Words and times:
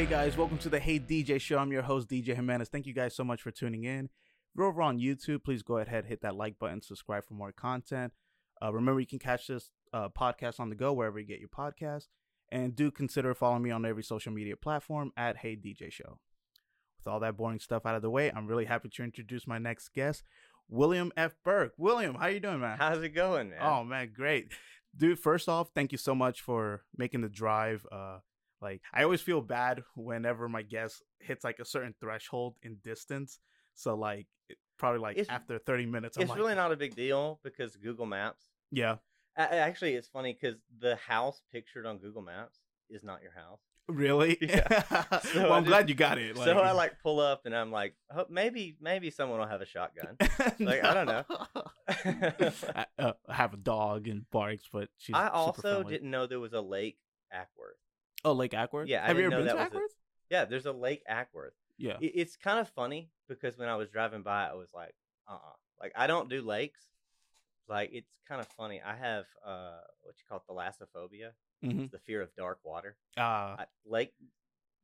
Hey 0.00 0.06
guys, 0.06 0.34
welcome 0.34 0.56
to 0.56 0.70
the 0.70 0.80
Hey 0.80 0.98
DJ 0.98 1.38
show. 1.38 1.58
I'm 1.58 1.70
your 1.70 1.82
host, 1.82 2.08
DJ 2.08 2.34
Jimenez. 2.34 2.70
Thank 2.70 2.86
you 2.86 2.94
guys 2.94 3.14
so 3.14 3.22
much 3.22 3.42
for 3.42 3.50
tuning 3.50 3.84
in. 3.84 4.06
If 4.06 4.56
you're 4.56 4.64
over 4.64 4.80
on 4.80 4.98
YouTube, 4.98 5.44
please 5.44 5.62
go 5.62 5.76
ahead, 5.76 6.06
hit 6.06 6.22
that 6.22 6.34
like 6.34 6.58
button, 6.58 6.80
subscribe 6.80 7.26
for 7.26 7.34
more 7.34 7.52
content. 7.52 8.14
Uh, 8.62 8.72
remember, 8.72 9.00
you 9.00 9.06
can 9.06 9.18
catch 9.18 9.48
this 9.48 9.72
uh, 9.92 10.08
podcast 10.08 10.58
on 10.58 10.70
the 10.70 10.74
go 10.74 10.94
wherever 10.94 11.18
you 11.18 11.26
get 11.26 11.38
your 11.38 11.50
podcast. 11.50 12.06
And 12.50 12.74
do 12.74 12.90
consider 12.90 13.34
following 13.34 13.62
me 13.62 13.72
on 13.72 13.84
every 13.84 14.02
social 14.02 14.32
media 14.32 14.56
platform 14.56 15.12
at 15.18 15.36
Hey 15.36 15.54
DJ 15.54 15.92
Show. 15.92 16.18
With 16.96 17.06
all 17.06 17.20
that 17.20 17.36
boring 17.36 17.60
stuff 17.60 17.84
out 17.84 17.94
of 17.94 18.00
the 18.00 18.08
way, 18.08 18.32
I'm 18.34 18.46
really 18.46 18.64
happy 18.64 18.88
to 18.88 19.04
introduce 19.04 19.46
my 19.46 19.58
next 19.58 19.92
guest, 19.92 20.24
William 20.66 21.12
F. 21.14 21.34
Burke. 21.44 21.74
William, 21.76 22.14
how 22.14 22.28
you 22.28 22.40
doing, 22.40 22.60
man? 22.60 22.78
How's 22.78 23.02
it 23.02 23.10
going, 23.10 23.50
man? 23.50 23.58
Oh 23.60 23.84
man, 23.84 24.12
great, 24.16 24.50
dude. 24.96 25.18
First 25.18 25.46
off, 25.46 25.72
thank 25.74 25.92
you 25.92 25.98
so 25.98 26.14
much 26.14 26.40
for 26.40 26.84
making 26.96 27.20
the 27.20 27.28
drive. 27.28 27.86
Uh, 27.92 28.20
like 28.62 28.82
I 28.92 29.02
always 29.04 29.20
feel 29.20 29.40
bad 29.40 29.82
whenever 29.94 30.48
my 30.48 30.62
guest 30.62 31.02
hits 31.20 31.44
like 31.44 31.58
a 31.58 31.64
certain 31.64 31.94
threshold 32.00 32.56
in 32.62 32.76
distance. 32.84 33.38
So 33.74 33.94
like 33.96 34.26
it- 34.48 34.58
probably 34.78 35.00
like 35.00 35.16
It's- 35.18 35.34
after 35.34 35.58
thirty 35.58 35.86
minutes, 35.86 36.16
I'm 36.16 36.22
it's 36.22 36.30
like, 36.30 36.38
really 36.38 36.54
not 36.54 36.72
a 36.72 36.76
big 36.76 36.94
deal 36.94 37.40
because 37.42 37.76
Google 37.76 38.06
Maps. 38.06 38.44
yeah, 38.70 38.96
a- 39.36 39.54
Actually, 39.54 39.94
it's 39.94 40.08
funny 40.08 40.32
because 40.38 40.58
the 40.78 40.96
house 40.96 41.42
pictured 41.52 41.86
on 41.86 41.98
Google 41.98 42.22
Maps 42.22 42.58
is 42.88 43.02
not 43.04 43.22
your 43.22 43.32
house. 43.32 43.60
really. 43.88 44.36
Yeah. 44.40 44.82
So 45.22 45.42
well, 45.42 45.52
I 45.52 45.56
I'm 45.56 45.64
just- 45.64 45.68
glad 45.68 45.88
you 45.88 45.94
got 45.94 46.18
it. 46.18 46.36
so 46.36 46.58
I 46.58 46.72
like 46.72 46.94
pull 47.02 47.20
up 47.20 47.42
and 47.46 47.54
I'm 47.56 47.70
like, 47.72 47.94
oh, 48.14 48.26
maybe 48.28 48.76
maybe 48.80 49.10
someone 49.10 49.38
will 49.38 49.46
have 49.46 49.60
a 49.60 49.66
shotgun. 49.66 50.16
like, 50.60 50.82
I 50.84 50.94
don't 50.94 51.06
know. 51.06 51.24
I, 51.88 52.86
uh, 52.98 53.12
have 53.28 53.54
a 53.54 53.56
dog 53.56 54.08
and 54.08 54.28
barks, 54.30 54.64
but 54.72 54.88
she's. 54.98 55.14
I 55.14 55.28
also 55.28 55.82
didn't 55.82 56.10
know 56.10 56.26
there 56.26 56.40
was 56.40 56.52
a 56.52 56.60
Lake 56.60 56.98
Acworth. 57.34 57.78
Oh, 58.24 58.32
Lake 58.32 58.52
Acworth. 58.52 58.86
Yeah, 58.88 59.02
I 59.02 59.08
have 59.08 59.18
you 59.18 59.24
ever 59.26 59.30
know 59.30 59.36
been 59.44 59.56
that 59.56 59.70
to 59.72 59.76
Acworth? 59.78 59.94
Yeah, 60.30 60.44
there's 60.44 60.66
a 60.66 60.72
Lake 60.72 61.02
Acworth. 61.10 61.52
Yeah. 61.78 61.96
It- 62.00 62.12
It's 62.14 62.36
kind 62.36 62.58
of 62.58 62.68
funny 62.68 63.10
because 63.28 63.56
when 63.58 63.68
I 63.68 63.76
was 63.76 63.88
driving 63.90 64.22
by, 64.22 64.46
I 64.48 64.54
was 64.54 64.68
like, 64.74 64.94
uh 65.28 65.32
uh 65.34 65.52
Like, 65.80 65.92
I 65.96 66.06
don't 66.06 66.28
do 66.28 66.42
lakes. 66.42 66.82
Like, 67.68 67.90
it's 67.92 68.10
kind 68.28 68.40
of 68.40 68.48
funny. 68.48 68.80
I 68.84 68.94
have 68.96 69.24
uh 69.44 69.80
what 70.02 70.14
you 70.18 70.24
call 70.28 70.38
it, 70.38 70.52
thalassophobia. 70.52 71.30
Mhm. 71.64 71.82
It's 71.84 71.92
the 71.92 71.98
fear 71.98 72.20
of 72.22 72.34
dark 72.36 72.58
water. 72.64 72.96
Uh, 73.16 73.20
I, 73.60 73.66
Lake 73.86 74.12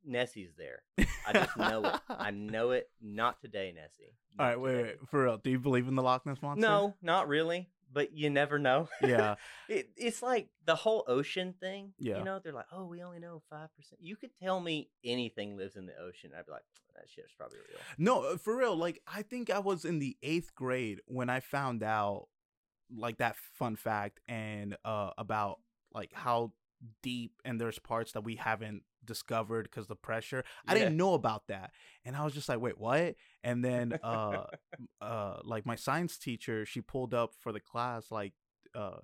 Nessie's 0.05 0.53
there. 0.57 0.83
I 1.25 1.33
just 1.33 1.57
know 1.57 1.83
it. 1.85 1.95
I 2.09 2.31
know 2.31 2.71
it. 2.71 2.89
Not 3.01 3.41
today, 3.41 3.71
Nessie. 3.75 4.13
All 4.39 4.45
Not 4.45 4.49
right, 4.49 4.59
wait, 4.59 4.71
today. 4.73 4.83
wait, 4.99 5.09
for 5.09 5.23
real. 5.23 5.37
Do 5.37 5.49
you 5.49 5.59
believe 5.59 5.87
in 5.87 5.95
the 5.95 6.03
Loch 6.03 6.25
Ness 6.25 6.41
monster? 6.41 6.61
No, 6.67 6.95
not 7.01 7.27
really. 7.27 7.69
But 7.97 8.15
you 8.15 8.29
never 8.29 8.59
know. 8.59 8.89
Yeah. 9.01 9.35
it, 9.69 9.89
it's 9.97 10.21
like 10.21 10.49
the 10.65 10.75
whole 10.75 11.03
ocean 11.07 11.55
thing. 11.59 11.93
Yeah. 11.97 12.19
You 12.19 12.23
know, 12.23 12.37
they're 12.37 12.53
like, 12.53 12.67
oh, 12.71 12.85
we 12.85 13.01
only 13.01 13.17
know 13.17 13.41
5%. 13.51 13.67
You 13.99 14.15
could 14.15 14.29
tell 14.39 14.59
me 14.59 14.89
anything 15.03 15.57
lives 15.57 15.75
in 15.75 15.87
the 15.87 15.97
ocean. 15.99 16.29
I'd 16.37 16.45
be 16.45 16.51
like, 16.51 16.61
that 16.95 17.05
shit's 17.09 17.33
probably 17.35 17.57
real. 17.57 17.79
No, 17.97 18.33
uh, 18.33 18.37
for 18.37 18.55
real. 18.55 18.75
Like, 18.75 19.01
I 19.11 19.23
think 19.23 19.49
I 19.49 19.57
was 19.57 19.83
in 19.83 19.97
the 19.97 20.15
eighth 20.21 20.53
grade 20.53 20.99
when 21.07 21.27
I 21.27 21.39
found 21.39 21.81
out, 21.81 22.27
like, 22.95 23.17
that 23.17 23.35
fun 23.55 23.75
fact 23.75 24.19
and 24.27 24.77
uh 24.85 25.09
about 25.17 25.57
like 25.91 26.11
how 26.13 26.51
deep 27.01 27.33
and 27.43 27.59
there's 27.59 27.79
parts 27.79 28.11
that 28.13 28.21
we 28.21 28.35
haven't 28.35 28.83
discovered 29.03 29.63
because 29.63 29.87
the 29.87 29.95
pressure. 29.95 30.43
I 30.67 30.73
didn't 30.73 30.97
know 30.97 31.13
about 31.13 31.47
that, 31.47 31.71
and 32.05 32.15
I 32.15 32.23
was 32.23 32.33
just 32.33 32.49
like, 32.49 32.59
wait, 32.59 32.77
what? 32.77 33.15
And 33.43 33.63
then 33.63 33.97
uh 34.03 34.43
uh 35.01 35.37
like 35.43 35.65
my 35.65 35.75
science 35.75 36.17
teacher, 36.17 36.65
she 36.65 36.81
pulled 36.81 37.13
up 37.13 37.33
for 37.39 37.51
the 37.51 37.59
class 37.59 38.11
like 38.11 38.33
uh. 38.75 38.97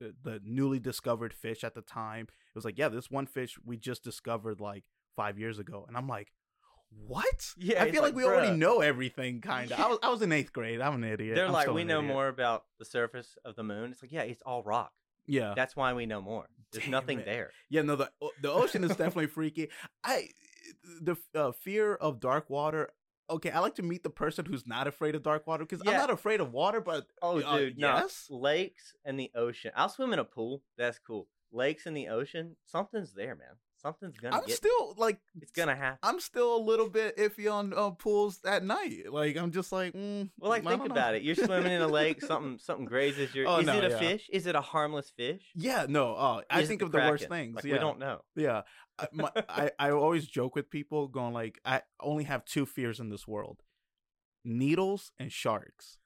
The, 0.00 0.12
the 0.24 0.40
newly 0.44 0.80
discovered 0.80 1.32
fish 1.32 1.62
at 1.62 1.74
the 1.76 1.80
time 1.80 2.24
it 2.24 2.54
was 2.56 2.64
like 2.64 2.76
yeah 2.76 2.88
this 2.88 3.12
one 3.12 3.26
fish 3.26 3.56
we 3.64 3.76
just 3.76 4.02
discovered 4.02 4.60
like 4.60 4.82
five 5.14 5.38
years 5.38 5.60
ago 5.60 5.84
and 5.86 5.96
i'm 5.96 6.08
like 6.08 6.32
what 7.06 7.52
Yeah, 7.56 7.80
i 7.80 7.92
feel 7.92 8.02
like, 8.02 8.12
like, 8.12 8.16
we 8.16 8.24
already 8.24 8.50
know 8.56 8.80
everything 8.80 9.40
kind 9.40 9.70
of 9.70 9.78
I, 9.78 9.86
was, 9.86 9.98
I 10.02 10.08
was 10.10 10.20
in 10.20 10.32
eighth 10.32 10.52
grade 10.52 10.80
i'm 10.80 10.94
an 10.94 11.04
idiot 11.04 11.36
They're 11.36 11.46
I'm 11.46 11.52
like, 11.52 11.72
we 11.72 11.84
know 11.84 12.00
idiot." 12.00 12.12
more 12.12 12.26
about 12.26 12.64
the 12.80 12.84
surface 12.84 13.36
of 13.44 13.54
the 13.54 13.62
moon. 13.62 13.92
It's 13.92 14.02
like, 14.02 14.10
yeah, 14.10 14.22
it's 14.22 14.42
all 14.42 14.64
rock. 14.64 14.92
Yeah 15.26 15.54
That's 15.56 15.74
why 15.76 15.92
we 15.94 16.06
know 16.06 16.20
more. 16.20 16.46
There's 16.72 16.84
Damn 16.84 16.90
nothing 16.92 17.20
it. 17.20 17.24
there. 17.24 17.50
yeah 17.70 17.82
no 17.82 17.96
the 17.96 18.10
the 18.42 18.50
ocean 18.52 18.82
is 18.84 18.90
definitely 18.96 19.26
freaky 19.28 19.68
i 20.02 20.28
the 21.00 21.16
uh, 21.34 21.52
fear 21.52 21.94
of 21.94 22.18
dark 22.20 22.50
water 22.50 22.90
okay 23.30 23.50
i 23.50 23.58
like 23.60 23.76
to 23.76 23.82
meet 23.82 24.02
the 24.02 24.10
person 24.10 24.44
who's 24.44 24.66
not 24.66 24.86
afraid 24.86 25.14
of 25.14 25.22
dark 25.22 25.46
water 25.46 25.64
because 25.64 25.80
i'm 25.86 25.94
not 25.94 26.10
afraid 26.10 26.40
of 26.40 26.52
water 26.52 26.80
but 26.80 27.06
Oh, 27.22 27.40
uh, 27.40 27.58
dude, 27.58 27.78
no. 27.78 27.94
yes 27.94 28.26
Lakes 28.28 28.94
and 29.04 29.18
the 29.20 29.30
ocean. 29.34 29.70
I'll 29.76 29.88
swim 29.88 30.12
in 30.12 30.18
a 30.18 30.24
pool. 30.24 30.62
That's 30.76 30.98
cool. 30.98 31.28
Lakes 31.52 31.86
and 31.86 31.96
the 31.96 32.08
ocean. 32.08 32.56
Something's 32.66 33.14
there, 33.14 33.34
man. 33.36 33.56
Something's 33.84 34.16
gonna 34.16 34.34
happen. 34.34 34.44
i'm 34.44 34.48
get. 34.48 34.56
still 34.56 34.94
like 34.96 35.18
it's 35.42 35.52
gonna 35.52 35.76
happen. 35.76 35.98
i'm 36.02 36.18
still 36.18 36.56
a 36.56 36.62
little 36.70 36.88
bit 36.88 37.16
iffy 37.18 37.52
on 37.52 37.74
uh, 37.76 37.90
pools 37.90 38.40
at 38.46 38.64
night 38.64 39.12
like 39.12 39.36
i'm 39.36 39.52
just 39.52 39.70
like 39.72 39.92
mm, 39.92 40.30
Well, 40.38 40.50
like 40.50 40.64
think 40.64 40.78
don't 40.78 40.88
know. 40.88 40.94
about 40.94 41.14
it. 41.14 41.22
You're 41.22 41.34
swimming 41.34 41.70
in 41.70 41.82
a 41.82 41.86
lake. 41.86 42.22
Something 42.26 42.58
something 42.58 42.86
grazes 42.86 43.34
your. 43.34 43.46
Oh, 43.46 43.58
is 43.58 43.66
no, 43.66 43.76
it 43.76 43.84
a 43.84 43.90
yeah. 43.90 43.98
fish? 43.98 44.28
Is 44.32 44.46
it 44.46 44.54
a 44.54 44.60
harmless 44.62 45.10
fish? 45.14 45.42
yeah 45.54 45.84
no 45.88 46.14
uh, 46.14 46.40
i 46.50 46.62
Is 46.62 46.68
think 46.68 46.80
of 46.82 46.92
the 46.92 46.98
worst 46.98 47.28
things 47.28 47.56
Like, 47.56 47.64
yeah 47.64 47.74
We 47.74 47.78
don't 47.78 47.98
know. 47.98 48.22
Yeah, 48.34 48.62
I, 48.98 49.06
my, 49.12 49.30
I 49.48 49.70
I 49.78 49.90
always 49.90 50.26
joke 50.26 50.54
with 50.56 50.70
people 50.70 51.06
going 51.08 51.34
like 51.34 51.60
I 51.64 51.82
only 52.00 52.24
have 52.24 52.44
two 52.46 52.64
fears 52.64 53.00
in 53.00 53.10
this 53.10 53.28
world: 53.28 53.62
needles 54.44 55.12
and 55.18 55.30
sharks. 55.30 55.98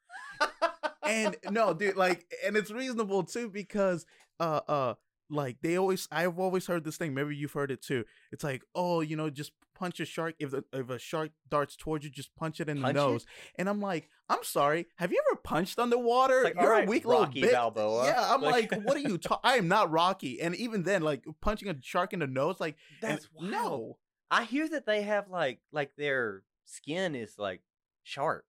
And 1.02 1.36
no, 1.50 1.72
dude, 1.72 1.96
like, 1.96 2.26
and 2.44 2.54
it's 2.56 2.70
reasonable 2.70 3.22
too 3.22 3.48
because 3.48 4.04
uh 4.40 4.60
uh 4.68 4.94
like 5.30 5.58
they 5.62 5.76
always 5.76 6.08
I've 6.10 6.38
always 6.38 6.66
heard 6.66 6.84
this 6.84 6.96
thing. 6.96 7.14
Maybe 7.14 7.36
you've 7.36 7.52
heard 7.52 7.70
it 7.70 7.82
too. 7.82 8.04
It's 8.32 8.44
like 8.44 8.62
oh 8.74 9.00
you 9.00 9.16
know 9.16 9.28
just 9.30 9.52
punch 9.74 10.00
a 10.00 10.04
shark 10.04 10.34
if 10.40 10.50
the, 10.50 10.64
if 10.72 10.90
a 10.90 10.98
shark 10.98 11.30
darts 11.48 11.76
towards 11.76 12.04
you 12.04 12.10
just 12.10 12.34
punch 12.34 12.60
it 12.60 12.68
in 12.68 12.80
Punch 12.82 12.94
the 12.96 13.00
it? 13.00 13.06
nose. 13.06 13.26
And 13.56 13.68
I'm 13.68 13.80
like 13.80 14.08
I'm 14.30 14.42
sorry. 14.42 14.86
Have 14.96 15.12
you 15.12 15.22
ever 15.30 15.40
punched 15.42 15.78
underwater? 15.78 16.44
Like, 16.44 16.54
You're 16.60 16.70
right, 16.70 16.86
a 16.86 16.90
weak 16.90 17.06
Rocky 17.06 17.40
little 17.42 17.56
bitch. 17.56 17.74
Balboa. 17.74 18.04
Yeah, 18.06 18.34
I'm 18.34 18.42
Like- 18.42 18.70
like, 18.72 18.82
what 18.84 18.96
are 18.96 19.00
you? 19.00 19.16
Ta- 19.18 19.40
I 19.42 19.56
am 19.56 19.68
not 19.68 19.90
Rocky. 19.90 20.40
And 20.40 20.54
even 20.56 20.82
then, 20.82 21.02
like 21.02 21.24
punching 21.40 21.68
a 21.68 21.76
shark 21.80 22.12
in 22.12 22.18
the 22.20 22.26
nose, 22.26 22.56
like 22.60 22.76
That's 23.00 23.28
wild. 23.32 23.50
no. 23.50 23.98
I 24.30 24.44
hear 24.44 24.68
that 24.68 24.84
they 24.86 25.02
have 25.02 25.28
like 25.30 25.60
like 25.72 25.92
their 25.96 26.42
skin 26.66 27.14
is 27.14 27.38
like 27.38 27.62
sharp. 28.02 28.44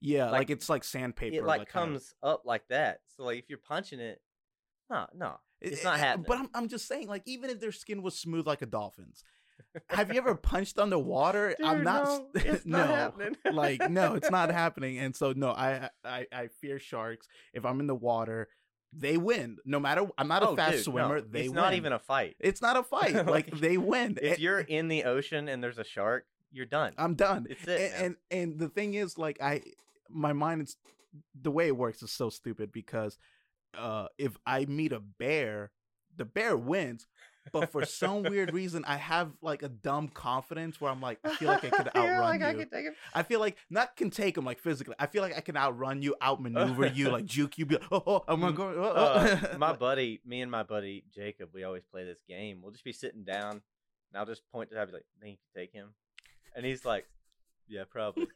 Yeah, 0.00 0.26
like, 0.26 0.32
Like, 0.32 0.50
it's 0.50 0.68
like 0.68 0.84
sandpaper. 0.84 1.34
it 1.36 1.42
like, 1.44 1.68
kind 1.68 1.88
of- 1.88 1.92
comes 1.94 2.14
up 2.22 2.42
like 2.44 2.68
that. 2.68 3.00
So 3.16 3.24
like 3.24 3.38
if 3.40 3.48
you're 3.48 3.58
punching 3.58 3.98
it, 3.98 4.20
no, 4.88 5.06
no, 5.16 5.40
it's 5.60 5.84
not 5.84 5.98
happening. 5.98 6.26
But 6.28 6.38
I'm, 6.38 6.48
I'm 6.54 6.68
just 6.68 6.86
saying, 6.88 7.08
like, 7.08 7.22
even 7.26 7.50
if 7.50 7.60
their 7.60 7.72
skin 7.72 8.02
was 8.02 8.18
smooth 8.18 8.46
like 8.46 8.62
a 8.62 8.66
dolphin's, 8.66 9.24
have 9.88 10.12
you 10.12 10.18
ever 10.18 10.34
punched 10.52 10.78
underwater? 10.78 11.54
I'm 11.62 11.82
not. 11.84 12.06
no, 12.06 12.26
it's 12.34 12.66
not 12.66 12.88
happening. 12.88 13.36
like, 13.52 13.90
no, 13.90 14.14
it's 14.14 14.30
not 14.30 14.50
happening. 14.50 14.98
And 14.98 15.14
so, 15.14 15.32
no, 15.34 15.50
I, 15.50 15.90
I, 16.04 16.26
I 16.32 16.48
fear 16.60 16.78
sharks. 16.78 17.26
If 17.52 17.64
I'm 17.64 17.80
in 17.80 17.86
the 17.86 17.94
water, 17.94 18.48
they 18.92 19.16
win. 19.16 19.58
No 19.64 19.78
matter, 19.80 20.06
I'm 20.16 20.28
not 20.28 20.42
a 20.42 20.48
Oh, 20.48 20.56
fast 20.56 20.70
dude, 20.70 20.78
no, 20.86 20.92
swimmer. 20.92 21.20
They 21.20 21.40
it's 21.40 21.48
win. 21.48 21.56
not 21.56 21.74
even 21.74 21.92
a 21.92 21.98
fight. 21.98 22.36
It's 22.40 22.62
not 22.62 22.76
a 22.76 22.82
fight. 22.82 23.14
like, 23.14 23.26
Like, 23.26 23.50
they 23.60 23.76
win. 23.76 24.16
If 24.22 24.32
And- 24.34 24.38
you're 24.42 24.60
in 24.60 24.88
the 24.88 25.04
ocean 25.04 25.48
and 25.48 25.62
there's 25.62 25.78
a 25.78 25.84
shark, 25.84 26.24
you're 26.50 26.64
done. 26.66 26.94
I'm 26.96 27.14
done. 27.14 27.46
It's 27.50 27.66
it. 27.68 27.92
and, 27.96 28.04
and 28.04 28.16
and 28.30 28.58
the 28.58 28.70
thing 28.70 28.94
is 28.94 29.18
like 29.18 29.38
i 29.42 29.60
my 30.08 30.32
mind 30.32 30.62
is 30.62 30.76
the 31.38 31.50
way 31.50 31.66
it 31.66 31.76
works 31.76 32.02
is 32.02 32.10
so 32.10 32.30
stupid 32.30 32.72
because 32.72 33.18
uh 33.76 34.06
if 34.18 34.36
i 34.46 34.64
meet 34.66 34.92
a 34.92 35.00
bear 35.00 35.70
the 36.16 36.24
bear 36.24 36.56
wins 36.56 37.06
but 37.52 37.70
for 37.70 37.84
some 37.84 38.22
weird 38.24 38.52
reason 38.52 38.84
i 38.86 38.96
have 38.96 39.32
like 39.42 39.62
a 39.62 39.68
dumb 39.68 40.08
confidence 40.08 40.80
where 40.80 40.90
i'm 40.90 41.00
like 41.00 41.18
i 41.24 41.34
feel 41.36 41.48
like 41.48 41.64
i 41.64 41.70
could 41.76 41.88
outrun 41.88 42.28
like, 42.28 42.42
I 42.42 42.50
you 42.52 42.64
take 42.66 42.86
it. 42.86 42.94
I 43.14 43.22
feel 43.22 43.40
like 43.40 43.56
not 43.70 43.96
can 43.96 44.10
take 44.10 44.36
him 44.36 44.44
like 44.44 44.58
physically. 44.58 44.94
I 44.98 45.06
feel 45.06 45.22
like 45.22 45.36
I 45.36 45.40
can 45.40 45.56
outrun 45.56 46.02
you, 46.02 46.14
outmaneuver 46.22 46.86
you, 46.86 47.08
like 47.10 47.24
juke 47.24 47.58
you. 47.58 47.66
Be 47.66 47.76
like, 47.76 47.86
oh, 47.90 48.02
oh 48.06 48.24
I'm 48.28 48.40
gonna 48.40 48.52
go. 48.52 48.74
oh, 48.76 48.82
uh, 48.82 49.38
oh." 49.54 49.58
my 49.58 49.72
buddy, 49.72 50.20
me 50.24 50.40
and 50.40 50.50
my 50.50 50.62
buddy 50.62 51.04
Jacob, 51.14 51.50
we 51.52 51.64
always 51.64 51.84
play 51.84 52.04
this 52.04 52.20
game. 52.28 52.60
We'll 52.62 52.72
just 52.72 52.84
be 52.84 52.92
sitting 52.92 53.24
down, 53.24 53.50
and 53.52 53.62
I'll 54.14 54.26
just 54.26 54.42
point 54.52 54.70
to 54.70 54.80
him, 54.80 54.86
be 54.86 54.92
like, 54.94 55.06
"Think 55.20 55.32
you 55.32 55.38
can 55.52 55.62
take 55.62 55.72
him?" 55.72 55.88
And 56.54 56.64
he's 56.64 56.84
like, 56.84 57.06
"Yeah, 57.66 57.84
probably." 57.90 58.28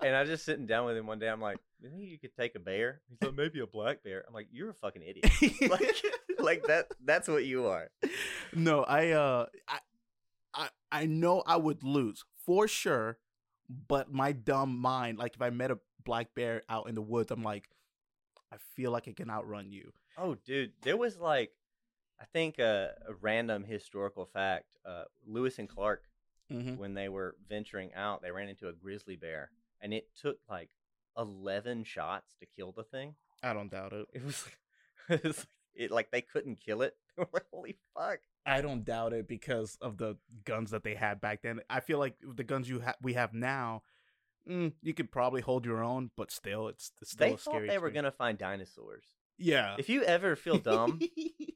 and 0.00 0.14
I 0.14 0.24
just 0.24 0.44
sitting 0.44 0.66
down 0.66 0.86
with 0.86 0.96
him 0.96 1.06
one 1.06 1.18
day. 1.18 1.28
I'm 1.28 1.40
like, 1.40 1.58
"You 1.80 1.88
think 1.90 2.02
you 2.02 2.18
could 2.18 2.34
take 2.34 2.54
a 2.54 2.58
bear?" 2.60 3.00
He's 3.08 3.18
like, 3.22 3.34
"Maybe 3.34 3.60
a 3.60 3.66
black 3.66 4.02
bear." 4.02 4.24
I'm 4.26 4.34
like, 4.34 4.48
"You're 4.50 4.70
a 4.70 4.74
fucking 4.74 5.02
idiot." 5.02 5.30
like, 5.70 5.96
like 6.38 6.62
that. 6.66 6.86
That's 7.04 7.28
what 7.28 7.44
you 7.44 7.66
are. 7.66 7.90
no, 8.54 8.82
I 8.84 9.10
uh 9.10 9.46
I, 9.68 9.78
I 10.54 10.68
I 10.90 11.06
know 11.06 11.42
I 11.46 11.56
would 11.56 11.82
lose 11.82 12.24
for 12.44 12.66
sure, 12.68 13.18
but 13.88 14.12
my 14.12 14.32
dumb 14.32 14.78
mind, 14.78 15.18
like 15.18 15.34
if 15.34 15.42
I 15.42 15.50
met 15.50 15.70
a 15.70 15.78
black 16.04 16.34
bear 16.34 16.62
out 16.68 16.88
in 16.88 16.94
the 16.94 17.02
woods, 17.02 17.30
I'm 17.30 17.42
like, 17.42 17.68
I 18.52 18.56
feel 18.74 18.90
like 18.90 19.06
I 19.08 19.12
can 19.12 19.30
outrun 19.30 19.70
you. 19.70 19.92
Oh, 20.16 20.34
dude, 20.46 20.72
there 20.82 20.96
was 20.96 21.18
like, 21.18 21.52
I 22.20 22.24
think 22.32 22.58
a, 22.58 22.94
a 23.06 23.14
random 23.20 23.62
historical 23.64 24.24
fact. 24.26 24.76
Uh, 24.84 25.04
Lewis 25.26 25.58
and 25.58 25.68
Clark, 25.68 26.04
Mm-hmm. 26.50 26.76
when 26.76 26.94
they 26.94 27.10
were 27.10 27.36
venturing 27.46 27.92
out, 27.92 28.22
they 28.22 28.30
ran 28.30 28.48
into 28.48 28.68
a 28.68 28.72
grizzly 28.72 29.16
bear, 29.16 29.50
and 29.82 29.92
it 29.92 30.08
took 30.18 30.38
like 30.48 30.70
eleven 31.18 31.84
shots 31.84 32.34
to 32.40 32.46
kill 32.56 32.72
the 32.72 32.84
thing. 32.84 33.14
I 33.42 33.52
don't 33.52 33.70
doubt 33.70 33.92
it. 33.92 34.06
It 34.14 34.24
was, 34.24 34.44
it 35.08 35.24
was 35.24 35.46
it 35.74 35.90
like 35.90 36.10
they 36.10 36.22
couldn't 36.22 36.60
kill 36.60 36.82
it. 36.82 36.94
They 37.16 37.22
were 37.24 37.28
like, 37.32 37.46
Holy 37.52 37.76
fuck! 37.96 38.20
I 38.46 38.60
don't 38.62 38.84
doubt 38.84 39.12
it 39.12 39.28
because 39.28 39.76
of 39.80 39.98
the 39.98 40.16
guns 40.44 40.70
that 40.70 40.84
they 40.84 40.94
had 40.94 41.20
back 41.20 41.42
then. 41.42 41.60
I 41.68 41.80
feel 41.80 41.98
like 41.98 42.14
the 42.22 42.44
guns 42.44 42.68
you 42.68 42.80
ha- 42.80 42.94
we 43.02 43.12
have 43.14 43.34
now, 43.34 43.82
mm, 44.48 44.72
you 44.82 44.94
could 44.94 45.10
probably 45.12 45.40
hold 45.42 45.64
your 45.66 45.82
own, 45.84 46.10
but 46.16 46.30
still, 46.30 46.68
it's, 46.68 46.92
it's 47.02 47.10
still 47.12 47.26
They 47.28 47.34
a 47.34 47.36
thought 47.36 47.52
scary. 47.52 47.68
they 47.68 47.78
were 47.78 47.88
experience. 47.88 47.94
gonna 47.94 48.10
find 48.12 48.38
dinosaurs. 48.38 49.04
Yeah. 49.36 49.76
If 49.78 49.88
you 49.88 50.02
ever 50.02 50.34
feel 50.34 50.58
dumb, 50.58 50.98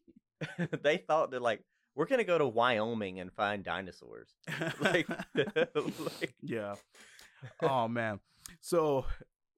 they 0.83 0.99
thought 0.99 1.31
that 1.33 1.43
like 1.43 1.65
we're 1.95 2.07
gonna 2.07 2.25
go 2.25 2.39
to 2.39 2.47
Wyoming 2.47 3.21
and 3.21 3.33
find 3.33 3.65
dinosaurs. 3.65 4.29
Like, 4.81 5.09
like 5.35 6.35
yeah. 6.41 6.75
Oh 7.61 7.89
man. 7.89 8.21
So 8.61 9.07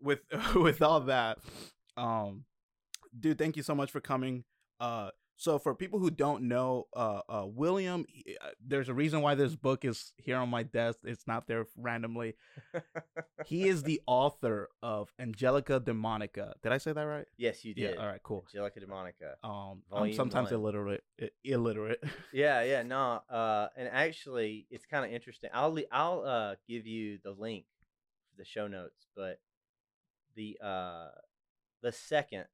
with 0.05 0.21
with 0.55 0.83
all 0.83 1.01
that, 1.01 1.39
um, 1.97 2.45
dude, 3.19 3.39
thank 3.39 3.57
you 3.57 3.63
so 3.63 3.75
much 3.75 3.91
for 3.91 4.01
coming. 4.01 4.45
Uh, 4.79 5.11
so 5.37 5.59
for 5.59 5.75
people 5.75 5.99
who 5.99 6.11
don't 6.11 6.45
know, 6.45 6.87
uh, 6.95 7.21
uh, 7.29 7.45
William, 7.45 8.05
he- 8.09 8.37
uh, 8.41 8.51
there's 8.65 8.89
a 8.89 8.95
reason 8.95 9.21
why 9.21 9.35
this 9.35 9.57
book 9.57 9.85
is 9.85 10.13
here 10.17 10.37
on 10.37 10.49
my 10.49 10.63
desk. 10.63 11.01
It's 11.03 11.27
not 11.27 11.49
there 11.49 11.67
randomly. 11.77 12.37
He 13.45 13.69
is 13.69 13.83
the 13.83 14.01
author 14.07 14.69
of 14.81 15.13
Angelica 15.19 15.81
Demonica. 15.81 16.53
Did 16.63 16.71
I 16.73 16.79
say 16.79 16.93
that 16.93 17.03
right? 17.03 17.27
yes, 17.37 17.65
you 17.65 17.75
did. 17.75 17.95
Yeah. 17.95 18.01
All 18.01 18.07
right. 18.07 18.23
Cool. 18.23 18.45
Angelica 18.49 18.81
Demonica. 18.81 19.35
Um, 19.49 19.83
I'm 19.93 20.13
sometimes 20.13 20.51
one. 20.53 20.61
illiterate. 20.61 21.03
Illiterate. 21.43 22.03
Yeah, 22.33 22.63
yeah, 22.63 22.83
no. 22.83 23.21
Uh, 23.29 23.69
and 23.77 23.89
actually, 23.89 24.67
it's 24.71 24.87
kind 24.87 25.05
of 25.05 25.13
interesting. 25.13 25.51
I'll 25.53 25.77
I'll 25.91 26.23
uh 26.25 26.55
give 26.69 26.87
you 26.87 27.19
the 27.25 27.33
link 27.33 27.65
for 28.31 28.37
the 28.43 28.45
show 28.45 28.67
notes, 28.69 29.07
but 29.17 29.39
the 30.37 30.59
uh 30.63 31.09
the 31.83 31.93
second 31.93 32.45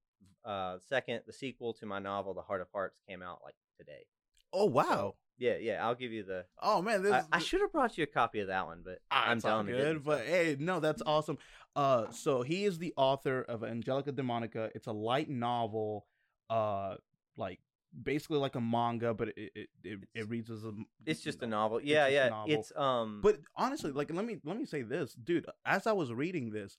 uh 0.45 0.79
second 0.89 1.21
the 1.27 1.33
sequel 1.33 1.73
to 1.75 1.87
my 1.87 1.99
novel, 1.99 2.35
The 2.35 2.43
Heart 2.43 2.63
of 2.63 2.69
Hearts, 2.73 2.99
came 3.09 3.23
out 3.23 3.41
like 3.45 3.55
today. 3.79 4.05
oh 4.53 4.67
wow. 4.67 5.15
Yeah, 5.39 5.57
yeah. 5.59 5.83
I'll 5.87 5.95
give 5.95 6.13
you 6.13 6.23
the. 6.23 6.45
Oh 6.61 6.83
man, 6.83 7.03
this 7.03 7.13
I, 7.15 7.25
I 7.33 7.39
should 7.39 7.63
have 7.63 7.73
brought 7.73 7.97
you 7.97 8.05
a 8.05 8.07
copy 8.07 8.41
of 8.41 8.49
that 8.49 8.67
one, 8.67 8.83
but 8.85 8.99
Ah, 9.11 9.29
I'm 9.29 9.39
it's 9.39 9.45
dumb. 9.45 9.69
and 9.69 9.69
good, 9.75 10.05
but 10.05 10.27
hey, 10.27 10.57
no, 10.59 10.81
that's 10.81 11.01
awesome. 11.07 11.39
Uh, 11.75 12.11
so 12.11 12.43
he 12.43 12.67
is 12.67 12.77
the 12.79 12.93
author 12.99 13.41
of 13.41 13.65
Angelica 13.65 14.13
Demonica. 14.13 14.71
It's 14.75 14.87
a 14.87 14.93
light 14.93 15.31
novel, 15.31 16.05
uh, 16.51 16.97
like 17.39 17.59
basically 18.03 18.37
like 18.39 18.55
a 18.55 18.61
manga, 18.61 19.15
but 19.15 19.29
it 19.29 19.51
it 19.55 19.69
it, 19.83 19.99
it 20.15 20.29
reads 20.29 20.51
as 20.51 20.63
a. 20.63 20.73
it's 21.07 21.23
just 21.23 21.43
a 21.43 21.47
novel. 21.47 21.81
Yeah, 21.83 22.05
a 22.07 22.11
yeah. 22.13 22.29
novel. 22.29 22.55
It's 22.55 22.71
um. 22.77 23.21
But 23.23 23.39
honestly, 23.57 23.93
like 23.93 24.13
let 24.13 24.27
me 24.27 24.37
let 24.45 24.59
me 24.59 24.67
say 24.67 24.83
this, 24.83 25.15
dude. 25.15 25.47
As 25.65 25.87
I 25.87 25.93
was 25.93 26.13
reading 26.13 26.51
this, 26.51 26.77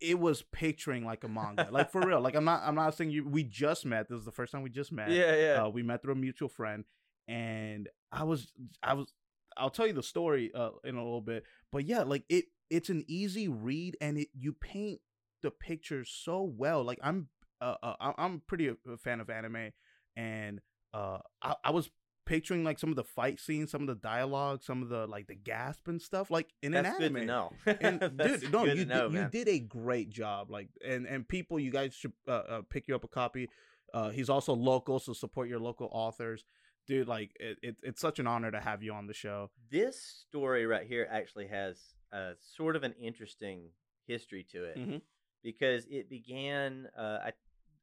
it 0.00 0.18
was 0.18 0.42
picturing 0.42 1.04
like 1.04 1.24
a 1.24 1.28
manga, 1.28 1.68
like 1.70 1.90
for 1.90 2.00
real. 2.00 2.20
Like 2.20 2.34
I'm 2.34 2.44
not 2.44 2.62
I'm 2.64 2.74
not 2.74 2.94
saying 2.94 3.10
you. 3.10 3.26
We 3.26 3.44
just 3.44 3.84
met. 3.84 4.08
This 4.08 4.18
is 4.18 4.24
the 4.24 4.32
first 4.32 4.52
time 4.52 4.62
we 4.62 4.70
just 4.70 4.92
met. 4.92 5.10
yeah, 5.10 5.34
yeah. 5.34 5.64
Uh, 5.64 5.68
we 5.68 5.82
met 5.82 6.02
through 6.02 6.12
a 6.12 6.16
mutual 6.16 6.48
friend, 6.48 6.84
and 7.28 7.88
I 8.12 8.24
was 8.24 8.52
I 8.82 8.94
was 8.94 9.12
I'll 9.56 9.70
tell 9.70 9.86
you 9.86 9.92
the 9.92 10.02
story 10.02 10.50
uh, 10.54 10.70
in 10.84 10.96
a 10.96 11.02
little 11.02 11.20
bit, 11.20 11.44
but 11.72 11.84
yeah, 11.84 12.02
like 12.02 12.24
it 12.28 12.46
it's 12.68 12.88
an 12.88 13.04
easy 13.08 13.48
read, 13.48 13.96
and 14.00 14.18
it 14.18 14.28
you 14.38 14.52
paint 14.52 15.00
the 15.42 15.50
pictures 15.50 16.10
so 16.12 16.42
well. 16.42 16.82
Like 16.82 16.98
I'm 17.02 17.28
uh, 17.60 17.74
uh 17.82 18.12
I'm 18.16 18.42
pretty 18.46 18.68
a, 18.68 18.76
a 18.90 18.96
fan 18.96 19.20
of 19.20 19.30
anime, 19.30 19.70
and 20.16 20.60
uh 20.94 21.18
I, 21.42 21.56
I 21.64 21.70
was 21.70 21.90
picturing 22.30 22.64
like 22.64 22.78
some 22.78 22.90
of 22.90 22.96
the 22.96 23.04
fight 23.04 23.40
scenes, 23.40 23.70
some 23.70 23.82
of 23.82 23.88
the 23.88 23.94
dialogue, 23.96 24.62
some 24.62 24.82
of 24.82 24.88
the 24.88 25.06
like 25.06 25.26
the 25.26 25.34
gasp 25.34 25.88
and 25.88 26.00
stuff, 26.00 26.30
like 26.30 26.48
in 26.62 26.72
That's 26.72 26.88
an 26.88 26.94
good 26.98 27.04
anime. 27.16 27.20
to 27.20 27.26
know. 27.26 27.52
And 27.80 28.00
dude, 28.00 28.52
no, 28.52 28.64
you 28.64 28.84
know, 28.86 29.08
did, 29.08 29.18
you 29.18 29.28
did 29.44 29.48
a 29.48 29.58
great 29.58 30.10
job. 30.10 30.50
Like, 30.50 30.68
and 30.86 31.06
and 31.06 31.26
people, 31.28 31.58
you 31.58 31.70
guys 31.70 31.92
should 31.94 32.12
uh, 32.28 32.30
uh, 32.32 32.62
pick 32.70 32.88
you 32.88 32.94
up 32.94 33.04
a 33.04 33.08
copy. 33.08 33.48
Uh, 33.92 34.10
he's 34.10 34.30
also 34.30 34.54
local, 34.54 34.98
so 35.00 35.12
support 35.12 35.48
your 35.48 35.58
local 35.58 35.88
authors, 35.90 36.44
dude. 36.86 37.08
Like, 37.08 37.32
it, 37.40 37.58
it, 37.62 37.76
it's 37.82 38.00
such 38.00 38.20
an 38.20 38.26
honor 38.28 38.50
to 38.52 38.60
have 38.60 38.82
you 38.84 38.92
on 38.92 39.06
the 39.08 39.14
show. 39.14 39.50
this 39.70 40.00
story 40.28 40.64
right 40.66 40.86
here 40.86 41.08
actually 41.10 41.48
has 41.48 41.76
a 42.12 42.32
sort 42.56 42.76
of 42.76 42.84
an 42.84 42.94
interesting 43.00 43.70
history 44.06 44.46
to 44.52 44.64
it 44.64 44.76
Mhm. 44.78 45.00
because 45.42 45.86
it 45.90 46.08
began 46.08 46.88
uh, 46.96 47.18
I, 47.26 47.32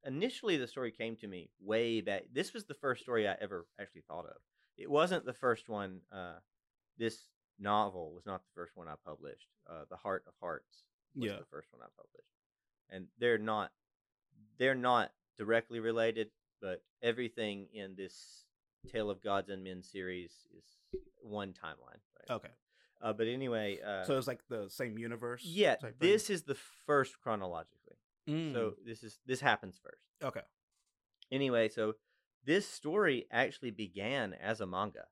initially 0.07 0.57
the 0.57 0.67
story 0.67 0.91
came 0.91 1.15
to 1.17 1.27
me 1.27 1.49
way 1.61 2.01
back 2.01 2.23
this 2.33 2.53
was 2.53 2.65
the 2.65 2.73
first 2.73 3.03
story 3.03 3.27
i 3.27 3.35
ever 3.41 3.67
actually 3.79 4.01
thought 4.07 4.25
of. 4.25 4.37
It 4.77 4.89
wasn't 4.89 5.25
the 5.25 5.33
first 5.33 5.67
one 5.69 6.01
uh, 6.11 6.37
this 6.97 7.17
novel 7.59 8.13
was 8.13 8.25
not 8.25 8.41
the 8.43 8.51
first 8.55 8.73
one 8.75 8.87
i 8.87 8.93
published 9.05 9.47
uh, 9.69 9.83
the 9.89 9.97
heart 9.97 10.23
of 10.27 10.33
hearts 10.39 10.83
was 11.15 11.29
Yeah. 11.31 11.37
the 11.37 11.45
first 11.45 11.67
one 11.71 11.81
i 11.81 11.89
published. 11.95 12.31
And 12.89 13.07
they're 13.19 13.37
not 13.37 13.71
they're 14.57 14.75
not 14.75 15.11
directly 15.37 15.79
related 15.79 16.29
but 16.61 16.81
everything 17.03 17.67
in 17.73 17.95
this 17.95 18.45
tale 18.91 19.09
of 19.09 19.21
gods 19.21 19.49
and 19.49 19.63
men 19.63 19.83
series 19.83 20.31
is 20.57 20.65
one 21.21 21.49
timeline 21.53 22.01
right? 22.17 22.35
Okay, 22.37 22.53
uh, 23.01 23.13
but 23.13 23.27
anyway 23.27 23.79
uh, 23.85 24.03
so 24.05 24.17
it's 24.17 24.27
like 24.27 24.39
the 24.49 24.69
same 24.69 24.97
universe. 24.97 25.43
yeah 25.43 25.75
this 25.99 26.29
is 26.29 26.43
the 26.43 26.55
first 26.85 27.19
chronologically 27.21 27.96
Mm, 28.27 28.53
so 28.53 28.73
this 28.85 29.03
is 29.03 29.19
this 29.25 29.39
happens 29.39 29.79
first. 29.81 30.03
Okay, 30.23 30.45
anyway 31.31 31.69
so 31.69 31.93
this 32.45 32.67
story 32.67 33.25
actually 33.31 33.71
began 33.71 34.33
as 34.33 34.61
a 34.61 34.65
manga. 34.65 35.05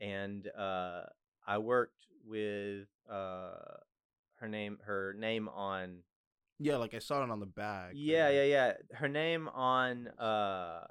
And 0.00 0.48
uh 0.48 1.02
i 1.46 1.58
worked 1.58 2.02
with 2.24 2.88
uh 3.10 3.78
her 4.36 4.48
name 4.48 4.78
her 4.84 5.14
name 5.18 5.48
on 5.48 6.02
yeah, 6.62 6.76
like 6.76 6.92
I 6.92 6.98
saw 6.98 7.24
it 7.24 7.30
on 7.30 7.40
the 7.40 7.46
back. 7.46 7.92
yeah 7.94 8.28
yeah 8.28 8.44
yeah. 8.44 8.72
Her 8.92 9.08
name 9.08 9.48
on 9.48 10.08
uh 10.08 10.86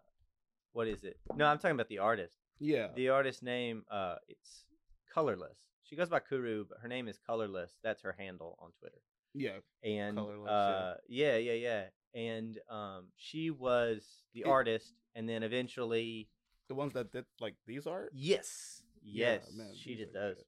what 0.74 0.88
is 0.88 1.04
it? 1.04 1.18
No 1.36 1.45
i'm 1.45 1.57
talking 1.57 1.75
about 1.75 1.90
the 1.90 2.00
artist. 2.00 2.36
Yeah, 2.60 2.88
the 2.95 3.10
artist 3.10 3.42
name 3.44 3.84
uh 3.90 4.16
it's 4.28 4.66
colorless. 5.13 5.57
She 5.84 5.95
goes 5.95 6.10
by 6.10 6.19
kuru 6.19 6.66
but 6.69 6.80
her 6.81 6.88
name 6.88 7.07
is 7.07 7.18
colorless. 7.25 7.78
That's 7.84 8.02
her 8.04 8.16
handle 8.18 8.57
on 8.60 8.72
twitter 8.80 9.02
yeah. 9.34 9.58
and 9.84 10.18
Colorless, 10.18 10.50
uh 10.50 10.96
yeah 11.08 11.38
yeah 11.38 11.54
yeah 11.54 11.84
and 12.14 12.58
um 12.70 13.06
she 13.16 13.50
was 13.52 14.04
the 14.34 14.42
It- 14.42 14.48
artist 14.48 14.94
and 15.16 15.28
then 15.30 15.44
eventually 15.44 16.30
The 16.68 16.76
ones 16.76 16.94
that 16.94 17.12
did 17.12 17.26
like 17.40 17.56
these 17.68 17.86
art. 17.88 18.12
yes 18.14 18.81
Yeah, 19.04 19.34
yes 19.34 19.52
man, 19.56 19.72
she 19.76 19.96
did 19.96 20.14
those 20.14 20.36
good. 20.38 20.45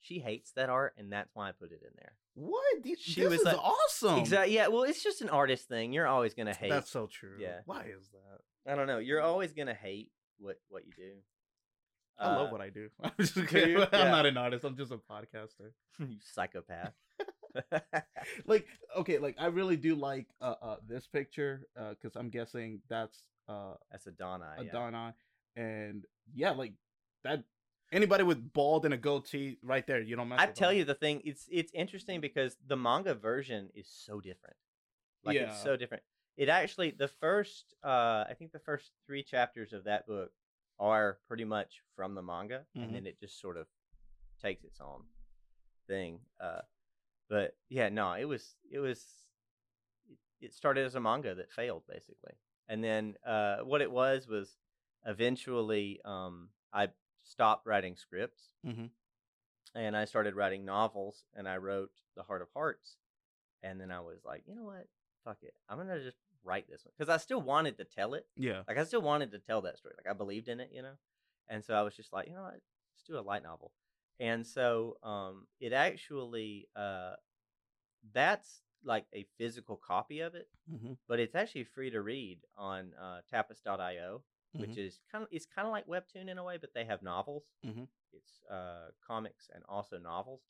she 0.00 0.18
hates 0.20 0.52
that 0.52 0.68
art 0.68 0.94
and 0.98 1.12
that's 1.12 1.30
why 1.34 1.48
i 1.48 1.52
put 1.52 1.70
it 1.72 1.82
in 1.82 1.90
there 1.96 2.12
What? 2.34 2.82
These, 2.82 2.98
She 3.00 3.20
this 3.20 3.30
was 3.30 3.40
is 3.40 3.44
like- 3.46 3.58
awesome. 3.58 4.18
exactly 4.18 4.54
yeah 4.54 4.68
well 4.68 4.82
it's 4.84 5.02
just 5.02 5.20
an 5.22 5.28
artist 5.28 5.68
thing 5.68 5.92
you're 5.92 6.06
always 6.08 6.34
gonna 6.34 6.54
hate 6.54 6.70
That's 6.70 6.90
so 6.90 7.06
true. 7.06 7.36
Yeah. 7.38 7.60
Why 7.66 7.82
is 7.98 8.08
that? 8.12 8.70
i 8.72 8.74
don't 8.76 8.86
know 8.86 8.98
you're 8.98 9.20
always 9.20 9.52
gonna 9.52 9.74
hate 9.74 10.10
what 10.38 10.56
what 10.68 10.86
you 10.86 10.92
do 10.96 11.12
I 12.18 12.36
love 12.36 12.48
Uh, 12.48 12.52
what 12.52 12.60
I 12.60 12.68
do. 12.68 12.88
I'm 13.02 13.10
just 13.18 13.34
kidding. 13.48 13.70
you? 13.70 13.86
I'm 13.90 14.10
not 14.10 14.26
an 14.26 14.36
artist. 14.36 14.64
I'm 14.64 14.76
just 14.76 14.92
a 14.92 14.98
podcaster. 14.98 15.72
you 15.98 16.18
psychopath 16.20 16.92
like 18.46 18.66
okay 18.96 19.18
like 19.18 19.36
i 19.38 19.46
really 19.46 19.76
do 19.76 19.94
like 19.94 20.26
uh, 20.40 20.54
uh 20.62 20.76
this 20.88 21.06
picture 21.06 21.66
uh 21.76 21.90
because 21.90 22.16
i'm 22.16 22.30
guessing 22.30 22.80
that's 22.88 23.24
uh 23.48 23.74
that's 23.90 24.06
a 24.06 24.12
Donna. 24.12 24.54
a 24.58 24.64
yeah. 24.64 24.72
and 25.56 26.04
yeah 26.34 26.50
like 26.50 26.72
that 27.24 27.44
anybody 27.92 28.24
with 28.24 28.52
bald 28.52 28.84
and 28.84 28.94
a 28.94 28.96
goatee 28.96 29.58
right 29.62 29.86
there 29.86 30.00
you 30.00 30.16
don't 30.16 30.28
mess 30.28 30.40
I 30.40 30.46
tell 30.46 30.70
them. 30.70 30.78
you 30.78 30.84
the 30.84 30.94
thing, 30.94 31.22
it's 31.24 31.46
it's 31.50 31.72
interesting 31.74 32.20
because 32.20 32.56
the 32.66 32.76
manga 32.76 33.14
version 33.14 33.68
is 33.74 33.86
so 33.86 34.20
different. 34.20 34.56
Like 35.24 35.36
it's 35.36 35.62
so 35.62 35.76
different. 35.76 36.02
It 36.36 36.48
actually 36.48 36.90
the 36.90 37.08
first 37.08 37.74
uh 37.84 38.24
I 38.28 38.34
think 38.38 38.52
the 38.52 38.58
first 38.58 38.90
3 39.06 39.22
chapters 39.22 39.72
of 39.72 39.84
that 39.84 40.06
book 40.06 40.32
are 40.80 41.18
pretty 41.28 41.44
much 41.44 41.82
from 41.94 42.14
the 42.14 42.22
manga 42.22 42.64
Mhm. 42.76 42.82
and 42.82 42.94
then 42.94 43.06
it 43.06 43.20
just 43.20 43.40
sort 43.40 43.56
of 43.56 43.66
takes 44.40 44.64
its 44.64 44.80
own 44.80 45.04
thing. 45.86 46.20
Uh 46.40 46.62
but 47.28 47.56
yeah, 47.68 47.88
no, 47.88 48.12
it 48.12 48.24
was 48.24 48.54
it 48.70 48.78
was 48.78 49.04
it, 50.40 50.52
started 50.52 50.84
as 50.84 50.94
a 50.94 51.00
manga 51.00 51.34
that 51.34 51.50
failed 51.52 51.82
basically. 51.88 52.34
And 52.68 52.82
then 52.82 53.14
uh 53.26 53.58
what 53.58 53.80
it 53.80 53.90
was 53.90 54.26
was 54.28 54.56
eventually 55.06 56.00
um 56.04 56.48
I 56.72 56.88
stopped 57.22 57.66
writing 57.66 57.96
scripts 57.96 58.52
Mhm. 58.66 58.90
and 59.74 59.96
I 59.96 60.04
started 60.06 60.34
writing 60.34 60.64
novels 60.64 61.24
and 61.34 61.48
I 61.48 61.56
wrote 61.58 61.92
The 62.16 62.22
Heart 62.22 62.42
of 62.42 62.48
Hearts. 62.54 62.96
And 63.62 63.80
then 63.80 63.92
I 63.92 64.00
was 64.00 64.24
like, 64.24 64.42
you 64.48 64.56
know 64.56 64.64
what? 64.64 64.88
Fuck 65.24 65.38
it. 65.42 65.54
I'm 65.68 65.76
going 65.76 65.86
to 65.86 66.02
just 66.02 66.16
write 66.42 66.68
this 66.68 66.84
one. 66.84 66.92
Because 66.98 67.08
I 67.08 67.18
still 67.18 67.40
wanted 67.40 67.78
to 67.78 67.84
tell 67.84 68.14
it. 68.14 68.26
yeah 68.36 68.62
Like, 68.66 68.76
I 68.76 68.82
still 68.82 69.02
wanted 69.02 69.30
to 69.30 69.38
tell 69.38 69.60
that 69.62 69.78
story. 69.78 69.94
Like, 69.96 70.12
I 70.12 70.16
believed 70.18 70.48
in 70.48 70.58
it, 70.58 70.70
you 70.72 70.82
know? 70.82 70.94
And 71.48 71.64
so 71.64 71.74
I 71.74 71.82
was 71.82 71.94
just 71.94 72.12
like, 72.12 72.26
you 72.26 72.34
know 72.34 72.42
what? 72.42 72.54
Let's 72.54 73.04
do 73.06 73.16
a 73.16 73.20
light 73.22 73.44
novel. 73.44 73.70
And 74.22 74.46
so 74.46 74.98
um, 75.04 75.48
it 75.60 75.74
actually, 75.74 76.70
uh, 76.76 77.16
that's 78.12 78.62
like 78.84 79.06
a 79.14 79.26
physical 79.38 79.76
copy 79.76 80.20
of 80.20 80.34
it, 80.34 80.48
hmm 80.68 80.94
but 81.08 81.20
it's 81.20 81.34
actually 81.34 81.64
free 81.64 81.90
to 81.90 82.02
read 82.02 82.40
on 82.56 82.94
uh, 83.00 83.22
tapas.io 83.32 84.24
which 84.56 84.76
Mhm. 84.76 84.78
is 84.78 85.00
kind 85.10 85.24
of 85.24 85.28
it's 85.32 85.46
kind 85.46 85.66
of 85.66 85.72
like 85.72 85.86
webtoon 85.86 86.28
in 86.28 86.38
a 86.38 86.44
way, 86.44 86.58
but 86.58 86.74
they 86.74 86.84
have 86.84 87.02
novels. 87.02 87.44
Mhm. 87.62 87.84
It's 88.12 88.42
uh, 88.50 88.90
comics 89.06 89.50
and 89.54 89.64
also 89.68 89.98
novels, 89.98 90.42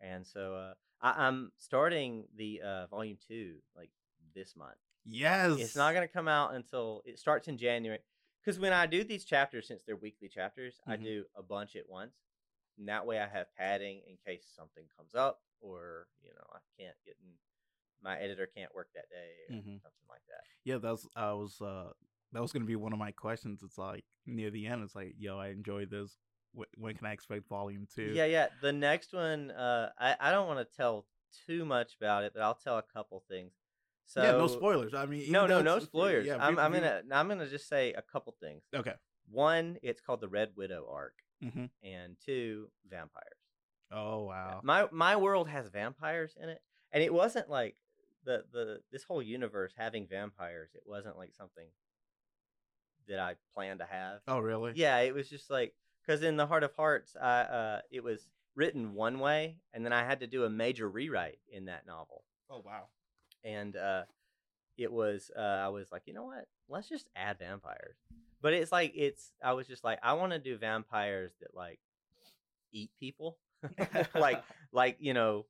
and 0.00 0.26
so 0.26 0.56
uh, 0.56 0.74
I, 1.00 1.26
I'm 1.28 1.52
starting 1.56 2.28
the 2.36 2.62
uh, 2.62 2.86
volume 2.88 3.18
two 3.26 3.58
like 3.76 3.90
this 4.34 4.56
month. 4.56 4.78
yes 5.04 5.62
It's 5.62 5.74
not 5.74 5.94
gonna 5.94 6.08
come 6.08 6.28
out 6.28 6.54
until 6.54 7.02
it 7.06 7.18
starts 7.18 7.48
in 7.48 7.58
January 7.58 8.00
because 8.42 8.58
when 8.58 8.72
I 8.72 8.86
do 8.86 9.04
these 9.04 9.24
chapters, 9.24 9.68
since 9.68 9.84
they're 9.84 9.96
weekly 9.96 10.28
chapters, 10.28 10.80
I 10.86 10.96
Mhm. 10.96 11.04
do 11.04 11.26
a 11.34 11.42
bunch 11.42 11.76
at 11.76 11.88
once. 11.88 12.23
And 12.78 12.88
that 12.88 13.06
way 13.06 13.20
I 13.20 13.28
have 13.28 13.46
padding 13.56 14.02
in 14.08 14.16
case 14.26 14.44
something 14.56 14.84
comes 14.96 15.14
up 15.14 15.40
or, 15.60 16.08
you 16.22 16.30
know, 16.30 16.46
I 16.52 16.58
can't 16.78 16.96
get 17.04 17.16
in, 17.20 17.28
my 18.02 18.18
editor 18.18 18.46
can't 18.46 18.74
work 18.74 18.88
that 18.94 19.08
day 19.08 19.30
or 19.48 19.56
Mhm. 19.56 19.80
something 19.80 20.08
like 20.08 20.24
that. 20.28 20.44
Yeah, 20.64 20.78
that's 20.78 21.06
I 21.14 21.32
was 21.32 21.60
uh 21.60 21.92
that 22.32 22.42
was 22.42 22.52
gonna 22.52 22.64
be 22.64 22.76
one 22.76 22.92
of 22.92 22.98
my 22.98 23.12
questions. 23.12 23.62
It's 23.62 23.78
like 23.78 24.04
near 24.26 24.50
the 24.50 24.66
end, 24.66 24.82
it's 24.82 24.94
like, 24.94 25.14
yo, 25.18 25.38
I 25.38 25.48
enjoyed 25.48 25.90
this. 25.90 26.18
When 26.76 26.94
can 26.94 27.06
I 27.06 27.12
expect 27.12 27.48
volume 27.48 27.86
two? 27.92 28.12
Yeah, 28.14 28.26
yeah. 28.26 28.48
The 28.60 28.72
next 28.72 29.12
one, 29.12 29.50
uh, 29.50 29.90
I, 29.98 30.16
I 30.20 30.30
don't 30.30 30.46
want 30.46 30.60
to 30.60 30.76
tell 30.76 31.06
too 31.46 31.64
much 31.64 31.96
about 31.96 32.22
it, 32.22 32.32
but 32.32 32.42
I'll 32.42 32.54
tell 32.54 32.78
a 32.78 32.82
couple 32.82 33.24
things. 33.28 33.52
So 34.04 34.22
yeah, 34.22 34.32
no 34.32 34.46
spoilers. 34.46 34.94
I 34.94 35.06
mean, 35.06 35.32
No, 35.32 35.46
no, 35.46 35.62
no 35.62 35.78
spoilers. 35.80 36.26
Yeah, 36.26 36.36
I'm, 36.40 36.58
I'm 36.58 36.72
gonna 36.72 37.02
I'm 37.10 37.26
gonna 37.28 37.48
just 37.48 37.68
say 37.68 37.92
a 37.92 38.02
couple 38.02 38.32
things. 38.40 38.62
Okay. 38.72 38.94
One, 39.30 39.78
it's 39.82 40.00
called 40.00 40.20
the 40.20 40.28
Red 40.28 40.52
Widow 40.56 40.86
arc, 40.88 41.23
hmm 41.52 41.64
and 41.82 42.16
two, 42.24 42.68
vampires. 42.88 43.38
Oh 43.92 44.24
wow. 44.24 44.60
My 44.62 44.88
my 44.90 45.16
world 45.16 45.48
has 45.48 45.68
vampires 45.68 46.36
in 46.40 46.48
it, 46.48 46.62
and 46.92 47.02
it 47.02 47.12
wasn't 47.12 47.48
like 47.50 47.76
the 48.24 48.44
the 48.52 48.80
this 48.90 49.04
whole 49.04 49.22
universe 49.22 49.74
having 49.76 50.06
vampires. 50.06 50.70
It 50.74 50.82
wasn't 50.86 51.16
like 51.18 51.34
something 51.34 51.68
that 53.08 53.18
I 53.18 53.34
planned 53.54 53.80
to 53.80 53.86
have. 53.86 54.20
Oh 54.26 54.38
really? 54.38 54.72
Yeah, 54.74 54.98
it 55.00 55.14
was 55.14 55.28
just 55.28 55.50
like 55.50 55.74
because 56.04 56.22
in 56.22 56.36
the 56.36 56.46
Heart 56.46 56.64
of 56.64 56.72
Hearts, 56.74 57.16
I 57.20 57.40
uh, 57.40 57.80
it 57.90 58.02
was 58.02 58.28
written 58.54 58.94
one 58.94 59.18
way, 59.18 59.58
and 59.72 59.84
then 59.84 59.92
I 59.92 60.04
had 60.04 60.20
to 60.20 60.26
do 60.26 60.44
a 60.44 60.50
major 60.50 60.88
rewrite 60.88 61.38
in 61.50 61.66
that 61.66 61.86
novel, 61.86 62.24
Oh 62.50 62.62
wow. 62.64 62.86
and 63.42 63.76
uh, 63.76 64.04
it 64.78 64.90
was 64.90 65.30
uh, 65.36 65.40
I 65.40 65.68
was 65.68 65.92
like, 65.92 66.02
you 66.06 66.14
know 66.14 66.24
what? 66.24 66.46
Let's 66.68 66.88
just 66.88 67.08
add 67.14 67.38
vampires. 67.38 67.96
But 68.44 68.52
it's 68.52 68.70
like 68.70 68.92
it's 68.94 69.32
I 69.42 69.54
was 69.54 69.66
just 69.66 69.82
like 69.84 69.98
I 70.02 70.12
want 70.12 70.32
to 70.32 70.38
do 70.38 70.58
vampires 70.58 71.32
that 71.40 71.54
like 71.54 71.80
eat 72.72 72.90
people, 73.00 73.38
like 74.14 74.44
like 74.72 74.98
you 75.00 75.14
know 75.14 75.46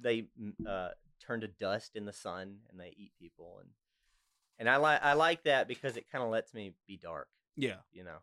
they 0.00 0.28
mm, 0.40 0.52
uh, 0.64 0.90
turn 1.20 1.40
to 1.40 1.48
dust 1.48 1.96
in 1.96 2.04
the 2.04 2.12
sun 2.12 2.58
and 2.70 2.78
they 2.78 2.94
eat 2.96 3.10
people 3.20 3.58
and 3.60 3.70
and 4.60 4.70
I 4.70 4.76
like 4.76 5.02
I 5.02 5.14
like 5.14 5.42
that 5.42 5.66
because 5.66 5.96
it 5.96 6.06
kind 6.08 6.22
of 6.22 6.30
lets 6.30 6.54
me 6.54 6.72
be 6.86 6.96
dark 6.96 7.28
Yeah. 7.56 7.78
you 7.92 8.04
know 8.04 8.18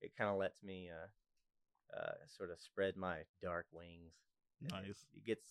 it 0.00 0.16
kind 0.18 0.28
of 0.30 0.36
lets 0.36 0.60
me 0.62 0.88
uh 0.90 1.96
uh 1.96 2.14
sort 2.36 2.50
of 2.50 2.58
spread 2.58 2.96
my 2.96 3.18
dark 3.40 3.66
wings 3.70 4.14
and 4.60 4.72
it- 4.72 4.88
Nice. 4.88 5.06
it 5.14 5.24
gets 5.24 5.50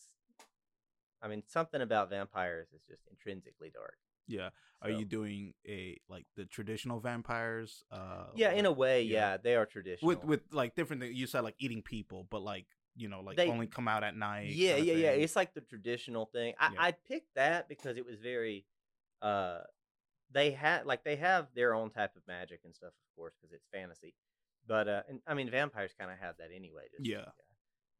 i 1.21 1.27
mean 1.27 1.43
something 1.47 1.81
about 1.81 2.09
vampires 2.09 2.67
is 2.73 2.81
just 2.89 3.03
intrinsically 3.09 3.69
dark 3.73 3.97
Yeah. 4.27 4.49
Are 4.81 4.91
so- 4.91 4.97
you 4.99 5.05
doing 5.05 5.53
a 5.67 5.97
like 6.09 6.25
the 6.35 6.45
traditional 6.45 6.99
vampires? 6.99 7.83
Uh 7.91 8.25
yeah 8.35 8.51
in 8.51 8.65
a 8.65 8.71
way 8.71 9.03
yeah. 9.03 9.31
yeah, 9.31 9.37
they 9.37 9.55
are 9.55 9.65
traditional 9.65 10.07
with 10.07 10.23
with 10.23 10.41
like 10.51 10.75
different 10.75 11.01
things. 11.01 11.15
You 11.15 11.27
said 11.27 11.41
like 11.41 11.55
eating 11.59 11.81
people, 11.81 12.27
but 12.29 12.41
like 12.41 12.65
you 12.95 13.07
know 13.09 13.21
like 13.21 13.37
They- 13.37 13.49
only 13.49 13.67
come 13.67 13.87
out 13.87 14.03
at 14.03 14.15
night. 14.15 14.49
yeah 14.51 14.75
kinda 14.75 14.93
yeah 14.93 14.97
yeah 14.99 15.09
it's 15.11 15.35
like 15.35 15.53
the 15.53 15.61
traditional 15.61 16.25
thing 16.27 16.53
I, 16.59 16.69
Yeah. 16.73 16.81
I 16.81 16.91
picked 16.91 17.33
that 17.35 17.67
because 17.67 17.97
it 17.97 18.05
was 18.05 18.17
very 18.19 18.65
uh 19.21 19.59
they 20.31 20.51
had 20.51 20.85
like 20.85 21.03
they 21.03 21.15
have 21.15 21.47
their 21.55 21.73
own 21.73 21.89
type 21.89 22.15
of 22.15 22.21
magic 22.27 22.59
and 22.65 22.75
stuff 22.75 22.89
of 22.89 23.15
course 23.15 23.33
because 23.41 23.51
it's 23.53 23.65
fantasy 23.71 24.13
but 24.67 24.87
uh 24.87 25.01
and 25.09 25.21
i 25.25 25.33
mean 25.33 25.49
vampires 25.49 25.91
kind 25.97 26.11
of 26.11 26.17
have 26.19 26.35
that 26.37 26.49
anyway 26.55 26.83
just, 26.95 27.07
Yeah. 27.09 27.25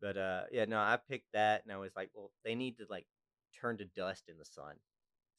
but 0.02 0.16
uh 0.18 0.44
yeah 0.52 0.66
no 0.66 0.78
i 0.78 0.98
picked 1.10 1.32
that 1.34 1.64
and 1.64 1.72
i 1.74 1.78
was 1.78 1.92
like 1.96 2.10
well 2.14 2.32
they 2.46 2.54
need 2.56 2.78
to 2.78 2.86
like 2.90 3.08
turn 3.60 3.78
to 3.78 3.86
dust 3.86 4.26
in 4.28 4.38
the 4.38 4.46
sun 4.46 4.76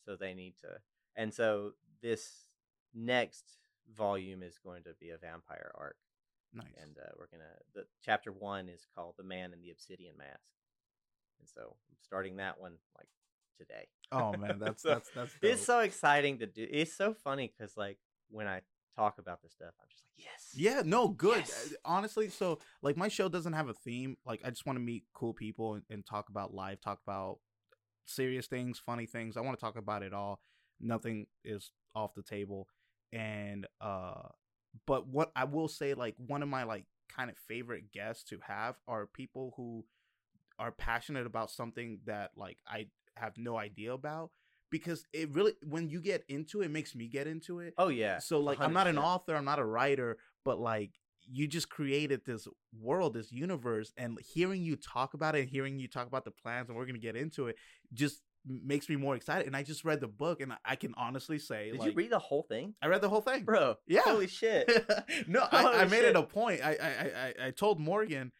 so 0.05 0.17
they 0.17 0.35
need 0.35 0.55
to 0.61 0.69
and 1.17 1.33
so 1.33 1.73
this 2.03 2.45
next 2.95 3.45
volume 3.97 4.43
is 4.43 4.59
going 4.59 4.83
to 4.83 4.91
be 5.01 5.11
a 5.11 5.19
vampire 5.19 5.71
arc 5.75 5.97
nice. 6.53 6.67
and 6.83 6.97
uh, 6.99 7.11
we're 7.19 7.27
gonna 7.27 7.45
the 7.75 7.85
chapter 8.05 8.33
one 8.33 8.69
is 8.69 8.87
called 8.95 9.15
the 9.19 9.25
man 9.25 9.53
in 9.53 9.61
the 9.61 9.71
obsidian 9.71 10.17
mask 10.17 10.41
and 11.41 11.49
so 11.49 11.63
i'm 11.91 11.97
starting 12.01 12.37
that 12.37 12.61
one 12.61 12.75
like 12.97 13.09
today 13.59 13.87
oh 14.13 14.33
man, 14.37 14.59
that's 14.61 14.83
So, 14.83 14.89
that's 14.91 15.11
that's. 15.15 15.33
it's 15.43 15.65
so 15.65 15.81
exciting 15.81 16.39
to 16.39 16.47
do 16.47 16.67
it's 16.71 16.93
so 16.93 17.15
funny 17.15 17.53
because 17.57 17.77
like 17.77 17.99
when 18.31 18.47
i 18.47 18.61
talk 18.97 19.19
about 19.19 19.43
this 19.43 19.53
stuff 19.53 19.73
i'm 19.81 19.89
just 19.91 20.03
like 20.05 20.27
yes 20.27 20.53
Yeah, 20.57 20.83
no, 20.85 21.09
good. 21.09 21.39
Yes. 21.39 21.73
Uh, 21.73 21.77
Honestly, 21.85 22.29
so 22.29 22.61
like 22.81 22.97
my 22.97 23.09
show 23.09 23.29
doesn't 23.29 23.55
have 23.55 23.69
a 23.69 23.75
theme. 23.75 24.17
Like 24.25 24.41
I 24.45 24.51
just 24.51 24.67
want 24.67 24.77
to 24.77 24.81
meet 24.81 25.03
cool 25.13 25.35
people 25.35 25.75
and, 25.75 25.83
and 25.91 26.07
talk 26.07 26.29
about 26.29 26.55
life, 26.55 26.81
talk 26.81 27.01
about 27.07 27.39
serious 28.07 28.47
things, 28.47 28.79
funny 28.79 29.07
things. 29.07 29.37
I 29.37 29.41
want 29.41 29.59
to 29.59 29.65
talk 29.65 29.77
about 29.77 30.03
it 30.03 30.13
all. 30.13 30.41
Nothing 30.81 31.27
is 31.45 31.71
off 31.95 32.15
the 32.15 32.23
table. 32.23 32.69
And 33.13 33.67
uh 33.81 34.29
but 34.87 35.07
what 35.07 35.31
I 35.37 35.45
will 35.45 35.69
say 35.69 35.95
like 35.95 36.15
one 36.19 36.43
of 36.43 36.49
my 36.49 36.65
like 36.65 36.85
kind 37.09 37.31
of 37.31 37.37
favorite 37.49 37.93
guests 37.93 38.25
to 38.31 38.39
have 38.47 38.77
are 38.89 39.07
people 39.07 39.55
who 39.57 39.85
are 40.59 40.73
passionate 40.73 41.27
about 41.27 41.51
something 41.51 42.01
that 42.07 42.33
like 42.37 42.59
I 42.67 42.87
have 43.17 43.37
no 43.37 43.57
idea 43.57 43.93
about 43.93 44.31
because 44.71 45.07
it 45.13 45.33
really 45.33 45.53
when 45.63 45.89
you 45.89 46.01
get 46.01 46.25
into 46.29 46.63
it, 46.63 46.67
it 46.67 46.71
makes 46.71 46.95
me 46.95 47.07
get 47.07 47.27
into 47.29 47.61
it 47.61 47.75
oh 47.79 47.89
yeah 47.89 48.19
so 48.19 48.41
like 48.41 48.59
i'm 48.61 48.73
not 48.73 48.89
an 48.89 48.99
author 48.99 49.37
i'm 49.37 49.45
not 49.45 49.61
a 49.61 49.65
writer 49.65 50.17
but 50.45 50.59
like 50.59 50.91
you 51.31 51.47
just 51.47 51.69
created 51.71 52.21
this 52.27 52.47
world 52.81 53.15
this 53.15 53.33
universe 53.33 53.93
and 53.97 54.19
hearing 54.21 54.63
you 54.63 54.77
talk 54.77 55.15
about 55.15 55.35
it 55.35 55.49
hearing 55.49 55.79
you 55.79 55.89
talk 55.89 56.07
about 56.07 56.25
the 56.25 56.31
plans 56.31 56.69
and 56.69 56.77
we're 56.77 56.87
gonna 56.87 56.99
get 56.99 57.17
into 57.17 57.47
it 57.47 57.57
just 57.93 58.21
makes 58.47 58.89
me 58.91 58.97
more 58.97 59.17
excited 59.17 59.47
and 59.47 59.57
i 59.57 59.63
just 59.63 59.85
read 59.87 60.01
the 60.01 60.07
book 60.09 60.41
and 60.43 60.53
i 60.67 60.77
can 60.77 60.93
honestly 60.99 61.39
say 61.39 61.71
did 61.71 61.81
like 61.81 61.91
you 61.91 61.97
read 61.97 62.11
the 62.11 62.19
whole 62.19 62.43
thing? 62.43 62.75
I 62.83 62.89
read 62.89 63.01
the 63.01 63.09
whole 63.09 63.23
thing. 63.23 63.43
Bro 63.45 63.77
Yeah. 63.87 64.03
holy 64.05 64.27
shit. 64.27 64.69
No 65.27 65.41
I, 65.51 65.59
I 65.59 65.63
Holy 65.79 65.89
made 65.89 66.05
it 66.05 66.15
a 66.17 66.23
point. 66.23 66.61
I, 66.63 66.73
I 66.75 66.89
i 66.89 67.27
I- 67.45 67.47
i 67.47 67.51
told 67.53 67.81
morgan 67.81 68.33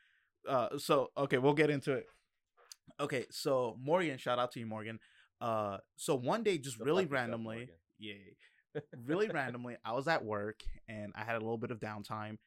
uh 0.49 0.77
so 0.79 1.09
okay 1.17 1.39
we'll 1.39 1.55
get 1.55 1.71
into 1.71 1.93
it. 1.93 2.07
Okay 3.01 3.25
so 3.31 3.77
morgan 3.83 4.19
shout 4.19 4.39
out 4.39 4.53
to 4.53 4.61
you 4.61 4.67
morgan. 4.67 4.99
Uh 5.41 5.79
so 5.97 6.15
one 6.15 6.43
day 6.43 6.59
just 6.59 6.79
Go 6.79 6.85
really 6.85 7.07
randomly 7.07 7.71
yeah 7.99 8.15
really 9.07 9.29
randomly 9.29 9.77
i 9.85 9.93
was 9.93 10.09
at 10.09 10.25
work 10.25 10.63
and 10.89 11.13
i 11.15 11.23
had 11.23 11.37
a 11.37 11.39
little 11.39 11.59
bit 11.59 11.71
of 11.71 11.79
downtime 11.79 12.39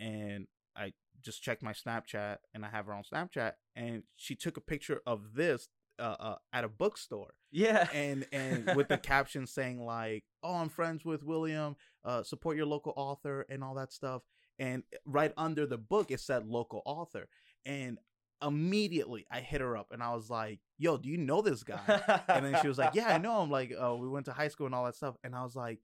and 0.00 0.46
i 0.76 0.92
just 1.22 1.42
checked 1.42 1.62
my 1.62 1.72
snapchat 1.72 2.38
and 2.52 2.64
i 2.64 2.68
have 2.68 2.86
her 2.86 2.92
on 2.92 3.02
snapchat 3.02 3.52
and 3.76 4.02
she 4.16 4.34
took 4.34 4.56
a 4.56 4.60
picture 4.60 5.00
of 5.06 5.34
this 5.34 5.68
uh, 5.98 6.16
uh 6.18 6.36
at 6.52 6.64
a 6.64 6.68
bookstore. 6.68 7.34
Yeah. 7.50 7.88
And 7.92 8.26
and 8.32 8.74
with 8.74 8.88
the 8.88 8.98
caption 9.02 9.46
saying 9.46 9.84
like 9.84 10.24
oh 10.42 10.56
i'm 10.56 10.68
friends 10.68 11.04
with 11.04 11.22
william 11.22 11.76
uh 12.04 12.22
support 12.22 12.56
your 12.56 12.66
local 12.66 12.92
author 12.96 13.46
and 13.48 13.62
all 13.62 13.74
that 13.74 13.92
stuff. 13.92 14.22
And 14.58 14.82
right 15.04 15.32
under 15.36 15.66
the 15.66 15.78
book 15.78 16.10
it 16.10 16.20
said 16.20 16.46
local 16.46 16.82
author. 16.84 17.28
And 17.64 17.98
immediately 18.42 19.24
i 19.30 19.40
hit 19.40 19.60
her 19.60 19.76
up 19.76 19.86
and 19.90 20.02
i 20.02 20.12
was 20.12 20.28
like 20.28 20.58
yo 20.78 20.96
do 20.96 21.08
you 21.08 21.16
know 21.16 21.40
this 21.40 21.62
guy? 21.62 21.80
And 22.28 22.44
then 22.44 22.60
she 22.60 22.68
was 22.68 22.78
like, 22.78 22.94
"Yeah, 22.94 23.08
I 23.08 23.18
know 23.24 23.42
him. 23.42 23.50
Like, 23.50 23.72
uh, 23.80 23.94
we 23.94 24.08
went 24.08 24.26
to 24.26 24.32
high 24.32 24.48
school 24.48 24.66
and 24.66 24.74
all 24.74 24.84
that 24.84 24.96
stuff." 24.96 25.16
And 25.22 25.34
I 25.34 25.42
was 25.42 25.54
like, 25.54 25.78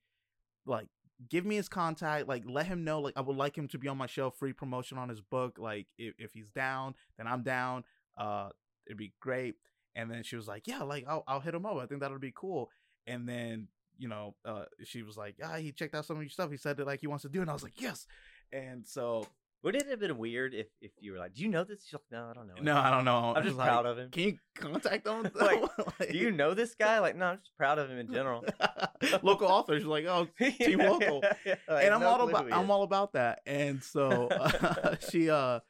"Like, 0.67 0.89
give 1.29 1.45
me 1.45 1.57
his 1.57 1.69
contact. 1.69 2.29
Like, 2.29 2.45
let 2.47 2.67
him 2.67 2.85
know. 2.85 3.01
Like, 3.01 3.15
I 3.17 3.21
would 3.21 3.37
like 3.37 3.57
him 3.57 3.69
to 3.69 3.79
be 3.79 3.89
on 3.89 3.99
my 3.99 4.07
show, 4.07 4.31
free 4.31 4.53
promotion 4.53 4.99
on 4.99 5.09
his 5.09 5.21
book. 5.21 5.59
Like, 5.59 5.87
if, 5.99 6.15
if 6.19 6.33
he's 6.33 6.49
down, 6.49 6.95
then 7.17 7.27
I'm 7.27 7.43
down. 7.43 7.85
Uh, 8.17 8.51
it'd 8.87 8.99
be 8.99 9.13
great." 9.21 9.55
And 9.95 10.11
then 10.11 10.23
she 10.23 10.37
was 10.37 10.47
like, 10.47 10.67
"Yeah, 10.67 10.83
like 10.83 11.05
I'll 11.09 11.25
I'll 11.27 11.41
hit 11.41 11.55
him 11.55 11.67
up. 11.67 11.77
I 11.77 11.87
think 11.87 12.01
that'll 12.01 12.19
be 12.19 12.33
cool." 12.35 12.71
And 13.07 13.29
then 13.29 13.69
you 13.99 14.09
know, 14.09 14.35
uh, 14.45 14.65
she 14.85 15.03
was 15.03 15.17
like, 15.17 15.37
"Ah, 15.43 15.57
he 15.57 15.73
checked 15.73 15.95
out 15.95 16.07
some 16.07 16.17
of 16.17 16.23
your 16.23 16.31
stuff. 16.31 16.51
He 16.51 16.57
said 16.57 16.77
that 16.79 16.87
like 16.87 17.01
he 17.01 17.07
wants 17.07 17.23
to 17.23 17.29
do." 17.29 17.41
it. 17.41 17.43
And 17.43 17.51
I 17.51 17.55
was 17.55 17.63
like, 17.63 17.81
"Yes." 17.81 18.07
And 18.53 18.87
so 18.87 19.27
would 19.63 19.75
it 19.77 19.87
have 19.89 20.01
been 20.01 20.17
weird 20.19 20.55
if 20.55 20.67
if 20.81 20.91
you 21.01 21.13
were 21.13 21.19
like 21.19 21.35
do 21.35 21.43
you 21.43 21.49
know 21.49 21.65
this 21.65 21.85
She's 21.85 21.93
like, 21.95 22.03
no 22.11 22.29
i 22.31 22.33
don't 22.33 22.47
know 22.47 22.55
him." 22.55 22.65
no, 22.65 22.77
I 22.77 22.91
don't 22.91 23.05
know. 23.05 23.35
I'm 23.37 23.43
just 23.45 23.57
like, 23.57 23.69
proud 23.69 23.87
of 23.87 23.99
him 23.99 24.11
Can 24.11 24.23
you 24.23 24.39
contact 24.55 25.07
him? 25.07 25.31
Like, 25.35 25.63
Like- 25.99 26.13
do 26.13 26.19
you 26.19 26.31
know 26.31 26.55
this 26.55 26.75
guy 26.75 26.99
like 27.01 27.17
no 27.17 27.27
i'm 27.27 27.39
just 27.39 27.57
proud 27.57 27.79
of 27.79 27.91
him 27.91 27.99
in 27.99 28.13
general 28.13 28.45
local 29.23 29.49
authors 29.49 29.85
like 29.85 30.07
oh 30.07 30.27
Team 30.39 30.79
local. 30.79 31.23
Like, 31.47 31.85
and 31.85 31.95
I'm 31.95 32.01
no 32.01 32.09
all 32.09 32.29
about 32.29 32.53
I'm 32.53 32.71
all 32.71 32.83
about 32.83 33.13
that. 33.15 33.41
And 33.47 33.83
so 33.83 34.29
uh, 34.29 34.97
she 35.11 35.31
uh 35.31 35.61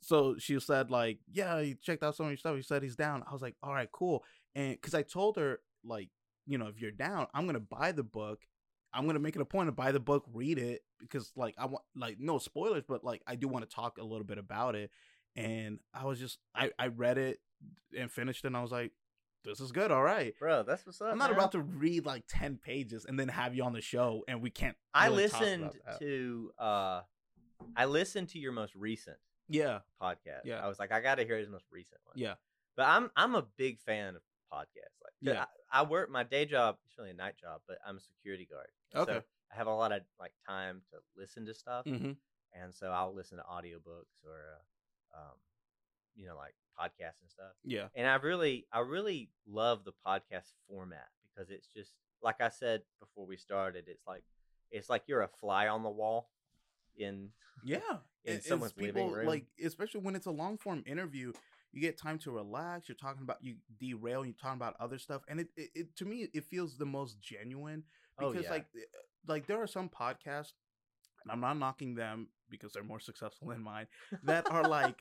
so 0.00 0.36
she 0.38 0.58
said 0.60 0.90
like, 0.90 1.18
yeah, 1.32 1.60
he 1.62 1.74
checked 1.74 2.02
out 2.02 2.16
some 2.16 2.26
of 2.26 2.32
your 2.32 2.36
stuff. 2.36 2.56
He 2.56 2.62
said 2.62 2.82
he's 2.82 2.96
down. 2.96 3.22
I 3.28 3.32
was 3.32 3.40
like, 3.40 3.54
all 3.62 3.72
right, 3.72 3.88
cool. 3.92 4.24
And 4.54 4.72
because 4.72 4.94
I 4.94 5.02
told 5.02 5.36
her 5.36 5.60
like, 5.84 6.08
you 6.46 6.58
know, 6.58 6.66
if 6.66 6.80
you're 6.80 6.90
down, 6.90 7.28
I'm 7.32 7.46
gonna 7.46 7.60
buy 7.60 7.92
the 7.92 8.02
book. 8.02 8.40
I'm 8.92 9.06
gonna 9.06 9.20
make 9.20 9.36
it 9.36 9.42
a 9.42 9.44
point 9.46 9.68
to 9.68 9.72
buy 9.72 9.92
the 9.92 10.00
book, 10.00 10.24
read 10.32 10.58
it 10.58 10.82
because 11.02 11.32
like 11.36 11.54
I 11.58 11.66
want 11.66 11.84
like 11.94 12.16
no 12.18 12.38
spoilers, 12.38 12.84
but 12.88 13.04
like 13.04 13.22
I 13.26 13.36
do 13.36 13.48
want 13.48 13.68
to 13.68 13.74
talk 13.74 13.98
a 13.98 14.02
little 14.04 14.24
bit 14.26 14.38
about 14.38 14.74
it. 14.74 14.90
And 15.36 15.78
I 15.94 16.04
was 16.04 16.18
just 16.18 16.38
I 16.54 16.70
I 16.78 16.86
read 16.88 17.18
it 17.18 17.40
and 17.98 18.10
finished 18.10 18.44
it. 18.44 18.48
and 18.48 18.56
I 18.56 18.62
was 18.62 18.72
like, 18.72 18.92
this 19.44 19.60
is 19.60 19.72
good. 19.72 19.90
All 19.90 20.02
right. 20.02 20.34
bro 20.38 20.62
that's 20.62 20.86
what's 20.86 21.00
up 21.00 21.10
I'm 21.12 21.18
not 21.18 21.30
man. 21.30 21.38
about 21.38 21.52
to 21.52 21.60
read 21.60 22.06
like 22.06 22.24
10 22.28 22.58
pages 22.62 23.04
and 23.06 23.18
then 23.18 23.28
have 23.28 23.54
you 23.54 23.64
on 23.64 23.72
the 23.72 23.80
show 23.80 24.24
and 24.28 24.40
we 24.40 24.50
can't. 24.50 24.76
i 24.94 25.06
really 25.08 25.24
about 25.24 25.40
listened 25.40 25.70
to 25.98 26.52
uh 26.58 27.00
i 27.76 27.84
listened 27.86 28.28
to 28.30 28.38
your 28.38 28.52
most 28.52 28.74
recent 28.74 29.16
Yeah. 29.48 29.80
podcast 30.00 30.44
Yeah. 30.44 30.64
i 30.64 30.68
was 30.68 30.78
like 30.78 30.92
i 30.92 31.00
gotta 31.00 31.24
hear 31.24 31.38
his 31.38 31.48
most 31.48 31.64
recent 31.72 32.00
one 32.04 32.14
Yeah. 32.16 32.34
but 32.76 32.86
i'm 32.86 33.10
i'm 33.16 33.34
a 33.34 33.42
big 33.56 33.80
fan 33.80 34.14
of 34.16 34.22
podcasts 34.52 35.00
like 35.02 35.12
Yeah. 35.20 35.46
I, 35.72 35.80
I 35.80 35.82
work 35.84 36.10
my 36.10 36.22
day 36.24 36.44
job 36.44 36.76
it's 36.86 36.96
really 36.98 37.10
a 37.10 37.14
night 37.14 37.34
job 37.40 37.62
but 37.66 37.78
i'm 37.86 37.96
a 37.96 38.00
security 38.00 38.46
guard 38.50 38.68
Okay. 38.94 39.12
so 39.18 39.22
I 39.52 39.56
have 39.56 39.66
a 39.66 39.74
lot 39.74 39.92
of 39.92 40.02
like 40.18 40.32
time 40.48 40.82
to 40.90 40.98
listen 41.16 41.44
to 41.46 41.54
stuff, 41.54 41.84
Mm-hmm. 41.86 42.12
and 42.54 42.74
so 42.74 42.88
I'll 42.90 43.14
listen 43.14 43.38
to 43.38 43.44
audiobooks 43.44 44.24
or, 44.24 44.38
uh, 45.14 45.18
um, 45.18 45.36
you 46.14 46.26
know, 46.26 46.36
like 46.36 46.54
podcasts 46.78 47.20
and 47.20 47.30
stuff. 47.30 47.52
Yeah. 47.64 47.88
And 47.94 48.06
I 48.06 48.14
really, 48.16 48.66
I 48.72 48.80
really 48.80 49.30
love 49.46 49.84
the 49.84 49.92
podcast 50.06 50.52
format 50.68 51.08
because 51.34 51.50
it's 51.50 51.68
just 51.76 51.92
like 52.22 52.40
I 52.40 52.48
said 52.48 52.82
before 53.00 53.26
we 53.26 53.36
started. 53.36 53.84
It's 53.88 54.06
like, 54.06 54.22
it's 54.70 54.88
like 54.88 55.02
you're 55.06 55.22
a 55.22 55.28
fly 55.40 55.68
on 55.68 55.82
the 55.82 55.90
wall 55.90 56.30
in 56.96 57.30
Yeah. 57.64 57.78
in 58.24 58.36
It- 58.36 58.44
someone's 58.44 58.74
living 58.76 59.10
room. 59.10 59.26
Like, 59.26 59.46
especially 59.64 60.00
when 60.00 60.14
it's 60.16 60.26
a 60.26 60.30
long 60.30 60.56
form 60.56 60.82
interview, 60.86 61.32
you 61.72 61.80
get 61.80 61.98
time 61.98 62.18
to 62.20 62.30
relax. 62.30 62.88
You're 62.88 62.96
talking 62.96 63.22
about 63.22 63.38
you 63.42 63.56
derail. 63.80 64.24
You're 64.24 64.34
talking 64.40 64.58
about 64.60 64.76
other 64.78 64.98
stuff, 64.98 65.22
and 65.28 65.40
it, 65.40 65.48
it, 65.56 65.70
it 65.74 65.96
to 65.96 66.04
me 66.04 66.28
it 66.34 66.44
feels 66.44 66.76
the 66.78 66.86
most 66.86 67.18
genuine 67.20 67.84
Oh, 68.18 68.30
because 68.30 68.44
yeah. 68.44 68.50
like 68.50 68.66
eh, 68.76 68.80
like 69.26 69.46
there 69.46 69.60
are 69.62 69.66
some 69.66 69.88
podcasts, 69.88 70.52
and 71.22 71.30
I'm 71.30 71.40
not 71.40 71.58
knocking 71.58 71.94
them 71.94 72.28
because 72.50 72.72
they're 72.72 72.84
more 72.84 73.00
successful 73.00 73.48
than 73.48 73.62
mine 73.62 73.86
that 74.24 74.50
are 74.50 74.64
like. 74.68 74.96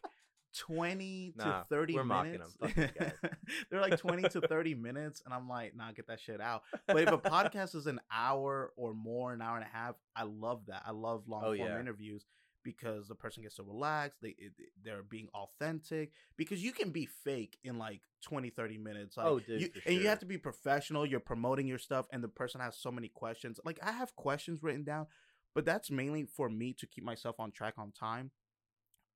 20 0.66 1.34
to 1.40 1.66
30 1.70 1.94
we're 1.94 2.04
minutes. 2.04 2.58
Fuck 2.60 2.74
these 2.74 2.92
guys. 3.00 3.14
They're 3.72 3.80
like 3.80 3.98
20 3.98 4.28
to 4.28 4.42
30 4.42 4.76
minutes, 4.76 5.22
and 5.24 5.34
I'm 5.34 5.48
like, 5.48 5.74
nah, 5.78 5.94
get 5.94 6.08
that 6.08 6.20
shit 6.20 6.42
out. 6.42 6.64
But 6.88 6.98
if 7.04 7.08
a 7.10 7.18
podcast 7.18 7.74
is 7.74 7.88
an 7.88 8.02
hour 8.12 8.74
or 8.76 8.94
more, 8.94 9.32
an 9.32 9.42
hour 9.42 9.56
and 9.56 9.66
a 9.66 9.70
half, 9.74 9.96
I 10.14 10.24
love 10.24 10.66
that. 10.68 10.84
I 10.86 10.92
love 10.92 11.30
long 11.30 11.42
Oh, 11.46 11.56
form 11.56 11.70
yeah. 11.70 11.80
interviews 11.80 12.26
because 12.64 13.08
the 13.08 13.16
person 13.16 13.44
gets 13.44 13.56
to 13.56 13.64
relax. 13.64 14.18
They 14.22 14.36
they're 14.84 15.04
being 15.04 15.28
authentic 15.34 16.12
because 16.38 16.64
you 16.64 16.72
can 16.72 16.90
be 16.92 17.06
fake 17.06 17.58
in 17.64 17.78
like 17.78 18.02
20, 18.24 18.50
30 18.50 18.78
minutes. 18.78 19.18
Like, 19.18 19.26
Oh, 19.26 19.40
dude, 19.40 19.62
you, 19.62 19.70
and 19.86 19.96
you 19.96 20.08
have 20.08 20.20
to 20.20 20.26
be 20.26 20.38
professional. 20.38 21.06
You're 21.06 21.20
promoting 21.20 21.68
your 21.68 21.80
stuff, 21.80 22.06
and 22.12 22.24
the 22.24 22.28
person 22.28 22.62
has 22.62 22.78
so 22.78 22.92
many 22.92 23.08
questions. 23.10 23.60
Like 23.66 23.80
I 23.84 23.92
have 23.92 24.16
questions 24.16 24.62
written 24.64 24.84
down, 24.84 25.08
but 25.56 25.66
that's 25.66 25.90
mainly 25.92 26.24
for 26.26 26.50
me 26.50 26.74
to 26.80 26.88
keep 26.88 27.04
myself 27.04 27.40
on 27.40 27.52
track 27.52 27.76
on 27.78 27.92
time. 27.92 28.32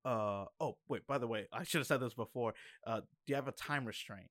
Uh 0.03 0.45
oh 0.59 0.77
wait 0.87 1.07
by 1.07 1.17
the 1.17 1.25
way 1.27 1.47
I 1.51 1.63
should 1.63 1.79
have 1.79 1.87
said 1.87 1.99
this 1.99 2.13
before 2.13 2.53
uh 2.85 2.99
do 2.99 3.05
you 3.25 3.35
have 3.35 3.47
a 3.47 3.51
time 3.51 3.85
restraint 3.85 4.29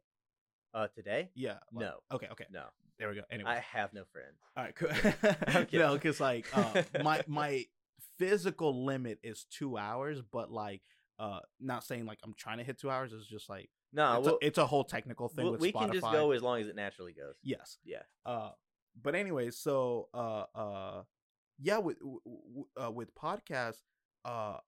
uh, 0.73 0.87
today, 0.95 1.31
yeah 1.35 1.59
like- 1.73 1.87
no, 1.87 1.95
okay 2.13 2.29
okay 2.31 2.47
no, 2.53 2.65
there 2.99 3.09
we 3.09 3.17
go 3.17 3.23
anyway 3.31 3.51
I 3.51 3.59
have 3.77 3.93
no 3.93 4.03
friends. 4.13 4.39
all 4.57 4.63
right, 4.65 4.75
cool. 4.77 5.67
No, 5.81 5.95
because 5.95 6.21
like 6.21 6.47
uh, 6.57 6.83
my 7.03 7.23
my 7.27 7.65
physical 8.19 8.85
limit 8.85 9.19
is 9.23 9.45
two 9.51 9.77
hours, 9.77 10.21
but 10.33 10.51
like 10.51 10.83
uh, 11.19 11.41
not 11.61 11.85
saying 11.85 12.07
like 12.07 12.19
I'm 12.25 12.35
trying 12.35 12.59
to 12.59 12.65
hit 12.65 12.79
two 12.79 12.91
hours. 12.91 13.13
It's 13.13 13.27
just 13.27 13.49
like 13.49 13.71
No, 13.93 14.19
it's, 14.19 14.27
we'll, 14.27 14.35
a, 14.43 14.47
it's 14.47 14.59
a 14.59 14.67
whole 14.67 14.85
technical 14.85 15.29
thing 15.29 15.45
we'll- 15.45 15.53
with 15.53 15.61
we 15.61 15.73
Spotify. 15.73 15.81
can 15.87 15.93
just 16.01 16.13
go 16.13 16.31
as 16.33 16.43
long 16.43 16.61
as 16.61 16.69
it 16.69 16.77
naturally 16.77 17.13
goes. 17.13 17.35
Yes. 17.43 17.79
Yeah. 17.85 18.03
Uh, 18.27 18.51
but 19.01 19.15
anyway, 19.15 19.51
so 19.51 20.09
uh, 20.15 20.45
uh, 20.55 21.03
yeah, 21.61 21.79
with 21.79 21.99
w- 22.01 22.21
uh, 22.83 22.91
with 22.91 23.15
podcasts, 23.15 23.83
uh, 24.25 24.59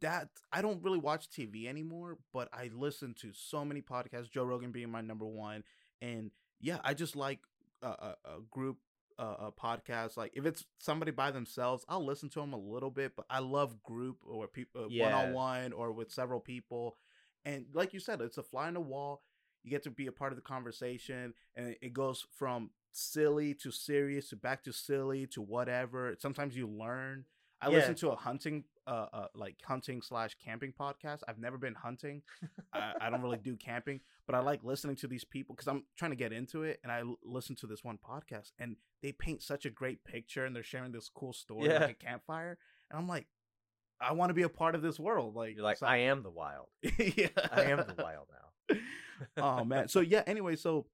that 0.00 0.28
I 0.52 0.60
don't 0.62 0.82
really 0.82 0.98
watch 0.98 1.28
TV 1.30 1.66
anymore, 1.66 2.18
but 2.32 2.48
I 2.52 2.70
listen 2.74 3.14
to 3.20 3.30
so 3.32 3.64
many 3.64 3.80
podcasts. 3.80 4.30
Joe 4.30 4.44
Rogan 4.44 4.72
being 4.72 4.90
my 4.90 5.00
number 5.00 5.26
one, 5.26 5.64
and 6.02 6.30
yeah, 6.60 6.78
I 6.82 6.94
just 6.94 7.14
like 7.16 7.40
a, 7.82 7.86
a, 7.88 8.14
a 8.24 8.40
group 8.50 8.78
uh, 9.18 9.48
a 9.48 9.52
podcast. 9.52 10.16
Like 10.16 10.32
if 10.34 10.46
it's 10.46 10.64
somebody 10.78 11.10
by 11.10 11.30
themselves, 11.30 11.84
I'll 11.88 12.04
listen 12.04 12.28
to 12.30 12.40
them 12.40 12.52
a 12.52 12.58
little 12.58 12.90
bit, 12.90 13.12
but 13.16 13.26
I 13.30 13.40
love 13.40 13.82
group 13.82 14.18
or 14.26 14.46
people 14.46 14.88
one-on-one 15.04 15.72
or 15.72 15.92
with 15.92 16.12
several 16.12 16.40
people. 16.40 16.96
And 17.44 17.66
like 17.72 17.92
you 17.92 18.00
said, 18.00 18.20
it's 18.20 18.38
a 18.38 18.42
fly 18.42 18.68
on 18.68 18.74
the 18.74 18.80
wall. 18.80 19.22
You 19.62 19.70
get 19.70 19.82
to 19.84 19.90
be 19.90 20.06
a 20.06 20.12
part 20.12 20.32
of 20.32 20.36
the 20.36 20.42
conversation, 20.42 21.32
and 21.56 21.76
it 21.80 21.92
goes 21.94 22.26
from 22.36 22.70
silly 22.92 23.54
to 23.54 23.70
serious 23.70 24.28
to 24.28 24.36
back 24.36 24.62
to 24.64 24.72
silly 24.72 25.26
to 25.28 25.40
whatever. 25.42 26.14
Sometimes 26.18 26.56
you 26.56 26.66
learn. 26.66 27.24
I 27.60 27.68
Yeah. 27.70 27.76
listen 27.78 27.94
to 27.96 28.10
a 28.10 28.16
hunting, 28.16 28.64
uh, 28.86 29.06
uh, 29.12 29.26
like 29.34 29.56
hunting 29.64 30.02
slash 30.02 30.34
camping 30.44 30.72
podcast. 30.78 31.20
I've 31.28 31.38
never 31.38 31.56
been 31.56 31.74
hunting. 31.74 32.22
I, 32.72 32.92
I 33.00 33.10
don't 33.10 33.22
really 33.22 33.38
do 33.42 33.56
camping, 33.56 34.00
but 34.26 34.34
I 34.34 34.40
like 34.40 34.62
listening 34.64 34.96
to 34.96 35.06
these 35.08 35.24
people 35.24 35.54
because 35.54 35.68
I'm 35.68 35.84
trying 35.96 36.10
to 36.10 36.16
get 36.16 36.32
into 36.32 36.62
it. 36.64 36.80
And 36.82 36.92
I 36.92 37.00
l- 37.00 37.18
listen 37.24 37.56
to 37.56 37.66
this 37.66 37.82
one 37.84 37.98
podcast, 37.98 38.52
and 38.58 38.76
they 39.02 39.12
paint 39.12 39.42
such 39.42 39.64
a 39.64 39.70
great 39.70 40.04
picture, 40.04 40.44
and 40.44 40.54
they're 40.54 40.62
sharing 40.62 40.92
this 40.92 41.08
cool 41.08 41.32
story 41.32 41.68
Yeah. 41.68 41.80
like 41.80 41.90
a 42.02 42.04
campfire, 42.04 42.58
and 42.90 42.98
I'm 42.98 43.08
like, 43.08 43.26
I 44.00 44.12
want 44.12 44.30
to 44.30 44.34
be 44.34 44.42
a 44.42 44.48
part 44.48 44.74
of 44.74 44.82
this 44.82 44.98
world. 44.98 45.34
Like, 45.34 45.54
You're 45.54 45.64
like, 45.64 45.78
so- 45.78 45.86
I 45.86 45.98
am 45.98 46.22
the 46.22 46.30
wild. 46.30 46.66
yeah, 46.98 47.28
I 47.52 47.62
am 47.64 47.78
the 47.78 47.94
wild 47.96 48.26
now. 48.68 48.76
oh 49.38 49.64
man. 49.64 49.88
So 49.88 50.00
yeah. 50.00 50.22
Anyway, 50.26 50.56
so 50.56 50.86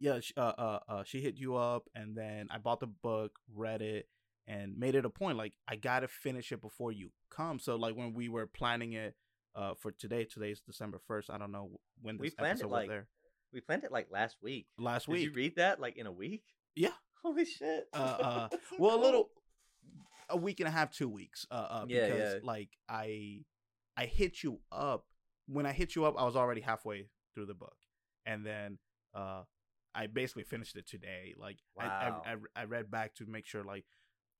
yeah, 0.00 0.18
uh, 0.36 0.40
uh, 0.40 0.78
uh, 0.88 1.02
she 1.04 1.20
hit 1.20 1.36
you 1.36 1.54
up, 1.56 1.88
and 1.94 2.16
then 2.16 2.48
I 2.50 2.58
bought 2.58 2.80
the 2.80 2.86
book, 2.86 3.38
read 3.54 3.82
it, 3.82 4.08
and 4.46 4.76
made 4.78 4.94
it 4.94 5.04
a 5.04 5.10
point. 5.10 5.38
Like 5.38 5.54
I 5.68 5.76
gotta 5.76 6.08
finish 6.08 6.52
it 6.52 6.60
before 6.60 6.92
you 6.92 7.10
come. 7.30 7.58
So 7.58 7.76
like 7.76 7.96
when 7.96 8.14
we 8.14 8.28
were 8.28 8.46
planning 8.46 8.92
it, 8.92 9.14
uh, 9.54 9.74
for 9.74 9.92
today, 9.92 10.24
today's 10.24 10.60
December 10.60 10.98
first. 11.06 11.30
I 11.30 11.38
don't 11.38 11.52
know 11.52 11.70
when 12.00 12.18
We 12.18 12.28
this 12.28 12.34
planned 12.34 12.60
it, 12.60 12.68
like, 12.68 12.88
was 12.88 12.88
there. 12.88 13.08
We 13.52 13.60
planned 13.60 13.84
it 13.84 13.92
like 13.92 14.08
last 14.10 14.36
week. 14.42 14.66
Last 14.78 15.06
Did 15.06 15.12
week. 15.12 15.24
you 15.24 15.32
read 15.32 15.56
that 15.56 15.80
like 15.80 15.96
in 15.96 16.06
a 16.06 16.12
week? 16.12 16.42
Yeah. 16.74 16.92
Holy 17.22 17.44
shit. 17.44 17.86
Uh, 17.92 17.96
uh, 17.96 18.48
well, 18.78 18.98
a 18.98 19.00
little, 19.00 19.30
a 20.28 20.36
week 20.36 20.60
and 20.60 20.68
a 20.68 20.72
half, 20.72 20.90
two 20.90 21.08
weeks. 21.08 21.46
Uh, 21.50 21.54
uh 21.54 21.84
Yeah, 21.86 22.06
because 22.06 22.34
yeah. 22.34 22.40
like 22.42 22.70
I, 22.88 23.40
I 23.96 24.06
hit 24.06 24.42
you 24.42 24.60
up. 24.70 25.06
When 25.46 25.66
I 25.66 25.72
hit 25.72 25.94
you 25.94 26.04
up, 26.04 26.14
I 26.18 26.24
was 26.24 26.34
already 26.34 26.62
halfway 26.62 27.08
through 27.34 27.46
the 27.46 27.54
book, 27.54 27.76
and 28.24 28.46
then 28.46 28.78
uh, 29.14 29.42
I 29.94 30.06
basically 30.06 30.44
finished 30.44 30.76
it 30.76 30.88
today. 30.88 31.34
Like 31.36 31.58
Wow. 31.76 32.22
I, 32.24 32.32
I, 32.32 32.62
I 32.62 32.64
read 32.64 32.90
back 32.90 33.14
to 33.16 33.26
make 33.26 33.46
sure 33.46 33.62
like 33.62 33.84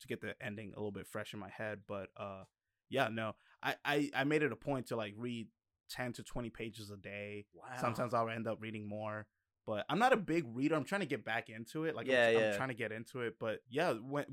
to 0.02 0.08
get 0.08 0.20
the 0.20 0.34
ending 0.40 0.72
a 0.74 0.78
little 0.78 0.92
bit 0.92 1.06
fresh 1.06 1.34
in 1.34 1.40
my 1.40 1.48
head. 1.48 1.80
But 1.86 2.08
uh, 2.16 2.44
yeah, 2.88 3.08
no, 3.10 3.34
I, 3.62 3.74
I, 3.84 4.10
I 4.14 4.24
made 4.24 4.42
it 4.42 4.52
a 4.52 4.56
point 4.56 4.88
to 4.88 4.96
like 4.96 5.14
read 5.16 5.48
ten 5.90 6.12
to 6.14 6.22
twenty 6.22 6.50
pages 6.50 6.90
a 6.90 6.96
day. 6.96 7.46
Wow. 7.54 7.64
Sometimes 7.80 8.14
I'll 8.14 8.28
end 8.28 8.46
up 8.46 8.58
reading 8.60 8.88
more. 8.88 9.26
But 9.64 9.84
I'm 9.88 10.00
not 10.00 10.12
a 10.12 10.16
big 10.16 10.44
reader. 10.56 10.74
I'm 10.74 10.84
trying 10.84 11.02
to 11.02 11.06
get 11.06 11.24
back 11.24 11.48
into 11.48 11.84
it. 11.84 11.94
Like 11.94 12.08
Yeah, 12.08 12.28
I'm, 12.28 12.36
I'm 12.36 12.54
trying 12.56 12.68
to 12.70 12.74
get 12.74 12.90
into 12.90 13.20
it. 13.20 13.36
But 13.38 13.60
yeah, 13.70 13.92
when 13.92 14.26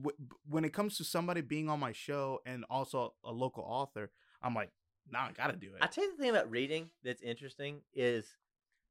when 0.47 0.65
it 0.65 0.73
comes 0.73 0.97
to 0.97 1.03
somebody 1.03 1.41
being 1.41 1.69
on 1.69 1.79
my 1.79 1.91
show 1.91 2.39
and 2.45 2.65
also 2.69 3.13
a 3.23 3.31
local 3.31 3.63
author, 3.63 4.11
I'm 4.41 4.55
like, 4.55 4.71
nah, 5.09 5.25
I 5.25 5.31
gotta 5.31 5.55
do 5.55 5.67
it. 5.67 5.81
I 5.81 5.87
tell 5.87 6.03
you 6.03 6.15
the 6.15 6.21
thing 6.21 6.31
about 6.31 6.49
reading 6.49 6.89
that's 7.03 7.21
interesting 7.21 7.81
is 7.93 8.25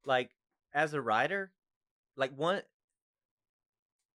like 0.05 0.31
as 0.73 0.93
a 0.93 1.01
writer, 1.01 1.51
like 2.15 2.31
one 2.37 2.61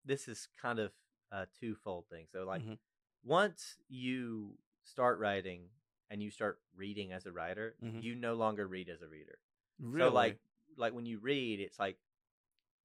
this 0.06 0.28
is 0.28 0.48
kind 0.62 0.80
of 0.80 0.92
a 1.34 1.48
twofold 1.60 2.06
thing. 2.10 2.28
So 2.32 2.46
like 2.46 2.62
Mhm. 2.62 2.78
once 3.24 3.78
you 3.90 4.58
start 4.84 5.20
writing 5.20 5.70
and 6.10 6.22
you 6.22 6.30
start 6.30 6.62
reading 6.76 7.12
as 7.12 7.26
a 7.26 7.32
writer, 7.32 7.76
Mhm. 7.82 8.04
you 8.04 8.16
no 8.16 8.36
longer 8.36 8.68
read 8.68 8.88
as 8.90 9.02
a 9.02 9.08
reader. 9.08 9.40
really, 9.80 10.10
So 10.10 10.14
like 10.14 10.40
like 10.78 10.94
when 10.94 11.06
you 11.06 11.20
read, 11.20 11.60
it's 11.60 11.80
like 11.80 11.98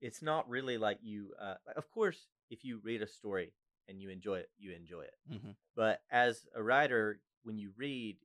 it's 0.00 0.22
not 0.22 0.48
really 0.48 0.78
like 0.78 0.98
you 1.02 1.34
uh 1.38 1.56
of 1.76 1.90
course 1.90 2.28
if 2.50 2.64
you 2.64 2.78
read 2.78 3.02
a 3.02 3.06
story 3.06 3.52
and 3.88 4.00
you 4.00 4.08
enjoy 4.10 4.38
it, 4.38 4.50
you 4.58 4.72
enjoy 4.72 5.02
it. 5.02 5.18
Mhm. 5.30 5.56
But 5.74 6.02
as 6.10 6.46
a 6.54 6.62
writer, 6.62 7.20
when 7.42 7.58
you 7.58 7.72
read, 7.76 8.16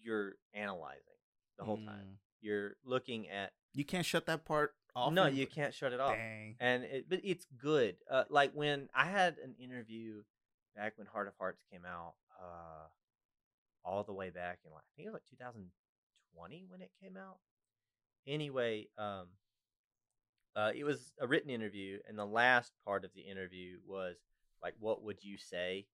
you're 0.00 0.36
analyzing 0.54 1.18
the 1.58 1.64
whole 1.64 1.78
time. 1.78 2.06
Mm. 2.06 2.18
You're 2.40 2.76
looking 2.84 3.28
at 3.28 3.52
you 3.74 3.84
can't 3.84 4.06
shut 4.06 4.26
that 4.26 4.44
part 4.44 4.76
off. 4.96 5.12
no, 5.12 5.26
you 5.26 5.46
can't 5.46 5.74
shut 5.74 5.92
it 5.92 6.00
off. 6.00 6.16
Dang. 6.16 6.56
And 6.58 6.84
it, 6.84 7.06
but 7.08 7.20
it's 7.22 7.46
good. 7.58 7.96
Uh, 8.10 8.24
like 8.30 8.52
when 8.54 8.88
I 8.94 9.04
had 9.04 9.36
an 9.44 9.54
interview 9.62 10.22
back 10.74 10.94
when 10.96 11.06
Heart 11.06 11.28
of 11.28 11.34
Hearts 11.38 11.62
came 11.70 11.84
out, 11.84 12.14
uh, 12.40 12.86
all 13.84 14.02
the 14.02 14.12
way 14.12 14.30
back 14.30 14.58
in 14.64 14.72
like 14.72 14.82
I 14.82 14.92
think 14.96 15.06
it 15.06 15.10
was 15.10 15.14
like 15.14 15.30
2020 15.30 16.66
when 16.68 16.80
it 16.80 16.90
came 17.00 17.16
out. 17.16 17.38
Anyway, 18.26 18.88
um, 18.98 19.28
uh, 20.56 20.72
it 20.74 20.84
was 20.84 21.12
a 21.20 21.26
written 21.26 21.50
interview, 21.50 21.98
and 22.08 22.18
the 22.18 22.26
last 22.26 22.72
part 22.84 23.04
of 23.04 23.12
the 23.14 23.20
interview 23.20 23.78
was 23.86 24.16
like, 24.62 24.74
"What 24.80 25.02
would 25.02 25.22
you 25.22 25.36
say 25.36 25.86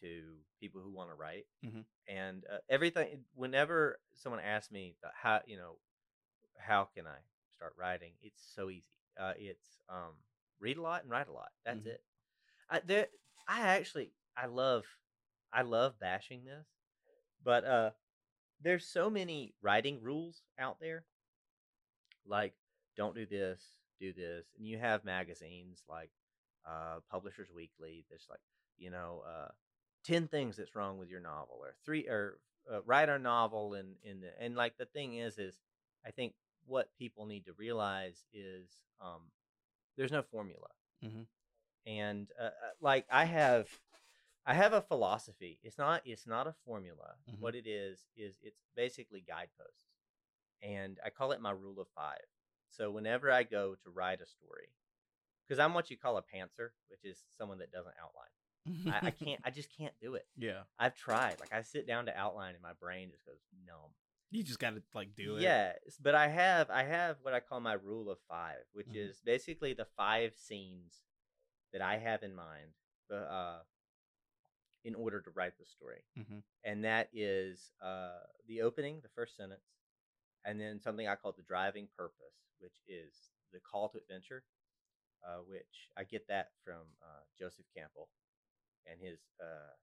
to 0.00 0.22
people 0.58 0.80
who 0.80 0.90
want 0.90 1.10
to 1.10 1.14
write?" 1.14 1.46
Mhm. 1.64 1.84
And 2.08 2.44
uh, 2.50 2.58
everything. 2.68 3.24
Whenever 3.34 4.00
someone 4.14 4.40
asks 4.40 4.72
me 4.72 4.96
how, 5.14 5.42
you 5.46 5.56
know, 5.56 5.76
how 6.58 6.84
can 6.84 7.06
I 7.06 7.18
start 7.56 7.74
writing? 7.78 8.12
It's 8.22 8.42
so 8.54 8.70
easy. 8.70 8.92
Uh, 9.18 9.32
it's 9.38 9.80
um, 9.88 10.14
read 10.60 10.76
a 10.76 10.82
lot 10.82 11.02
and 11.02 11.10
write 11.10 11.28
a 11.28 11.32
lot. 11.32 11.50
That's 11.64 11.86
Mhm. 11.86 11.94
it. 11.94 12.04
I, 12.70 12.80
there, 12.80 13.08
I 13.48 13.60
actually, 13.62 14.12
I 14.36 14.46
love, 14.46 14.84
I 15.52 15.62
love 15.62 15.98
bashing 15.98 16.44
this, 16.44 16.66
but 17.42 17.64
uh, 17.64 17.90
there's 18.60 18.86
so 18.86 19.08
many 19.10 19.54
writing 19.62 20.02
rules 20.02 20.42
out 20.58 20.80
there. 20.80 21.06
Like, 22.26 22.54
don't 22.96 23.14
do 23.14 23.26
this, 23.26 23.62
do 24.00 24.12
this, 24.12 24.46
and 24.56 24.66
you 24.66 24.78
have 24.78 25.04
magazines 25.04 25.82
like 25.88 26.10
uh, 26.66 27.00
Publishers 27.10 27.50
Weekly. 27.54 28.04
There's 28.08 28.26
like, 28.28 28.40
you 28.78 28.90
know, 28.90 29.22
uh, 29.26 29.48
ten 30.04 30.26
things 30.28 30.56
that's 30.56 30.74
wrong 30.74 30.98
with 30.98 31.08
your 31.08 31.20
novel, 31.20 31.58
or 31.60 31.74
three, 31.84 32.08
or 32.08 32.38
uh, 32.72 32.82
write 32.82 33.08
a 33.08 33.18
novel, 33.18 33.74
and 33.74 33.94
in 34.02 34.20
the 34.20 34.30
and 34.40 34.56
like 34.56 34.76
the 34.76 34.86
thing 34.86 35.14
is, 35.14 35.38
is 35.38 35.56
I 36.04 36.10
think 36.10 36.34
what 36.66 36.90
people 36.98 37.26
need 37.26 37.44
to 37.46 37.52
realize 37.52 38.24
is 38.32 38.68
um, 39.00 39.22
there's 39.96 40.12
no 40.12 40.22
formula. 40.22 40.68
Mhm. 41.04 41.26
And 41.86 42.28
uh, 42.40 42.44
uh, 42.46 42.50
like 42.80 43.06
I 43.10 43.24
have, 43.24 43.68
I 44.44 44.54
have 44.54 44.72
a 44.72 44.82
philosophy. 44.82 45.60
It's 45.62 45.78
not 45.78 46.02
it's 46.04 46.26
not 46.26 46.46
a 46.46 46.54
formula. 46.64 47.14
Mhm. 47.30 47.40
What 47.40 47.54
it 47.54 47.66
is 47.66 48.00
is 48.16 48.36
it's 48.42 48.60
basically 48.74 49.20
guideposts. 49.20 49.84
And 50.62 50.98
I 51.04 51.10
call 51.10 51.32
it 51.32 51.40
my 51.40 51.50
rule 51.52 51.80
of 51.80 51.86
5. 51.94 52.18
So 52.70 52.90
whenever 52.90 53.30
I 53.30 53.42
go 53.44 53.74
to 53.84 53.90
write 53.90 54.20
a 54.20 54.26
story, 54.26 54.68
cuz 55.48 55.58
I'm 55.58 55.74
what 55.74 55.90
you 55.90 55.96
call 55.96 56.16
a 56.16 56.22
pantser, 56.22 56.70
which 56.88 57.04
is 57.04 57.22
someone 57.36 57.58
that 57.58 57.70
doesn't 57.70 57.94
outline. 58.00 58.92
I, 58.92 59.08
I 59.08 59.10
can't 59.12 59.40
I 59.44 59.50
just 59.50 59.70
can't 59.70 59.94
do 60.00 60.14
it. 60.14 60.26
Yeah, 60.36 60.64
I've 60.78 60.96
tried. 60.96 61.38
Like 61.38 61.52
I 61.52 61.62
sit 61.62 61.86
down 61.86 62.06
to 62.06 62.16
outline 62.18 62.54
and 62.54 62.62
my 62.62 62.72
brain 62.72 63.10
just 63.10 63.24
goes 63.24 63.38
numb. 63.64 63.92
You 64.30 64.42
just 64.42 64.58
gotta 64.58 64.82
like 64.94 65.14
do 65.14 65.36
it. 65.36 65.42
Yes, 65.42 65.98
but 66.02 66.14
I 66.14 66.28
have 66.28 66.70
I 66.70 66.82
have 66.84 67.16
what 67.22 67.34
I 67.34 67.40
call 67.40 67.60
my 67.60 67.74
rule 67.74 68.10
of 68.10 68.18
five, 68.28 68.64
which 68.72 68.88
Mhm. 68.88 68.96
is 68.96 69.20
basically 69.24 69.72
the 69.74 69.86
five 69.96 70.34
scenes 70.36 71.02
that 71.72 71.82
I 71.82 71.96
have 71.98 72.22
in 72.22 72.34
mind, 72.34 72.72
uh, 73.10 73.62
in 74.84 74.94
order 74.94 75.20
to 75.20 75.30
write 75.30 75.58
the 75.58 75.64
story, 75.66 76.04
Mhm. 76.16 76.42
and 76.64 76.84
that 76.84 77.08
is 77.12 77.72
uh, 77.80 78.26
the 78.46 78.62
opening, 78.62 79.00
the 79.00 79.08
first 79.10 79.36
sentence, 79.36 79.66
and 80.44 80.60
then 80.60 80.80
something 80.80 81.06
I 81.08 81.16
call 81.16 81.32
the 81.32 81.42
driving 81.42 81.88
purpose, 81.96 82.50
which 82.58 82.82
is 82.86 83.30
the 83.52 83.60
call 83.60 83.88
to 83.90 83.98
adventure, 83.98 84.44
uh, 85.24 85.38
which 85.38 85.90
I 85.96 86.04
get 86.04 86.26
that 86.28 86.52
from 86.64 86.86
uh, 87.02 87.24
Joseph 87.38 87.66
Campbell 87.74 88.08
and 88.86 89.00
his 89.00 89.18
uh, 89.40 89.74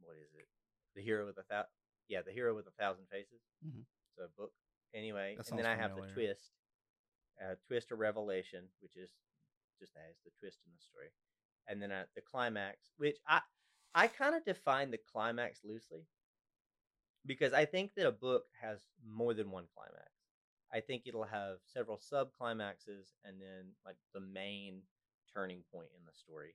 what 0.00 0.16
is 0.16 0.32
it, 0.34 0.48
the 0.94 1.02
hero 1.02 1.26
with 1.26 1.38
a 1.38 1.42
yeah, 2.08 2.22
the 2.22 2.32
hero 2.32 2.54
with 2.54 2.66
a 2.66 2.72
thousand 2.72 3.06
faces. 3.08 3.42
Mhm. 3.64 3.84
It's 4.08 4.18
a 4.18 4.28
book 4.36 4.52
anyway, 4.94 5.36
That 5.36 5.48
and 5.50 5.58
then 5.58 5.66
I 5.66 5.76
have 5.76 5.94
the 5.94 6.02
twist, 6.12 6.52
uh, 7.40 7.54
twist 7.66 7.92
or 7.92 7.96
revelation, 7.96 8.68
which 8.80 8.96
is 8.96 9.12
just 9.78 9.94
that 9.94 10.10
is 10.10 10.18
the 10.24 10.30
twist 10.40 10.58
in 10.66 10.72
the 10.72 10.80
story, 10.80 11.10
and 11.68 11.80
then 11.82 11.92
uh, 11.92 12.06
the 12.14 12.22
climax, 12.22 12.92
which 12.96 13.18
I 13.26 13.42
I 13.94 14.08
kind 14.08 14.34
of 14.34 14.44
define 14.44 14.90
the 14.90 14.98
climax 14.98 15.64
loosely 15.64 16.06
because 17.26 17.52
I 17.52 17.64
think 17.64 17.94
that 17.94 18.06
a 18.06 18.12
book 18.12 18.44
has 18.60 18.80
more 19.04 19.34
than 19.34 19.50
one 19.50 19.66
climax. 19.74 20.10
I 20.72 20.80
think 20.80 21.02
it'll 21.06 21.24
have 21.24 21.58
several 21.66 21.98
sub 21.98 22.32
climaxes 22.32 23.14
and 23.24 23.40
then 23.40 23.72
like 23.84 23.96
the 24.14 24.20
main 24.20 24.82
turning 25.32 25.62
point 25.72 25.88
in 25.96 26.04
the 26.04 26.12
story. 26.12 26.54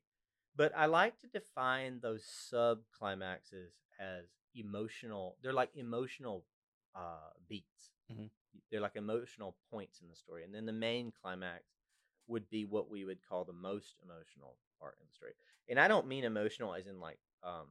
But 0.58 0.74
I 0.78 0.88
like 0.88 1.20
to 1.20 1.28
define 1.28 2.02
those 2.02 2.26
sub 2.26 2.80
climaxes 2.98 3.74
as 4.00 4.26
emotional. 4.56 5.38
They're 5.44 5.54
like 5.54 5.72
emotional 5.76 6.46
uh, 6.96 7.32
beats. 7.48 7.92
Mhm. 8.12 8.32
They're 8.72 8.82
like 8.82 8.98
emotional 8.98 9.56
points 9.72 10.02
in 10.02 10.10
the 10.10 10.16
story, 10.16 10.44
and 10.44 10.54
then 10.56 10.66
the 10.66 10.74
main 10.74 11.12
climax 11.22 11.66
would 12.28 12.50
be 12.50 12.66
what 12.66 12.90
we 12.90 13.06
would 13.06 13.20
call 13.28 13.46
the 13.46 13.54
most 13.54 13.96
emotional 14.04 14.58
part 14.82 14.98
in 15.02 15.08
the 15.08 15.14
story. 15.14 15.34
And 15.70 15.80
I 15.80 15.88
don't 15.88 16.08
mean 16.08 16.26
emotional 16.26 16.74
as 16.76 16.88
in 16.88 17.00
like 17.00 17.20
um, 17.44 17.68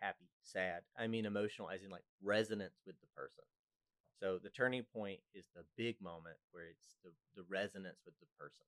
happy, 0.00 0.28
sad. 0.42 0.82
I 0.98 1.06
mean 1.06 1.26
emotional 1.26 1.70
as 1.70 1.82
in 1.82 1.90
like 1.90 2.04
resonance 2.22 2.80
with 2.86 2.96
the 3.00 3.06
person. 3.16 3.44
So 4.20 4.38
the 4.42 4.50
turning 4.50 4.84
point 4.94 5.20
is 5.34 5.46
the 5.54 5.64
big 5.76 5.96
moment 6.00 6.36
where 6.52 6.64
it's 6.66 6.96
the, 7.04 7.10
the 7.36 7.44
resonance 7.48 8.00
with 8.04 8.14
the 8.20 8.26
person. 8.38 8.66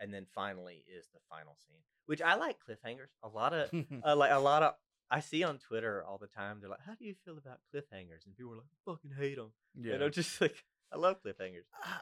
And 0.00 0.12
then 0.12 0.26
finally 0.34 0.84
is 0.86 1.08
the 1.12 1.20
final 1.28 1.56
scene, 1.66 1.80
which 2.06 2.22
I 2.22 2.36
like 2.36 2.56
cliffhangers. 2.58 3.10
A 3.22 3.28
lot 3.28 3.52
of 3.52 3.70
uh, 4.04 4.16
like 4.16 4.30
a 4.32 4.38
lot 4.38 4.62
of 4.62 4.74
I 5.10 5.20
see 5.20 5.42
on 5.42 5.58
Twitter 5.58 6.04
all 6.06 6.18
the 6.18 6.26
time. 6.26 6.58
They're 6.60 6.70
like, 6.70 6.84
"How 6.86 6.94
do 6.94 7.04
you 7.04 7.14
feel 7.24 7.38
about 7.38 7.58
cliffhangers?" 7.74 8.26
And 8.26 8.36
people 8.36 8.52
are 8.52 8.56
like, 8.56 8.66
"Fucking 8.84 9.12
hate 9.18 9.36
them." 9.36 9.52
yeah. 9.74 9.94
And 9.94 10.04
I'm 10.04 10.12
just 10.12 10.40
like, 10.40 10.64
I 10.92 10.98
love 10.98 11.16
cliffhangers. 11.24 11.64
I, 11.82 11.98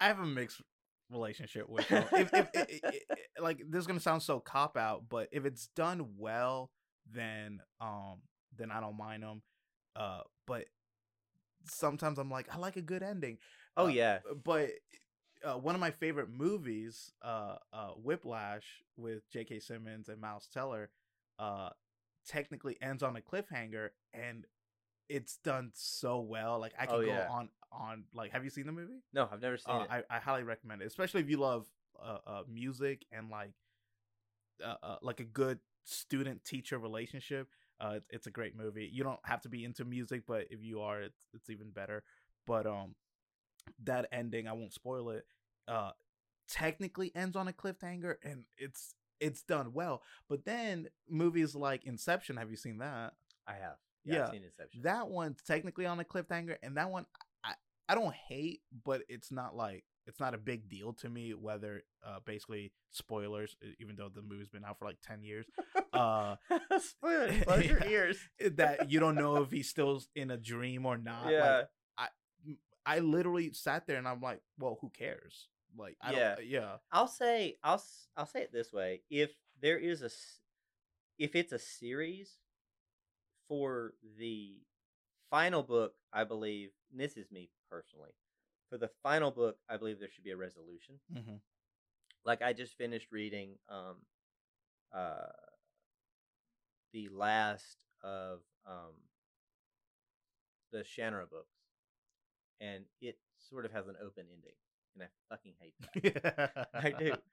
I 0.00 0.06
have 0.06 0.18
a 0.18 0.26
mixed 0.26 0.62
relationship 1.10 1.68
with 1.68 1.88
them. 1.88 2.04
if, 2.12 2.30
if, 2.54 3.02
like 3.40 3.62
this 3.68 3.80
is 3.80 3.86
gonna 3.86 4.00
sound 4.00 4.22
so 4.22 4.40
cop 4.40 4.76
out, 4.76 5.04
but 5.08 5.28
if 5.32 5.44
it's 5.44 5.68
done 5.76 6.06
well, 6.16 6.70
then 7.10 7.60
um 7.80 8.20
then 8.56 8.70
I 8.70 8.80
don't 8.80 8.96
mind 8.96 9.22
them. 9.22 9.42
Uh, 9.94 10.20
but 10.46 10.66
sometimes 11.68 12.18
I'm 12.18 12.30
like, 12.30 12.54
I 12.54 12.58
like 12.58 12.76
a 12.76 12.82
good 12.82 13.02
ending. 13.02 13.38
Oh 13.76 13.86
Uh, 13.86 13.88
yeah, 13.88 14.18
But 14.44 14.70
uh, 15.46 15.56
one 15.56 15.74
of 15.74 15.80
my 15.80 15.90
favorite 15.90 16.28
movies, 16.28 17.12
uh, 17.22 17.56
uh, 17.72 17.90
Whiplash, 17.90 18.64
with 18.96 19.30
J.K. 19.30 19.60
Simmons 19.60 20.08
and 20.08 20.20
Miles 20.20 20.48
Teller, 20.52 20.90
uh, 21.38 21.70
technically 22.26 22.76
ends 22.82 23.02
on 23.02 23.16
a 23.16 23.20
cliffhanger, 23.20 23.90
and 24.12 24.44
it's 25.08 25.36
done 25.44 25.70
so 25.74 26.20
well. 26.20 26.58
Like 26.58 26.74
I 26.78 26.86
can 26.86 26.96
Oh, 26.96 27.04
go 27.04 27.12
on 27.12 27.48
on 27.72 28.04
like. 28.12 28.32
Have 28.32 28.44
you 28.44 28.50
seen 28.50 28.66
the 28.66 28.72
movie? 28.72 29.00
no, 29.12 29.28
I've 29.30 29.40
never 29.40 29.56
seen 29.56 29.74
Uh, 29.74 29.84
it. 29.84 29.88
I, 29.90 30.16
I 30.16 30.18
highly 30.18 30.42
recommend 30.42 30.82
it, 30.82 30.86
especially 30.86 31.20
if 31.20 31.30
you 31.30 31.36
love 31.36 31.66
uh, 32.02 32.18
uh 32.26 32.42
music 32.52 33.06
and 33.10 33.30
like 33.30 33.52
uh, 34.62 34.74
uh 34.82 34.96
like 35.00 35.20
a 35.20 35.24
good 35.24 35.60
student 35.84 36.44
teacher 36.44 36.78
relationship. 36.78 37.48
Uh, 37.78 37.94
it's, 37.96 38.08
it's 38.10 38.26
a 38.26 38.30
great 38.30 38.56
movie. 38.56 38.88
You 38.90 39.04
don't 39.04 39.20
have 39.24 39.42
to 39.42 39.48
be 39.48 39.64
into 39.64 39.84
music, 39.84 40.22
but 40.26 40.46
if 40.50 40.62
you 40.62 40.80
are, 40.80 41.02
it's 41.02 41.26
it's 41.34 41.50
even 41.50 41.70
better. 41.70 42.02
But 42.46 42.66
um, 42.66 42.94
that 43.84 44.08
ending, 44.12 44.48
I 44.48 44.52
won't 44.52 44.72
spoil 44.72 45.10
it. 45.10 45.24
Uh, 45.68 45.90
technically 46.48 47.10
ends 47.14 47.36
on 47.36 47.48
a 47.48 47.52
cliffhanger, 47.52 48.16
and 48.22 48.44
it's 48.56 48.94
it's 49.20 49.42
done 49.42 49.72
well. 49.72 50.02
But 50.28 50.44
then 50.44 50.88
movies 51.08 51.54
like 51.54 51.84
Inception, 51.84 52.36
have 52.36 52.50
you 52.50 52.56
seen 52.56 52.78
that? 52.78 53.14
I 53.46 53.54
have. 53.54 53.76
Yeah, 54.04 54.14
yeah, 54.14 54.24
I've 54.26 54.30
seen 54.30 54.44
Inception. 54.44 54.82
That 54.82 55.08
one's 55.08 55.42
technically 55.42 55.86
on 55.86 55.98
a 56.00 56.04
cliffhanger, 56.04 56.56
and 56.62 56.76
that 56.76 56.90
one 56.90 57.06
I 57.44 57.54
I 57.88 57.94
don't 57.94 58.14
hate, 58.14 58.60
but 58.84 59.02
it's 59.08 59.32
not 59.32 59.56
like 59.56 59.84
it's 60.06 60.20
not 60.20 60.34
a 60.34 60.38
big 60.38 60.68
deal 60.68 60.92
to 60.94 61.08
me. 61.08 61.34
Whether 61.34 61.82
uh 62.06 62.20
basically 62.24 62.72
spoilers, 62.90 63.56
even 63.80 63.96
though 63.96 64.08
the 64.08 64.22
movie's 64.22 64.48
been 64.48 64.64
out 64.64 64.78
for 64.78 64.84
like 64.84 64.98
ten 65.02 65.22
years, 65.24 65.46
uh 65.92 66.36
Spoiler, 66.78 67.32
close 67.44 67.66
your 67.66 67.84
ears. 67.84 68.18
that 68.52 68.88
you 68.90 69.00
don't 69.00 69.16
know 69.16 69.36
if 69.42 69.50
he's 69.50 69.68
still 69.68 70.00
in 70.14 70.30
a 70.30 70.36
dream 70.36 70.86
or 70.86 70.96
not. 71.10 71.30
yeah, 71.32 71.56
Like, 71.56 71.66
I 72.88 73.00
literally 73.00 73.52
sat 73.52 73.88
there 73.88 73.96
and 73.96 74.06
I'm 74.06 74.20
like, 74.20 74.40
well, 74.60 74.78
who 74.80 74.90
cares? 74.90 75.48
Like, 75.76 75.96
I 76.02 76.12
Yeah. 76.12 76.34
don't, 76.36 76.46
yeah, 76.46 76.76
I'll 76.92 77.08
say 77.08 77.58
I'll 77.62 77.82
I'll 78.16 78.26
say 78.26 78.42
it 78.42 78.52
this 78.52 78.72
way: 78.72 79.02
if 79.10 79.32
there 79.60 79.78
is 79.78 80.02
a, 80.02 80.10
if 81.18 81.34
it's 81.34 81.52
a 81.52 81.58
series 81.58 82.38
for 83.48 83.94
the 84.18 84.58
final 85.30 85.62
book, 85.62 85.94
I 86.12 86.24
believe 86.24 86.70
and 86.90 87.00
this 87.00 87.16
is 87.16 87.30
me 87.30 87.50
personally. 87.70 88.10
For 88.70 88.78
the 88.78 88.90
final 89.02 89.30
book, 89.30 89.58
I 89.68 89.76
believe 89.76 89.98
there 90.00 90.10
should 90.10 90.24
be 90.24 90.30
a 90.32 90.36
resolution. 90.36 91.00
hmm 91.12 91.36
Like 92.24 92.42
I 92.42 92.52
just 92.52 92.76
finished 92.76 93.12
reading 93.12 93.56
um 93.68 93.96
uh 94.92 95.28
the 96.92 97.08
last 97.08 97.78
of 98.02 98.40
um 98.66 98.94
the 100.72 100.78
Shannara 100.84 101.28
books, 101.28 101.54
and 102.60 102.84
it 103.00 103.18
sort 103.38 103.64
of 103.64 103.72
has 103.72 103.86
an 103.88 103.96
open 104.02 104.26
ending, 104.32 104.54
and 104.96 105.04
I 105.04 105.08
fucking 105.28 105.54
hate 105.60 105.74
that. 106.22 106.68
I 106.74 106.90
do. 106.90 107.14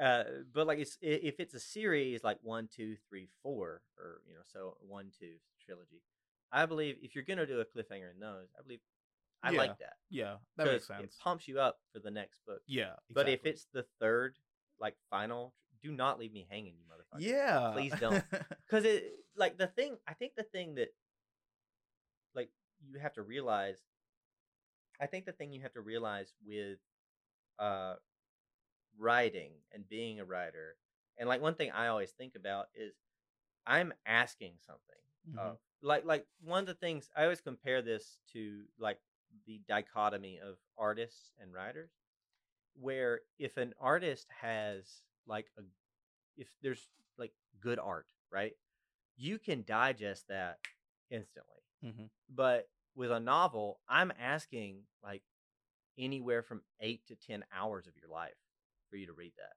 Uh, 0.00 0.24
but 0.54 0.66
like, 0.66 0.78
it's, 0.78 0.96
if 1.02 1.38
it's 1.38 1.52
a 1.52 1.60
series 1.60 2.24
like 2.24 2.38
one, 2.42 2.66
two, 2.74 2.96
three, 3.10 3.28
four, 3.42 3.82
or 3.98 4.22
you 4.26 4.32
know, 4.34 4.40
so 4.50 4.74
one, 4.80 5.10
two 5.20 5.34
trilogy, 5.64 6.02
I 6.50 6.64
believe 6.64 6.96
if 7.02 7.14
you're 7.14 7.22
gonna 7.24 7.46
do 7.46 7.60
a 7.60 7.64
cliffhanger 7.64 8.10
in 8.12 8.18
those, 8.18 8.48
I 8.58 8.62
believe 8.62 8.80
I 9.42 9.50
Yeah, 9.50 9.58
like 9.58 9.78
that. 9.78 9.92
yeah, 10.08 10.36
that 10.56 10.66
makes 10.66 10.86
sense. 10.86 11.02
It 11.02 11.10
pumps 11.22 11.46
you 11.46 11.60
up 11.60 11.78
for 11.92 11.98
the 12.00 12.10
next 12.10 12.38
book. 12.46 12.62
Yeah, 12.66 12.94
But 13.10 13.28
if 13.28 13.44
it's 13.44 13.66
the 13.74 13.84
third, 14.00 14.38
like 14.80 14.96
final, 15.10 15.52
do 15.82 15.92
not 15.92 16.18
leave 16.18 16.32
me 16.32 16.46
hanging, 16.50 16.74
you 16.78 16.84
motherfucker. 16.86 17.20
yeah, 17.20 17.70
Please 17.74 17.92
don't. 18.00 18.24
Because 18.66 18.86
it, 18.86 19.04
like, 19.36 19.58
the 19.58 19.66
thing, 19.66 19.98
I 20.08 20.14
think 20.14 20.32
the 20.36 20.42
thing 20.42 20.76
that, 20.76 20.88
like, 22.34 22.48
you 22.90 22.98
have 22.98 23.12
to 23.14 23.22
realize, 23.22 23.76
I 24.98 25.06
think 25.06 25.26
the 25.26 25.32
thing 25.32 25.52
you 25.52 25.60
have 25.60 25.74
to 25.74 25.82
realize 25.82 26.32
with, 26.46 26.78
uh, 27.58 27.96
writing 28.98 29.52
and 29.72 29.88
being 29.88 30.20
a 30.20 30.24
writer, 30.24 30.76
and 31.18 31.28
like 31.28 31.40
one 31.40 31.54
thing 31.54 31.70
I 31.70 31.88
always 31.88 32.10
think 32.12 32.34
about 32.34 32.66
is, 32.74 32.94
I'm 33.66 33.92
asking 34.06 34.54
something 34.66 35.02
Mhm. 35.24 35.52
of 35.52 35.58
like 35.82 36.04
like 36.04 36.26
one 36.42 36.60
of 36.60 36.66
the 36.66 36.74
things 36.74 37.10
I 37.16 37.24
always 37.24 37.40
compare 37.40 37.82
this 37.82 38.18
to 38.32 38.64
like 38.78 39.00
the 39.46 39.60
dichotomy 39.68 40.40
of 40.40 40.58
artists 40.78 41.32
and 41.40 41.52
writers 41.52 41.90
where 42.74 43.20
if 43.38 43.56
an 43.56 43.74
artist 43.80 44.28
has 44.40 45.02
like 45.26 45.46
a 45.58 45.62
if 46.36 46.48
there's 46.62 46.88
like 47.18 47.32
good 47.60 47.78
art, 47.78 48.06
right? 48.30 48.54
You 49.16 49.38
can 49.38 49.64
digest 49.66 50.28
that 50.28 50.60
instantly. 51.10 51.60
Mhm. 51.82 52.08
But 52.28 52.68
with 52.94 53.10
a 53.10 53.20
novel, 53.20 53.80
I'm 53.88 54.12
asking 54.18 54.82
like 55.02 55.22
anywhere 55.98 56.42
from 56.42 56.62
8 56.80 57.06
to 57.08 57.16
10 57.16 57.44
hours 57.54 57.86
of 57.86 57.94
your 57.96 58.10
life 58.10 58.36
for 58.90 58.96
you 58.96 59.06
to 59.06 59.12
read 59.12 59.32
that. 59.38 59.54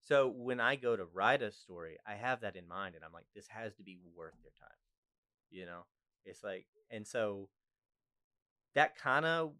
So 0.00 0.28
when 0.28 0.60
I 0.60 0.76
go 0.76 0.96
to 0.96 1.04
write 1.04 1.42
a 1.42 1.52
story, 1.52 1.98
I 2.06 2.14
have 2.14 2.40
that 2.40 2.56
in 2.56 2.66
mind 2.66 2.94
and 2.94 3.04
I'm 3.04 3.12
like 3.12 3.26
this 3.34 3.48
has 3.48 3.74
to 3.76 3.82
be 3.84 3.98
worth 4.16 4.34
their 4.42 4.52
time. 4.60 4.78
You 5.50 5.66
know? 5.66 5.86
It's 6.24 6.42
like 6.44 6.66
and 6.90 7.06
so 7.06 7.48
that 8.74 8.96
kind 8.96 9.24
of 9.26 9.52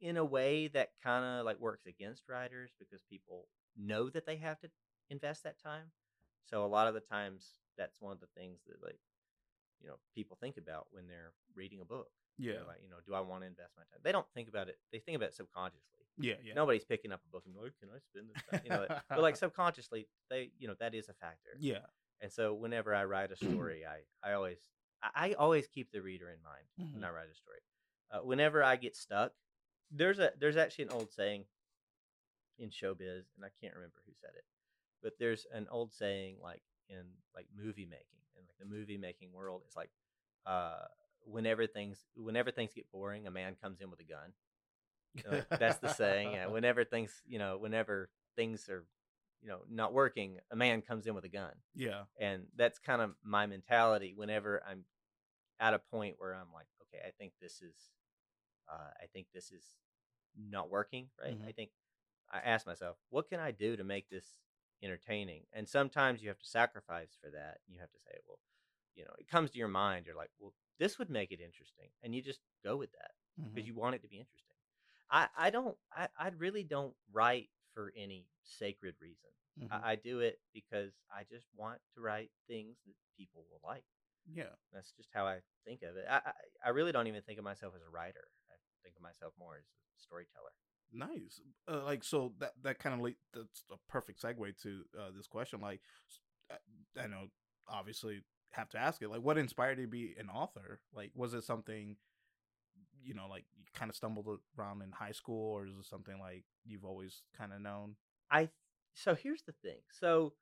in 0.00 0.16
a 0.16 0.24
way 0.24 0.68
that 0.68 0.90
kind 1.02 1.24
of 1.24 1.44
like 1.44 1.58
works 1.60 1.86
against 1.86 2.28
writers 2.28 2.70
because 2.78 3.02
people 3.02 3.48
know 3.76 4.08
that 4.10 4.26
they 4.26 4.36
have 4.36 4.58
to 4.60 4.70
invest 5.10 5.42
that 5.44 5.60
time 5.62 5.90
So 6.46 6.64
a 6.64 6.68
lot 6.68 6.88
of 6.88 6.94
the 6.94 7.00
times, 7.00 7.60
that's 7.78 7.96
one 8.00 8.12
of 8.12 8.20
the 8.20 8.28
things 8.36 8.60
that 8.66 8.82
like, 8.84 9.00
you 9.80 9.88
know, 9.88 9.96
people 10.14 10.36
think 10.40 10.56
about 10.58 10.88
when 10.92 11.08
they're 11.08 11.32
reading 11.56 11.80
a 11.80 11.84
book. 11.86 12.10
They're 12.38 12.54
Yeah. 12.54 12.60
like, 12.66 12.78
you 12.82 12.88
know, 12.88 12.96
do 13.06 13.14
I 13.14 13.20
want 13.20 13.42
to 13.42 13.46
invest 13.46 13.72
my 13.76 13.82
time? 13.84 14.00
They 14.02 14.12
don't 14.12 14.26
think 14.34 14.48
about 14.48 14.68
it. 14.68 14.78
They 14.92 14.98
think 15.00 15.16
about 15.16 15.30
it 15.30 15.34
subconsciously. 15.34 16.06
Yeah. 16.18 16.34
Yeah. 16.42 16.54
Nobody's 16.54 16.84
picking 16.84 17.12
up 17.12 17.20
a 17.26 17.28
book 17.30 17.44
and 17.46 17.54
like, 17.56 17.72
can 17.80 17.88
I 17.90 17.98
spend 17.98 18.28
this 18.30 18.42
time? 18.50 18.60
You 18.64 18.70
know, 18.70 18.86
but 19.08 19.20
like 19.20 19.36
subconsciously, 19.44 20.06
they, 20.30 20.50
you 20.58 20.68
know, 20.68 20.74
that 20.80 20.94
is 20.94 21.08
a 21.08 21.14
factor. 21.14 21.50
Yeah. 21.58 21.86
And 22.20 22.32
so 22.32 22.54
whenever 22.54 22.94
I 22.94 23.04
write 23.04 23.30
a 23.32 23.36
story, 23.36 23.84
I, 23.86 23.98
I 24.28 24.32
always, 24.34 24.58
I, 25.02 25.30
I 25.30 25.32
always 25.34 25.66
keep 25.68 25.90
the 25.92 26.00
reader 26.02 26.28
in 26.30 26.42
mind 26.42 26.64
when 26.92 27.02
Mhm. 27.02 27.06
I 27.06 27.10
write 27.10 27.30
a 27.30 27.34
story. 27.34 27.58
Uh, 28.10 28.20
whenever 28.20 28.62
I 28.64 28.76
get 28.76 28.96
stuck, 28.96 29.32
there's 29.90 30.18
a, 30.18 30.32
there's 30.38 30.56
actually 30.56 30.84
an 30.84 30.90
old 30.90 31.10
saying 31.12 31.44
in 32.58 32.70
showbiz, 32.70 33.24
and 33.36 33.44
I 33.44 33.50
can't 33.60 33.74
remember 33.74 34.02
who 34.06 34.12
said 34.20 34.30
it, 34.36 34.44
but 35.02 35.14
there's 35.18 35.46
an 35.52 35.68
old 35.70 35.92
saying 35.92 36.38
like 36.42 36.62
in 36.88 37.04
like 37.34 37.46
movie 37.56 37.84
making 37.86 38.18
and 38.36 38.46
like 38.46 38.58
the 38.58 38.64
movie 38.66 38.96
making 38.98 39.32
world, 39.32 39.62
is 39.68 39.76
like, 39.76 39.90
uh, 40.46 40.86
whenever 41.30 41.66
things, 41.66 42.04
whenever 42.16 42.50
things 42.50 42.72
get 42.74 42.90
boring, 42.90 43.26
a 43.26 43.30
man 43.30 43.56
comes 43.60 43.80
in 43.80 43.90
with 43.90 44.00
a 44.00 44.04
gun. 44.04 44.32
Uh, 45.28 45.56
that's 45.58 45.78
the 45.78 45.92
saying. 45.92 46.32
Yeah, 46.32 46.46
whenever 46.48 46.84
things, 46.84 47.22
you 47.26 47.38
know, 47.38 47.58
whenever 47.58 48.08
things 48.36 48.68
are, 48.68 48.84
you 49.42 49.48
know, 49.48 49.60
not 49.70 49.92
working, 49.92 50.38
a 50.50 50.56
man 50.56 50.82
comes 50.82 51.06
in 51.06 51.14
with 51.14 51.24
a 51.24 51.28
gun, 51.28 51.52
yeah. 51.74 52.02
and 52.20 52.44
that's 52.56 52.78
kind 52.78 53.02
of 53.02 53.14
my 53.24 53.46
mentality. 53.46 54.12
Whenever 54.14 54.62
I'm 54.68 54.84
at 55.60 55.74
a 55.74 55.78
point 55.78 56.16
where 56.18 56.34
I'm 56.34 56.52
like, 56.54 56.66
okay, 56.82 57.02
I 57.06 57.10
think 57.18 57.32
this 57.40 57.62
is, 57.62 57.76
uh, 58.70 58.90
I 59.00 59.06
think 59.12 59.26
this 59.32 59.50
is 59.50 59.64
not 60.36 60.70
working, 60.70 61.08
right? 61.20 61.38
Mhm. 61.38 61.48
I 61.48 61.52
think 61.52 61.70
I 62.30 62.38
ask 62.38 62.66
myself, 62.66 62.96
what 63.10 63.28
can 63.28 63.40
I 63.40 63.50
do 63.50 63.76
to 63.76 63.84
make 63.84 64.08
this 64.08 64.38
entertaining? 64.82 65.46
And 65.52 65.68
sometimes 65.68 66.22
you 66.22 66.28
have 66.28 66.38
to 66.38 66.46
sacrifice 66.46 67.16
for 67.20 67.30
that. 67.30 67.58
You 67.66 67.80
have 67.80 67.90
to 67.90 67.98
say, 67.98 68.18
well, 68.26 68.38
you 68.94 69.04
know, 69.04 69.14
it 69.18 69.28
comes 69.28 69.50
to 69.52 69.58
your 69.58 69.68
mind. 69.68 70.06
You're 70.06 70.16
like, 70.16 70.30
well, 70.38 70.52
this 70.78 70.98
would 70.98 71.10
make 71.10 71.32
it 71.32 71.40
interesting, 71.40 71.88
and 72.02 72.14
you 72.14 72.22
just 72.22 72.40
go 72.64 72.76
with 72.76 72.90
that 72.92 73.12
because 73.44 73.64
Mhm. 73.64 73.66
you 73.66 73.74
want 73.74 73.94
it 73.94 74.02
to 74.02 74.08
be 74.08 74.18
interesting. 74.18 74.56
I, 75.10 75.28
I 75.36 75.50
don't 75.50 75.76
I, 75.92 76.08
I 76.18 76.28
really 76.36 76.64
don't 76.64 76.94
write 77.12 77.50
for 77.74 77.92
any 77.96 78.26
sacred 78.42 78.94
reason. 79.00 79.30
Mhm. 79.60 79.72
I, 79.72 79.92
I 79.92 79.94
do 79.96 80.20
it 80.20 80.40
because 80.52 80.92
I 81.10 81.24
just 81.30 81.46
want 81.56 81.80
to 81.94 82.00
write 82.00 82.30
things 82.46 82.76
that 82.86 82.94
people 83.16 83.44
will 83.50 83.60
like. 83.66 83.84
yeah. 84.32 84.54
That's 84.72 84.92
just 84.92 85.08
how 85.12 85.26
I 85.26 85.40
think 85.64 85.82
of 85.82 85.96
it. 85.96 86.04
I, 86.08 86.16
I 86.16 86.32
I 86.66 86.68
really 86.70 86.92
don't 86.92 87.06
even 87.06 87.22
think 87.22 87.38
of 87.38 87.44
myself 87.44 87.74
as 87.74 87.82
a 87.82 87.90
writer. 87.90 88.28
I 88.50 88.54
think 88.82 88.96
of 88.96 89.02
myself 89.02 89.32
more 89.38 89.56
as 89.56 89.64
a 89.64 90.00
storyteller. 90.00 90.52
Nice. 90.92 91.40
Uh, 91.66 91.84
like 91.84 92.04
so 92.04 92.32
that 92.38 92.52
that 92.62 92.78
kind 92.78 92.94
of 92.94 93.00
like 93.00 93.16
that's 93.32 93.64
a 93.70 93.76
perfect 93.88 94.20
segue 94.22 94.56
to 94.62 94.84
uh, 94.98 95.10
this 95.16 95.26
question. 95.26 95.60
Like, 95.60 95.80
I 96.96 97.06
know 97.06 97.28
obviously 97.68 98.22
have 98.52 98.68
to 98.70 98.78
ask 98.78 99.02
it. 99.02 99.08
Like, 99.08 99.22
what 99.22 99.38
inspired 99.38 99.78
you 99.78 99.84
to 99.86 99.90
be 99.90 100.14
an 100.18 100.28
author? 100.28 100.80
Like, 100.94 101.10
was 101.14 101.34
it 101.34 101.44
something 101.44 101.96
you 103.02 103.14
know 103.14 103.26
like 103.28 103.44
you 103.56 103.64
kind 103.74 103.88
of 103.90 103.96
stumbled 103.96 104.26
around 104.58 104.82
in 104.82 104.90
high 104.92 105.12
school, 105.12 105.52
or 105.52 105.66
is 105.66 105.74
it 105.76 105.84
something 105.84 106.18
like 106.18 106.44
you've 106.64 106.84
always 106.84 107.22
kind 107.36 107.52
of 107.52 107.60
known? 107.60 107.96
I 108.30 108.48
so 108.94 109.14
here's 109.14 109.42
the 109.42 109.52
thing. 109.62 109.78
So 109.90 110.32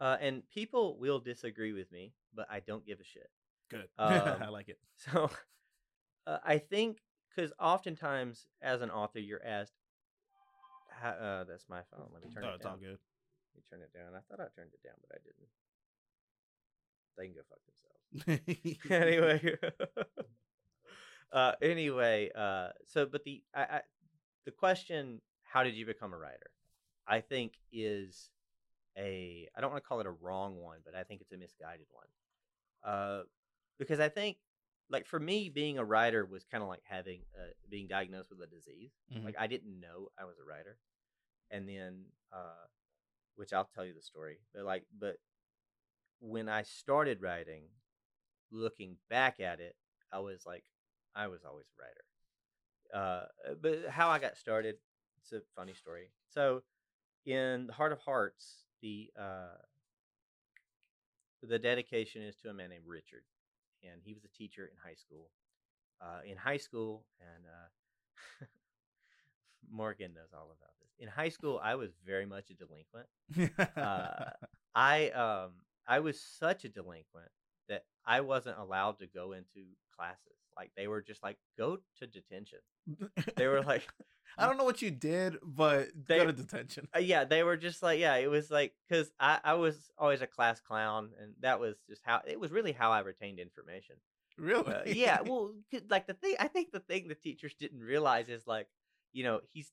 uh, 0.00 0.16
and 0.20 0.42
people 0.50 0.96
will 0.98 1.18
disagree 1.18 1.72
with 1.72 1.90
me, 1.90 2.12
but 2.34 2.46
I 2.50 2.60
don't 2.60 2.86
give 2.86 3.00
a 3.00 3.04
shit. 3.04 3.30
Good. 3.70 3.88
Um, 3.98 4.42
I 4.42 4.48
like 4.48 4.68
it. 4.68 4.78
So 5.12 5.30
uh, 6.26 6.38
I 6.44 6.58
think 6.58 6.98
because 7.34 7.52
oftentimes 7.60 8.46
as 8.62 8.80
an 8.82 8.90
author, 8.90 9.18
you're 9.20 9.44
asked. 9.44 9.74
Uh, 11.04 11.44
that's 11.44 11.66
my 11.68 11.80
phone. 11.94 12.08
Let 12.12 12.22
me 12.24 12.30
turn 12.34 12.42
No, 12.42 12.50
it 12.50 12.54
it's 12.56 12.64
down. 12.64 12.72
all 12.72 12.78
good. 12.78 12.98
Let 12.98 13.54
me 13.56 13.62
turn 13.70 13.80
it 13.82 13.92
down. 13.94 14.14
I 14.14 14.20
thought 14.28 14.40
I 14.42 14.48
turned 14.56 14.72
it 14.74 14.82
down, 14.82 14.96
but 15.00 15.14
I 15.14 15.18
didn't. 15.22 15.46
They 17.18 17.26
can 17.26 17.34
go 17.34 17.40
fuck 17.48 17.60
themselves. 17.66 18.78
anyway. 18.90 19.56
uh, 21.32 21.52
anyway, 21.60 22.30
uh, 22.34 22.68
so 22.86 23.06
but 23.06 23.24
the 23.24 23.42
I, 23.54 23.60
I, 23.62 23.80
the 24.46 24.52
question, 24.52 25.20
how 25.42 25.64
did 25.64 25.74
you 25.74 25.84
become 25.84 26.12
a 26.12 26.18
writer? 26.18 26.50
I 27.06 27.20
think 27.20 27.54
is 27.72 28.30
a 28.96 29.48
I 29.56 29.60
don't 29.60 29.70
want 29.70 29.82
to 29.82 29.88
call 29.88 30.00
it 30.00 30.06
a 30.06 30.10
wrong 30.10 30.56
one, 30.56 30.78
but 30.84 30.94
I 30.94 31.02
think 31.02 31.20
it's 31.20 31.32
a 31.32 31.36
misguided 31.36 31.86
one. 31.90 32.06
Uh, 32.84 33.22
because 33.78 34.00
I 34.00 34.08
think 34.08 34.36
like 34.90 35.06
for 35.06 35.18
me, 35.18 35.48
being 35.48 35.78
a 35.78 35.84
writer 35.84 36.24
was 36.24 36.44
kind 36.44 36.62
of 36.62 36.68
like 36.68 36.82
having 36.84 37.22
uh, 37.36 37.50
being 37.68 37.88
diagnosed 37.88 38.30
with 38.30 38.40
a 38.40 38.46
disease. 38.46 38.92
Mhm. 39.12 39.24
Like 39.24 39.36
I 39.38 39.46
didn't 39.46 39.80
know 39.80 40.08
I 40.18 40.24
was 40.24 40.38
a 40.38 40.44
writer, 40.44 40.78
and 41.50 41.68
then 41.68 42.04
uh, 42.32 42.66
which 43.36 43.52
I'll 43.52 43.68
tell 43.74 43.84
you 43.84 43.94
the 43.94 44.02
story. 44.02 44.38
But 44.54 44.64
like, 44.64 44.84
but 44.98 45.16
when 46.20 46.48
I 46.48 46.62
started 46.62 47.22
writing, 47.22 47.64
looking 48.50 48.96
back 49.08 49.40
at 49.40 49.60
it, 49.60 49.76
I 50.12 50.18
was 50.20 50.44
like, 50.46 50.64
I 51.14 51.26
was 51.28 51.40
always 51.44 51.66
a 51.66 51.82
writer. 51.82 52.04
Uh, 52.94 53.54
but 53.60 53.90
how 53.90 54.08
I 54.08 54.18
got 54.18 54.36
started, 54.36 54.76
it's 55.20 55.32
a 55.32 55.40
funny 55.56 55.74
story. 55.74 56.10
So, 56.30 56.62
in 57.26 57.66
the 57.66 57.72
Heart 57.72 57.92
of 57.92 57.98
Hearts, 58.00 58.64
the 58.80 59.10
uh, 59.18 59.56
the 61.42 61.58
dedication 61.58 62.22
is 62.22 62.36
to 62.36 62.48
a 62.48 62.54
man 62.54 62.70
named 62.70 62.84
Richard, 62.86 63.22
and 63.82 64.00
he 64.02 64.14
was 64.14 64.24
a 64.24 64.28
teacher 64.28 64.64
in 64.64 64.76
high 64.82 64.94
school. 64.94 65.30
Uh, 66.00 66.20
in 66.24 66.36
high 66.36 66.56
school, 66.56 67.04
and 67.20 67.44
uh, 67.46 68.46
Morgan 69.70 70.14
knows 70.14 70.30
all 70.32 70.46
about 70.46 70.72
this. 70.80 70.90
In 70.98 71.08
high 71.08 71.28
school, 71.28 71.60
I 71.62 71.74
was 71.74 71.90
very 72.06 72.26
much 72.26 72.50
a 72.50 72.54
delinquent. 72.54 73.08
uh, 73.76 74.30
I 74.74 75.10
um 75.10 75.50
I 75.88 76.00
was 76.00 76.20
such 76.20 76.64
a 76.64 76.68
delinquent 76.68 77.30
that 77.68 77.84
I 78.06 78.20
wasn't 78.20 78.58
allowed 78.58 78.98
to 78.98 79.06
go 79.06 79.32
into 79.32 79.66
classes. 79.96 80.22
Like 80.56 80.70
they 80.76 80.86
were 80.88 81.00
just 81.02 81.22
like 81.22 81.38
go 81.56 81.78
to 81.98 82.06
detention. 82.06 82.58
They 83.36 83.46
were 83.46 83.62
like 83.62 83.88
I 84.38 84.46
don't 84.46 84.58
know 84.58 84.64
what 84.64 84.82
you 84.82 84.90
did, 84.90 85.36
but 85.42 85.88
They- 86.06 86.18
go 86.18 86.26
to 86.26 86.32
detention. 86.32 86.86
uh, 86.94 86.98
yeah, 86.98 87.24
they 87.24 87.42
were 87.42 87.56
just 87.56 87.82
like 87.82 87.98
yeah, 88.00 88.16
it 88.16 88.28
was 88.30 88.50
like 88.50 88.74
cuz 88.90 89.10
I 89.18 89.40
I 89.42 89.54
was 89.54 89.90
always 89.98 90.20
a 90.20 90.26
class 90.26 90.60
clown 90.60 91.10
and 91.20 91.34
that 91.40 91.58
was 91.60 91.76
just 91.88 92.02
how 92.04 92.20
it 92.26 92.38
was 92.38 92.50
really 92.52 92.72
how 92.72 92.90
I 92.90 93.00
retained 93.00 93.38
information. 93.40 93.96
Really? 94.36 94.72
Uh, 94.74 94.82
yeah, 94.86 95.20
Well, 95.24 95.54
like 95.88 96.06
the 96.06 96.14
thing 96.14 96.34
I 96.38 96.48
think 96.48 96.72
the 96.72 96.80
thing 96.80 97.08
the 97.08 97.14
teachers 97.14 97.54
didn't 97.54 97.80
realize 97.80 98.28
is 98.28 98.46
like, 98.46 98.68
you 99.12 99.24
know, 99.24 99.40
he's 99.52 99.72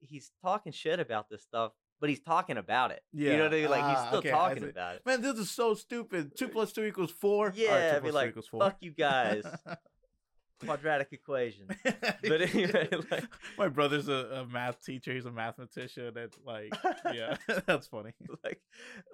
he's 0.00 0.30
talking 0.42 0.72
shit 0.72 1.00
about 1.00 1.28
this 1.30 1.42
stuff, 1.42 1.72
but 2.04 2.10
he's 2.10 2.20
talking 2.20 2.58
about 2.58 2.90
it. 2.90 3.00
Yeah. 3.14 3.30
You 3.30 3.36
know 3.38 3.44
what 3.44 3.54
I 3.54 3.60
mean? 3.62 3.70
Like 3.70 3.84
he's 3.88 3.98
Ah, 3.98 4.06
still 4.08 4.18
okay, 4.18 4.30
talking 4.30 4.64
about 4.68 4.96
it. 4.96 5.06
Man, 5.06 5.22
this 5.22 5.38
is 5.38 5.50
so 5.50 5.72
stupid. 5.72 6.36
Two 6.36 6.48
plus 6.48 6.70
two 6.70 6.84
equals 6.84 7.10
four. 7.10 7.46
All 7.46 7.50
right, 7.50 7.56
Yeah, 7.58 7.90
two 7.92 7.96
I'd 7.96 8.02
be 8.02 8.10
plus 8.10 8.12
two 8.12 8.14
like, 8.18 8.28
equals 8.28 8.46
four. 8.48 8.60
fuck 8.60 8.76
you 8.80 8.90
guys. 8.92 9.44
Quadratic 10.64 11.08
equation. 11.12 11.66
But 11.84 12.40
anyway, 12.42 12.88
like- 13.10 13.24
my 13.58 13.68
brother's 13.68 14.08
a, 14.08 14.42
a 14.42 14.46
math 14.46 14.82
teacher. 14.84 15.12
He's 15.14 15.24
a 15.26 15.32
mathematician, 15.32 16.16
and 16.16 16.32
like, 16.44 16.74
yeah, 17.12 17.36
that's 17.66 17.86
funny. 17.86 18.12
like 18.44 18.60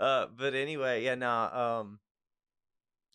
uh 0.00 0.26
but 0.37 0.55
anyway 0.55 1.05
yeah 1.05 1.14
no 1.14 1.31
um 1.31 1.98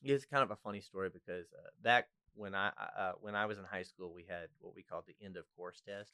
it's 0.04 0.26
kind 0.26 0.44
of 0.44 0.52
a 0.52 0.56
funny 0.56 0.80
story 0.82 1.10
because 1.10 1.48
uh, 1.54 1.70
back 1.84 2.08
when 2.36 2.54
i 2.54 2.68
uh, 2.98 3.14
when 3.22 3.36
i 3.36 3.46
was 3.46 3.58
in 3.58 3.64
high 3.64 3.84
school 3.84 4.14
we 4.14 4.24
had 4.28 4.48
what 4.60 4.76
we 4.76 4.84
called 4.84 5.04
the 5.08 5.16
end 5.26 5.38
of 5.38 5.46
course 5.56 5.82
test 5.88 6.12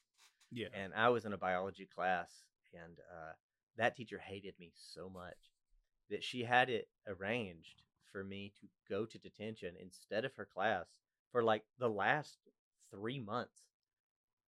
Yeah, 0.52 0.68
and 0.74 0.94
i 0.96 1.10
was 1.10 1.26
in 1.26 1.34
a 1.34 1.38
biology 1.38 1.88
class 1.94 2.30
and 2.74 3.00
uh 3.00 3.34
that 3.78 3.96
teacher 3.96 4.20
hated 4.20 4.54
me 4.60 4.72
so 4.76 5.10
much 5.10 5.38
that 6.10 6.24
she 6.24 6.44
had 6.44 6.70
it 6.70 6.88
arranged 7.08 7.82
for 8.12 8.24
me 8.24 8.52
to 8.60 8.68
go 8.90 9.06
to 9.06 9.18
detention 9.18 9.76
instead 9.82 10.26
of 10.26 10.34
her 10.36 10.46
class 10.46 10.86
for 11.32 11.42
like 11.44 11.64
the 11.80 11.90
last 11.90 12.38
three 12.92 13.20
months 13.20 13.62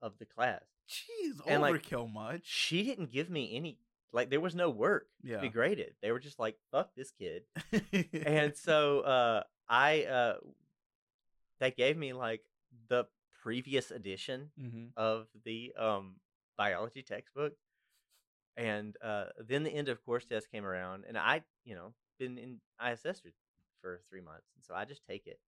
of 0.02 0.18
the 0.20 0.26
class 0.26 0.64
jeez, 0.90 1.40
And, 1.48 1.62
like, 1.62 1.76
overkill 1.82 2.12
much. 2.12 2.42
she 2.44 2.84
didn't 2.84 3.12
give 3.12 3.30
me 3.30 3.56
any 3.56 3.78
like 4.12 4.30
there 4.30 4.42
was 4.42 4.54
no 4.54 4.70
work 4.70 5.08
to 5.24 5.42
be 5.42 5.50
graded. 5.50 5.96
They 6.02 6.12
were 6.12 6.20
just 6.20 6.38
like, 6.40 6.58
fuck 6.72 6.94
this 6.96 7.10
kid. 7.12 7.44
and 8.26 8.56
so 8.56 9.00
uh 9.00 9.44
I 9.70 10.04
uh 10.04 10.36
they 11.60 11.72
gave 11.72 11.98
me 11.98 12.14
like 12.14 12.42
the 12.90 13.06
previous 13.42 13.92
edition 13.92 14.52
hmm 14.60 14.88
of 14.96 15.28
the 15.46 15.74
um 15.80 16.16
biology 16.58 17.02
textbook. 17.02 17.54
And 18.58 18.96
uh 19.04 19.26
then 19.48 19.64
the 19.64 19.74
end 19.74 19.90
of 19.90 20.04
course 20.06 20.26
test 20.26 20.52
came 20.52 20.66
around 20.66 21.06
and 21.08 21.18
I, 21.18 21.42
you 21.66 21.76
know, 21.76 21.94
been 22.20 22.38
in 22.38 22.60
ISS 22.80 23.22
for, 23.82 24.00
three 24.10 24.22
months. 24.22 24.48
And 24.56 24.64
so 24.64 24.74
I 24.74 24.86
just 24.86 25.02
take 25.06 25.28
it. 25.28 25.40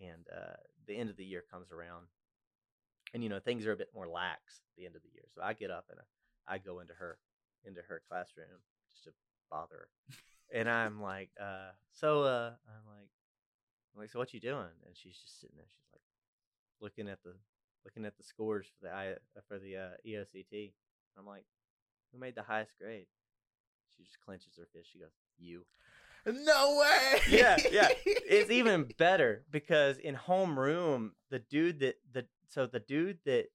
And 0.00 0.26
uh 0.34 0.56
the 0.86 0.96
end 0.96 1.10
of 1.10 1.16
the 1.16 1.24
year 1.24 1.44
comes 1.50 1.70
around. 1.70 2.06
And 3.14 3.22
you 3.22 3.28
know, 3.28 3.38
things 3.38 3.66
are 3.66 3.72
a 3.72 3.76
bit 3.76 3.90
more 3.94 4.08
lax 4.08 4.60
at 4.60 4.76
the 4.76 4.86
end 4.86 4.96
of 4.96 5.02
the 5.02 5.10
year. 5.14 5.24
So 5.34 5.42
I 5.42 5.52
get 5.52 5.70
up 5.70 5.86
and 5.90 6.00
I, 6.48 6.54
I 6.54 6.58
go 6.58 6.80
into 6.80 6.94
her 6.94 7.18
into 7.64 7.82
her 7.82 8.02
classroom 8.08 8.62
just 8.90 9.04
to 9.04 9.10
bother 9.50 9.74
her. 9.76 9.88
and 10.52 10.68
I'm 10.68 11.00
like, 11.02 11.30
uh, 11.40 11.70
so 11.92 12.22
uh 12.22 12.52
I'm 12.66 12.86
like 12.86 13.10
I'm 13.94 14.00
like, 14.00 14.10
so 14.10 14.18
what 14.18 14.32
you 14.32 14.40
doing? 14.40 14.74
And 14.86 14.94
she's 14.94 15.18
just 15.18 15.40
sitting 15.40 15.56
there, 15.56 15.66
she's 15.68 15.88
like 15.92 16.02
looking 16.80 17.08
at 17.08 17.22
the 17.22 17.34
looking 17.84 18.04
at 18.04 18.16
the 18.16 18.22
scores 18.22 18.66
for 18.66 18.86
the 18.86 18.94
I 18.94 19.14
for 19.48 19.58
the 19.58 19.76
uh, 19.76 19.88
EOCT. 20.06 20.72
I'm 21.18 21.26
like, 21.26 21.44
who 22.12 22.18
made 22.18 22.34
the 22.34 22.42
highest 22.42 22.72
grade? 22.80 23.06
She 23.96 24.04
just 24.04 24.20
clenches 24.20 24.56
her 24.56 24.68
fist. 24.72 24.90
She 24.92 24.98
goes, 24.98 25.10
"You." 25.38 25.64
No 26.26 26.78
way. 26.80 27.20
yeah, 27.30 27.56
yeah. 27.70 27.88
It's 28.04 28.50
even 28.50 28.88
better 28.98 29.44
because 29.50 29.98
in 29.98 30.14
homeroom, 30.14 31.10
the 31.30 31.38
dude 31.38 31.80
that 31.80 31.96
the 32.12 32.26
so 32.48 32.66
the 32.66 32.80
dude 32.80 33.18
that 33.24 33.46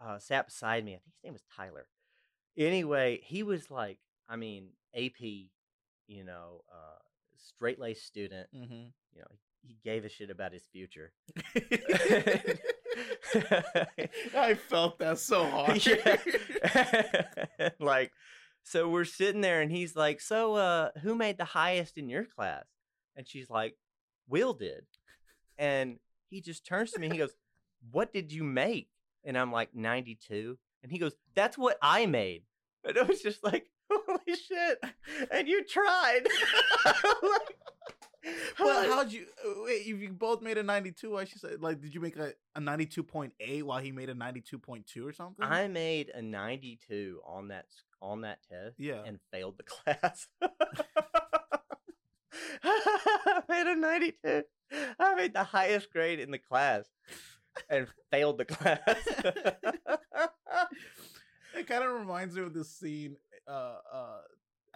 uh, 0.00 0.18
sat 0.18 0.46
beside 0.46 0.84
me, 0.84 0.92
I 0.92 0.98
think 0.98 1.14
his 1.14 1.24
name 1.24 1.32
was 1.34 1.44
Tyler. 1.54 1.86
Anyway, 2.56 3.20
he 3.22 3.42
was 3.42 3.70
like, 3.70 3.98
I 4.28 4.36
mean, 4.36 4.68
AP, 4.94 5.20
you 5.20 6.24
know, 6.24 6.62
uh, 6.72 6.98
straight 7.36 7.78
laced 7.78 8.06
student. 8.06 8.48
Mm-hmm. 8.54 8.86
You 9.12 9.20
know, 9.20 9.36
he 9.62 9.76
gave 9.84 10.04
a 10.04 10.08
shit 10.08 10.30
about 10.30 10.52
his 10.52 10.66
future. 10.72 11.12
I 14.36 14.54
felt 14.54 14.98
that 14.98 15.18
so 15.18 15.44
hard. 15.44 15.84
yeah. 15.86 17.68
like, 17.80 18.12
so 18.62 18.88
we're 18.88 19.04
sitting 19.04 19.40
there 19.40 19.60
and 19.60 19.70
he's 19.70 19.94
like, 19.96 20.20
So, 20.20 20.54
uh, 20.54 20.90
who 21.02 21.14
made 21.14 21.38
the 21.38 21.44
highest 21.44 21.98
in 21.98 22.08
your 22.08 22.24
class? 22.24 22.64
And 23.14 23.26
she's 23.28 23.48
like, 23.50 23.76
Will 24.28 24.54
did. 24.54 24.86
And 25.58 25.98
he 26.28 26.40
just 26.40 26.66
turns 26.66 26.92
to 26.92 27.00
me 27.00 27.06
and 27.06 27.12
he 27.12 27.18
goes, 27.18 27.34
What 27.90 28.12
did 28.12 28.32
you 28.32 28.44
make? 28.44 28.88
And 29.24 29.36
I'm 29.38 29.52
like, 29.52 29.74
92. 29.74 30.58
And 30.82 30.92
he 30.92 30.98
goes, 30.98 31.16
That's 31.34 31.56
what 31.56 31.78
I 31.80 32.06
made. 32.06 32.42
And 32.84 32.98
I 32.98 33.02
was 33.02 33.20
just 33.20 33.44
like, 33.44 33.66
Holy 33.90 34.36
shit. 34.36 34.80
And 35.30 35.48
you 35.48 35.64
tried. 35.64 36.22
like, 36.84 37.56
Well, 38.58 38.88
how'd 38.90 39.12
you 39.12 39.26
uh, 39.44 39.52
wait? 39.64 39.82
If 39.86 40.00
you 40.00 40.08
both 40.10 40.42
made 40.42 40.58
a 40.58 40.62
ninety-two, 40.62 41.10
why 41.12 41.24
she 41.24 41.38
said 41.38 41.62
like, 41.62 41.80
did 41.80 41.94
you 41.94 42.00
make 42.00 42.16
a, 42.16 42.32
a 42.54 42.60
ninety-two 42.60 43.02
point 43.02 43.32
eight 43.40 43.64
while 43.64 43.78
he 43.78 43.92
made 43.92 44.08
a 44.10 44.14
ninety-two 44.14 44.58
point 44.58 44.86
two 44.86 45.06
or 45.06 45.12
something? 45.12 45.44
I 45.44 45.68
made 45.68 46.10
a 46.14 46.22
92 46.22 47.20
on 47.24 47.48
that 47.48 47.66
on 48.02 48.22
that 48.22 48.38
test. 48.50 48.74
Yeah. 48.78 49.02
and 49.06 49.18
failed 49.32 49.58
the 49.58 49.62
class. 49.94 50.26
I 52.64 53.42
made 53.48 53.66
a 53.66 53.76
92. 53.76 54.42
I 54.98 55.14
made 55.14 55.32
the 55.34 55.44
highest 55.44 55.90
grade 55.92 56.18
in 56.20 56.30
the 56.30 56.38
class 56.38 56.84
and 57.70 57.86
failed 58.10 58.38
the 58.38 58.44
class. 58.44 58.80
it 61.54 61.66
kind 61.66 61.84
of 61.84 61.92
reminds 61.92 62.34
me 62.36 62.42
of 62.42 62.52
this 62.52 62.70
scene. 62.70 63.16
Uh, 63.48 63.76
uh, 63.92 64.18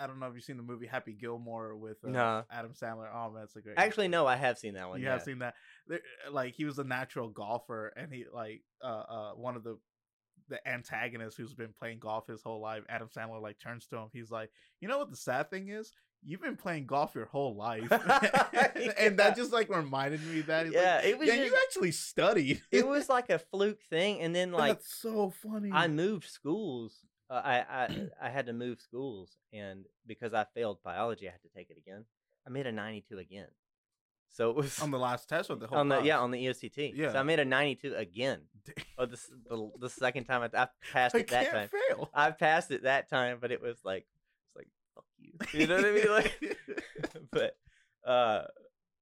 I 0.01 0.07
don't 0.07 0.19
know 0.19 0.27
if 0.27 0.35
you've 0.35 0.45
seen 0.45 0.57
the 0.57 0.63
movie 0.63 0.87
Happy 0.87 1.13
Gilmore 1.13 1.77
with 1.77 1.99
uh. 2.05 2.43
Adam 2.51 2.73
Sandler. 2.73 3.09
Oh 3.15 3.31
man, 3.31 3.45
it's 3.45 3.57
a 3.57 3.61
great. 3.61 3.77
Actually, 3.77 4.09
no, 4.09 4.27
I 4.27 4.37
have 4.37 4.59
seen 4.59 4.75
that 4.75 4.89
one. 4.89 5.01
you 5.01 5.07
yeah. 5.07 5.13
have 5.13 5.23
seen 5.23 5.41
that. 5.41 5.55
There, 5.87 6.01
like 6.31 6.55
he 6.55 6.65
was 6.65 6.79
a 6.79 6.85
natural 6.85 7.29
golfer, 7.29 7.93
and 7.97 8.13
he 8.13 8.25
like 8.33 8.63
uh 8.83 8.87
uh 8.87 9.31
one 9.33 9.57
of 9.57 9.65
the 9.65 9.79
the 10.49 10.69
antagonist 10.69 11.37
who's 11.37 11.55
been 11.55 11.73
playing 11.79 11.99
golf 12.01 12.27
his 12.27 12.43
whole 12.43 12.61
life. 12.61 12.83
Adam 12.89 13.09
Sandler 13.09 13.41
like 13.41 13.59
turns 13.59 13.87
to 13.87 13.97
him. 13.97 14.09
He's 14.13 14.31
like, 14.31 14.51
you 14.81 14.89
know 14.89 14.99
what 14.99 15.11
the 15.11 15.17
sad 15.17 15.49
thing 15.49 15.69
is. 15.69 15.93
You've 16.23 16.43
been 16.43 16.57
playing 16.57 16.87
golf 16.87 17.15
your 17.15 17.27
whole 17.27 17.57
life, 17.57 17.91
and 17.93 19.19
that 19.19 19.37
just 19.37 19.53
like 19.53 19.75
reminded 19.75 20.23
me 20.27 20.43
that. 20.43 20.67
He's 20.67 20.75
like, 20.75 20.85
yeah, 20.85 21.03
it 21.03 21.19
was. 21.19 21.29
yeah, 21.29 21.37
just- 21.37 21.47
you 21.47 21.59
actually 21.67 21.93
studied. 21.93 22.63
it 22.71 22.87
was 22.87 23.09
like 23.09 23.31
a 23.31 23.39
fluke 23.39 23.81
thing, 23.89 24.21
and 24.21 24.35
then 24.35 24.53
like 24.53 24.79
That's 24.79 24.95
so 24.95 25.31
funny. 25.31 25.71
I 25.73 25.89
moved 25.89 26.29
schools. 26.29 27.07
Uh, 27.31 27.41
I 27.45 27.59
I 27.61 27.89
I 28.27 28.31
had 28.31 28.47
to 28.47 28.53
move 28.53 28.81
schools, 28.81 29.37
and 29.53 29.87
because 30.07 30.35
I 30.35 30.45
failed 30.55 30.79
biology, 30.83 31.29
I 31.29 31.33
had 31.33 31.43
to 31.43 31.49
take 31.57 31.71
it 31.71 31.79
again. 31.79 32.05
I 32.47 32.51
made 32.51 32.67
a 32.67 32.73
92 32.73 33.19
again. 33.19 33.47
So 34.33 34.51
it 34.51 34.57
was 34.57 34.81
on 34.81 34.91
the 34.91 34.99
last 34.99 35.29
test 35.29 35.51
or 35.51 35.57
the 35.57 35.67
whole 35.67 35.79
on 35.79 35.89
the 35.89 36.01
yeah 36.03 36.19
on 36.19 36.31
the 36.31 36.39
E 36.39 36.47
ESCT. 36.47 36.93
Yeah. 36.97 37.13
So 37.13 37.19
I 37.19 37.23
made 37.23 37.39
a 37.41 37.45
92 37.45 37.95
again. 37.95 38.43
Oh, 38.99 39.07
this 39.07 39.31
the, 39.49 39.71
the 39.79 39.91
second 39.91 40.25
time 40.25 40.43
I, 40.43 40.63
I 40.63 40.69
passed 40.93 41.15
I 41.15 41.19
it 41.21 41.29
that 41.29 41.51
can't 41.51 41.71
time. 41.71 41.81
fail. 41.89 42.11
I 42.15 42.31
passed 42.31 42.71
it 42.71 42.83
that 42.85 43.09
time, 43.09 43.39
but 43.41 43.51
it 43.53 43.61
was 43.61 43.79
like 43.85 44.07
it's 44.47 44.57
like 44.57 44.69
fuck 44.95 45.05
you. 45.19 45.33
You 45.61 45.67
know 45.67 45.77
what 45.77 45.85
I 45.87 45.93
mean? 45.93 46.11
Like, 46.11 46.59
but 47.33 47.57
uh, 48.09 48.43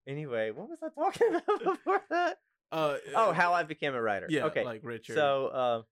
anyway, 0.07 0.51
what 0.51 0.69
was 0.69 0.79
I 0.83 0.89
talking 0.89 1.29
about 1.35 1.63
before 1.65 2.01
that? 2.11 2.39
uh, 2.73 2.97
Oh, 3.15 3.33
how 3.33 3.53
I 3.55 3.63
became 3.63 3.95
a 3.95 4.01
writer. 4.03 4.27
yeah, 4.29 4.45
Okay. 4.45 4.65
like 4.65 4.81
Richard. 4.83 5.15
So, 5.15 5.47
uh, 5.47 5.83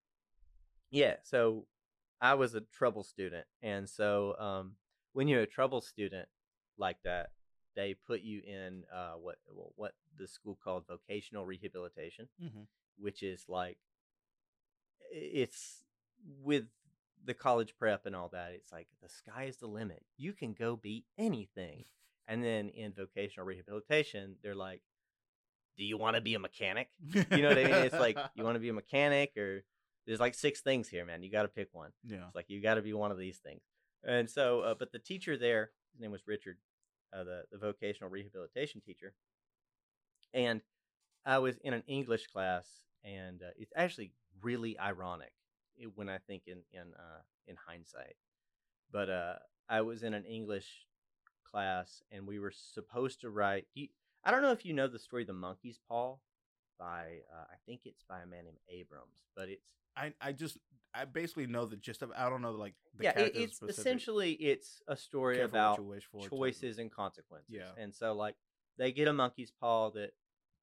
yeah, 0.90 1.16
so 1.24 1.66
I 2.20 2.34
was 2.34 2.54
a 2.54 2.60
trouble 2.62 3.02
student, 3.04 3.46
and 3.62 3.88
so 3.88 4.36
um, 4.38 4.76
when 5.12 5.28
you're 5.28 5.42
a 5.42 5.46
trouble 5.46 5.80
student 5.80 6.28
like 6.78 6.96
that, 7.04 7.30
they 7.74 7.94
put 7.94 8.22
you 8.22 8.40
in 8.46 8.84
uh, 8.94 9.14
what 9.14 9.36
well, 9.54 9.72
what 9.76 9.92
the 10.18 10.26
school 10.26 10.58
called 10.62 10.86
vocational 10.86 11.44
rehabilitation, 11.44 12.28
Mhm. 12.42 12.66
which 12.98 13.22
is 13.22 13.44
like 13.48 13.78
it's 15.12 15.82
with 16.42 16.64
the 17.24 17.34
college 17.34 17.74
prep 17.78 18.06
and 18.06 18.14
all 18.14 18.28
that. 18.28 18.52
It's 18.52 18.72
like 18.72 18.88
the 19.02 19.08
sky 19.08 19.44
is 19.44 19.56
the 19.58 19.66
limit. 19.66 20.04
You 20.16 20.32
can 20.32 20.52
go 20.54 20.76
be 20.76 21.04
anything. 21.18 21.84
And 22.28 22.42
then 22.42 22.68
in 22.70 22.92
vocational 22.92 23.46
rehabilitation, 23.46 24.36
they're 24.42 24.54
like, 24.54 24.82
"Do 25.76 25.84
you 25.84 25.96
want 25.96 26.16
to 26.16 26.20
be 26.22 26.34
a 26.34 26.38
mechanic?" 26.38 26.88
You 27.30 27.42
know 27.42 27.48
what 27.48 27.58
I 27.58 27.64
mean? 27.64 27.74
It's 27.74 27.98
like 27.98 28.18
you 28.34 28.42
want 28.44 28.56
to 28.56 28.60
be 28.60 28.68
a 28.68 28.72
mechanic, 28.72 29.36
or 29.36 29.64
there's 30.06 30.20
like 30.20 30.34
six 30.34 30.60
things 30.60 30.88
here, 30.88 31.04
man. 31.04 31.22
You 31.22 31.30
got 31.30 31.42
to 31.42 31.48
pick 31.48 31.68
one. 31.72 31.90
yeah. 32.06 32.26
It's 32.26 32.34
like 32.34 32.46
you 32.48 32.62
got 32.62 32.74
to 32.74 32.82
be 32.82 32.92
one 32.92 33.10
of 33.10 33.18
these 33.18 33.38
things. 33.38 33.62
And 34.04 34.30
so, 34.30 34.60
uh, 34.60 34.74
but 34.78 34.92
the 34.92 34.98
teacher 34.98 35.36
there, 35.36 35.70
his 35.92 36.00
name 36.00 36.12
was 36.12 36.26
Richard, 36.26 36.58
uh, 37.12 37.24
the 37.24 37.42
the 37.50 37.58
vocational 37.58 38.10
rehabilitation 38.10 38.80
teacher, 38.80 39.14
and 40.32 40.60
I 41.24 41.38
was 41.38 41.56
in 41.58 41.72
an 41.74 41.82
English 41.88 42.28
class, 42.28 42.66
and 43.04 43.42
uh, 43.42 43.50
it's 43.56 43.72
actually 43.74 44.12
really 44.42 44.78
ironic 44.78 45.32
when 45.94 46.08
I 46.08 46.18
think 46.18 46.42
in 46.46 46.58
in 46.72 46.92
uh, 46.94 47.22
in 47.48 47.56
hindsight. 47.66 48.14
But 48.92 49.10
uh, 49.10 49.34
I 49.68 49.80
was 49.80 50.02
in 50.04 50.14
an 50.14 50.24
English 50.24 50.86
class, 51.50 52.02
and 52.12 52.26
we 52.26 52.38
were 52.38 52.52
supposed 52.54 53.20
to 53.22 53.30
write. 53.30 53.66
I 54.24 54.30
don't 54.30 54.42
know 54.42 54.52
if 54.52 54.64
you 54.64 54.72
know 54.72 54.86
the 54.86 54.98
story, 54.98 55.24
"The 55.24 55.32
Monkey's 55.32 55.80
Paw," 55.88 56.16
by 56.78 57.22
uh, 57.34 57.44
I 57.50 57.56
think 57.66 57.80
it's 57.84 58.04
by 58.08 58.20
a 58.20 58.26
man 58.26 58.44
named 58.44 58.58
Abrams, 58.68 59.24
but 59.34 59.48
it's 59.48 59.72
I 59.96 60.12
I 60.20 60.32
just 60.32 60.58
I 60.94 61.04
basically 61.04 61.46
know 61.46 61.66
the 61.66 61.76
gist 61.76 62.02
of. 62.02 62.10
I 62.16 62.28
don't 62.30 62.42
know 62.42 62.52
like 62.52 62.74
the 62.96 63.04
yeah, 63.04 63.18
it, 63.18 63.32
it's 63.36 63.56
specific. 63.56 63.78
essentially 63.78 64.32
it's 64.32 64.80
a 64.88 64.96
story 64.96 65.36
Careful 65.36 65.58
about 65.58 65.84
wish 65.84 66.04
for 66.10 66.22
type 66.22 66.32
of- 66.32 66.38
choices 66.38 66.78
and 66.78 66.90
consequences. 66.90 67.50
Yeah. 67.50 67.70
and 67.78 67.94
so 67.94 68.14
like 68.14 68.34
they 68.78 68.92
get 68.92 69.08
a 69.08 69.12
monkey's 69.12 69.52
paw 69.60 69.90
that 69.90 70.10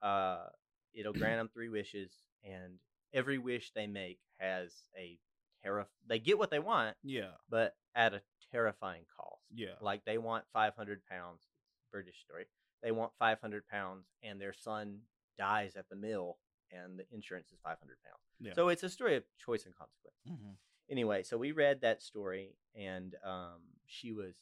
uh 0.01 0.45
it'll 0.93 1.13
grant 1.13 1.37
them 1.39 1.49
three 1.53 1.69
wishes, 1.69 2.11
and 2.43 2.75
every 3.13 3.37
wish 3.37 3.71
they 3.75 3.87
make 3.87 4.19
has 4.39 4.73
a 4.97 5.17
terror. 5.63 5.87
They 6.07 6.19
get 6.19 6.37
what 6.37 6.49
they 6.51 6.59
want, 6.59 6.95
Yeah, 7.03 7.31
but 7.49 7.75
at 7.95 8.13
a 8.13 8.21
terrifying 8.51 9.05
cost. 9.17 9.41
yeah. 9.53 9.75
Like 9.81 10.03
they 10.05 10.17
want 10.17 10.45
500 10.53 11.01
pounds. 11.09 11.43
British 11.91 12.19
story. 12.21 12.45
They 12.81 12.91
want 12.91 13.11
500 13.19 13.67
pounds, 13.67 14.07
and 14.23 14.41
their 14.41 14.51
son 14.53 15.01
dies 15.37 15.75
at 15.75 15.87
the 15.89 15.95
mill, 15.95 16.37
and 16.71 16.97
the 16.99 17.05
insurance 17.11 17.51
is 17.51 17.59
500 17.63 17.77
pounds. 18.03 18.19
Yeah. 18.39 18.53
So 18.53 18.69
it's 18.69 18.83
a 18.83 18.89
story 18.89 19.15
of 19.15 19.23
choice 19.37 19.65
and 19.65 19.75
consequence 19.75 20.17
Mhm. 20.27 20.57
anyway, 20.89 21.23
so 21.23 21.37
we 21.37 21.51
read 21.51 21.81
that 21.81 22.01
story, 22.01 22.55
and 22.75 23.15
um, 23.23 23.61
she 23.85 24.11
was 24.11 24.35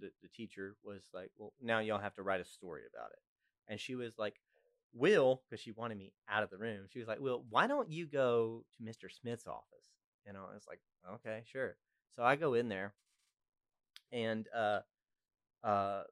the 0.00 0.12
the 0.22 0.28
teacher 0.28 0.76
was 0.82 1.08
like, 1.12 1.30
"Well, 1.36 1.52
now 1.60 1.80
y'all 1.80 1.98
have 2.00 2.14
to 2.14 2.22
write 2.22 2.40
a 2.40 2.44
story 2.44 2.82
about 2.86 3.12
it," 3.12 3.22
and 3.68 3.80
she 3.80 3.94
was 3.94 4.18
like, 4.18 4.40
"Will," 4.92 5.42
because 5.48 5.60
she 5.60 5.72
wanted 5.72 5.98
me 5.98 6.12
out 6.28 6.42
of 6.42 6.50
the 6.50 6.58
room. 6.58 6.86
She 6.88 6.98
was 6.98 7.08
like, 7.08 7.20
"Will, 7.20 7.44
why 7.50 7.66
don't 7.66 7.90
you 7.90 8.06
go 8.06 8.64
to 8.76 8.82
Mr. 8.84 9.08
Smith's 9.10 9.46
office?" 9.46 9.86
And 10.26 10.36
I 10.36 10.42
was 10.42 10.66
like, 10.68 10.80
"Okay, 11.16 11.42
sure." 11.46 11.76
So 12.16 12.22
I 12.24 12.36
go 12.36 12.54
in 12.54 12.68
there, 12.68 12.94
and 14.12 14.46
uh, 14.54 14.80
uh, 15.64 16.02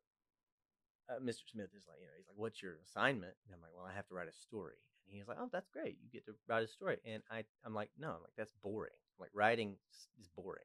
uh, 1.09 1.18
Mr. 1.20 1.49
Smith 1.49 1.70
is 1.76 1.87
like, 1.89 1.99
you 2.01 2.07
know, 2.07 2.12
he's 2.16 2.26
like, 2.28 2.37
"What's 2.39 2.62
your 2.62 2.76
assignment?" 2.82 3.35
And 3.45 3.55
I'm 3.55 3.61
like, 3.61 3.72
"Well, 3.74 3.85
I 3.87 3.93
have 3.95 4.07
to 4.09 4.14
write 4.14 4.28
a 4.28 4.32
story." 4.32 4.76
And 5.11 5.19
he's 5.19 5.27
like, 5.29 5.39
"Oh, 5.41 5.49
that's 5.53 5.69
great. 5.69 5.99
You 6.03 6.09
get 6.13 6.25
to 6.27 6.35
write 6.49 6.63
a 6.63 6.69
story." 6.69 6.99
And 7.05 7.23
I, 7.31 7.45
I'm 7.65 7.75
like, 7.75 7.91
"No, 7.99 8.09
I'm 8.09 8.23
like 8.23 8.33
that's 8.37 8.53
boring. 8.63 8.93
I'm 9.19 9.23
Like 9.25 9.31
writing 9.35 9.77
is 10.21 10.29
boring." 10.29 10.65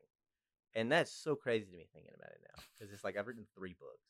And 0.75 0.91
that's 0.91 1.11
so 1.11 1.35
crazy 1.35 1.65
to 1.71 1.77
me 1.77 1.87
thinking 1.93 2.11
about 2.15 2.31
it 2.31 2.41
now 2.43 2.63
because 2.77 2.93
it's 2.93 3.03
like 3.03 3.17
I've 3.17 3.27
written 3.27 3.47
three 3.57 3.75
books. 3.79 4.05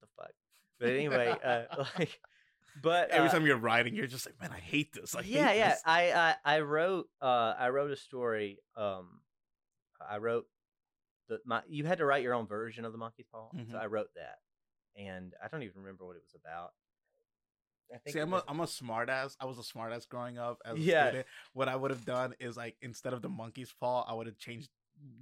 What 0.00 0.08
the 0.08 0.22
fuck? 0.22 0.32
But 0.80 0.88
anyway, 0.90 1.36
uh, 1.44 1.84
like, 1.98 2.18
but 2.82 3.10
Every 3.10 3.28
uh, 3.28 3.32
time 3.32 3.46
you're 3.46 3.58
writing, 3.58 3.94
you're 3.94 4.06
just 4.06 4.26
like, 4.26 4.40
man, 4.40 4.50
I 4.52 4.60
hate 4.60 4.92
this. 4.92 5.14
I 5.14 5.20
yeah, 5.20 5.48
hate 5.48 5.58
yeah. 5.58 5.70
this." 5.70 5.82
I, 5.84 6.12
I 6.12 6.56
I 6.56 6.60
wrote 6.60 7.08
uh 7.20 7.54
I 7.58 7.68
wrote 7.68 7.90
a 7.90 7.96
story. 7.96 8.58
Um, 8.76 9.20
I 10.08 10.18
wrote 10.18 10.46
the 11.28 11.40
my 11.44 11.62
you 11.68 11.84
had 11.84 11.98
to 11.98 12.06
write 12.06 12.22
your 12.22 12.34
own 12.34 12.46
version 12.46 12.84
of 12.84 12.92
the 12.92 12.98
monkey's 12.98 13.26
paw. 13.30 13.50
Mhm. 13.54 13.70
So 13.70 13.78
I 13.78 13.86
wrote 13.86 14.08
that, 14.16 14.38
and 14.96 15.34
I 15.44 15.48
don't 15.48 15.62
even 15.62 15.82
remember 15.82 16.06
what 16.06 16.16
it 16.16 16.22
was 16.22 16.34
about. 16.34 16.72
I 17.92 17.98
think 17.98 18.14
See, 18.14 18.20
I'm 18.20 18.32
a, 18.32 18.42
I'm 18.48 18.60
a 18.60 18.64
smartass. 18.66 19.36
I 19.40 19.46
was 19.46 19.58
a 19.58 19.62
smartass 19.62 20.08
growing 20.08 20.38
up 20.38 20.60
as 20.64 20.76
a 20.76 20.80
Yeah. 20.80 21.06
student. 21.08 21.26
What 21.52 21.68
I 21.68 21.76
would 21.76 21.90
have 21.90 22.04
done 22.04 22.34
is 22.40 22.56
like 22.56 22.76
instead 22.82 23.12
of 23.12 23.22
the 23.22 23.28
monkey's 23.28 23.72
paw, 23.72 24.02
I 24.08 24.14
would 24.14 24.26
have 24.26 24.38
changed 24.38 24.70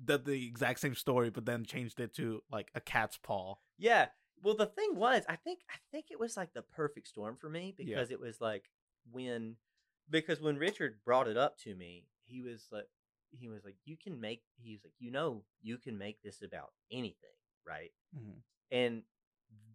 the 0.05 0.19
the 0.19 0.47
exact 0.47 0.81
same 0.81 0.95
story, 0.95 1.31
but 1.31 1.45
then 1.47 1.65
changed 1.65 2.01
it 2.01 2.13
to 2.15 2.43
like 2.51 2.71
a 2.75 2.81
cat's 2.81 3.17
paw. 3.17 3.55
Yeah. 3.79 4.09
Well, 4.43 4.55
the 4.57 4.67
thing 4.67 4.95
was, 4.97 5.25
I 5.29 5.37
think 5.37 5.61
I 5.71 5.77
think 5.91 6.07
it 6.11 6.19
was 6.21 6.37
like 6.37 6.53
the 6.53 6.63
perfect 6.63 7.09
storm 7.09 7.37
for 7.37 7.49
me 7.49 7.75
Yeah. 7.79 7.85
because 7.87 8.11
it 8.11 8.21
was 8.21 8.41
like 8.41 8.65
when 9.11 9.57
because 10.11 10.41
when 10.41 10.57
Richard 10.57 10.99
brought 11.05 11.29
it 11.29 11.37
up 11.37 11.59
to 11.61 11.75
me, 11.75 12.07
he 12.25 12.41
was 12.43 12.67
like 12.71 12.89
he 13.31 13.49
was 13.49 13.65
like 13.65 13.77
you 13.85 13.97
can 13.97 14.21
make 14.21 14.43
he's 14.57 14.81
like 14.85 14.95
you 14.99 15.11
know 15.11 15.45
you 15.61 15.79
can 15.79 15.97
make 15.99 16.23
this 16.23 16.43
about 16.43 16.73
anything, 16.91 17.37
right? 17.67 17.91
Mhm. 18.17 18.43
And 18.71 19.03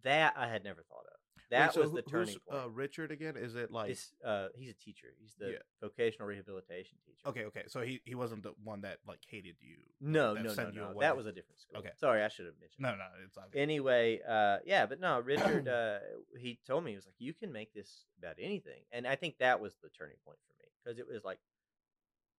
that 0.02 0.34
I 0.36 0.48
had 0.48 0.64
never 0.64 0.82
thought 0.82 1.06
of. 1.06 1.20
Wait, 1.60 1.72
so 1.72 1.80
was 1.82 1.90
who- 1.90 1.96
the 1.96 2.02
turning 2.02 2.38
point. 2.48 2.64
Uh, 2.64 2.70
Richard 2.70 3.10
again? 3.10 3.36
Is 3.36 3.54
it 3.54 3.70
like 3.70 3.90
It's, 3.90 4.12
uh, 4.24 4.48
he's 4.54 4.70
a 4.70 4.74
teacher. 4.74 5.08
He's 5.18 5.34
the 5.36 5.52
Yeah. 5.52 5.58
vocational 5.80 6.26
rehabilitation 6.28 6.98
teacher. 7.04 7.26
okay? 7.28 7.44
Okay, 7.44 7.64
so 7.68 7.82
he 7.82 8.00
he 8.04 8.14
wasn't 8.14 8.42
the 8.42 8.52
one 8.62 8.80
that 8.82 8.98
like 9.06 9.20
hated 9.28 9.56
you. 9.60 9.78
No, 10.00 10.34
that 10.34 10.42
no, 10.42 10.48
no, 10.48 10.54
sent 10.54 10.74
you 10.74 10.80
no. 10.80 10.90
away. 10.90 11.00
That 11.04 11.16
was 11.16 11.26
a 11.26 11.32
different 11.32 11.58
school. 11.60 11.78
Okay. 11.78 11.92
Sorry, 11.96 12.22
I 12.22 12.28
should 12.28 12.46
have 12.46 12.58
mentioned. 12.60 12.82
No, 12.82 12.94
no, 12.96 13.06
it's 13.24 13.36
okay. 13.36 13.58
Anyway, 13.60 14.20
uh, 14.26 14.58
yeah, 14.64 14.86
but 14.86 15.00
no, 15.00 15.20
Richard, 15.20 15.68
uh, 15.68 15.98
he 16.38 16.58
told 16.66 16.84
me 16.84 16.92
he 16.92 16.96
was 16.96 17.06
like, 17.06 17.14
you 17.18 17.32
can 17.34 17.52
make 17.52 17.72
this 17.72 18.06
about 18.18 18.36
anything, 18.38 18.84
and 18.92 19.06
I 19.06 19.16
think 19.16 19.38
that 19.38 19.60
was 19.60 19.74
the 19.82 19.88
turning 19.90 20.18
point 20.24 20.38
for 20.46 20.54
me 20.62 20.68
because 20.82 20.98
it 20.98 21.06
was 21.06 21.24
like 21.24 21.38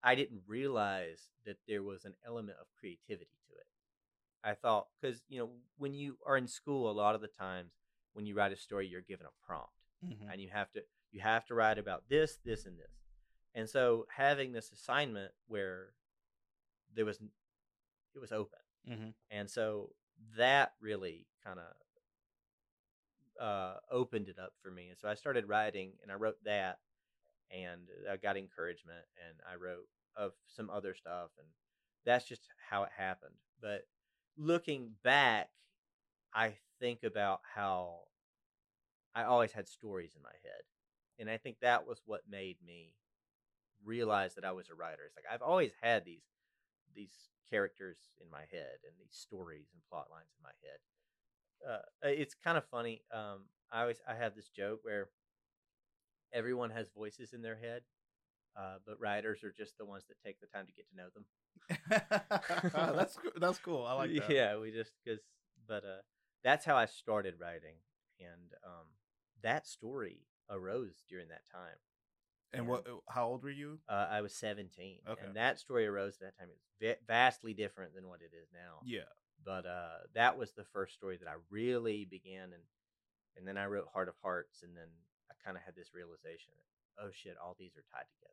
I 0.04 0.14
didn't 0.16 0.44
realize 0.48 1.30
that 1.46 1.58
there 1.68 1.82
was 1.82 2.06
an 2.06 2.16
element 2.26 2.60
of 2.60 2.68
creativity 2.80 3.38
to 3.50 3.56
it. 3.56 3.66
I 4.44 4.54
thought 4.54 4.88
because 5.02 5.24
you 5.28 5.40
know 5.40 5.50
when 5.78 5.94
you 5.96 6.20
are 6.26 6.38
in 6.38 6.48
school, 6.48 6.90
a 6.90 6.94
lot 6.94 7.16
of 7.16 7.22
the 7.22 7.28
times 7.28 7.74
when 8.16 8.26
you 8.26 8.34
write 8.34 8.52
a 8.54 8.56
story, 8.58 8.88
you're 8.88 9.02
given 9.02 9.26
a 9.28 9.46
prompt 9.46 9.74
Mhm. 10.04 10.32
and 10.32 10.42
you 10.42 10.50
have 10.50 10.72
to 10.72 10.84
you 11.12 11.22
have 11.22 11.46
to 11.46 11.54
write 11.54 11.78
about 11.78 12.10
this, 12.10 12.38
this, 12.38 12.66
and 12.66 12.78
this. 12.78 12.92
And 13.54 13.70
so 13.70 14.06
having 14.10 14.52
this 14.52 14.72
assignment 14.72 15.34
where 15.48 15.94
there 16.94 17.06
was 17.06 17.22
it 17.22 18.20
was 18.20 18.32
open, 18.32 18.60
Mhm. 18.88 19.14
and 19.30 19.50
so 19.50 19.96
that 20.36 20.76
really 20.80 21.28
kind 21.44 21.60
of 21.60 21.76
uh, 23.40 23.80
opened 23.92 24.30
it 24.30 24.40
up 24.40 24.54
for 24.62 24.72
me. 24.72 24.90
And 24.90 24.98
so 24.98 25.10
I 25.10 25.14
started 25.16 25.48
writing, 25.48 25.98
and 26.02 26.12
I 26.12 26.16
wrote 26.16 26.42
that, 26.46 26.80
and 27.52 27.90
I 28.10 28.16
got 28.18 28.38
encouragement, 28.38 29.06
and 29.28 29.38
I 29.50 29.56
wrote 29.56 29.90
of 30.16 30.34
some 30.48 30.70
other 30.70 30.96
stuff, 30.96 31.32
and 31.38 31.48
that's 32.06 32.26
just 32.26 32.48
how 32.70 32.84
it 32.84 32.92
happened. 32.96 33.36
But 33.60 33.88
looking 34.38 34.96
back, 35.04 35.50
I 36.34 36.58
think 36.80 37.04
about 37.04 37.42
how 37.56 38.02
I 39.14 39.24
always 39.24 39.52
had 39.52 39.68
stories 39.68 40.14
in 40.16 40.22
my 40.22 40.36
head. 40.44 40.62
And 41.18 41.30
I 41.30 41.38
think 41.38 41.58
that 41.62 41.88
was 41.88 42.02
what 42.06 42.22
made 42.30 42.58
me 42.66 42.94
realize 43.84 44.36
that 44.36 44.46
I 44.46 44.52
was 44.52 44.70
a 44.70 44.76
writer. 44.76 45.04
It's 45.06 45.16
like 45.16 45.26
I've 45.32 45.42
always 45.42 45.72
had 45.82 46.04
these 46.06 46.24
these 46.94 47.30
characters 47.50 47.98
in 48.22 48.30
my 48.30 48.42
head 48.52 48.80
and 48.84 48.94
these 49.00 49.14
stories 49.14 49.68
and 49.74 49.82
plot 49.90 50.08
lines 50.12 50.30
in 50.38 50.44
my 50.44 50.50
head. 50.64 50.80
Uh, 51.68 52.10
it's 52.10 52.36
kind 52.36 52.58
of 52.58 52.66
funny. 52.66 53.02
Um, 53.14 53.46
I 53.72 53.82
always 53.82 54.02
I 54.08 54.16
have 54.16 54.36
this 54.36 54.50
joke 54.50 54.80
where 54.84 55.10
everyone 56.34 56.70
has 56.72 56.90
voices 56.90 57.34
in 57.34 57.42
their 57.42 57.58
head, 57.58 57.82
uh, 58.58 58.78
but 58.86 59.00
writers 59.00 59.44
are 59.44 59.54
just 59.56 59.78
the 59.78 59.86
ones 59.86 60.04
that 60.10 60.16
take 60.26 60.40
the 60.42 60.48
time 60.48 60.66
to 60.68 60.74
get 60.74 60.86
to 60.90 60.96
know 60.98 61.08
them. 61.14 61.26
that's 62.96 63.18
that's 63.40 63.60
cool. 63.60 63.86
I 63.86 63.94
like 63.94 64.16
that. 64.18 64.30
Yeah, 64.30 64.58
we 64.58 64.72
just 64.72 64.92
because, 65.04 65.22
but 65.68 65.84
uh, 65.84 66.02
that's 66.44 66.66
how 66.66 66.76
I 66.76 66.86
started 66.86 67.36
writing, 67.40 67.78
and 68.20 68.54
um, 68.64 68.88
that 69.44 69.68
story 69.68 70.28
arose 70.50 71.04
during 71.10 71.30
that 71.30 71.42
time. 71.52 71.78
And 72.54 72.68
what? 72.68 72.86
How 73.10 73.28
old 73.28 73.44
were 73.44 73.50
you? 73.50 73.80
Uh, 73.90 74.08
I 74.10 74.22
was 74.22 74.34
seventeen, 74.34 75.00
Okay. 75.08 75.26
and 75.26 75.36
that 75.36 75.60
story 75.60 75.86
arose 75.86 76.14
at 76.16 76.22
that 76.22 76.38
time. 76.38 76.48
It's 76.52 76.66
va- 76.82 77.04
vastly 77.06 77.54
different 77.54 77.94
than 77.96 78.08
what 78.08 78.22
it 78.22 78.32
is 78.36 78.50
now. 78.54 78.80
Yeah. 78.86 79.10
But 79.44 79.66
uh, 79.66 80.08
that 80.14 80.38
was 80.38 80.54
the 80.54 80.64
first 80.64 80.94
story 80.94 81.18
that 81.18 81.28
I 81.28 81.36
really 81.50 82.06
began, 82.06 82.54
and 82.54 82.64
and 83.36 83.48
then 83.48 83.58
I 83.58 83.66
wrote 83.66 83.88
Heart 83.94 84.10
of 84.10 84.16
Hearts, 84.22 84.64
and 84.64 84.76
then 84.76 84.88
I 85.30 85.34
kind 85.44 85.58
of 85.58 85.64
had 85.64 85.76
this 85.76 85.94
realization: 85.94 86.54
oh 87.00 87.10
shit, 87.12 87.36
all 87.44 87.56
these 87.60 87.76
are 87.76 87.84
tied 87.92 88.08
together. 88.14 88.32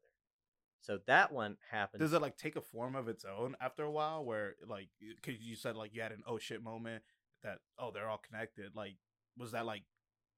So 0.81 0.99
that 1.07 1.33
one 1.33 1.57
happened. 1.71 2.01
Does 2.01 2.13
it 2.13 2.23
like 2.23 2.37
take 2.37 2.57
a 2.57 2.61
form 2.61 2.97
of 2.97 3.09
its 3.09 3.25
own 3.25 3.57
after 3.61 3.85
a 3.85 3.91
while? 3.91 4.25
Where 4.25 4.55
like, 4.67 4.89
because 5.01 5.41
you 5.41 5.55
said 5.57 5.77
like 5.77 5.95
you 5.95 6.03
had 6.03 6.13
an 6.13 6.23
oh 6.27 6.39
shit 6.39 6.63
moment 6.63 7.03
that 7.43 7.59
oh 7.78 7.90
they're 7.90 8.09
all 8.09 8.18
connected. 8.18 8.74
Like, 8.74 8.97
was 9.36 9.53
that 9.53 9.66
like 9.66 9.84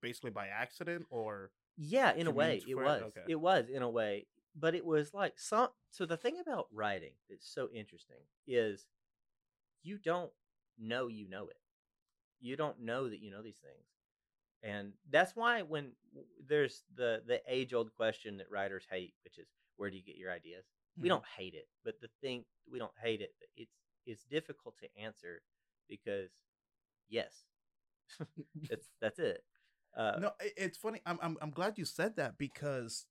basically 0.02 0.30
by 0.30 0.48
accident 0.48 1.06
or? 1.10 1.50
Yeah, 1.76 2.12
in 2.14 2.26
a 2.26 2.30
way, 2.30 2.62
it 2.66 2.74
was. 2.76 3.02
Okay. 3.02 3.22
It 3.26 3.36
was 3.36 3.68
in 3.68 3.82
a 3.82 3.90
way, 3.90 4.26
but 4.54 4.74
it 4.74 4.84
was 4.84 5.12
like 5.12 5.38
some. 5.38 5.70
So 5.90 6.06
the 6.06 6.16
thing 6.16 6.38
about 6.38 6.68
writing 6.72 7.12
that's 7.28 7.48
so 7.48 7.68
interesting 7.72 8.22
is 8.46 8.86
you 9.82 9.98
don't 9.98 10.32
know 10.78 11.08
you 11.08 11.28
know 11.28 11.48
it. 11.48 11.56
You 12.40 12.56
don't 12.56 12.80
know 12.80 13.08
that 13.08 13.20
you 13.20 13.30
know 13.30 13.42
these 13.42 13.58
things, 13.58 13.86
and 14.62 14.92
that's 15.10 15.36
why 15.36 15.62
when 15.62 15.92
there's 16.46 16.84
the 16.94 17.22
the 17.26 17.42
age 17.48 17.74
old 17.74 17.94
question 17.94 18.38
that 18.38 18.50
writers 18.50 18.86
hate, 18.90 19.14
which 19.24 19.38
is 19.38 19.48
where 19.76 19.90
do 19.90 19.96
you 19.96 20.02
get 20.04 20.16
your 20.16 20.32
ideas? 20.32 20.66
We 21.00 21.08
Mhm. 21.08 21.10
don't 21.10 21.24
hate 21.36 21.54
it, 21.54 21.68
but 21.84 22.00
the 22.00 22.10
thing 22.20 22.44
we 22.70 22.78
don't 22.78 22.92
hate 23.02 23.20
it. 23.22 23.34
but 23.40 23.48
It's 23.56 23.76
it's 24.06 24.24
difficult 24.24 24.76
to 24.78 24.98
answer 24.98 25.42
because 25.88 26.30
yes, 27.08 27.44
that's 28.70 28.88
that's 29.00 29.18
it. 29.18 29.42
Uh, 29.96 30.18
no, 30.20 30.32
it's 30.40 30.78
funny. 30.78 31.00
I'm 31.06 31.18
I'm 31.22 31.36
I'm 31.40 31.50
glad 31.50 31.78
you 31.78 31.84
said 31.84 32.16
that 32.16 32.38
because 32.38 33.06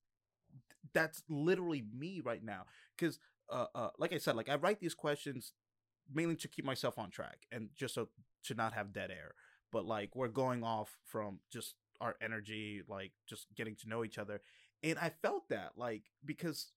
that's 0.93 1.23
literally 1.29 1.83
me 1.95 2.21
right 2.23 2.43
now. 2.43 2.63
Because 2.97 3.19
uh 3.49 3.65
uh 3.75 3.89
like 3.97 4.13
I 4.13 4.17
said, 4.17 4.35
like 4.35 4.49
I 4.49 4.55
write 4.55 4.79
these 4.79 4.93
questions 4.93 5.53
mainly 6.13 6.35
to 6.37 6.47
keep 6.47 6.65
myself 6.65 6.99
on 6.99 7.09
track 7.11 7.39
and 7.51 7.69
just 7.75 7.95
so 7.95 8.09
to 8.45 8.53
not 8.55 8.73
have 8.73 8.93
dead 8.93 9.11
air. 9.11 9.33
But 9.71 9.85
like 9.85 10.15
we're 10.15 10.29
going 10.29 10.63
off 10.63 10.97
from 11.05 11.39
just 11.51 11.75
our 12.01 12.15
energy, 12.21 12.81
like 12.87 13.11
just 13.27 13.47
getting 13.55 13.75
to 13.77 13.89
know 13.89 14.03
each 14.03 14.17
other, 14.17 14.41
and 14.83 14.99
I 14.99 15.11
felt 15.21 15.49
that 15.49 15.71
like 15.77 16.03
because 16.25 16.71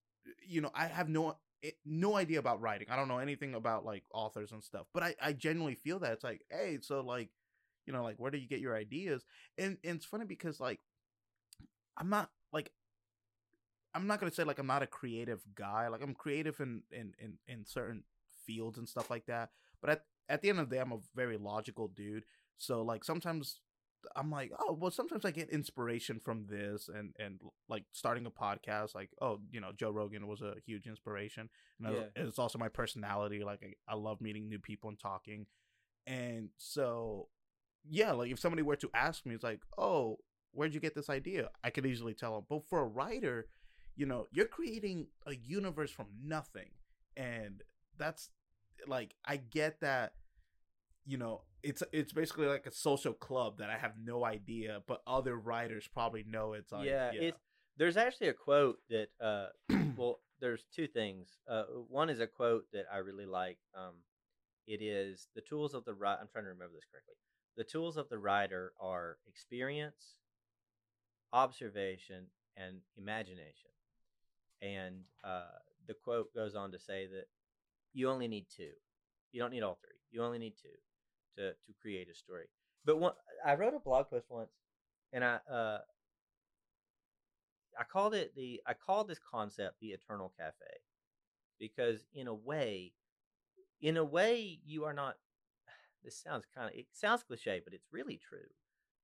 you 0.45 0.61
know 0.61 0.71
I 0.75 0.87
have 0.87 1.09
no 1.09 1.37
eh, 1.63 1.71
no 1.85 2.15
idea 2.15 2.39
about 2.39 2.61
writing. 2.61 2.87
I 2.89 2.95
don't 2.95 3.07
know 3.07 3.19
anything 3.19 3.55
about 3.55 3.85
like 3.85 4.03
authors 4.13 4.51
and 4.51 4.63
stuff, 4.63 4.87
but 4.93 5.03
I 5.03 5.15
I 5.21 5.33
genuinely 5.33 5.75
feel 5.75 5.99
that 5.99 6.13
it's 6.13 6.23
like 6.23 6.41
hey, 6.49 6.79
so 6.81 7.01
like 7.01 7.29
you 7.85 7.93
know 7.93 8.03
like 8.03 8.17
where 8.17 8.31
do 8.31 8.37
you 8.37 8.47
get 8.47 8.59
your 8.59 8.75
ideas? 8.75 9.23
and, 9.57 9.77
and 9.83 9.95
it's 9.95 10.05
funny 10.05 10.25
because 10.25 10.59
like 10.59 10.79
i'm 11.97 12.09
not 12.09 12.29
like 12.53 12.71
i'm 13.93 14.07
not 14.07 14.19
gonna 14.19 14.31
say 14.31 14.43
like 14.43 14.59
i'm 14.59 14.67
not 14.67 14.83
a 14.83 14.87
creative 14.87 15.41
guy 15.55 15.87
like 15.87 16.01
i'm 16.03 16.13
creative 16.13 16.59
in 16.59 16.81
in 16.91 17.13
in, 17.19 17.33
in 17.47 17.65
certain 17.65 18.03
fields 18.45 18.77
and 18.77 18.87
stuff 18.87 19.09
like 19.09 19.25
that 19.25 19.49
but 19.81 19.89
at, 19.89 20.01
at 20.29 20.41
the 20.41 20.49
end 20.49 20.59
of 20.59 20.69
the 20.69 20.75
day 20.75 20.81
i'm 20.81 20.91
a 20.91 20.99
very 21.15 21.37
logical 21.37 21.87
dude 21.87 22.23
so 22.57 22.81
like 22.81 23.03
sometimes 23.03 23.61
i'm 24.15 24.29
like 24.31 24.51
oh 24.59 24.73
well 24.73 24.91
sometimes 24.91 25.25
i 25.25 25.31
get 25.31 25.49
inspiration 25.49 26.19
from 26.23 26.45
this 26.47 26.89
and 26.93 27.13
and 27.19 27.39
like 27.69 27.83
starting 27.91 28.25
a 28.25 28.31
podcast 28.31 28.95
like 28.95 29.09
oh 29.21 29.39
you 29.51 29.59
know 29.59 29.71
joe 29.75 29.89
rogan 29.91 30.27
was 30.27 30.41
a 30.41 30.53
huge 30.65 30.87
inspiration 30.87 31.49
and 31.83 31.93
Yeah. 31.93 32.01
it's- 32.01 32.27
it's 32.29 32.39
also 32.39 32.57
my 32.57 32.69
personality 32.69 33.43
like 33.43 33.59
I, 33.63 33.91
I 33.93 33.95
love 33.95 34.21
meeting 34.21 34.47
new 34.49 34.59
people 34.59 34.89
and 34.89 34.99
talking 34.99 35.45
and 36.05 36.49
so 36.57 37.27
yeah, 37.89 38.11
like 38.11 38.31
if 38.31 38.39
somebody 38.39 38.63
were 38.63 38.75
to 38.77 38.89
ask 38.93 39.25
me, 39.25 39.33
it's 39.33 39.43
like, 39.45 39.61
oh, 39.77 40.17
where'd 40.51 40.73
you 40.73 40.81
get 40.81 40.93
this 40.93 41.09
idea? 41.09 41.49
I 41.63 41.69
could 41.69 41.85
easily 41.85 42.13
tell 42.13 42.35
them. 42.35 42.45
But 42.49 42.67
for 42.69 42.79
a 42.81 42.85
writer, 42.85 43.47
you 43.95 44.05
know, 44.05 44.27
you're 44.31 44.45
creating 44.47 45.07
a 45.25 45.33
universe 45.35 45.89
from 45.91 46.07
nothing. 46.21 46.69
And 47.15 47.61
that's 47.97 48.29
like 48.87 49.15
I 49.25 49.37
get 49.37 49.79
that, 49.81 50.13
you 51.05 51.17
know, 51.17 51.43
it's 51.63 51.83
it's 51.91 52.13
basically 52.13 52.47
like 52.47 52.65
a 52.65 52.71
social 52.71 53.13
club 53.13 53.57
that 53.59 53.69
I 53.69 53.77
have 53.77 53.93
no 54.03 54.25
idea, 54.25 54.81
but 54.87 55.01
other 55.07 55.35
writers 55.35 55.87
probably 55.91 56.23
know 56.27 56.53
it's 56.53 56.71
like 56.71 56.85
yeah, 56.85 57.11
it's 57.27 57.41
there's 57.77 57.97
actually 57.97 58.27
a 58.27 58.33
quote 58.33 58.79
that 58.89 59.07
uh 59.21 59.47
well 59.97 60.19
there's 60.39 60.65
two 60.75 60.87
things 60.87 61.37
uh 61.49 61.63
one 61.89 62.09
is 62.09 62.19
a 62.19 62.27
quote 62.27 62.65
that 62.73 62.85
i 62.91 62.97
really 62.97 63.25
like 63.25 63.57
um 63.75 63.93
it 64.67 64.81
is 64.81 65.27
the 65.35 65.41
tools 65.41 65.73
of 65.73 65.85
the 65.85 65.93
writer 65.93 66.19
i'm 66.21 66.27
trying 66.27 66.43
to 66.43 66.49
remember 66.49 66.75
this 66.75 66.85
correctly. 66.91 67.15
The 67.55 67.63
tools 67.63 67.97
of 67.97 68.09
the 68.09 68.19
writer 68.19 68.73
are 68.79 69.17
experience 69.27 70.15
observation 71.33 72.27
and 72.55 72.77
imagination. 72.97 73.71
And 74.61 75.01
uh 75.23 75.59
the 75.87 75.93
quote 75.93 76.33
goes 76.33 76.55
on 76.55 76.71
to 76.71 76.79
say 76.79 77.07
that 77.07 77.25
you 77.93 78.09
only 78.09 78.27
need 78.27 78.45
two. 78.55 78.71
You 79.31 79.41
don't 79.41 79.51
need 79.51 79.63
all 79.63 79.79
three. 79.81 79.97
You 80.11 80.23
only 80.23 80.39
need 80.39 80.53
two 80.61 80.77
to 81.37 81.51
to 81.51 81.73
create 81.81 82.09
a 82.09 82.15
story. 82.15 82.45
But 82.85 82.99
one 82.99 83.13
i 83.45 83.55
wrote 83.55 83.73
a 83.73 83.79
blog 83.79 84.09
post 84.09 84.25
once 84.29 84.51
and 85.13 85.23
i 85.23 85.39
uh 85.51 85.79
I 87.79 87.83
called 87.83 88.13
it 88.13 88.33
the 88.35 88.61
I 88.65 88.73
called 88.73 89.07
this 89.07 89.19
concept 89.19 89.79
the 89.79 89.89
eternal 89.89 90.33
cafe 90.37 90.81
because 91.59 92.05
in 92.13 92.27
a 92.27 92.33
way 92.33 92.93
in 93.81 93.97
a 93.97 94.03
way 94.03 94.59
you 94.65 94.83
are 94.85 94.93
not 94.93 95.15
this 96.03 96.17
sounds 96.17 96.45
kind 96.55 96.69
of 96.69 96.77
it 96.77 96.87
sounds 96.93 97.23
cliche 97.23 97.61
but 97.63 97.73
it's 97.73 97.87
really 97.91 98.17
true. 98.17 98.49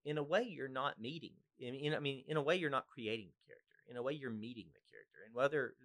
In 0.06 0.18
a 0.18 0.24
way 0.24 0.44
you're 0.44 0.68
not 0.68 1.00
meeting 1.00 1.36
in, 1.60 1.76
in 1.76 1.94
I 1.94 2.00
mean 2.00 2.24
in 2.28 2.38
a 2.38 2.42
way 2.42 2.56
you're 2.56 2.70
not 2.70 2.88
creating 2.88 3.28
the 3.28 3.48
character. 3.48 3.78
In 3.90 3.98
a 3.98 4.04
way 4.04 4.14
you're 4.14 4.32
meeting 4.32 4.66
the 4.74 4.82
character 4.92 5.20
and 5.26 5.36
whether 5.36 5.76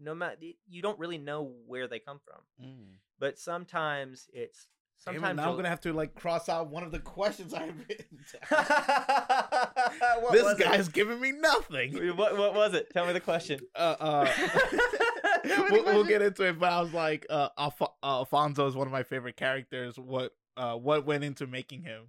no 0.00 0.14
matter 0.14 0.36
you 0.68 0.80
don't 0.80 0.98
really 0.98 1.18
know 1.18 1.52
where 1.66 1.88
they 1.88 1.98
come 1.98 2.20
from. 2.24 2.42
Mm. 2.64 2.98
but 3.18 3.38
sometimes 3.38 4.28
it's 4.32 4.68
sometimes 4.98 5.36
now 5.36 5.50
I'm 5.50 5.56
gonna 5.56 5.68
have 5.68 5.80
to 5.82 5.92
like 5.92 6.14
cross 6.14 6.48
out 6.48 6.70
one 6.70 6.82
of 6.82 6.92
the 6.92 6.98
questions 6.98 7.54
I've 7.54 7.74
written. 7.88 8.18
This 10.32 10.42
was 10.42 10.60
it? 10.60 10.64
guy's 10.64 10.88
giving 10.88 11.20
me 11.20 11.32
nothing. 11.32 12.16
what 12.16 12.36
what 12.36 12.54
was 12.54 12.74
it 12.74 12.90
tell 12.92 13.06
me 13.06 13.12
the 13.12 13.20
question 13.20 13.60
Uh, 13.74 13.96
uh, 13.98 14.24
me 15.44 15.50
the 15.50 15.68
we'll, 15.70 15.84
we'll 15.84 16.04
get 16.04 16.22
into 16.22 16.44
it, 16.44 16.58
but 16.58 16.72
I 16.72 16.80
was 16.80 16.92
like, 16.92 17.26
uh, 17.30 17.48
Alf- 17.56 17.80
uh, 17.82 17.86
Alfonso 18.02 18.66
is 18.66 18.74
one 18.74 18.86
of 18.86 18.92
my 18.92 19.02
favorite 19.02 19.36
characters. 19.36 19.98
What 19.98 20.32
uh, 20.56 20.74
what 20.74 21.06
went 21.06 21.24
into 21.24 21.46
making 21.46 21.82
him? 21.82 22.04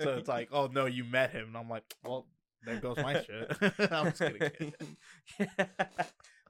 So 0.00 0.10
it's 0.10 0.28
like, 0.36 0.48
oh 0.52 0.68
no, 0.72 0.86
you 0.86 1.04
met 1.04 1.30
him, 1.30 1.48
and 1.48 1.56
I'm 1.56 1.68
like, 1.68 1.96
well, 2.04 2.26
there 2.64 2.76
goes 2.76 2.96
my 2.98 3.14
shit. 3.22 3.52
I'm 3.90 4.12
just 4.12 4.20
kidding. 4.20 4.74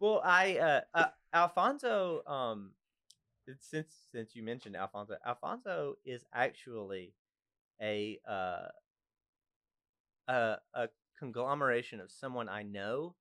well, 0.01 0.21
I 0.25 0.59
uh, 0.59 0.81
uh 0.95 1.07
Alfonso 1.33 2.23
um 2.27 2.73
since 3.59 3.95
since 4.11 4.35
you 4.35 4.43
mentioned 4.43 4.77
Alfonso, 4.77 5.17
Alfonso 5.27 5.97
is 6.05 6.25
actually 6.33 7.15
a 7.81 8.19
uh 8.29 8.69
a 10.29 10.57
a 10.75 10.89
conglomeration 11.19 12.01
of 12.01 12.11
someone 12.11 12.49
I 12.49 12.63
know 12.63 13.15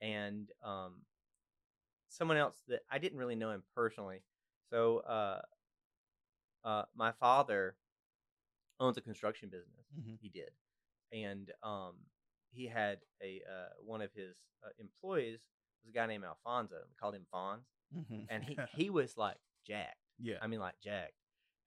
and 0.00 0.50
um 0.62 1.02
someone 2.08 2.36
else 2.36 2.62
that 2.68 2.80
I 2.90 2.98
didn't 2.98 3.18
really 3.18 3.34
know 3.36 3.50
him 3.50 3.62
personally. 3.74 4.22
So 4.70 4.98
uh 4.98 5.40
uh 6.64 6.84
my 6.94 7.12
father 7.12 7.76
owns 8.80 8.96
a 8.96 9.00
construction 9.00 9.48
business. 9.48 9.86
Mhm. 9.98 10.18
He 10.20 10.28
did. 10.28 10.50
And 11.12 11.50
um 11.62 11.94
he 12.50 12.66
had 12.66 12.98
a 13.22 13.42
uh 13.48 13.68
one 13.84 14.00
of 14.02 14.12
his 14.12 14.36
uh, 14.64 14.70
employees 14.78 15.40
was 15.84 15.90
a 15.90 15.92
guy 15.92 16.06
named 16.06 16.24
Alfonso. 16.24 16.76
We 16.88 16.94
called 16.98 17.14
him 17.14 17.26
Fonz. 17.32 17.64
Mhm. 17.96 18.26
And 18.28 18.44
he 18.44 18.58
he 18.74 18.90
was 18.90 19.16
like 19.16 19.38
jacked. 19.68 19.96
yeah, 20.18 20.36
I 20.40 20.46
mean 20.46 20.60
like 20.60 20.74
jacked. 20.82 21.12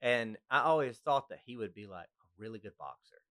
And 0.00 0.36
I 0.50 0.60
always 0.60 0.98
thought 0.98 1.28
that 1.28 1.38
he 1.46 1.56
would 1.56 1.74
be 1.74 1.86
like 1.86 2.06
a 2.06 2.26
really 2.36 2.58
good 2.58 2.76
boxer. 2.78 3.22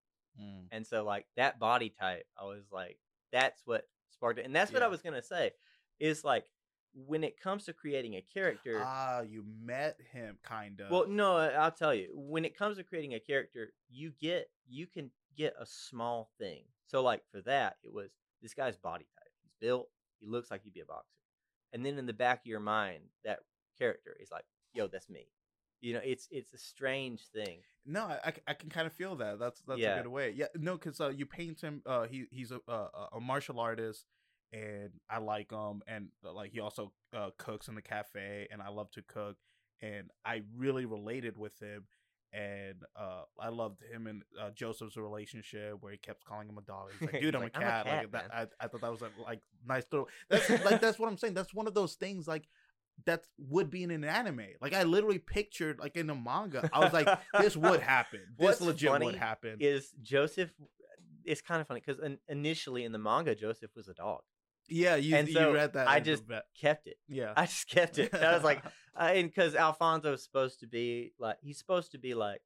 Mm. 0.42 0.68
And 0.72 0.88
so 0.88 1.04
like 1.04 1.26
that 1.36 1.60
body 1.60 1.94
type, 2.00 2.26
I 2.40 2.46
was 2.46 2.64
like, 2.72 2.98
that's 3.32 3.62
what 3.66 3.84
sparked 4.10 4.40
it. 4.40 4.46
And 4.46 4.56
that's 4.56 4.72
what 4.72 4.84
I 4.84 4.88
was 4.88 5.02
gonna 5.02 5.22
say. 5.22 5.52
Is 6.00 6.24
like 6.24 6.46
when 6.94 7.24
it 7.24 7.40
comes 7.40 7.66
to 7.66 7.74
creating 7.74 8.16
a 8.16 8.26
character. 8.34 8.82
ah, 8.84 9.22
you 9.22 9.44
met 9.64 9.98
him, 10.12 10.38
kind 10.44 10.80
of. 10.82 10.92
well, 10.92 11.08
no, 11.08 11.38
I'll 11.38 11.72
tell 11.72 11.94
you. 11.94 12.10
When 12.14 12.46
it 12.46 12.58
comes 12.58 12.78
to 12.78 12.84
creating 12.84 13.14
a 13.14 13.20
character, 13.20 13.74
you 13.90 14.12
get 14.20 14.50
you 14.68 14.88
can 14.88 15.12
get 15.38 15.54
a 15.60 15.66
small 15.66 16.30
thing. 16.40 16.64
So 16.88 17.02
like 17.02 17.22
for 17.32 17.42
that, 17.42 17.78
it 17.84 17.94
was 17.94 18.12
this 18.42 18.54
guy's 18.54 18.78
body 18.78 19.06
type. 19.18 19.32
He's 19.42 19.54
built. 19.60 19.90
He 20.20 20.28
looks 20.28 20.52
like 20.52 20.64
he'd 20.64 20.74
be 20.74 20.82
a 20.82 20.86
boxer. 20.86 21.08
And 21.74 21.86
then 21.86 21.98
in 21.98 22.06
the 22.06 22.14
back 22.14 22.40
of 22.40 22.46
your 22.46 22.60
mind, 22.60 23.04
that 23.24 23.40
character 23.78 24.16
is 24.22 24.30
like, 24.30 24.44
yo, 24.74 24.88
that's 24.88 25.10
me. 25.10 25.28
You 25.82 25.94
know, 25.94 26.02
it's 26.04 26.28
it's 26.32 26.54
a 26.54 26.58
strange 26.58 27.22
thing. 27.34 27.60
No, 27.86 28.02
I, 28.04 28.34
I 28.48 28.54
can 28.54 28.70
kind 28.70 28.86
of 28.86 28.94
feel 28.94 29.16
that. 29.16 29.40
That's 29.40 29.62
that's 29.68 29.80
Yeah. 29.80 29.96
a 30.00 30.04
good 30.04 30.10
way. 30.12 30.32
Yeah, 30.36 30.46
no, 30.56 30.74
because 30.78 31.02
uh, 31.02 31.10
you 31.10 31.26
paint 31.26 31.62
him. 31.62 31.82
Uh, 31.86 32.04
he 32.06 32.26
he's 32.32 32.52
a, 32.52 32.60
a 32.68 33.08
a 33.14 33.20
martial 33.20 33.60
artist, 33.60 34.06
and 34.54 34.92
I 35.10 35.18
like 35.18 35.52
him, 35.52 35.82
and 35.88 36.10
uh, 36.24 36.34
like 36.34 36.52
he 36.52 36.60
also 36.60 36.92
uh, 37.16 37.32
cooks 37.38 37.68
in 37.68 37.74
the 37.76 37.82
cafe, 37.82 38.48
and 38.52 38.62
I 38.62 38.70
love 38.70 38.92
to 38.92 39.02
cook, 39.02 39.38
and 39.82 40.12
I 40.24 40.44
really 40.56 40.86
related 40.86 41.36
with 41.36 41.58
him, 41.60 41.86
and 42.32 42.76
uh, 42.96 43.24
I 43.40 43.50
loved 43.50 43.82
him 43.92 44.06
and 44.06 44.22
uh, 44.40 44.52
Joseph's 44.52 44.98
relationship 44.98 45.78
where 45.82 45.92
he 45.94 45.98
kept 45.98 46.24
calling 46.24 46.48
him 46.48 46.60
a 46.60 46.62
dog. 46.62 46.90
He's 47.00 47.12
like, 47.12 47.22
dude, 47.24 47.36
I'm, 47.36 47.42
like, 47.42 47.56
a 47.56 47.58
"I'm 47.58 47.64
a 47.64 47.66
cat. 47.66 47.86
cat, 47.88 47.98
like 48.04 48.12
that. 48.12 48.32
I, 48.32 48.66
I 48.66 48.68
thought 48.68 48.82
that 48.82 48.92
was 48.92 49.02
a 49.02 49.10
like 49.24 49.42
nice 49.68 49.86
throw. 49.86 50.08
That's 50.30 50.48
like 50.64 50.80
that's 50.80 51.00
what 51.00 51.10
I'm 51.10 51.18
saying. 51.18 51.34
That's 51.34 51.56
one 51.56 51.66
of 51.66 51.74
those 51.74 51.96
things 51.96 52.28
like. 52.28 52.48
That 53.06 53.26
would 53.38 53.70
be 53.70 53.84
in 53.84 53.92
an 53.92 54.04
anime. 54.04 54.42
Like 54.62 54.74
I 54.74 54.84
literally 54.84 55.20
pictured, 55.20 55.80
like 55.80 55.96
in 55.96 56.10
a 56.10 56.16
manga, 56.16 56.70
I 56.74 56.80
was 56.80 56.94
like, 56.94 57.08
"This 57.40 57.56
would 57.58 57.80
happen. 57.96 58.20
This 58.38 58.46
What's 58.46 58.62
legit 58.62 59.00
would 59.02 59.16
happen." 59.16 59.58
Is 59.60 59.92
Joseph? 60.02 60.52
It's 61.24 61.42
kind 61.42 61.62
of 61.62 61.68
funny 61.68 61.82
because 61.86 62.02
initially 62.28 62.84
in 62.84 62.92
the 62.92 62.98
manga, 63.00 63.36
Joseph 63.36 63.72
was 63.76 63.88
a 63.88 63.94
dog. 63.94 64.22
yeah, 64.68 64.96
you, 64.96 65.16
and 65.16 65.28
you 65.28 65.34
so 65.34 65.52
read 65.54 65.74
that. 65.74 65.88
I 65.88 66.00
just- 66.00 66.24
Kept 66.60 66.88
it. 66.88 66.98
yeah. 67.08 67.34
I 67.36 67.46
just 67.46 67.68
kept 67.70 68.00
it. 68.00 68.14
I 68.14 68.34
was 68.34 68.44
like, 68.44 68.64
uh, 69.00 69.12
and 69.14 69.28
because 69.30 69.54
Alfonso 69.56 70.14
is 70.14 70.24
supposed 70.24 70.60
to 70.62 70.68
be 70.68 71.14
like, 71.20 71.38
he's 71.42 71.58
supposed 71.60 71.92
to 71.92 71.98
be 72.00 72.14
like 72.16 72.42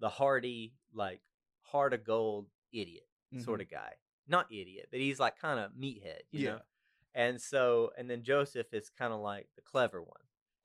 the 0.00 0.08
hardy, 0.08 0.74
like 0.94 1.20
heart 1.62 1.92
of 1.94 2.04
gold 2.04 2.46
idiot 2.72 3.04
sort 3.44 3.60
of 3.60 3.70
guy. 3.70 3.92
Not 4.28 4.46
idiot, 4.50 4.88
but 4.90 4.98
he's 5.00 5.20
like 5.20 5.38
kind 5.38 5.60
of 5.60 5.72
meathead, 5.72 6.20
you 6.32 6.44
Yeah. 6.46 6.50
know. 6.52 6.60
And 7.16 7.40
so, 7.40 7.90
and 7.98 8.08
then 8.08 8.22
Joseph 8.22 8.72
is 8.72 8.90
kind 8.90 9.12
of 9.12 9.20
like 9.20 9.48
the 9.56 9.62
clever 9.62 10.00
one. 10.00 10.20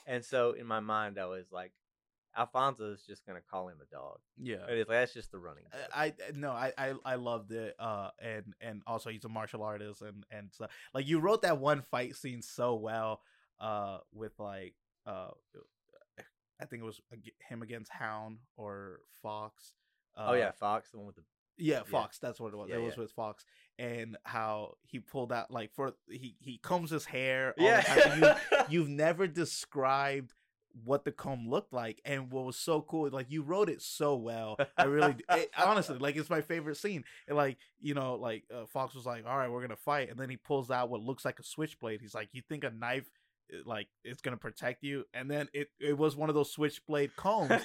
And 0.05 0.23
so 0.23 0.51
in 0.51 0.67
my 0.67 0.81
mind, 0.81 1.17
I 1.17 1.25
was 1.25 1.45
like, 1.51 1.71
Alfonso 2.37 2.91
is 2.93 3.03
just 3.05 3.25
gonna 3.25 3.41
call 3.49 3.67
him 3.67 3.77
a 3.81 3.93
dog. 3.93 4.19
yeah. 4.37 4.57
But 4.67 4.77
it's 4.77 4.89
like, 4.89 4.99
that's 4.99 5.13
just 5.13 5.31
the 5.31 5.39
running. 5.39 5.63
joke. 5.71 5.81
I, 5.93 6.05
I 6.05 6.13
no 6.33 6.51
I, 6.51 6.71
I 6.77 6.93
I 7.03 7.15
loved 7.15 7.51
it 7.51 7.75
uh 7.77 8.09
and 8.21 8.53
and 8.61 8.81
also 8.87 9.09
he's 9.09 9.25
a 9.25 9.29
martial 9.29 9.63
artist 9.63 10.01
and 10.01 10.23
and 10.31 10.47
so 10.51 10.67
like 10.93 11.07
you 11.07 11.19
wrote 11.19 11.41
that 11.41 11.57
one 11.59 11.81
fight 11.81 12.15
scene 12.15 12.41
so 12.41 12.75
well 12.75 13.19
uh 13.59 13.97
with 14.13 14.31
like 14.39 14.75
uh 15.05 15.31
I 16.61 16.65
think 16.65 16.83
it 16.83 16.85
was 16.85 17.01
him 17.49 17.61
against 17.63 17.91
Hound 17.91 18.37
or 18.55 18.99
Fox 19.21 19.73
uh, 20.15 20.27
oh 20.29 20.33
yeah, 20.33 20.51
Fox, 20.51 20.91
the 20.91 20.97
one 20.99 21.07
with 21.07 21.15
the 21.15 21.23
yeah 21.57 21.83
Fox 21.83 22.17
that's 22.17 22.39
what 22.39 22.53
it 22.53 22.55
was 22.55 22.69
Yeah, 22.69 22.77
it 22.77 22.81
was 22.81 22.95
yeah. 22.95 23.01
with 23.01 23.11
Fox 23.11 23.45
and 23.81 24.15
how 24.23 24.75
he 24.83 24.99
pulled 24.99 25.33
out 25.33 25.49
like 25.49 25.73
for 25.73 25.93
he 26.07 26.35
he 26.39 26.59
combs 26.59 26.91
his 26.91 27.03
hair 27.03 27.55
yeah. 27.57 28.15
You, 28.15 28.59
you've 28.69 28.89
never 28.89 29.25
described 29.25 30.33
what 30.85 31.03
the 31.03 31.11
comb 31.11 31.49
looked 31.49 31.73
like 31.73 31.99
and 32.05 32.31
what 32.31 32.45
was 32.45 32.55
so 32.55 32.81
cool 32.81 33.09
like 33.09 33.25
you 33.29 33.41
wrote 33.41 33.69
it 33.69 33.81
so 33.81 34.15
well. 34.15 34.57
I 34.77 34.83
really 34.83 35.15
it, 35.31 35.49
honestly 35.57 35.97
like 35.97 36.15
it's 36.15 36.29
my 36.29 36.41
favorite 36.41 36.77
scene. 36.77 37.03
And 37.27 37.35
like 37.35 37.57
you 37.81 37.95
know 37.95 38.15
like 38.15 38.43
uh, 38.53 38.67
fox 38.67 38.93
was 38.93 39.05
like 39.05 39.25
all 39.27 39.37
right 39.37 39.49
we're 39.49 39.61
gonna 39.61 39.75
fight 39.75 40.11
and 40.11 40.19
then 40.19 40.29
he 40.29 40.37
pulls 40.37 40.69
out 40.69 40.89
what 40.89 41.01
looks 41.01 41.25
like 41.25 41.39
a 41.39 41.43
switchblade. 41.43 42.01
He's 42.01 42.15
like 42.15 42.29
you 42.33 42.41
think 42.47 42.63
a 42.63 42.69
knife 42.69 43.09
uh, 43.51 43.57
like 43.65 43.87
it's 44.03 44.21
gonna 44.21 44.37
protect 44.37 44.83
you? 44.83 45.05
And 45.13 45.29
then 45.29 45.49
it 45.53 45.69
it 45.79 45.97
was 45.97 46.15
one 46.15 46.29
of 46.29 46.35
those 46.35 46.51
switchblade 46.51 47.15
combs. 47.15 47.51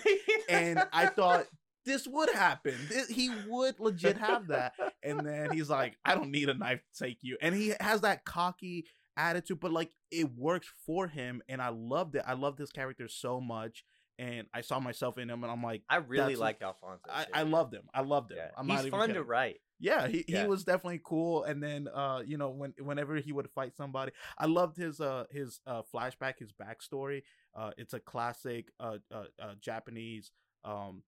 And 0.49 0.81
i 0.93 1.07
thought 1.07 1.47
this 1.87 2.07
would 2.07 2.29
happen 2.31 2.75
Th- 2.91 3.07
he 3.09 3.31
would 3.49 3.79
legit 3.81 4.19
have 4.19 4.49
that 4.49 4.75
and 5.03 5.21
then 5.27 5.51
he's 5.53 5.71
like 5.71 5.97
i 6.05 6.15
don't 6.15 6.31
need 6.31 6.49
a 6.51 6.55
knife 6.55 6.81
to 6.95 7.05
take 7.05 7.19
you 7.23 7.37
and 7.41 7.55
he 7.55 7.73
has 7.81 8.03
that 8.03 8.25
cocky 8.25 8.87
attitude 9.17 9.61
but 9.61 9.73
like 9.73 9.91
it 10.11 10.29
works 10.37 10.69
for 10.85 11.09
him 11.09 11.41
and 11.49 11.63
i 11.63 11.69
loved 11.69 12.17
it 12.17 12.23
i 12.27 12.35
loved 12.35 12.59
this 12.59 12.71
character 12.73 13.09
so 13.09 13.41
much 13.41 13.85
and 14.19 14.47
i 14.53 14.61
saw 14.61 14.79
myself 14.81 15.17
in 15.19 15.31
him 15.31 15.43
and 15.43 15.51
i'm 15.53 15.63
like 15.63 15.83
I 15.89 15.97
really 15.97 16.37
like 16.37 16.61
Alfonso. 16.63 17.03
i. 17.11 17.27
I 17.33 17.43
loved 17.43 17.73
him 17.75 17.85
i 17.95 18.03
loved 18.03 18.33
him 18.33 18.39
Yeah. 18.39 18.51
i'm 18.59 18.69
He's 18.69 18.87
fun 18.91 19.11
to 19.15 19.23
write. 19.23 19.57
yeah 19.81 20.07
he, 20.09 20.25
Yeah. 20.29 20.43
he 20.43 20.49
was 20.49 20.65
definitely 20.65 21.01
cool 21.05 21.45
and 21.45 21.63
then 21.63 21.89
uh 21.95 22.23
you 22.27 22.37
know 22.39 22.51
when 22.51 22.75
whenever 22.79 23.17
he 23.17 23.33
would 23.33 23.49
fight 23.51 23.75
somebody 23.77 24.13
i 24.39 24.47
loved 24.47 24.77
his 24.77 25.01
uh 25.01 25.25
his 25.31 25.61
uh 25.67 25.83
flashback 25.95 26.39
his 26.39 26.53
backstory 26.53 27.23
uh 27.55 27.71
it's 27.79 27.93
a 27.95 28.01
classic 28.01 28.71
uh 28.81 28.97
uh, 29.15 29.25
uh 29.43 29.55
japanese 29.61 30.31
um 30.65 31.03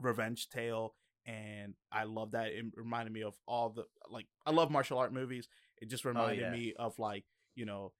revenge 0.00 0.48
tale 0.48 0.94
and 1.26 1.74
i 1.92 2.04
love 2.04 2.30
that 2.32 2.48
it 2.48 2.64
reminded 2.76 3.12
me 3.12 3.22
of 3.22 3.34
all 3.46 3.70
the 3.70 3.84
like 4.10 4.26
i 4.46 4.50
love 4.50 4.70
martial 4.70 4.98
art 4.98 5.12
movies 5.12 5.48
it 5.80 5.88
just 5.90 6.04
oh, 6.06 6.10
reminded 6.10 6.40
yeah. 6.40 6.50
me 6.50 6.72
of 6.78 6.98
like 6.98 7.24
you 7.54 7.66
know 7.66 7.92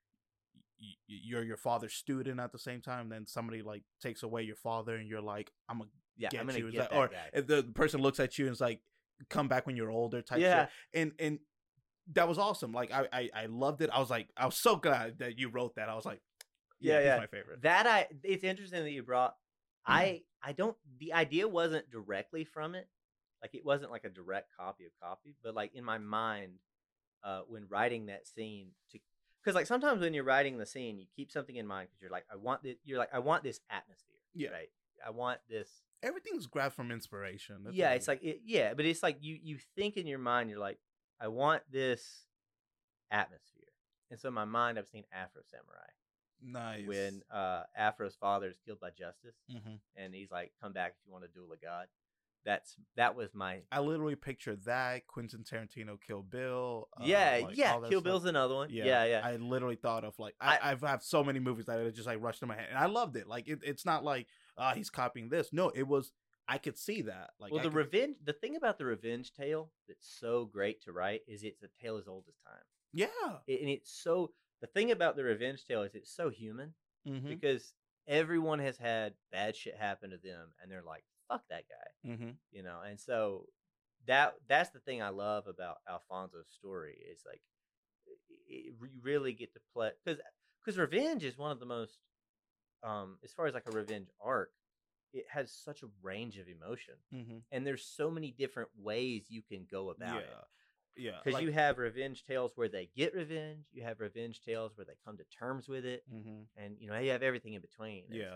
y- 0.80 0.86
y- 1.08 1.20
you're 1.24 1.44
your 1.44 1.56
father's 1.56 1.92
student 1.94 2.40
at 2.40 2.52
the 2.52 2.58
same 2.58 2.80
time 2.80 3.08
then 3.08 3.26
somebody 3.26 3.60
like 3.62 3.82
takes 4.00 4.22
away 4.22 4.42
your 4.42 4.56
father 4.56 4.94
and 4.96 5.08
you're 5.08 5.20
like 5.20 5.50
i'm 5.68 5.78
gonna 5.78 5.90
Yeah, 6.16 6.28
get 6.30 6.40
I'm 6.40 6.46
gonna 6.46 6.58
you 6.60 6.70
get 6.70 6.80
like- 6.80 6.90
that 6.90 6.96
or 6.96 7.08
guy. 7.08 7.30
if 7.34 7.46
the 7.46 7.62
person 7.74 8.00
looks 8.00 8.20
at 8.20 8.38
you 8.38 8.46
and 8.46 8.52
is 8.52 8.60
like 8.60 8.80
come 9.28 9.48
back 9.48 9.66
when 9.66 9.76
you're 9.76 9.90
older 9.90 10.22
type 10.22 10.38
Yeah. 10.40 10.66
shit 10.66 10.70
and 10.94 11.12
and 11.18 11.38
that 12.14 12.26
was 12.28 12.38
awesome 12.38 12.72
like 12.72 12.90
I, 12.92 13.06
I 13.12 13.30
i 13.34 13.46
loved 13.46 13.82
it 13.82 13.90
i 13.92 13.98
was 13.98 14.08
like 14.08 14.28
i 14.36 14.46
was 14.46 14.56
so 14.56 14.76
glad 14.76 15.18
that 15.18 15.38
you 15.38 15.50
wrote 15.50 15.74
that 15.74 15.88
i 15.90 15.94
was 15.94 16.06
like 16.06 16.20
yeah, 16.80 17.00
Yeah, 17.00 17.04
yeah. 17.06 17.16
my 17.18 17.26
favorite 17.26 17.60
That 17.62 17.86
I 17.88 18.06
it's 18.22 18.44
interesting 18.44 18.84
that 18.84 18.90
you 18.92 19.02
brought 19.02 19.34
I 19.88 20.22
I 20.42 20.52
don't 20.52 20.76
the 20.98 21.12
idea 21.12 21.48
wasn't 21.48 21.90
directly 21.90 22.44
from 22.44 22.74
it. 22.74 22.88
Like 23.42 23.54
it 23.54 23.64
wasn't 23.64 23.90
like 23.90 24.04
a 24.04 24.10
direct 24.10 24.50
copy 24.56 24.84
of 24.84 24.92
copy, 25.02 25.34
but 25.42 25.54
like 25.54 25.74
in 25.74 25.84
my 25.84 25.98
mind 25.98 26.58
uh 27.24 27.40
when 27.48 27.66
writing 27.68 28.06
that 28.06 28.26
scene 28.26 28.68
to 28.92 28.98
cuz 29.44 29.54
like 29.54 29.66
sometimes 29.66 30.00
when 30.00 30.14
you're 30.14 30.24
writing 30.24 30.58
the 30.58 30.66
scene, 30.66 30.98
you 30.98 31.06
keep 31.16 31.32
something 31.32 31.56
in 31.56 31.66
mind 31.66 31.88
cuz 31.90 32.02
you're 32.02 32.10
like 32.10 32.26
I 32.30 32.36
want 32.36 32.62
this 32.62 32.76
you're 32.84 32.98
like 32.98 33.12
I 33.12 33.18
want 33.18 33.42
this 33.42 33.60
atmosphere. 33.70 34.16
Yeah. 34.34 34.50
Right? 34.50 34.70
I 35.04 35.10
want 35.10 35.40
this 35.48 35.82
everything's 36.02 36.46
grabbed 36.46 36.74
from 36.74 36.90
inspiration 36.92 37.64
That's 37.64 37.76
Yeah, 37.76 37.92
it's 37.92 38.08
like 38.08 38.22
it, 38.22 38.42
yeah, 38.44 38.74
but 38.74 38.84
it's 38.84 39.02
like 39.02 39.18
you 39.22 39.38
you 39.40 39.58
think 39.74 39.96
in 39.96 40.06
your 40.06 40.18
mind 40.18 40.50
you're 40.50 40.58
like 40.58 40.78
I 41.20 41.28
want 41.28 41.62
this 41.70 42.26
atmosphere. 43.10 43.64
And 44.10 44.20
so 44.20 44.28
in 44.28 44.34
my 44.34 44.44
mind 44.44 44.78
I've 44.78 44.88
seen 44.88 45.04
Afro 45.12 45.42
Samurai 45.42 45.90
nice 46.42 46.86
when 46.86 47.22
uh 47.30 47.62
Afro's 47.76 48.16
father 48.20 48.48
is 48.48 48.56
killed 48.64 48.80
by 48.80 48.90
justice 48.90 49.36
hmm 49.50 49.74
and 49.96 50.14
he's 50.14 50.30
like, 50.30 50.52
"Come 50.62 50.72
back 50.72 50.94
if 51.00 51.06
you 51.06 51.12
want 51.12 51.24
to 51.24 51.30
duel 51.30 51.52
a 51.52 51.56
god." 51.56 51.86
That's 52.44 52.76
that 52.96 53.14
was 53.16 53.34
my 53.34 53.62
i 53.72 53.80
literally 53.80 54.14
pictured 54.14 54.64
that 54.64 55.06
quentin 55.08 55.42
tarantino 55.42 56.00
kill 56.00 56.22
bill 56.22 56.88
uh, 56.96 57.02
yeah 57.04 57.40
like, 57.42 57.56
yeah. 57.56 57.72
Kill 57.72 57.90
stuff. 57.90 58.04
Bill's 58.04 58.24
another 58.26 58.54
one. 58.54 58.68
yeah, 58.70 58.84
Yeah 58.86 59.04
yeah. 59.04 59.20
I 59.24 59.36
literally 59.36 59.74
thought 59.76 60.04
of 60.04 60.18
like 60.18 60.34
I, 60.40 60.56
I- 60.56 60.70
I've 60.70 60.80
have 60.82 61.02
so 61.02 61.22
many 61.24 61.40
movies 61.40 61.66
that 61.66 61.78
it 61.80 61.94
just 61.94 62.06
like 62.06 62.22
rushed 62.22 62.40
in 62.40 62.48
my 62.48 62.54
head, 62.54 62.68
and 62.70 62.78
I 62.78 62.86
loved 62.86 63.16
it. 63.16 63.26
Like 63.26 63.48
it, 63.48 63.58
it's 63.62 63.84
not 63.84 64.04
like 64.04 64.28
ah 64.56 64.72
he's 64.74 64.88
copying 64.88 65.28
this. 65.28 65.48
No, 65.52 65.70
it 65.70 65.86
was 65.86 66.12
I 66.46 66.56
could 66.58 66.78
see 66.78 67.02
that. 67.02 67.30
Like 67.40 67.50
well, 67.52 67.60
I 67.60 67.64
the 67.64 67.70
could- 67.70 67.76
revenge. 67.76 68.16
The 68.24 68.32
thing 68.32 68.56
about 68.56 68.78
the 68.78 68.86
revenge 68.86 69.32
tale 69.34 69.70
that's 69.88 70.08
so 70.18 70.46
great 70.46 70.80
to 70.84 70.92
write 70.92 71.22
is 71.26 71.42
it's 71.42 71.62
a 71.64 71.68
tale 71.82 71.98
as 71.98 72.06
old 72.08 72.24
as 72.28 72.36
time, 72.46 72.64
yeah, 72.94 73.38
It- 73.48 73.60
and 73.60 73.68
it's 73.68 73.90
so. 73.92 74.30
The 74.60 74.66
thing 74.66 74.90
about 74.90 75.16
the 75.16 75.24
revenge 75.24 75.64
tale 75.64 75.82
is 75.82 75.94
it's 75.94 76.14
so 76.14 76.30
human 76.30 76.74
mm-hmm. 77.06 77.28
because 77.28 77.72
everyone 78.06 78.58
has 78.58 78.76
had 78.78 79.14
bad 79.30 79.54
shit 79.56 79.76
happen 79.76 80.10
to 80.10 80.16
them, 80.18 80.48
and 80.60 80.70
they're 80.70 80.82
like, 80.82 81.04
"Fuck 81.28 81.42
that 81.50 81.64
guy," 81.68 82.10
Mm-hmm. 82.10 82.30
you 82.50 82.62
know. 82.62 82.80
And 82.86 82.98
so 82.98 83.46
that 84.06 84.34
that's 84.48 84.70
the 84.70 84.80
thing 84.80 85.02
I 85.02 85.10
love 85.10 85.46
about 85.46 85.76
Alfonso's 85.88 86.48
story 86.48 86.98
is 87.10 87.22
like 87.26 87.42
you 88.48 88.72
really 89.02 89.32
get 89.32 89.52
to 89.52 89.60
play 89.74 89.90
because 90.04 90.20
because 90.64 90.78
revenge 90.78 91.24
is 91.24 91.36
one 91.36 91.50
of 91.50 91.60
the 91.60 91.66
most 91.66 91.98
um 92.82 93.18
as 93.22 93.32
far 93.32 93.46
as 93.46 93.54
like 93.54 93.68
a 93.68 93.76
revenge 93.76 94.08
arc 94.20 94.50
it 95.12 95.24
has 95.28 95.52
such 95.52 95.82
a 95.82 95.86
range 96.02 96.38
of 96.38 96.48
emotion 96.48 96.94
Mm-hmm. 97.14 97.38
and 97.52 97.66
there's 97.66 97.84
so 97.84 98.10
many 98.10 98.30
different 98.30 98.70
ways 98.80 99.26
you 99.28 99.42
can 99.42 99.66
go 99.70 99.90
about 99.90 100.14
yeah, 100.14 100.20
it 100.20 100.46
yeah. 100.98 101.12
because 101.22 101.34
like- 101.34 101.44
you 101.44 101.52
have 101.52 101.78
revenge 101.78 102.24
tales 102.24 102.52
where 102.56 102.68
they 102.68 102.90
get 102.96 103.14
revenge 103.14 103.64
you 103.72 103.82
have 103.82 104.00
revenge 104.00 104.40
tales 104.40 104.72
where 104.76 104.84
they 104.84 104.96
come 105.04 105.16
to 105.16 105.24
terms 105.24 105.68
with 105.68 105.84
it 105.86 106.02
Mhm. 106.12 106.46
and 106.56 106.76
you 106.80 106.88
know 106.88 106.98
you 106.98 107.10
have 107.10 107.22
everything 107.22 107.54
in 107.54 107.60
between 107.62 108.04
Yeah. 108.10 108.34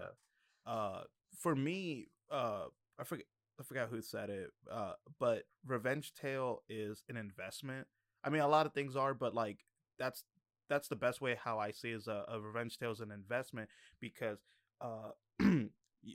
so- 0.67 0.71
uh 0.71 1.05
for 1.39 1.55
me 1.57 2.09
uh 2.31 2.67
i 2.99 3.05
forget 3.05 3.27
i 3.59 3.63
forgot 3.65 3.89
who 3.89 4.01
said 4.01 4.31
it 4.31 4.51
uh 4.71 4.95
but 5.19 5.45
revenge 5.67 6.13
tale 6.15 6.63
is 6.69 7.03
an 7.09 7.17
investment 7.17 7.89
i 8.25 8.31
mean 8.31 8.41
a 8.43 8.49
lot 8.49 8.65
of 8.67 8.73
things 8.73 8.95
are 8.97 9.13
but 9.15 9.35
like 9.35 9.65
that's 9.99 10.25
that's 10.69 10.87
the 10.89 10.97
best 10.97 11.21
way 11.21 11.35
how 11.35 11.59
i 11.59 11.71
see 11.73 11.91
is 11.91 12.07
a, 12.07 12.25
a 12.29 12.41
revenge 12.41 12.79
tale 12.79 12.93
is 12.93 13.01
an 13.01 13.11
investment 13.11 13.69
because 14.01 14.39
uh 14.81 15.11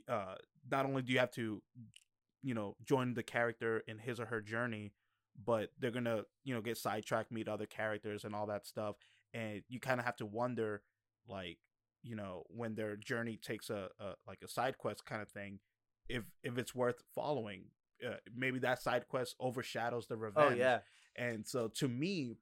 uh 0.08 0.34
not 0.70 0.84
only 0.86 1.02
do 1.02 1.12
you 1.12 1.18
have 1.18 1.30
to 1.30 1.62
you 2.42 2.54
know 2.54 2.76
join 2.84 3.14
the 3.14 3.22
character 3.22 3.82
in 3.86 3.98
his 3.98 4.18
or 4.20 4.26
her 4.26 4.40
journey 4.40 4.92
but 5.42 5.70
they're 5.78 5.90
gonna 5.90 6.22
you 6.44 6.54
know 6.54 6.60
get 6.60 6.76
sidetracked 6.76 7.30
meet 7.32 7.48
other 7.48 7.66
characters 7.66 8.24
and 8.24 8.34
all 8.34 8.46
that 8.46 8.66
stuff 8.66 8.96
and 9.34 9.62
you 9.68 9.80
kind 9.80 10.00
of 10.00 10.06
have 10.06 10.16
to 10.16 10.26
wonder 10.26 10.82
like 11.28 11.58
you 12.02 12.16
know 12.16 12.42
when 12.48 12.74
their 12.74 12.96
journey 12.96 13.36
takes 13.36 13.70
a, 13.70 13.88
a 14.00 14.14
like 14.26 14.38
a 14.44 14.48
side 14.48 14.78
quest 14.78 15.04
kind 15.04 15.22
of 15.22 15.28
thing 15.28 15.58
if 16.08 16.24
if 16.42 16.58
it's 16.58 16.74
worth 16.74 17.02
following 17.14 17.64
uh, 18.06 18.14
maybe 18.34 18.58
that 18.60 18.80
side 18.80 19.08
quest 19.08 19.34
overshadows 19.40 20.06
the 20.06 20.16
revenge. 20.16 20.36
oh 20.36 20.50
revenge. 20.50 20.60
yeah. 20.60 20.78
And 21.16 21.46
so 21.46 21.68
to 21.76 21.88
me 21.88 22.36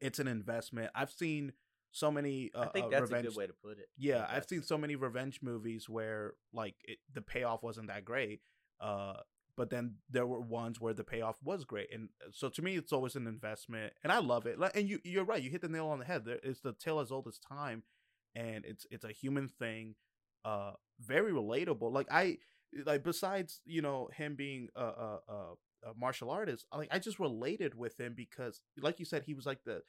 it's 0.00 0.18
an 0.18 0.28
investment. 0.28 0.90
I've 0.94 1.10
seen 1.10 1.52
so 1.92 2.10
many 2.10 2.50
uh, 2.54 2.60
i 2.60 2.66
think 2.66 2.86
uh, 2.86 2.88
that's 2.90 3.02
revenge 3.02 3.24
a 3.24 3.28
good 3.30 3.36
way 3.38 3.46
to 3.46 3.54
put 3.64 3.78
it 3.78 3.88
yeah 3.96 4.26
i've 4.28 4.44
seen 4.44 4.62
so 4.62 4.76
many 4.76 4.96
revenge 4.96 5.40
movies 5.40 5.88
where 5.88 6.34
like 6.52 6.74
it, 6.84 6.98
the 7.14 7.22
payoff 7.22 7.62
wasn't 7.62 7.86
that 7.86 8.04
great 8.04 8.40
uh 8.80 9.14
but 9.56 9.70
then 9.70 9.94
there 10.10 10.26
were 10.26 10.40
ones 10.40 10.80
where 10.80 10.94
the 10.94 11.04
payoff 11.04 11.36
was 11.42 11.64
great 11.64 11.88
and 11.92 12.08
uh, 12.24 12.28
so 12.32 12.48
to 12.48 12.62
me 12.62 12.76
it's 12.76 12.92
always 12.92 13.16
an 13.16 13.26
investment 13.26 13.92
and 14.02 14.12
i 14.12 14.18
love 14.18 14.46
it 14.46 14.56
and 14.74 14.88
you 14.88 14.98
you're 15.04 15.24
right 15.24 15.42
you 15.42 15.50
hit 15.50 15.60
the 15.62 15.68
nail 15.68 15.86
on 15.88 15.98
the 15.98 16.04
head 16.04 16.24
there 16.24 16.38
it's 16.42 16.60
the 16.60 16.72
tale 16.72 17.00
as 17.00 17.10
old 17.10 17.26
as 17.26 17.38
time 17.38 17.82
and 18.34 18.64
it's 18.64 18.86
it's 18.90 19.04
a 19.04 19.12
human 19.12 19.48
thing 19.48 19.94
uh 20.44 20.72
very 21.00 21.32
relatable 21.32 21.92
like 21.92 22.06
i 22.10 22.36
like 22.84 23.02
besides 23.02 23.60
you 23.64 23.80
know 23.82 24.08
him 24.14 24.34
being 24.34 24.68
a 24.76 24.80
a, 24.84 25.18
a, 25.28 25.34
a 25.90 25.94
martial 25.98 26.30
artist 26.30 26.66
like 26.76 26.88
i 26.92 26.98
just 26.98 27.18
related 27.18 27.74
with 27.74 27.98
him 27.98 28.12
because 28.16 28.60
like 28.80 28.98
you 28.98 29.04
said 29.04 29.22
he 29.24 29.34
was 29.34 29.46
like 29.46 29.60
the 29.64 29.80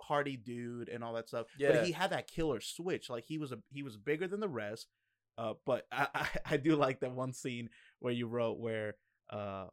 hardy 0.00 0.36
dude 0.36 0.88
and 0.88 1.02
all 1.04 1.14
that 1.14 1.28
stuff 1.28 1.46
Yeah. 1.58 1.72
but 1.72 1.84
he 1.86 1.92
had 1.92 2.10
that 2.10 2.26
killer 2.26 2.60
switch 2.60 3.08
like 3.08 3.24
he 3.26 3.38
was 3.38 3.52
a 3.52 3.58
he 3.70 3.82
was 3.82 3.96
bigger 3.96 4.26
than 4.26 4.40
the 4.40 4.48
rest 4.48 4.88
uh 5.38 5.54
but 5.64 5.86
i 5.92 6.08
i, 6.14 6.28
I 6.44 6.56
do 6.56 6.74
like 6.76 7.00
that 7.00 7.12
one 7.12 7.32
scene 7.32 7.70
where 8.00 8.12
you 8.12 8.26
wrote 8.26 8.58
where 8.58 8.96
uh 9.30 9.66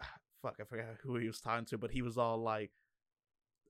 fuck 0.42 0.56
i 0.60 0.64
forgot 0.64 0.86
who 1.02 1.16
he 1.16 1.26
was 1.26 1.40
talking 1.40 1.64
to 1.66 1.78
but 1.78 1.90
he 1.90 2.02
was 2.02 2.18
all 2.18 2.38
like 2.38 2.70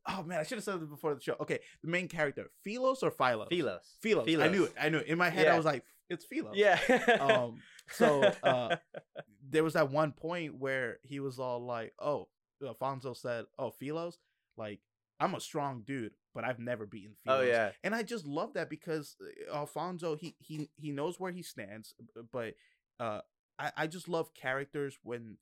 oh 0.09 0.23
man 0.23 0.41
i 0.41 0.43
should 0.43 0.59
have 0.59 0.65
said 0.65 0.81
this 0.81 0.89
before 0.89 1.15
the 1.15 1.21
show. 1.21 1.37
Okay 1.41 1.61
the 1.83 1.91
main 1.91 2.09
character 2.09 2.51
philos 2.63 3.03
or 3.03 3.11
philos 3.11 3.49
philos. 3.49 3.99
Philos, 4.01 4.29
i 4.41 4.49
knew 4.49 4.65
it. 4.65 4.75
I 4.81 4.89
knew 4.89 4.99
it. 4.99 5.07
In 5.07 5.19
my 5.19 5.31
head 5.31 5.49
i 5.49 5.57
was 5.57 5.67
like 5.67 5.85
it's 6.09 6.25
philos. 6.25 6.57
Yeah. 6.57 6.79
Um 7.21 7.59
so 7.93 8.23
uh 8.43 8.77
there 9.49 9.63
was 9.65 9.75
that 9.75 9.91
one 9.91 10.13
point 10.13 10.57
where 10.59 10.99
he 11.03 11.21
was 11.21 11.39
all 11.39 11.65
like 11.65 11.93
oh 12.01 12.29
alfonso 12.67 13.15
said 13.15 13.45
oh 13.59 13.71
philos? 13.71 14.19
Like 14.57 14.81
i'm 15.21 15.35
a 15.35 15.41
strong 15.41 15.83
dude 15.87 16.13
but 16.35 16.45
i've 16.45 16.59
never 16.59 16.87
beaten 16.87 17.15
philos. 17.25 17.41
oh 17.41 17.43
yeah. 17.43 17.71
And 17.85 17.95
I 17.95 18.03
just 18.03 18.27
love 18.27 18.55
that 18.55 18.71
because 18.71 19.17
uh, 19.21 19.57
Alfonso 19.57 20.17
he 20.17 20.37
he 20.39 20.69
he 20.77 20.91
knows 20.93 21.19
where 21.21 21.33
he 21.33 21.43
stands, 21.43 21.95
but 22.33 22.55
uh, 22.99 23.21
I 23.61 23.73
I 23.77 23.87
just 23.87 24.09
love 24.09 24.35
characters 24.35 24.99
when 25.03 25.37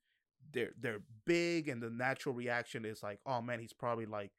they're 0.51 0.73
they're 0.79 1.01
big 1.25 1.67
and 1.69 1.81
the 1.81 1.89
natural 1.89 2.35
reaction 2.35 2.85
is 2.85 3.01
like, 3.01 3.19
oh 3.25 3.41
man, 3.41 3.59
he's 3.59 3.73
probably 3.73 4.05
like 4.05 4.31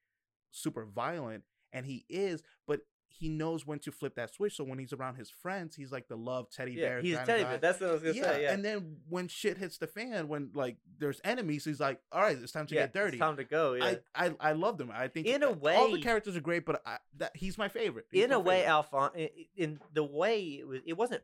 super 0.50 0.84
violent, 0.84 1.44
and 1.72 1.86
he 1.86 2.04
is, 2.08 2.42
but 2.66 2.80
he 3.12 3.28
knows 3.28 3.66
when 3.66 3.78
to 3.80 3.90
flip 3.90 4.14
that 4.14 4.32
switch. 4.32 4.56
So 4.56 4.62
when 4.64 4.78
he's 4.78 4.92
around 4.92 5.16
his 5.16 5.30
friends, 5.30 5.74
he's 5.74 5.90
like 5.90 6.08
the 6.08 6.16
love 6.16 6.48
teddy 6.50 6.72
yeah 6.72 6.86
bear. 6.86 7.00
he's 7.00 7.18
teddy 7.18 7.42
bear 7.42 7.58
that's 7.58 7.80
what 7.80 7.90
i 7.90 7.92
was 7.92 8.02
gonna 8.02 8.14
yeah, 8.14 8.22
say 8.22 8.42
yeah 8.44 8.52
and 8.52 8.64
then 8.64 8.96
when 9.08 9.26
shit 9.28 9.58
hits 9.58 9.78
the 9.78 9.86
fan, 9.86 10.28
when 10.28 10.50
like 10.54 10.76
there's 10.98 11.20
enemies, 11.24 11.64
he's 11.64 11.80
like, 11.80 12.00
all 12.12 12.20
right, 12.22 12.38
it's 12.40 12.52
time 12.52 12.66
to 12.66 12.74
yeah, 12.74 12.82
get 12.82 12.94
dirty. 12.94 13.16
it's 13.16 13.20
time 13.20 13.36
to 13.36 13.44
go 13.44 13.74
yeah 13.74 13.94
I, 14.14 14.26
I 14.26 14.34
I 14.40 14.52
love 14.52 14.78
them. 14.78 14.90
I 14.94 15.08
think 15.08 15.26
In 15.26 15.42
a 15.42 15.52
way, 15.52 15.76
all 15.76 15.90
the 15.90 16.00
characters 16.00 16.36
are 16.36 16.40
great, 16.40 16.64
but 16.64 16.82
I, 16.86 16.98
that 17.18 17.32
he's 17.36 17.58
my 17.58 17.68
favorite. 17.68 18.06
He's 18.10 18.24
in 18.24 18.30
my 18.30 18.36
a 18.36 18.40
way 18.40 18.60
favorite. 18.62 18.86
alphon 18.92 19.16
in, 19.16 19.28
in 19.56 19.80
the 19.92 20.04
way 20.04 20.40
it 20.60 20.66
was 20.66 20.80
it 20.86 20.96
wasn't 20.96 21.22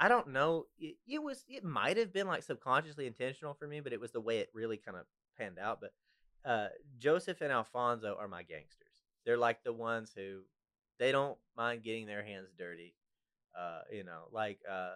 i 0.00 0.08
don't 0.08 0.28
know 0.28 0.66
it, 0.78 0.96
it 1.06 1.22
was 1.22 1.44
it 1.48 1.64
might 1.64 1.96
have 1.96 2.12
been 2.12 2.26
like 2.26 2.42
subconsciously 2.42 3.06
intentional 3.06 3.54
for 3.54 3.66
me 3.66 3.80
but 3.80 3.92
it 3.92 4.00
was 4.00 4.12
the 4.12 4.20
way 4.20 4.38
it 4.38 4.50
really 4.54 4.76
kind 4.76 4.96
of 4.96 5.04
panned 5.38 5.58
out 5.58 5.80
but 5.80 5.92
uh 6.48 6.68
joseph 6.98 7.40
and 7.40 7.52
alfonso 7.52 8.16
are 8.18 8.28
my 8.28 8.42
gangsters 8.42 9.04
they're 9.24 9.38
like 9.38 9.62
the 9.64 9.72
ones 9.72 10.12
who 10.14 10.40
they 10.98 11.12
don't 11.12 11.38
mind 11.56 11.82
getting 11.82 12.06
their 12.06 12.24
hands 12.24 12.48
dirty 12.58 12.94
uh 13.58 13.80
you 13.92 14.04
know 14.04 14.22
like 14.32 14.60
uh 14.70 14.94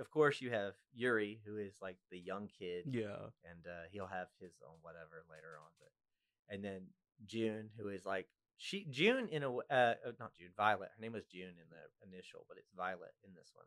of 0.00 0.10
course 0.10 0.40
you 0.40 0.50
have 0.50 0.74
yuri 0.94 1.40
who 1.44 1.56
is 1.56 1.74
like 1.80 1.96
the 2.10 2.18
young 2.18 2.48
kid 2.58 2.84
yeah. 2.90 3.30
and 3.44 3.66
uh, 3.66 3.84
he'll 3.90 4.06
have 4.06 4.28
his 4.40 4.52
own 4.66 4.76
whatever 4.82 5.24
later 5.30 5.58
on. 5.58 5.70
But 5.78 6.54
and 6.54 6.64
then 6.64 6.82
June, 7.26 7.70
who 7.78 7.88
is 7.88 8.04
like 8.04 8.28
she 8.62 8.86
June 8.88 9.28
in 9.28 9.42
a 9.42 9.50
uh, 9.52 9.58
uh, 9.70 9.94
not 10.20 10.34
June 10.38 10.52
Violet. 10.56 10.90
Her 10.94 11.00
name 11.02 11.14
was 11.14 11.24
June 11.24 11.50
in 11.50 11.66
the 11.68 12.06
initial, 12.06 12.46
but 12.48 12.58
it's 12.58 12.70
Violet 12.76 13.10
in 13.26 13.34
this 13.34 13.50
one. 13.54 13.66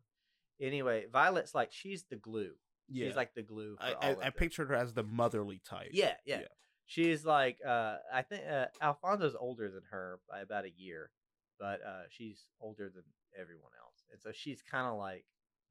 Anyway, 0.66 1.06
Violet's 1.12 1.54
like 1.54 1.74
she's 1.74 2.06
the 2.10 2.16
glue. 2.16 2.54
Yeah. 2.88 3.08
She's 3.08 3.16
like 3.18 3.36
the 3.36 3.42
glue. 3.42 3.76
For 3.76 3.84
I, 3.84 3.94
all 3.94 4.22
I, 4.24 4.28
I 4.28 4.30
pictured 4.30 4.70
her 4.70 4.76
as 4.76 4.94
the 4.94 5.04
motherly 5.04 5.62
type. 5.68 5.90
Yeah, 5.92 6.14
yeah. 6.26 6.40
Yeah. 6.40 6.48
She's 6.86 7.26
like 7.26 7.58
uh 7.68 7.98
I 8.14 8.22
think 8.22 8.44
uh, 8.50 8.68
Alfonso's 8.82 9.36
older 9.38 9.70
than 9.70 9.84
her 9.92 10.20
by 10.30 10.40
about 10.40 10.64
a 10.64 10.72
year, 10.78 11.12
but 11.60 11.82
uh 11.86 12.04
she's 12.10 12.46
older 12.62 12.90
than 12.90 13.04
everyone 13.38 13.72
else. 13.84 14.06
And 14.14 14.22
so 14.22 14.32
she's 14.32 14.62
kind 14.62 14.88
of 14.88 14.98
like 14.98 15.26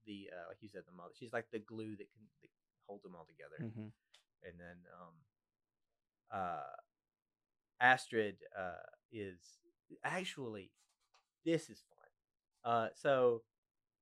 the 0.04 0.28
uh 0.36 0.48
like 0.50 0.58
you 0.60 0.68
said 0.68 0.82
the 0.86 0.94
mother. 0.94 1.14
She's 1.18 1.32
like 1.32 1.46
the 1.50 1.60
glue 1.60 1.96
that 1.96 2.12
can 2.12 2.28
that 2.42 2.50
hold 2.86 3.02
them 3.02 3.14
all 3.16 3.24
together. 3.24 3.72
hmm 3.72 3.88
And 4.46 4.60
then 4.60 4.76
um 5.00 5.14
uh 6.30 6.76
Astrid 7.92 8.36
uh 8.58 8.82
is 9.12 9.38
actually 10.04 10.70
this 11.44 11.68
is 11.70 11.82
fun. 11.90 12.72
Uh 12.72 12.88
so 12.94 13.42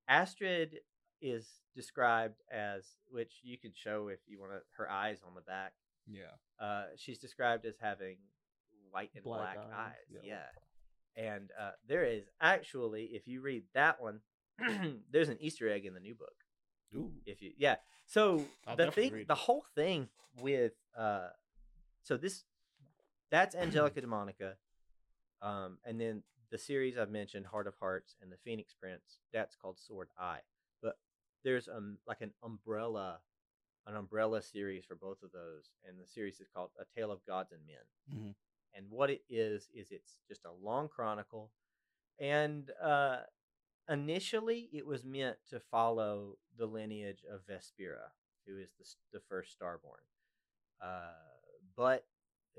Astrid 0.09 0.79
is 1.21 1.47
described 1.75 2.41
as 2.53 2.85
which 3.11 3.33
you 3.43 3.57
can 3.59 3.73
show 3.75 4.09
if 4.09 4.21
you 4.27 4.39
want 4.41 4.53
to 4.53 4.61
her 4.79 4.91
eyes 4.91 5.19
on 5.27 5.35
the 5.35 5.41
back 5.55 5.73
Yeah. 6.07 6.35
uh, 6.67 6.87
she's 6.97 7.19
described 7.19 7.65
as 7.65 7.77
having 7.81 8.17
white 8.91 9.11
and 9.15 9.25
black, 9.25 9.55
Black 9.55 9.67
eyes. 9.73 9.93
eyes, 9.93 10.07
Yeah. 10.11 10.21
yeah. 11.17 11.25
And 11.33 11.51
uh, 11.59 11.73
there 11.87 12.05
is 12.05 12.25
actually, 12.41 13.05
if 13.19 13.27
you 13.29 13.41
read 13.43 13.65
that 13.75 14.01
one, 14.03 14.21
there's 15.13 15.29
an 15.29 15.39
Easter 15.41 15.69
egg 15.69 15.85
in 15.87 15.95
the 15.95 16.01
new 16.01 16.15
book. 16.15 16.35
Ooh. 16.97 17.13
If 17.27 17.41
you, 17.43 17.53
yeah. 17.57 17.77
So 18.07 18.45
I'll 18.67 18.77
the 18.77 18.91
thing, 18.91 19.25
the 19.29 19.35
whole 19.35 19.65
thing 19.75 20.09
with, 20.41 20.73
uh, 20.97 21.29
so 22.03 22.17
this, 22.17 22.45
that's 23.33 23.57
Angelica 23.57 24.01
Demonica, 24.07 24.55
um, 25.43 25.79
and 25.85 26.01
then 26.01 26.23
the 26.53 26.59
series 26.59 26.97
I've 26.99 27.11
mentioned, 27.11 27.47
Heart 27.47 27.67
of 27.67 27.75
Hearts 27.81 28.15
and 28.23 28.31
the 28.31 28.37
Phoenix 28.45 28.75
Prince, 28.79 29.19
that's 29.33 29.57
called 29.57 29.81
Sword 29.81 30.09
Eye. 30.21 30.41
But 30.83 30.99
there's 31.43 31.67
um 31.67 31.99
like 32.07 32.21
an 32.21 32.33
umbrella, 32.45 33.19
an 33.87 33.97
umbrella 33.97 34.43
series 34.43 34.85
for 34.85 34.95
both 34.95 35.23
of 35.25 35.33
those, 35.33 35.71
and 35.89 35.99
the 35.99 36.07
series 36.07 36.39
is 36.39 36.47
called 36.55 36.71
A 36.79 36.85
Tale 36.97 37.11
of 37.11 37.25
Gods 37.27 37.51
and 37.53 37.63
Men. 37.67 37.87
Mhm. 38.15 38.35
And 38.75 38.91
what 38.91 39.11
it 39.11 39.23
is 39.29 39.69
is 39.75 39.91
it's 39.91 40.19
just 40.29 40.45
a 40.45 40.53
long 40.53 40.89
chronicle, 40.89 41.51
and 42.19 42.71
uh, 42.83 43.21
initially 43.89 44.69
it 44.73 44.87
was 44.87 45.05
meant 45.05 45.39
to 45.51 45.61
follow 45.61 46.39
the 46.57 46.67
lineage 46.67 47.25
of 47.31 47.41
Vespera, 47.47 48.13
who 48.47 48.59
is 48.59 48.71
the 48.79 48.85
the 49.19 49.21
first 49.29 49.59
Starborn. 49.59 50.05
Uh, 50.81 51.13
but 51.77 52.07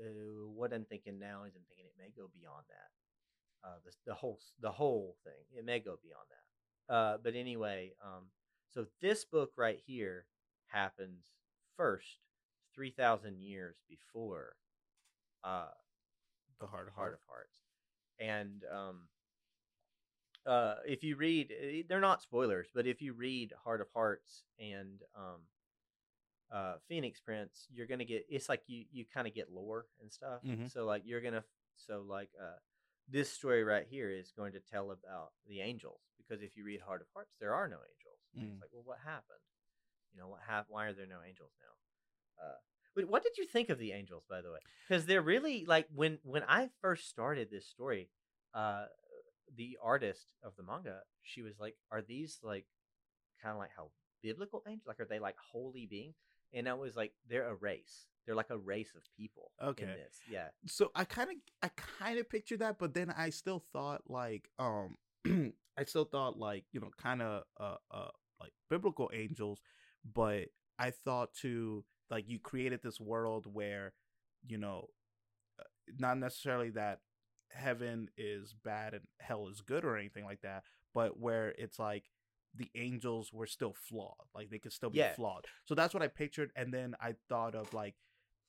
uh, 0.00 0.46
what 0.54 0.72
I'm 0.72 0.84
thinking 0.84 1.18
now 1.18 1.44
is 1.44 1.54
I'm 1.54 1.62
thinking 1.68 1.86
it 1.86 1.98
may 1.98 2.10
go 2.16 2.30
beyond 2.34 2.64
that. 2.68 3.68
Uh, 3.68 3.76
the, 3.84 3.92
the 4.06 4.14
whole 4.14 4.38
the 4.60 4.70
whole 4.70 5.16
thing 5.24 5.58
it 5.58 5.64
may 5.64 5.80
go 5.80 5.98
beyond 6.02 6.26
that. 6.30 6.94
Uh, 6.94 7.16
but 7.22 7.34
anyway, 7.34 7.92
um, 8.04 8.24
so 8.72 8.86
this 9.00 9.24
book 9.24 9.52
right 9.56 9.80
here 9.86 10.26
happens 10.66 11.24
first 11.76 12.18
three 12.74 12.90
thousand 12.90 13.38
years 13.38 13.76
before 13.88 14.56
uh, 15.42 15.68
The 16.60 16.66
heart 16.66 16.88
of 16.88 16.94
Heart 16.94 17.14
of 17.14 17.20
Hearts, 17.26 17.56
and 18.20 18.62
um, 18.70 19.08
uh, 20.46 20.76
if 20.86 21.02
you 21.02 21.16
read, 21.16 21.52
eh, 21.58 21.82
they're 21.88 22.00
not 22.00 22.22
spoilers, 22.22 22.68
but 22.74 22.86
if 22.86 23.00
you 23.00 23.14
read 23.14 23.52
Heart 23.64 23.80
of 23.80 23.88
Hearts 23.94 24.44
and 24.58 25.00
um, 25.16 25.40
uh 26.52 26.74
Phoenix 26.88 27.20
Prince, 27.20 27.66
you're 27.72 27.86
gonna 27.86 28.04
get 28.04 28.26
it's 28.28 28.48
like 28.48 28.62
you 28.66 28.84
you 28.92 29.04
kind 29.12 29.26
of 29.26 29.34
get 29.34 29.50
lore 29.52 29.86
and 30.00 30.12
stuff. 30.12 30.42
Mhm. 30.44 30.70
So 30.70 30.84
like 30.84 31.02
you're 31.04 31.20
gonna 31.20 31.44
so 31.76 32.04
like 32.06 32.30
uh 32.40 32.58
this 33.08 33.30
story 33.30 33.64
right 33.64 33.86
here 33.88 34.10
is 34.10 34.32
going 34.32 34.52
to 34.52 34.60
tell 34.60 34.90
about 34.90 35.32
the 35.46 35.60
angels 35.60 36.00
because 36.16 36.42
if 36.42 36.56
you 36.56 36.64
read 36.64 36.80
Heart 36.80 37.02
of 37.02 37.06
Hearts, 37.12 37.34
there 37.38 37.54
are 37.54 37.68
no 37.68 37.76
angels. 37.76 38.18
Mm. 38.36 38.52
It's 38.52 38.60
like, 38.62 38.70
well, 38.72 38.82
what 38.84 38.98
happened? 39.04 39.40
You 40.14 40.20
know, 40.20 40.28
what 40.28 40.40
hap- 40.46 40.66
Why 40.68 40.86
are 40.86 40.92
there 40.94 41.06
no 41.06 41.18
angels 41.26 41.52
now? 41.60 42.44
Uh, 42.46 42.56
but 42.94 43.08
what 43.08 43.22
did 43.22 43.36
you 43.36 43.44
think 43.46 43.68
of 43.68 43.78
the 43.78 43.92
angels, 43.92 44.24
by 44.28 44.40
the 44.40 44.50
way? 44.50 44.60
Because 44.88 45.04
they're 45.06 45.20
really 45.22 45.64
like 45.66 45.86
when 45.94 46.18
when 46.22 46.44
I 46.48 46.70
first 46.80 47.08
started 47.08 47.50
this 47.50 47.66
story, 47.66 48.08
uh, 48.54 48.86
the 49.54 49.76
artist 49.82 50.26
of 50.42 50.56
the 50.56 50.62
manga, 50.62 51.00
she 51.22 51.42
was 51.42 51.58
like, 51.58 51.76
"Are 51.90 52.02
these 52.02 52.38
like 52.42 52.66
kind 53.42 53.52
of 53.52 53.58
like 53.58 53.70
how 53.76 53.90
biblical 54.22 54.62
angels? 54.66 54.86
Like, 54.86 55.00
are 55.00 55.04
they 55.04 55.18
like 55.18 55.36
holy 55.52 55.86
beings?" 55.86 56.16
And 56.54 56.68
I 56.68 56.74
was 56.74 56.96
like, 56.96 57.12
"They're 57.28 57.48
a 57.48 57.54
race. 57.54 58.06
They're 58.24 58.34
like 58.34 58.50
a 58.50 58.58
race 58.58 58.92
of 58.94 59.02
people." 59.16 59.52
Okay. 59.62 59.84
In 59.84 59.88
this, 59.90 60.20
yeah, 60.30 60.48
so 60.66 60.90
I 60.94 61.04
kind 61.04 61.30
of 61.30 61.36
I 61.62 61.70
kind 61.98 62.18
of 62.18 62.28
pictured 62.28 62.60
that, 62.60 62.78
but 62.78 62.94
then 62.94 63.12
I 63.16 63.30
still 63.30 63.64
thought 63.72 64.02
like 64.08 64.48
um 64.58 64.96
I 65.26 65.84
still 65.84 66.04
thought 66.04 66.38
like 66.38 66.64
you 66.72 66.80
know 66.80 66.90
kind 67.00 67.22
of 67.22 67.42
uh 67.58 67.76
uh 67.90 68.08
like 68.40 68.52
biblical 68.70 69.10
angels, 69.12 69.60
but 70.04 70.46
I 70.78 70.90
thought 70.90 71.34
too 71.34 71.84
like 72.10 72.28
you 72.28 72.38
created 72.38 72.80
this 72.82 73.00
world 73.00 73.46
where 73.52 73.92
you 74.46 74.58
know 74.58 74.88
uh, 75.58 75.64
not 75.98 76.18
necessarily 76.18 76.70
that 76.70 77.00
heaven 77.50 78.08
is 78.16 78.54
bad 78.64 78.94
and 78.94 79.02
hell 79.20 79.48
is 79.48 79.60
good 79.60 79.84
or 79.84 79.96
anything 79.96 80.24
like 80.24 80.40
that, 80.42 80.64
but 80.92 81.18
where 81.18 81.54
it's 81.58 81.78
like 81.78 82.04
the 82.56 82.70
angels 82.74 83.32
were 83.32 83.46
still 83.46 83.72
flawed, 83.74 84.14
like 84.34 84.50
they 84.50 84.58
could 84.58 84.72
still 84.72 84.90
be 84.90 84.98
Yeah. 84.98 85.14
flawed. 85.14 85.46
So 85.64 85.74
that's 85.74 85.92
what 85.94 86.02
I 86.02 86.08
pictured, 86.08 86.52
and 86.56 86.72
then 86.72 86.94
I 87.00 87.14
thought 87.28 87.54
of 87.54 87.72
like 87.74 87.94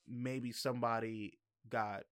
maybe 0.08 0.52
somebody 0.52 1.38
got 1.68 2.04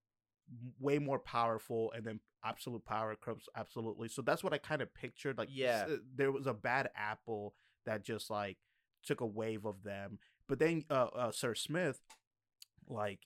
way 0.78 0.99
more 0.99 1.18
powerful 1.18 1.92
and 1.92 2.05
then 2.05 2.20
absolute 2.45 2.84
power 2.84 3.16
corrupts 3.18 3.49
absolutely 3.57 4.09
so 4.09 4.20
that's 4.20 4.45
what 4.45 4.53
i 4.53 4.59
kind 4.59 4.82
of 4.82 4.92
pictured 4.92 5.38
like 5.38 5.49
Yeah. 5.51 5.86
there 6.14 6.30
was 6.30 6.47
a 6.47 6.53
bad 6.53 6.90
apple 6.95 7.55
that 7.86 8.05
just 8.05 8.28
like 8.28 8.59
took 9.03 9.22
a 9.22 9.26
wave 9.26 9.64
of 9.64 9.82
them 9.84 10.18
but 10.47 10.59
then 10.59 10.84
uh, 10.90 11.07
uh 11.14 11.30
sir 11.30 11.55
smith 11.55 12.01
like 12.88 13.20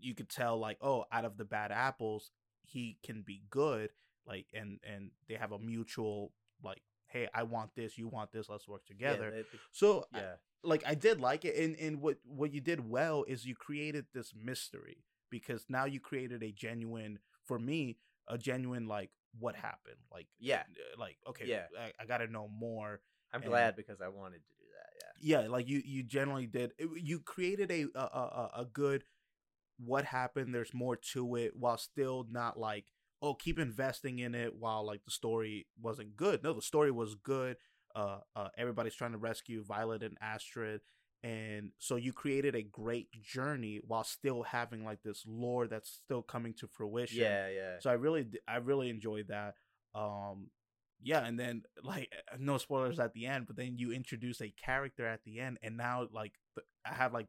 you 0.00 0.14
could 0.14 0.28
tell 0.28 0.56
like 0.58 0.78
oh 0.80 1.04
out 1.10 1.24
of 1.24 1.36
the 1.36 1.44
bad 1.44 1.72
apples 1.72 2.30
he 2.64 2.98
can 3.04 3.22
be 3.22 3.42
good 3.50 3.90
like 4.26 4.46
and 4.54 4.78
and 4.84 5.10
they 5.28 5.34
have 5.34 5.50
a 5.52 5.58
mutual 5.58 6.32
like 6.62 6.82
hey 7.12 7.28
i 7.34 7.42
want 7.42 7.70
this 7.76 7.96
you 7.98 8.08
want 8.08 8.32
this 8.32 8.48
let's 8.48 8.66
work 8.68 8.82
Yeah, 8.88 8.94
together 9.12 9.30
they- 9.30 9.42
they- 9.42 9.58
so 9.70 10.06
I- 10.12 10.18
yeah. 10.20 10.34
like 10.64 10.82
I 10.86 10.94
did 10.94 11.20
like 11.20 11.44
it, 11.44 11.56
and 11.56 11.76
and 11.76 12.00
what 12.00 12.18
what 12.24 12.52
you 12.52 12.60
did 12.60 12.88
well 12.88 13.24
is 13.28 13.44
you 13.46 13.54
created 13.54 14.06
this 14.14 14.32
mystery 14.34 15.04
because 15.30 15.64
now 15.68 15.84
you 15.86 15.98
created 16.00 16.42
a 16.42 16.52
genuine 16.52 17.18
for 17.44 17.58
me 17.58 17.98
a 18.28 18.38
genuine 18.38 18.86
like 18.86 19.10
what 19.40 19.56
happened 19.56 19.96
like 20.12 20.28
Yeah. 20.38 20.62
uh, 20.62 21.00
like 21.00 21.16
okay 21.26 21.46
Yeah. 21.46 21.66
I, 21.78 21.92
I 22.02 22.06
got 22.06 22.18
to 22.18 22.26
know 22.26 22.48
more 22.48 23.00
I'm 23.32 23.42
and- 23.42 23.50
glad 23.50 23.76
because 23.76 24.00
I 24.00 24.08
wanted 24.08 24.42
to 24.46 24.54
do 24.58 24.64
that. 24.76 24.90
Yeah. 25.20 25.40
yeah 25.42 25.48
like 25.48 25.68
you 25.68 25.82
you 25.84 26.02
generally 26.02 26.46
did 26.46 26.72
it, 26.78 26.88
you 27.02 27.18
created 27.20 27.70
a, 27.70 27.86
a 27.94 28.00
a- 28.04 28.50
a 28.62 28.64
good 28.66 29.04
what 29.78 30.04
happened 30.04 30.54
there's 30.54 30.74
more 30.74 30.96
to 30.96 31.34
it 31.36 31.56
while 31.56 31.78
still 31.78 32.26
not 32.30 32.58
like 32.58 32.86
oh 33.22 33.34
keep 33.34 33.58
investing 33.58 34.18
in 34.18 34.34
it 34.34 34.54
while 34.58 34.84
like 34.84 35.04
the 35.04 35.10
story 35.10 35.66
wasn't 35.80 36.16
good 36.16 36.42
no 36.42 36.52
the 36.52 36.62
story 36.62 36.90
was 36.90 37.14
good 37.14 37.56
uh, 37.94 38.18
uh 38.36 38.48
everybody's 38.58 38.94
trying 38.94 39.12
to 39.12 39.18
rescue 39.18 39.64
violet 39.64 40.02
and 40.02 40.16
astrid 40.20 40.80
and 41.24 41.70
so 41.78 41.96
you 41.96 42.12
created 42.12 42.56
a 42.56 42.62
great 42.62 43.08
journey 43.12 43.80
while 43.86 44.02
still 44.02 44.42
having 44.42 44.84
like 44.84 45.02
this 45.04 45.22
lore 45.26 45.68
that's 45.68 46.00
still 46.04 46.22
coming 46.22 46.52
to 46.54 46.66
fruition 46.66 47.22
Yeah, 47.22 47.48
yeah. 47.48 47.76
so 47.78 47.90
I 47.90 47.94
really, 47.94 48.26
i 48.48 48.56
really 48.56 48.90
enjoyed 48.90 49.28
that. 49.28 49.54
Um, 49.94 50.48
yeah, 51.00 51.24
and 51.24 51.38
then 51.38 51.62
like 51.82 52.12
uh, 52.32 52.36
no 52.40 52.58
spoilers 52.58 52.98
at 52.98 53.12
the 53.12 53.26
end, 53.26 53.46
but 53.46 53.56
then 53.56 53.76
you 53.76 53.92
introduce 53.92 54.40
a 54.40 54.52
character 54.64 55.06
at 55.06 55.20
the 55.24 55.38
end, 55.38 55.58
and 55.62 55.76
now 55.76 56.08
like 56.12 56.32
I 56.84 56.94
have 56.94 57.12
like 57.12 57.28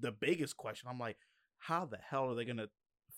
the 0.00 0.12
biggest 0.12 0.56
question. 0.56 0.88
I'm 0.90 0.98
like, 0.98 1.16
how 1.58 1.84
the 1.86 1.98
hell 1.98 2.30
are 2.30 2.34
they 2.34 2.44
gonna 2.44 2.68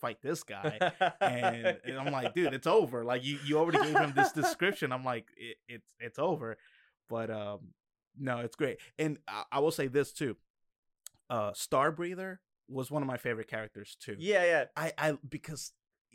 fight 0.03 0.18
this 0.22 0.42
guy? 0.42 0.92
and, 1.22 1.78
and 1.84 1.98
I'm 1.98 2.12
like, 2.12 2.34
dude, 2.34 2.53
it's 2.53 2.66
over. 2.80 3.05
Like 3.05 3.24
you, 3.24 3.38
you 3.46 3.59
already 3.59 3.78
gave 3.78 3.96
him 3.96 4.12
this 4.14 4.32
description. 4.32 4.92
I'm 4.92 5.05
like, 5.05 5.28
it, 5.38 5.57
it's 5.66 5.94
it's 5.98 6.18
over. 6.18 6.59
But 7.09 7.30
um, 7.30 7.61
no, 8.18 8.40
it's 8.40 8.57
great. 8.57 8.78
And 8.98 9.18
I, 9.26 9.44
I 9.53 9.59
will 9.61 9.70
say 9.70 9.86
this 9.86 10.12
too. 10.12 10.36
Uh, 11.30 11.53
Star 11.55 11.90
Breather 11.90 12.40
was 12.68 12.90
one 12.90 13.03
of 13.03 13.09
my 13.09 13.16
favorite 13.16 13.48
characters 13.48 13.96
too. 13.98 14.16
yeah, 14.18 14.44
yeah. 14.44 14.64
I 14.76 14.92
I 14.98 15.18
because 15.26 15.72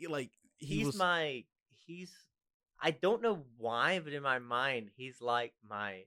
like 0.08 0.30
he 0.58 0.76
he's 0.76 0.86
was 0.86 0.96
my 0.96 1.44
he's 1.86 2.12
I 2.80 2.92
don't 2.92 3.22
know 3.22 3.42
why, 3.56 3.98
but 3.98 4.12
in 4.12 4.22
my 4.22 4.38
mind, 4.38 4.90
he's 4.96 5.20
like 5.20 5.54
my 5.68 6.02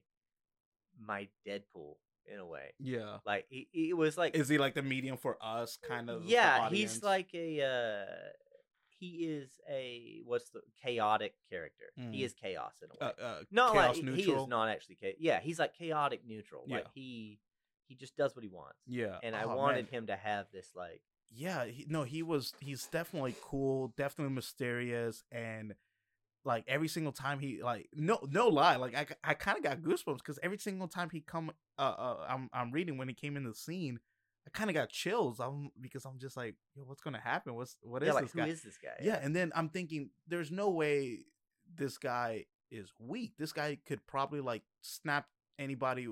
my 0.98 1.28
Deadpool 1.46 1.96
in 2.32 2.38
a 2.38 2.46
way. 2.46 2.72
yeah. 2.78 3.18
Like 3.26 3.46
he, 3.48 3.68
he 3.72 3.92
was 3.92 4.16
like 4.18 4.34
Is 4.36 4.48
he 4.48 4.58
like 4.58 4.74
the 4.74 4.82
medium 4.82 5.16
for 5.16 5.36
us, 5.40 5.78
kind 5.86 6.10
of? 6.10 6.24
yeah, 6.24 6.68
he's 6.70 7.02
like 7.02 7.28
a 7.34 7.62
uh 7.62 8.30
he 8.98 9.24
is 9.26 9.50
a 9.68 10.20
what's 10.24 10.50
the 10.50 10.60
chaotic 10.82 11.34
character. 11.50 11.86
Mm. 11.98 12.12
He 12.14 12.24
is 12.24 12.34
chaos 12.34 12.74
in 12.82 12.88
a 12.90 13.04
uh, 13.04 13.08
way. 13.08 13.24
uh, 13.24 13.42
not 13.50 13.72
chaos 13.72 13.96
like 13.96 14.04
neutral. 14.04 14.16
he 14.36 14.42
is 14.42 14.48
not 14.48 14.68
actually 14.68 14.94
cha- 14.96 15.16
yeah, 15.18 15.40
he's 15.40 15.58
like 15.58 15.76
chaotic 15.76 16.22
neutral. 16.26 16.62
Like 16.68 16.82
Yeah. 16.84 16.88
he 16.94 17.38
he 17.88 17.94
just 17.96 18.16
does 18.16 18.34
what 18.36 18.42
he 18.42 18.48
wants. 18.48 18.78
Yeah, 18.86 19.18
And 19.22 19.34
I 19.36 19.42
Oh, 19.44 19.56
wanted 19.56 19.84
man. 19.86 20.00
him 20.00 20.06
to 20.06 20.16
have 20.16 20.46
this 20.52 20.70
like 20.74 21.02
Yeah, 21.34 21.64
he, 21.64 21.84
no, 21.88 22.04
he 22.04 22.22
was. 22.22 22.54
He's 22.60 22.86
definitely 22.86 23.34
cool, 23.42 23.88
definitely 23.96 24.34
mysterious, 24.34 25.24
and 25.32 25.74
like 26.44 26.64
every 26.66 26.88
single 26.88 27.12
time 27.12 27.38
he 27.38 27.62
like 27.62 27.88
no 27.94 28.18
no 28.30 28.48
lie, 28.48 28.76
like 28.76 28.94
I 28.96 29.06
I 29.30 29.34
kind 29.34 29.56
of 29.58 29.64
got 29.64 29.78
goosebumps 29.80 30.18
because 30.18 30.38
every 30.42 30.58
single 30.58 30.88
time 30.88 31.08
he 31.10 31.20
come 31.20 31.52
uh, 31.78 31.82
uh 31.82 32.26
I'm 32.28 32.48
I'm 32.52 32.70
reading 32.72 32.98
when 32.98 33.08
he 33.08 33.14
came 33.14 33.36
in 33.36 33.44
the 33.44 33.54
scene. 33.54 34.00
I 34.44 34.50
kind 34.50 34.68
of 34.68 34.74
got 34.74 34.88
chills. 34.88 35.38
I'm 35.38 35.70
because 35.80 36.04
I'm 36.04 36.18
just 36.18 36.36
like, 36.36 36.56
yo, 36.74 36.82
what's 36.82 37.00
gonna 37.00 37.20
happen? 37.20 37.54
What's 37.54 37.76
what 37.82 38.02
is 38.02 38.08
yeah, 38.08 38.12
like 38.14 38.24
this 38.24 38.32
who 38.32 38.38
guy? 38.40 38.46
is 38.48 38.62
this 38.62 38.78
guy? 38.82 38.88
yeah 39.00 39.18
and 39.22 39.34
then 39.34 39.52
i'm 39.54 39.68
thinking 39.68 40.10
there's 40.26 40.50
no 40.50 40.68
way 40.70 41.20
this 41.76 41.96
guy 41.98 42.44
is 42.70 42.92
weak 42.98 43.32
this 43.38 43.52
guy 43.52 43.78
could 43.86 44.04
probably 44.06 44.40
like 44.40 44.62
snap 44.80 45.26
anybody 45.58 46.08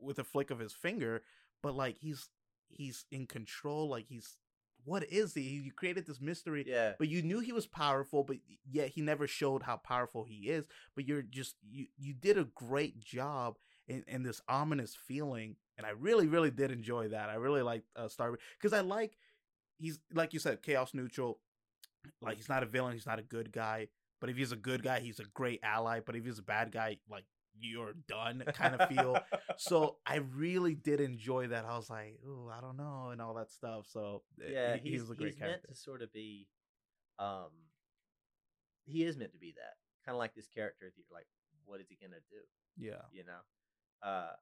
with 0.00 0.18
a 0.18 0.24
flick 0.24 0.50
of 0.50 0.58
his 0.58 0.72
finger 0.72 1.22
but 1.62 1.74
like 1.74 1.96
he's 1.98 2.28
he's 2.68 3.04
in 3.10 3.26
control 3.26 3.88
like 3.88 4.06
he's 4.08 4.38
what 4.86 5.04
is 5.12 5.34
he 5.34 5.42
you 5.42 5.72
created 5.72 6.06
this 6.06 6.20
mystery 6.20 6.64
Yeah. 6.66 6.92
but 6.98 7.08
you 7.08 7.20
knew 7.20 7.40
he 7.40 7.52
was 7.52 7.66
powerful 7.66 8.24
but 8.24 8.38
yet 8.70 8.88
he 8.88 9.02
never 9.02 9.26
showed 9.26 9.62
how 9.64 9.76
powerful 9.76 10.24
he 10.24 10.48
is 10.48 10.64
but 10.94 11.06
you're 11.06 11.22
just 11.22 11.56
you 11.70 11.86
you 11.98 12.14
did 12.14 12.38
a 12.38 12.44
great 12.54 12.98
job 13.00 13.56
in, 13.88 14.02
in 14.08 14.22
this 14.22 14.40
ominous 14.48 14.96
feeling 14.96 15.56
and 15.76 15.86
i 15.86 15.90
really 15.90 16.26
really 16.26 16.50
did 16.50 16.70
enjoy 16.70 17.08
that 17.08 17.28
i 17.28 17.34
really 17.34 17.62
like 17.62 17.82
uh, 17.96 18.08
star 18.08 18.38
because 18.58 18.72
i 18.72 18.80
like 18.80 19.18
he's 19.78 19.98
like 20.14 20.32
you 20.32 20.38
said 20.40 20.62
chaos 20.62 20.94
neutral 20.94 21.38
like 22.22 22.36
he's 22.36 22.48
not 22.48 22.62
a 22.62 22.66
villain 22.66 22.92
he's 22.94 23.06
not 23.06 23.18
a 23.18 23.22
good 23.22 23.52
guy 23.52 23.88
but 24.20 24.30
if 24.30 24.36
he's 24.36 24.52
a 24.52 24.56
good 24.56 24.82
guy 24.82 25.00
he's 25.00 25.18
a 25.20 25.24
great 25.34 25.60
ally 25.62 26.00
but 26.04 26.16
if 26.16 26.24
he's 26.24 26.38
a 26.38 26.42
bad 26.42 26.70
guy 26.72 26.96
like 27.10 27.24
you're 27.60 27.94
done 28.08 28.44
kind 28.52 28.74
of 28.74 28.82
feel 28.88 29.22
so 29.56 29.96
i 30.06 30.16
really 30.34 30.74
did 30.74 31.00
enjoy 31.00 31.46
that 31.48 31.64
i 31.64 31.76
was 31.76 31.88
like 31.90 32.18
oh 32.26 32.50
i 32.56 32.60
don't 32.60 32.76
know 32.76 33.08
and 33.12 33.20
all 33.20 33.34
that 33.34 33.50
stuff 33.50 33.86
so 33.88 34.22
uh, 34.40 34.44
yeah, 34.50 34.74
he- 34.74 34.90
he's, 34.90 35.00
he's 35.02 35.10
a 35.10 35.14
great 35.14 35.34
he's 35.34 35.40
meant 35.40 35.62
character 35.62 35.68
to 35.68 35.74
sort 35.74 36.02
of 36.02 36.12
be, 36.12 36.46
um, 37.18 37.50
he 38.84 39.04
is 39.04 39.16
meant 39.16 39.32
to 39.32 39.38
be 39.38 39.52
that 39.56 39.74
kind 40.04 40.14
of 40.14 40.18
like 40.18 40.34
this 40.34 40.46
character. 40.48 40.86
That 40.86 40.96
you're 40.96 41.06
like, 41.16 41.26
what 41.64 41.80
is 41.80 41.88
he 41.88 41.96
gonna 42.00 42.20
do? 42.30 42.36
yeah 42.78 43.02
You 43.12 43.24
know, 43.24 44.08
uh, 44.08 44.32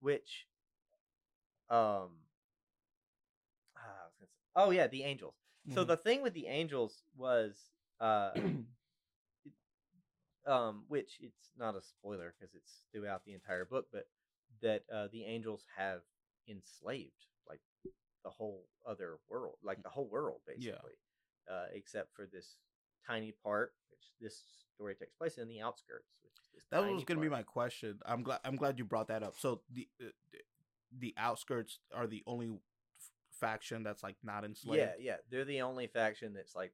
which, 0.00 0.46
um, 1.70 2.10
ah, 3.76 4.02
I 4.02 4.06
was 4.06 4.14
gonna 4.18 4.28
say, 4.28 4.40
oh 4.56 4.70
yeah, 4.70 4.86
the 4.86 5.02
angels. 5.04 5.34
So 5.74 5.84
Mhm. 5.84 5.88
the 5.88 5.96
thing 5.96 6.22
with 6.22 6.34
the 6.34 6.46
angels 6.46 7.02
was, 7.16 7.56
uh, 8.00 8.32
um, 10.46 10.84
which 10.88 11.18
it's 11.20 11.50
not 11.58 11.74
a 11.76 11.82
spoiler 11.82 12.34
because 12.38 12.54
it's 12.54 12.84
throughout 12.92 13.24
the 13.24 13.32
entire 13.34 13.64
book, 13.64 13.86
but 13.92 14.06
that 14.62 14.82
uh, 14.92 15.08
the 15.12 15.24
angels 15.24 15.64
have 15.76 16.00
enslaved 16.48 17.26
like 17.48 17.60
the 18.24 18.30
whole 18.30 18.66
other 18.86 19.18
world, 19.28 19.56
like 19.62 19.82
the 19.82 19.88
whole 19.88 20.08
world 20.08 20.40
basically, 20.46 20.92
uh, 21.50 21.66
except 21.72 22.14
for 22.14 22.26
this 22.32 22.56
tiny 23.06 23.32
part, 23.42 23.72
which 23.90 24.00
this 24.20 24.42
story 24.74 24.94
takes 24.94 25.14
place 25.14 25.36
in 25.38 25.48
the 25.48 25.60
outskirts. 25.60 26.08
Which 26.22 26.32
is 26.40 26.48
this 26.54 26.64
That 26.70 26.82
was 26.82 27.04
going 27.04 27.18
to 27.18 27.22
be 27.22 27.28
my 27.28 27.42
question. 27.42 27.98
I'm 28.06 28.22
glad. 28.22 28.40
I'm 28.44 28.56
glad 28.56 28.78
you 28.78 28.84
brought 28.84 29.08
that 29.08 29.22
up. 29.22 29.34
So 29.38 29.60
the 29.72 29.88
uh, 30.00 30.06
the- 30.32 30.38
the 30.96 31.12
outskirts 31.16 31.80
are 31.92 32.06
the 32.06 32.22
only 32.24 32.46
f- 32.50 32.60
faction 33.40 33.82
that's 33.82 34.04
like 34.04 34.14
not 34.22 34.44
enslaved. 34.44 34.78
Yeah, 34.78 34.92
yeah, 35.00 35.16
they're 35.28 35.44
the 35.44 35.62
only 35.62 35.88
faction 35.88 36.32
that's 36.34 36.54
like 36.54 36.72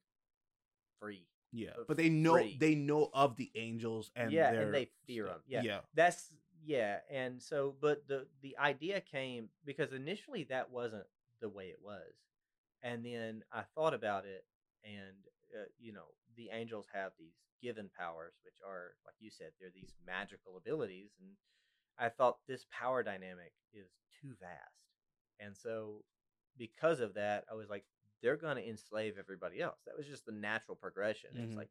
free. 1.00 1.26
Yeah. 1.52 1.70
But 1.86 1.96
they 1.96 2.08
know 2.08 2.40
they 2.58 2.74
know 2.74 3.10
of 3.12 3.36
the 3.36 3.50
angels 3.54 4.10
and 4.14 4.32
yeah, 4.32 4.52
and 4.52 4.74
they 4.74 4.88
fear 5.06 5.26
them. 5.26 5.40
Yeah, 5.46 5.62
yeah, 5.62 5.78
that's 5.94 6.30
yeah, 6.64 6.98
and 7.10 7.42
so 7.42 7.74
but 7.80 8.06
the 8.06 8.26
the 8.42 8.56
idea 8.58 9.00
came 9.00 9.48
because 9.64 9.92
initially 9.92 10.44
that 10.44 10.70
wasn't 10.70 11.06
the 11.40 11.48
way 11.48 11.66
it 11.66 11.78
was, 11.82 12.12
and 12.82 13.04
then 13.04 13.42
I 13.52 13.62
thought 13.74 13.94
about 13.94 14.24
it, 14.26 14.44
and 14.84 15.16
uh, 15.54 15.64
you 15.78 15.92
know 15.92 16.06
the 16.36 16.50
angels 16.52 16.86
have 16.92 17.12
these 17.18 17.34
given 17.62 17.90
powers, 17.98 18.34
which 18.44 18.56
are 18.66 18.92
like 19.04 19.16
you 19.18 19.30
said, 19.30 19.48
they're 19.60 19.70
these 19.74 19.94
magical 20.06 20.56
abilities, 20.56 21.10
and 21.20 21.30
I 21.98 22.08
thought 22.10 22.38
this 22.46 22.66
power 22.70 23.02
dynamic 23.02 23.52
is 23.74 23.88
too 24.20 24.34
vast, 24.40 24.84
and 25.40 25.56
so 25.56 26.04
because 26.58 27.00
of 27.00 27.14
that, 27.14 27.44
I 27.50 27.54
was 27.54 27.70
like, 27.70 27.84
they're 28.22 28.36
going 28.36 28.56
to 28.56 28.68
enslave 28.68 29.14
everybody 29.18 29.60
else. 29.60 29.78
That 29.86 29.96
was 29.96 30.06
just 30.06 30.26
the 30.26 30.32
natural 30.32 30.76
progression. 30.76 31.30
Mhm. 31.34 31.44
It's 31.44 31.56
like, 31.56 31.70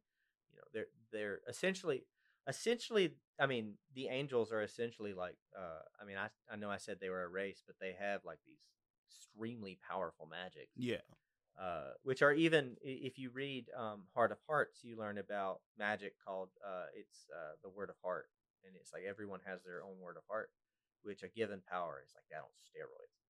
you 0.50 0.56
know, 0.56 0.64
they're 0.72 0.86
they're 1.12 1.40
essentially 1.48 2.04
essentially 2.48 3.14
i 3.38 3.44
mean 3.46 3.74
the 3.94 4.08
angels 4.08 4.50
are 4.50 4.62
essentially 4.62 5.12
like 5.12 5.36
uh 5.56 5.82
i 6.00 6.04
mean 6.06 6.16
i 6.16 6.28
i 6.50 6.56
know 6.56 6.70
i 6.70 6.78
said 6.78 6.96
they 6.98 7.10
were 7.10 7.22
a 7.22 7.28
race 7.28 7.62
but 7.66 7.76
they 7.78 7.92
have 7.92 8.24
like 8.24 8.38
these 8.46 8.62
extremely 9.06 9.78
powerful 9.86 10.26
magics 10.26 10.72
Yeah. 10.74 11.04
uh 11.60 11.90
which 12.02 12.22
are 12.22 12.32
even 12.32 12.76
if 12.82 13.18
you 13.18 13.30
read 13.30 13.66
um 13.76 14.04
heart 14.14 14.32
of 14.32 14.38
hearts 14.48 14.82
you 14.82 14.96
learn 14.96 15.18
about 15.18 15.60
magic 15.78 16.14
called 16.24 16.48
uh 16.66 16.86
it's 16.96 17.26
uh 17.30 17.56
the 17.62 17.68
word 17.68 17.90
of 17.90 17.96
heart 18.02 18.30
and 18.64 18.74
it's 18.80 18.92
like 18.94 19.02
everyone 19.06 19.40
has 19.44 19.62
their 19.62 19.82
own 19.84 20.00
word 20.00 20.16
of 20.16 20.22
heart 20.26 20.50
which 21.02 21.22
a 21.22 21.28
given 21.28 21.60
power 21.70 22.00
is 22.02 22.12
like 22.14 22.24
that 22.30 22.38
on 22.42 22.50
steroids 22.64 23.20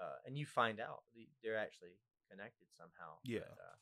uh 0.00 0.16
and 0.24 0.38
you 0.38 0.46
find 0.46 0.78
out 0.78 1.02
they're 1.42 1.58
actually 1.58 1.98
connected 2.30 2.66
somehow 2.76 3.18
Yeah. 3.24 3.40
but, 3.50 3.58
uh, 3.58 3.76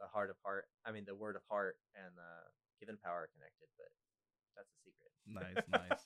the 0.00 0.06
heart 0.12 0.28
of 0.30 0.36
heart 0.44 0.66
i 0.84 0.92
mean 0.92 1.04
the 1.06 1.14
word 1.14 1.36
of 1.36 1.42
heart 1.48 1.76
and 1.94 2.12
the 2.16 2.32
given 2.80 2.98
power 3.02 3.24
are 3.24 3.30
connected 3.32 3.68
but 3.78 3.88
that's 4.56 4.68
a 4.68 4.78
secret 4.84 5.10
Nice, 5.26 5.64
nice. 5.70 6.02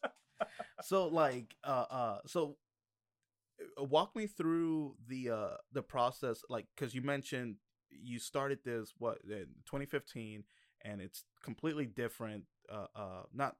so 0.82 1.08
like 1.08 1.56
uh 1.64 1.86
uh 1.90 2.18
so 2.26 2.56
uh, 3.80 3.84
walk 3.84 4.14
me 4.14 4.26
through 4.26 4.94
the 5.08 5.30
uh 5.30 5.56
the 5.72 5.82
process 5.82 6.42
like 6.48 6.66
cuz 6.76 6.94
you 6.94 7.02
mentioned 7.02 7.56
you 7.90 8.18
started 8.18 8.58
this 8.64 8.92
what 8.98 9.18
in 9.24 9.46
2015 9.64 10.44
and 10.82 11.00
it's 11.00 11.24
completely 11.42 11.86
different 11.86 12.44
uh 12.68 12.86
uh 12.94 13.22
not 13.32 13.56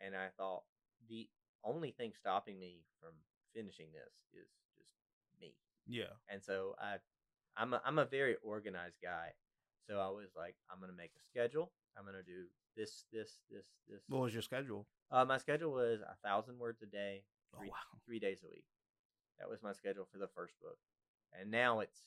and 0.00 0.14
I 0.14 0.28
thought 0.36 0.62
the 1.08 1.28
only 1.64 1.90
thing 1.90 2.12
stopping 2.18 2.58
me 2.58 2.82
from 3.00 3.12
finishing 3.54 3.88
this 3.92 4.14
is 4.32 4.48
just 4.76 4.90
me. 5.40 5.54
yeah. 5.86 6.14
And 6.28 6.42
so 6.42 6.74
I, 6.80 6.96
I'm 7.56 7.74
a, 7.74 7.82
I'm 7.84 7.98
a 7.98 8.04
very 8.04 8.36
organized 8.42 8.98
guy. 9.02 9.34
So 9.86 9.98
I 9.98 10.08
was 10.08 10.28
like, 10.36 10.54
I'm 10.70 10.80
gonna 10.80 10.92
make 10.96 11.12
a 11.16 11.22
schedule. 11.24 11.72
I'm 11.96 12.04
gonna 12.04 12.22
do 12.22 12.46
this, 12.76 13.04
this, 13.12 13.40
this, 13.50 13.64
this. 13.88 14.02
What 14.08 14.22
was 14.22 14.32
your 14.34 14.42
schedule? 14.42 14.86
Uh, 15.10 15.24
my 15.24 15.38
schedule 15.38 15.72
was 15.72 16.00
a 16.02 16.14
thousand 16.22 16.58
words 16.58 16.82
a 16.82 16.86
day, 16.86 17.24
Oh 17.54 17.58
three, 17.58 17.68
wow. 17.72 17.88
three 18.04 18.18
days 18.20 18.38
a 18.44 18.50
week. 18.52 18.66
That 19.40 19.48
was 19.48 19.62
my 19.62 19.72
schedule 19.72 20.06
for 20.12 20.18
the 20.18 20.28
first 20.34 20.52
book, 20.60 20.76
and 21.32 21.50
now 21.50 21.80
it's 21.80 22.04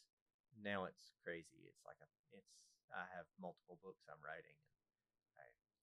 now 0.61 0.85
it's 0.85 1.11
crazy. 1.25 1.65
It's 1.65 1.81
like 1.87 1.97
a 2.03 2.07
it's 2.37 2.53
I 2.93 3.07
have 3.17 3.25
multiple 3.41 3.79
books 3.81 4.05
I'm 4.11 4.21
writing. 4.21 4.53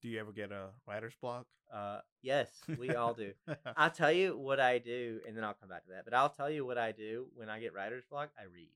Do 0.00 0.08
you 0.08 0.20
ever 0.20 0.32
get 0.32 0.52
a 0.52 0.68
writer's 0.86 1.14
block? 1.20 1.46
Uh, 1.72 2.00
yes, 2.22 2.50
we 2.78 2.94
all 2.94 3.14
do. 3.14 3.32
I'll 3.76 3.90
tell 3.90 4.12
you 4.12 4.36
what 4.38 4.60
I 4.60 4.78
do, 4.78 5.20
and 5.26 5.36
then 5.36 5.44
I'll 5.44 5.54
come 5.54 5.68
back 5.68 5.84
to 5.84 5.90
that. 5.90 6.04
But 6.04 6.14
I'll 6.14 6.28
tell 6.30 6.48
you 6.50 6.64
what 6.64 6.78
I 6.78 6.92
do 6.92 7.26
when 7.34 7.48
I 7.48 7.58
get 7.60 7.74
writer's 7.74 8.04
block. 8.08 8.30
I 8.38 8.44
read. 8.44 8.70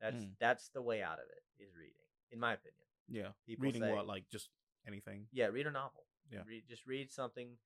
That's 0.00 0.24
Mm. 0.24 0.30
that's 0.40 0.68
the 0.70 0.82
way 0.82 1.02
out 1.02 1.18
of 1.18 1.24
it 1.30 1.62
is 1.62 1.74
reading, 1.76 1.92
in 2.30 2.38
my 2.40 2.52
opinion. 2.54 2.84
yeah. 3.08 3.28
People 3.46 3.64
Reading 3.64 3.82
say- 3.82 3.92
what? 3.94 4.06
Like 4.06 4.28
just 4.28 4.48
anything? 4.86 5.26
Yeah, 5.32 5.46
read 5.46 5.66
a 5.66 5.70
novel. 5.70 6.04
Yeah. 6.30 6.40
Read 6.46 6.64
just 6.68 6.86
read 6.86 7.10
something, 7.10 7.56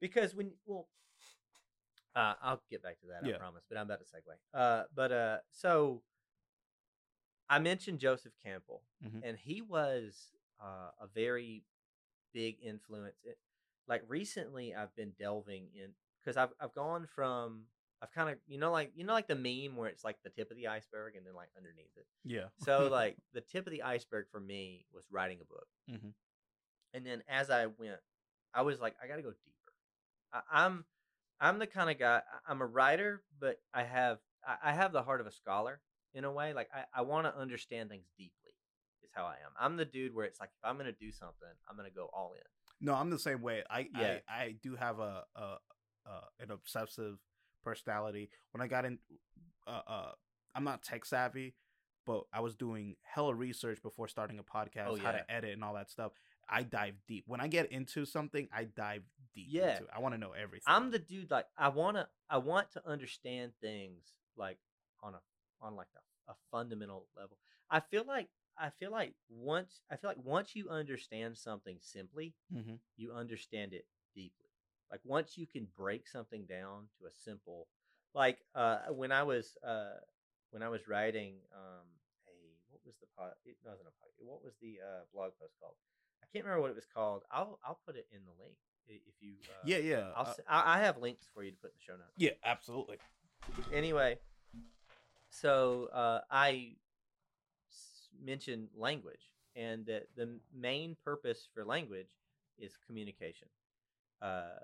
because 0.00 0.34
when 0.34 0.52
well, 0.66 0.88
uh, 2.14 2.34
I'll 2.42 2.62
get 2.70 2.82
back 2.82 3.00
to 3.00 3.06
that. 3.08 3.26
Yeah. 3.26 3.36
I 3.36 3.38
promise. 3.38 3.64
But 3.68 3.78
I'm 3.78 3.86
about 3.86 4.00
to 4.00 4.04
segue. 4.04 4.36
Uh, 4.52 4.84
but 4.94 5.10
uh, 5.12 5.38
so 5.50 6.02
I 7.48 7.58
mentioned 7.58 7.98
Joseph 8.00 8.34
Campbell, 8.44 8.82
Mhm. 9.04 9.22
and 9.24 9.38
he 9.38 9.62
was 9.62 10.32
uh, 10.60 10.90
a 11.00 11.06
very 11.08 11.64
big 12.32 12.56
influence. 12.62 13.16
It, 13.24 13.38
like 13.88 14.02
recently, 14.08 14.74
I've 14.74 14.94
been 14.96 15.12
delving 15.18 15.68
in 15.74 15.90
because 16.22 16.36
I've 16.36 16.50
I've 16.60 16.74
gone 16.74 17.06
from 17.06 17.64
I've 18.02 18.12
kind 18.12 18.30
of 18.30 18.36
you 18.46 18.58
know 18.58 18.70
like 18.72 18.92
you 18.94 19.04
know 19.04 19.12
like 19.12 19.28
the 19.28 19.34
meme 19.36 19.76
where 19.76 19.88
it's 19.88 20.04
like 20.04 20.16
the 20.22 20.30
tip 20.30 20.50
of 20.50 20.56
the 20.56 20.68
iceberg 20.68 21.16
and 21.16 21.26
then 21.26 21.34
like 21.34 21.48
underneath 21.56 21.90
it. 21.96 22.06
Yeah. 22.24 22.46
So 22.58 22.88
like 22.92 23.16
the 23.32 23.40
tip 23.40 23.66
of 23.66 23.72
the 23.72 23.82
iceberg 23.82 24.26
for 24.30 24.40
me 24.40 24.86
was 24.92 25.04
writing 25.10 25.38
a 25.40 25.44
book, 25.44 25.66
Mhm. 25.90 26.12
and 26.94 27.06
then 27.06 27.22
as 27.28 27.50
I 27.50 27.66
went, 27.66 28.00
I 28.54 28.62
was 28.62 28.80
like, 28.80 28.94
I 29.02 29.06
got 29.06 29.16
to 29.16 29.22
go 29.22 29.30
deeper. 29.44 29.72
I, 30.32 30.42
I'm 30.50 30.84
I'm 31.40 31.58
the 31.58 31.66
kind 31.66 31.90
of 31.90 31.98
guy. 31.98 32.22
I'm 32.46 32.60
a 32.60 32.66
writer, 32.66 33.22
but 33.40 33.56
I 33.74 33.82
have 33.82 34.18
I, 34.46 34.70
I 34.70 34.72
have 34.72 34.92
the 34.92 35.02
heart 35.02 35.20
of 35.20 35.26
a 35.26 35.32
scholar 35.32 35.80
in 36.14 36.24
a 36.24 36.32
way. 36.32 36.52
Like 36.54 36.68
I, 36.74 36.84
I 36.94 37.02
want 37.02 37.26
to 37.26 37.36
understand 37.36 37.90
things 37.90 38.06
deeply. 38.16 38.52
Is 39.12 39.16
how 39.16 39.24
I 39.26 39.34
am. 39.44 39.52
I'm 39.58 39.76
the 39.76 39.84
dude 39.84 40.14
where 40.14 40.24
it's 40.26 40.40
like 40.40 40.50
if 40.58 40.64
I'm 40.68 40.76
gonna 40.76 40.92
do 40.92 41.12
something, 41.12 41.48
I'm 41.68 41.76
gonna 41.76 41.90
go 41.90 42.08
all 42.12 42.32
in. 42.34 42.86
No, 42.86 42.94
I'm 42.94 43.10
the 43.10 43.18
same 43.18 43.42
way. 43.42 43.62
I 43.70 43.88
Yeah. 43.98 44.18
I, 44.28 44.34
I 44.42 44.54
do 44.62 44.74
have 44.76 44.98
a, 44.98 45.24
a, 45.36 45.40
a 46.06 46.20
an 46.40 46.50
obsessive 46.50 47.18
personality. 47.62 48.30
When 48.52 48.60
I 48.62 48.66
got 48.66 48.84
in, 48.84 48.98
uh, 49.66 49.80
uh, 49.86 50.12
I'm 50.54 50.64
not 50.64 50.82
tech 50.82 51.04
savvy, 51.04 51.54
but 52.06 52.24
I 52.32 52.40
was 52.40 52.54
doing 52.54 52.96
hella 53.02 53.34
research 53.34 53.80
before 53.82 54.08
starting 54.08 54.38
a 54.38 54.42
podcast, 54.42 54.86
Oh, 54.88 54.96
how 54.96 55.12
to 55.12 55.30
edit 55.30 55.52
and 55.52 55.62
all 55.62 55.74
that 55.74 55.90
stuff. 55.90 56.12
I 56.48 56.64
dive 56.64 56.94
deep. 57.06 57.24
When 57.26 57.40
I 57.40 57.46
get 57.48 57.70
into 57.70 58.04
something, 58.04 58.48
I 58.52 58.64
dive 58.64 59.02
deep. 59.34 59.46
Yeah. 59.48 59.72
into 59.72 59.84
it. 59.84 59.90
I 59.94 60.00
want 60.00 60.14
to 60.14 60.18
know 60.18 60.32
everything. 60.32 60.64
I'm 60.66 60.90
the 60.90 60.98
dude 60.98 61.30
like 61.30 61.46
I 61.56 61.68
wanna 61.68 62.08
I 62.28 62.38
want 62.38 62.72
to 62.72 62.82
understand 62.86 63.52
things 63.60 64.12
like 64.36 64.58
on 65.02 65.14
a 65.14 65.20
on 65.60 65.76
like 65.76 65.86
a, 65.96 66.32
a 66.32 66.34
fundamental 66.50 67.06
level. 67.16 67.36
I 67.70 67.80
feel 67.80 68.04
like 68.06 68.28
I 68.58 68.70
feel 68.70 68.90
like 68.90 69.14
once 69.28 69.80
I 69.90 69.96
feel 69.96 70.10
like 70.10 70.24
once 70.24 70.54
you 70.54 70.68
understand 70.68 71.36
something 71.38 71.78
simply, 71.80 72.34
Mhm. 72.52 72.78
you 72.96 73.12
understand 73.12 73.72
it 73.72 73.86
deeply. 74.14 74.50
Like 74.90 75.00
once 75.04 75.38
you 75.38 75.46
can 75.46 75.66
break 75.76 76.06
something 76.06 76.44
down 76.46 76.88
to 76.98 77.06
a 77.06 77.12
simple 77.12 77.68
like 78.14 78.44
uh 78.54 78.86
when 78.90 79.10
I 79.12 79.22
was 79.22 79.56
uh 79.64 79.98
when 80.50 80.62
I 80.62 80.68
was 80.68 80.86
writing 80.86 81.40
um 81.54 81.86
a 82.28 82.32
what 82.70 82.84
was 82.84 82.94
the 83.00 83.06
pod 83.16 83.32
it 83.44 83.56
wasn't 83.64 83.88
a 83.88 83.92
pod 84.00 84.10
what 84.18 84.44
was 84.44 84.54
the 84.60 84.78
uh 84.80 85.04
blog 85.12 85.32
post 85.40 85.54
called? 85.60 85.76
I 86.22 86.26
can't 86.32 86.44
remember 86.44 86.62
what 86.62 86.70
it 86.70 86.76
was 86.76 86.86
called. 86.86 87.22
I'll 87.30 87.58
I'll 87.64 87.80
put 87.86 87.96
it 87.96 88.06
in 88.12 88.20
the 88.24 88.32
link. 88.42 88.56
if 88.86 89.14
you. 89.20 89.34
Uh, 89.48 89.64
yeah, 89.64 89.78
yeah, 89.78 90.12
I'll, 90.14 90.26
uh, 90.26 90.34
I 90.48 90.76
I 90.76 90.80
have 90.80 90.98
links 90.98 91.26
for 91.32 91.42
you 91.42 91.50
to 91.52 91.56
put 91.56 91.70
in 91.72 91.76
the 91.78 91.84
show 91.84 91.96
notes. 91.96 92.12
yeah, 92.16 92.32
absolutely. 92.44 92.98
Anyway, 93.72 94.18
so 95.30 95.88
uh, 95.92 96.20
I 96.30 96.76
mentioned 98.20 98.68
language, 98.76 99.30
and 99.56 99.86
that 99.86 100.08
the 100.16 100.38
main 100.54 100.96
purpose 101.04 101.48
for 101.54 101.64
language 101.64 102.08
is 102.58 102.76
communication. 102.86 103.48
Uh, 104.20 104.58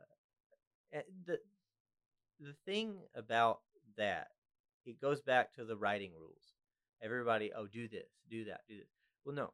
the 1.27 1.39
the 2.41 2.55
thing 2.65 2.97
about 3.15 3.61
that, 3.97 4.29
it 4.87 5.01
goes 5.01 5.21
back 5.21 5.53
to 5.55 5.65
the 5.65 5.77
writing 5.77 6.13
rules. 6.19 6.55
Everybody, 7.03 7.53
oh, 7.55 7.67
do 7.67 7.89
this, 7.89 8.09
do 8.31 8.45
that, 8.47 8.61
do 8.69 8.77
this. 8.79 8.89
Well, 9.25 9.35
no, 9.35 9.53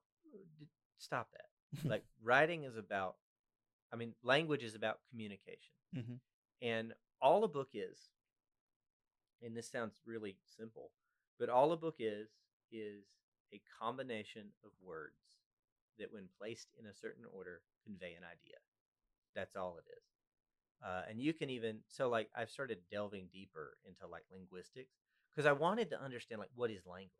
stop 0.98 1.28
that. 1.32 1.88
like 1.88 2.04
writing 2.22 2.64
is 2.64 2.76
about, 2.76 3.16
I 3.92 3.96
mean, 3.96 4.14
language 4.22 4.62
is 4.62 4.74
about 4.74 5.00
communication, 5.10 5.72
Mhm. 5.96 6.20
and 6.62 6.94
all 7.20 7.44
a 7.44 7.48
book 7.48 7.70
is, 7.74 8.10
and 9.42 9.56
this 9.56 9.68
sounds 9.70 10.00
really 10.06 10.36
simple, 10.56 10.90
but 11.38 11.48
all 11.48 11.72
a 11.72 11.76
book 11.76 11.96
is 11.98 12.28
is 12.72 13.04
a 13.52 13.60
combination 13.80 14.48
of 14.64 14.70
words 14.82 15.14
that, 15.98 16.12
when 16.12 16.28
placed 16.38 16.68
in 16.78 16.86
a 16.86 16.94
certain 16.94 17.24
order, 17.32 17.60
convey 17.84 18.14
an 18.14 18.24
idea. 18.24 18.58
That's 19.34 19.56
all 19.56 19.78
it 19.78 19.90
is. 19.90 20.04
Uh, 20.84 21.02
and 21.08 21.20
you 21.20 21.32
can 21.32 21.50
even 21.50 21.78
so 21.88 22.08
like 22.08 22.28
I've 22.36 22.50
started 22.50 22.78
delving 22.90 23.28
deeper 23.32 23.76
into 23.86 24.06
like 24.10 24.24
linguistics 24.30 24.92
because 25.30 25.46
I 25.46 25.52
wanted 25.52 25.88
to 25.90 26.02
understand 26.02 26.40
like 26.40 26.50
what 26.54 26.70
is 26.70 26.84
language, 26.84 27.10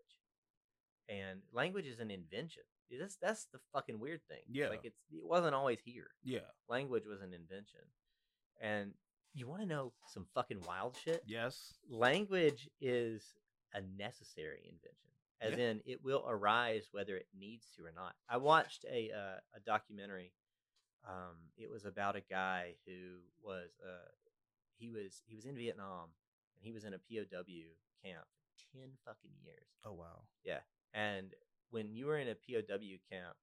and 1.08 1.40
language 1.52 1.86
is 1.86 1.98
an 1.98 2.10
invention. 2.10 2.64
That's 2.90 3.16
that's 3.16 3.46
the 3.52 3.60
fucking 3.72 3.98
weird 3.98 4.20
thing. 4.28 4.42
Yeah. 4.50 4.68
like 4.68 4.84
it's 4.84 5.00
it 5.10 5.24
wasn't 5.24 5.54
always 5.54 5.78
here. 5.84 6.08
Yeah. 6.22 6.50
Language 6.68 7.04
was 7.06 7.22
an 7.22 7.32
invention, 7.32 7.80
and 8.60 8.92
you 9.34 9.48
want 9.48 9.62
to 9.62 9.66
know 9.66 9.92
some 10.06 10.26
fucking 10.34 10.62
wild 10.66 10.96
shit? 11.02 11.22
Yes. 11.26 11.74
language 11.90 12.68
is 12.80 13.34
a 13.72 13.80
necessary 13.98 14.60
invention 14.64 15.13
as 15.44 15.52
Yeah. 15.58 15.64
in 15.70 15.80
it 15.84 16.02
will 16.04 16.24
arise 16.28 16.88
whether 16.92 17.16
it 17.16 17.26
needs 17.38 17.66
to 17.76 17.84
or 17.84 17.92
not 17.94 18.14
i 18.28 18.36
watched 18.36 18.84
a 18.90 19.10
uh, 19.12 19.38
a 19.56 19.60
documentary 19.64 20.32
um 21.08 21.36
it 21.56 21.70
was 21.70 21.84
about 21.84 22.16
a 22.16 22.20
guy 22.20 22.74
who 22.86 23.18
was 23.42 23.70
uh 23.84 24.10
he 24.78 24.88
was 24.90 25.22
he 25.26 25.34
was 25.36 25.44
in 25.44 25.56
vietnam 25.56 26.08
and 26.56 26.64
he 26.64 26.72
was 26.72 26.84
in 26.84 26.94
a 26.94 26.98
pow 26.98 27.24
camp 28.02 28.26
for 28.40 28.78
10 28.78 28.88
fucking 29.04 29.36
years 29.42 29.68
Oh 29.84 29.92
wow. 29.92 30.22
Yeah, 30.44 30.60
and 30.92 31.34
when 31.70 31.92
you 31.92 32.06
were 32.06 32.18
in 32.18 32.28
a 32.28 32.34
pow 32.34 32.60
camp 33.10 33.36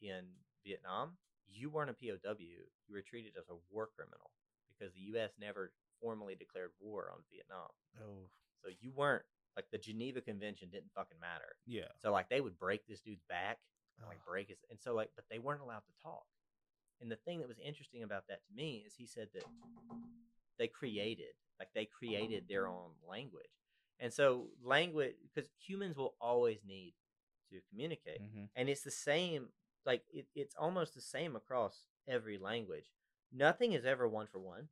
in 0.00 0.24
vietnam 0.64 1.16
you 1.46 1.70
weren't 1.70 1.90
a 1.90 1.94
pow 1.94 2.16
you 2.38 2.92
were 2.92 3.02
treated 3.02 3.32
as 3.38 3.48
a 3.48 3.56
war 3.70 3.88
criminal 3.94 4.30
because 4.68 4.92
the 4.94 5.00
us 5.18 5.32
never 5.40 5.72
formally 6.00 6.34
declared 6.34 6.70
war 6.80 7.10
on 7.12 7.20
vietnam 7.32 7.70
Oh 8.00 8.28
so 8.62 8.68
you 8.80 8.90
weren't 8.92 9.24
like 9.58 9.70
the 9.72 9.78
Geneva 9.78 10.20
Convention 10.20 10.68
didn't 10.70 10.92
fucking 10.94 11.18
matter. 11.20 11.56
yeah. 11.66 11.90
So 12.00 12.12
like 12.12 12.28
they 12.28 12.40
would 12.40 12.56
break 12.58 12.86
this 12.86 13.00
dude's 13.00 13.24
back, 13.28 13.58
and, 13.98 14.06
like 14.08 14.24
break 14.24 14.48
his, 14.50 14.58
and 14.70 14.78
so 14.80 14.94
like 14.94 15.10
but 15.16 15.24
they 15.28 15.40
weren't 15.40 15.62
allowed 15.62 15.82
to 15.86 16.02
talk. 16.02 16.24
And 17.00 17.10
the 17.10 17.16
thing 17.16 17.40
that 17.40 17.48
was 17.48 17.58
interesting 17.58 18.04
about 18.04 18.28
that 18.28 18.40
to 18.46 18.52
me 18.54 18.84
is 18.86 18.94
he 18.94 19.06
said 19.06 19.28
that 19.34 19.42
they 20.58 20.68
created 20.68 21.34
like 21.58 21.68
they 21.74 21.84
created 21.86 22.44
their 22.48 22.68
own 22.68 22.92
language, 23.08 23.50
and 23.98 24.12
so 24.12 24.46
language 24.62 25.16
because 25.34 25.50
humans 25.58 25.96
will 25.96 26.14
always 26.20 26.58
need 26.64 26.94
to 27.50 27.60
communicate, 27.70 28.20
Mhm. 28.22 28.48
and 28.54 28.68
it's 28.68 28.82
the 28.82 28.90
same 28.92 29.48
like 29.84 30.04
it, 30.12 30.26
it's 30.36 30.54
almost 30.54 30.94
the 30.94 31.00
same 31.00 31.34
across 31.34 31.86
every 32.06 32.38
language. 32.38 32.92
Nothing 33.32 33.72
is 33.72 33.84
ever 33.84 34.06
one 34.06 34.26
for 34.28 34.38
one, 34.38 34.68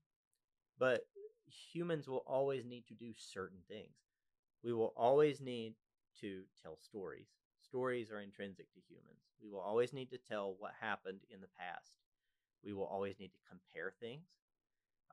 but 0.79 1.09
humans 1.73 2.07
will 2.09 2.23
always 2.27 2.65
need 2.65 2.87
to 2.87 2.95
do 2.95 3.13
certain 3.17 3.63
things. 3.69 3.97
We 4.65 4.73
will 4.73 4.93
always 4.97 5.41
need 5.41 5.75
to 6.21 6.43
tell 6.63 6.77
stories. 6.77 7.29
Stories 7.61 8.11
are 8.11 8.21
intrinsic 8.21 8.73
to 8.75 8.81
humans. 8.89 9.21
We 9.43 9.51
will 9.51 9.61
always 9.61 9.93
need 9.93 10.11
to 10.11 10.19
tell 10.19 10.55
what 10.59 10.73
happened 10.81 11.21
in 11.33 11.41
the 11.41 11.49
past. 11.59 11.93
We 12.65 12.73
will 12.73 12.87
always 12.87 13.19
need 13.19 13.33
to 13.33 13.49
compare 13.49 13.93
things. 14.01 14.27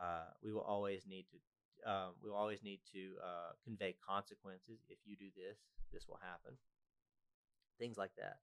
Uh, 0.01 0.31
we 0.43 0.51
will 0.51 0.61
always 0.61 1.03
need 1.07 1.25
to. 1.31 1.89
Um, 1.89 2.11
we 2.23 2.29
will 2.29 2.37
always 2.37 2.63
need 2.63 2.79
to 2.93 3.11
uh, 3.21 3.51
convey 3.63 3.95
consequences. 4.07 4.79
If 4.89 4.97
you 5.05 5.15
do 5.17 5.27
this, 5.35 5.57
this 5.91 6.07
will 6.07 6.19
happen. 6.21 6.53
Things 7.77 7.97
like 7.97 8.11
that. 8.17 8.37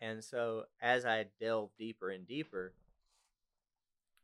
And 0.00 0.22
so, 0.22 0.64
as 0.80 1.04
I 1.04 1.26
delved 1.40 1.76
deeper 1.76 2.10
and 2.10 2.26
deeper, 2.26 2.72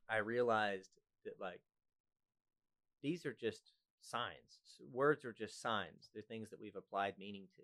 I 0.09 0.18
realized 0.18 0.90
that 1.24 1.40
like 1.40 1.61
these 3.03 3.26
are 3.26 3.36
just 3.38 3.72
signs. 4.01 4.61
Words 4.92 5.24
are 5.24 5.32
just 5.32 5.61
signs. 5.61 6.11
They're 6.12 6.22
things 6.22 6.51
that 6.51 6.61
we've 6.61 6.76
applied 6.76 7.14
meaning 7.18 7.49
to. 7.57 7.62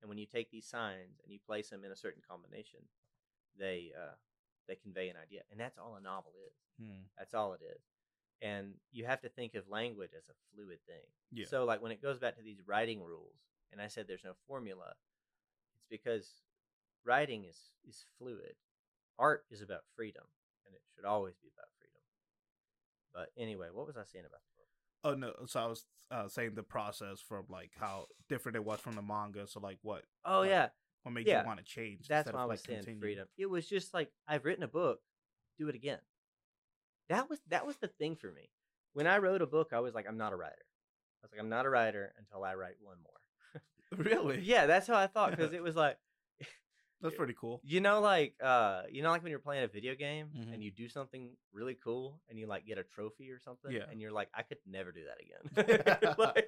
And 0.00 0.08
when 0.08 0.18
you 0.18 0.26
take 0.26 0.50
these 0.50 0.66
signs 0.66 1.20
and 1.22 1.32
you 1.32 1.38
place 1.46 1.70
them 1.70 1.84
in 1.84 1.90
a 1.90 1.96
certain 1.96 2.22
combination, 2.28 2.80
they 3.58 3.92
uh, 3.96 4.14
they 4.68 4.76
convey 4.76 5.08
an 5.08 5.16
idea. 5.16 5.42
And 5.50 5.58
that's 5.58 5.78
all 5.78 5.96
a 5.96 6.02
novel 6.02 6.32
is. 6.46 6.84
Hmm. 6.84 7.08
That's 7.18 7.34
all 7.34 7.54
it 7.54 7.60
is. 7.62 7.80
And 8.42 8.74
you 8.92 9.06
have 9.06 9.22
to 9.22 9.28
think 9.28 9.54
of 9.54 9.68
language 9.68 10.10
as 10.16 10.28
a 10.28 10.36
fluid 10.52 10.78
thing. 10.86 11.06
Yeah. 11.32 11.46
So 11.48 11.64
like 11.64 11.80
when 11.80 11.92
it 11.92 12.02
goes 12.02 12.18
back 12.18 12.36
to 12.36 12.42
these 12.42 12.60
writing 12.66 13.02
rules, 13.02 13.38
and 13.72 13.80
I 13.80 13.88
said 13.88 14.06
there's 14.06 14.24
no 14.24 14.34
formula, 14.46 14.92
it's 15.74 15.86
because 15.88 16.42
writing 17.04 17.44
is 17.44 17.56
is 17.88 18.04
fluid. 18.18 18.56
Art 19.18 19.44
is 19.50 19.62
about 19.62 19.88
freedom, 19.96 20.24
and 20.66 20.74
it 20.74 20.82
should 20.94 21.04
always 21.04 21.36
be 21.40 21.48
about 21.56 21.70
freedom. 21.78 22.02
But 23.14 23.30
anyway, 23.40 23.68
what 23.72 23.86
was 23.86 23.96
I 23.96 24.04
saying 24.04 24.26
about 24.26 24.42
the? 24.56 24.63
Oh 25.04 25.14
no. 25.14 25.32
So 25.46 25.60
I 25.60 25.66
was 25.66 25.84
uh, 26.10 26.28
saying 26.28 26.54
the 26.54 26.62
process 26.62 27.20
from 27.20 27.44
like 27.48 27.72
how 27.78 28.06
different 28.28 28.56
it 28.56 28.64
was 28.64 28.80
from 28.80 28.94
the 28.96 29.02
manga. 29.02 29.46
So 29.46 29.60
like 29.60 29.78
what 29.82 30.04
Oh 30.24 30.40
Like, 30.40 30.50
yeah, 30.50 30.68
what 31.02 31.12
made 31.12 31.26
Yeah, 31.26 31.40
you 31.42 31.46
want 31.46 31.58
to 31.58 31.64
change? 31.64 32.08
that's 32.08 32.32
why 32.32 32.42
I 32.42 32.44
was 32.44 32.60
like, 32.60 32.66
saying 32.66 32.78
continue? 32.78 33.00
freedom. 33.00 33.26
It 33.38 33.46
was 33.46 33.66
just 33.66 33.92
like 33.94 34.10
I've 34.26 34.44
written 34.44 34.64
a 34.64 34.68
book, 34.68 35.00
do 35.58 35.68
it 35.68 35.74
again. 35.74 35.98
That 37.08 37.28
was 37.28 37.38
that 37.48 37.66
was 37.66 37.76
the 37.76 37.88
thing 37.88 38.16
for 38.16 38.30
me. 38.32 38.48
When 38.94 39.06
I 39.06 39.18
wrote 39.18 39.42
a 39.42 39.46
book, 39.46 39.70
I 39.72 39.80
was 39.80 39.94
like, 39.94 40.06
I'm 40.08 40.16
not 40.16 40.32
a 40.32 40.36
writer. 40.36 40.54
I 41.22 41.26
was 41.26 41.32
like, 41.32 41.40
I'm 41.40 41.48
not 41.48 41.66
a 41.66 41.70
writer 41.70 42.14
until 42.18 42.44
I 42.44 42.54
write 42.54 42.76
one 42.80 42.96
more. 43.02 43.14
Really? 43.96 44.40
Yeah, 44.44 44.66
that's 44.66 44.86
how 44.86 44.96
I 44.96 45.06
thought 45.06 45.30
because 45.30 45.52
it 45.58 45.62
was 45.62 45.76
like, 45.76 45.98
That's 47.00 47.16
pretty 47.16 47.34
cool. 47.38 47.60
you 47.64 47.80
know, 47.80 48.00
like 48.00 48.34
uh, 48.42 48.82
you 48.90 49.02
know, 49.02 49.10
like 49.10 49.22
when 49.22 49.30
you're 49.30 49.38
playing 49.38 49.64
a 49.64 49.68
video 49.68 49.94
game 49.94 50.28
Mhm. 50.34 50.54
and 50.54 50.62
you 50.62 50.70
do 50.70 50.88
something 50.88 51.36
really 51.52 51.74
cool 51.74 52.20
and 52.28 52.38
you 52.38 52.46
like 52.46 52.66
get 52.66 52.78
a 52.78 52.82
trophy 52.84 53.30
or 53.30 53.38
something, 53.38 53.72
Yeah. 53.72 53.84
and 53.90 54.00
you're 54.00 54.12
like, 54.12 54.28
I 54.34 54.42
could 54.42 54.58
never 54.66 54.90
do 54.92 55.02
that 55.04 55.18
again. 55.20 56.14
like, 56.18 56.46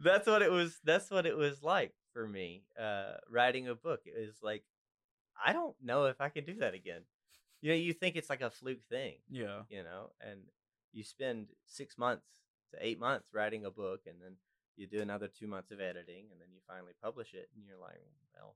that's 0.00 0.26
what 0.26 0.42
it 0.42 0.50
was. 0.50 0.78
That's 0.84 1.10
what 1.10 1.26
it 1.26 1.36
was 1.36 1.62
like 1.62 1.94
for 2.12 2.26
me. 2.26 2.64
Uh, 2.78 3.14
writing 3.30 3.68
a 3.68 3.74
book, 3.74 4.00
it 4.06 4.18
was 4.18 4.42
like, 4.42 4.64
I 5.44 5.52
don't 5.52 5.76
know 5.82 6.06
if 6.06 6.20
I 6.20 6.28
can 6.30 6.44
do 6.44 6.54
that 6.56 6.74
again. 6.74 7.02
You 7.60 7.70
know, 7.70 7.76
you 7.76 7.92
think 7.92 8.16
it's 8.16 8.30
like 8.30 8.40
a 8.40 8.50
fluke 8.50 8.84
thing, 8.88 9.18
Yeah. 9.28 9.62
you 9.68 9.82
know, 9.82 10.10
and 10.20 10.40
you 10.92 11.04
spend 11.04 11.48
six 11.66 11.96
months 11.98 12.26
to 12.72 12.78
eight 12.80 12.98
months 12.98 13.28
writing 13.32 13.64
a 13.64 13.70
book, 13.70 14.02
and 14.06 14.20
then 14.22 14.36
you 14.76 14.86
do 14.86 15.00
another 15.00 15.28
two 15.28 15.46
months 15.48 15.70
of 15.70 15.80
editing, 15.80 16.26
and 16.32 16.40
then 16.40 16.48
you 16.52 16.60
finally 16.66 16.92
publish 17.02 17.34
it, 17.34 17.48
and 17.54 17.64
you're 17.66 17.78
like, 17.78 18.00
well, 18.34 18.54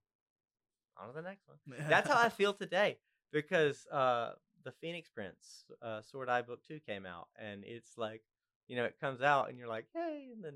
on 1.00 1.08
to 1.08 1.14
the 1.14 1.22
next 1.22 1.42
one. 1.46 1.58
That's 1.88 2.08
how 2.08 2.18
I 2.20 2.28
feel 2.40 2.52
today 2.52 2.98
because 3.32 3.86
uh, 3.90 4.32
the 4.64 4.72
Phoenix 4.72 5.08
Prince 5.08 5.64
uh, 5.82 6.02
Sword 6.02 6.28
Eye 6.28 6.42
Book 6.42 6.60
Two 6.66 6.80
came 6.86 7.06
out, 7.06 7.28
and 7.38 7.64
it's 7.64 7.96
like, 7.96 8.22
you 8.68 8.76
know, 8.76 8.84
it 8.84 8.96
comes 9.00 9.22
out, 9.22 9.48
and 9.48 9.58
you're 9.58 9.68
like, 9.68 9.86
hey, 9.94 10.28
and 10.34 10.44
then 10.44 10.54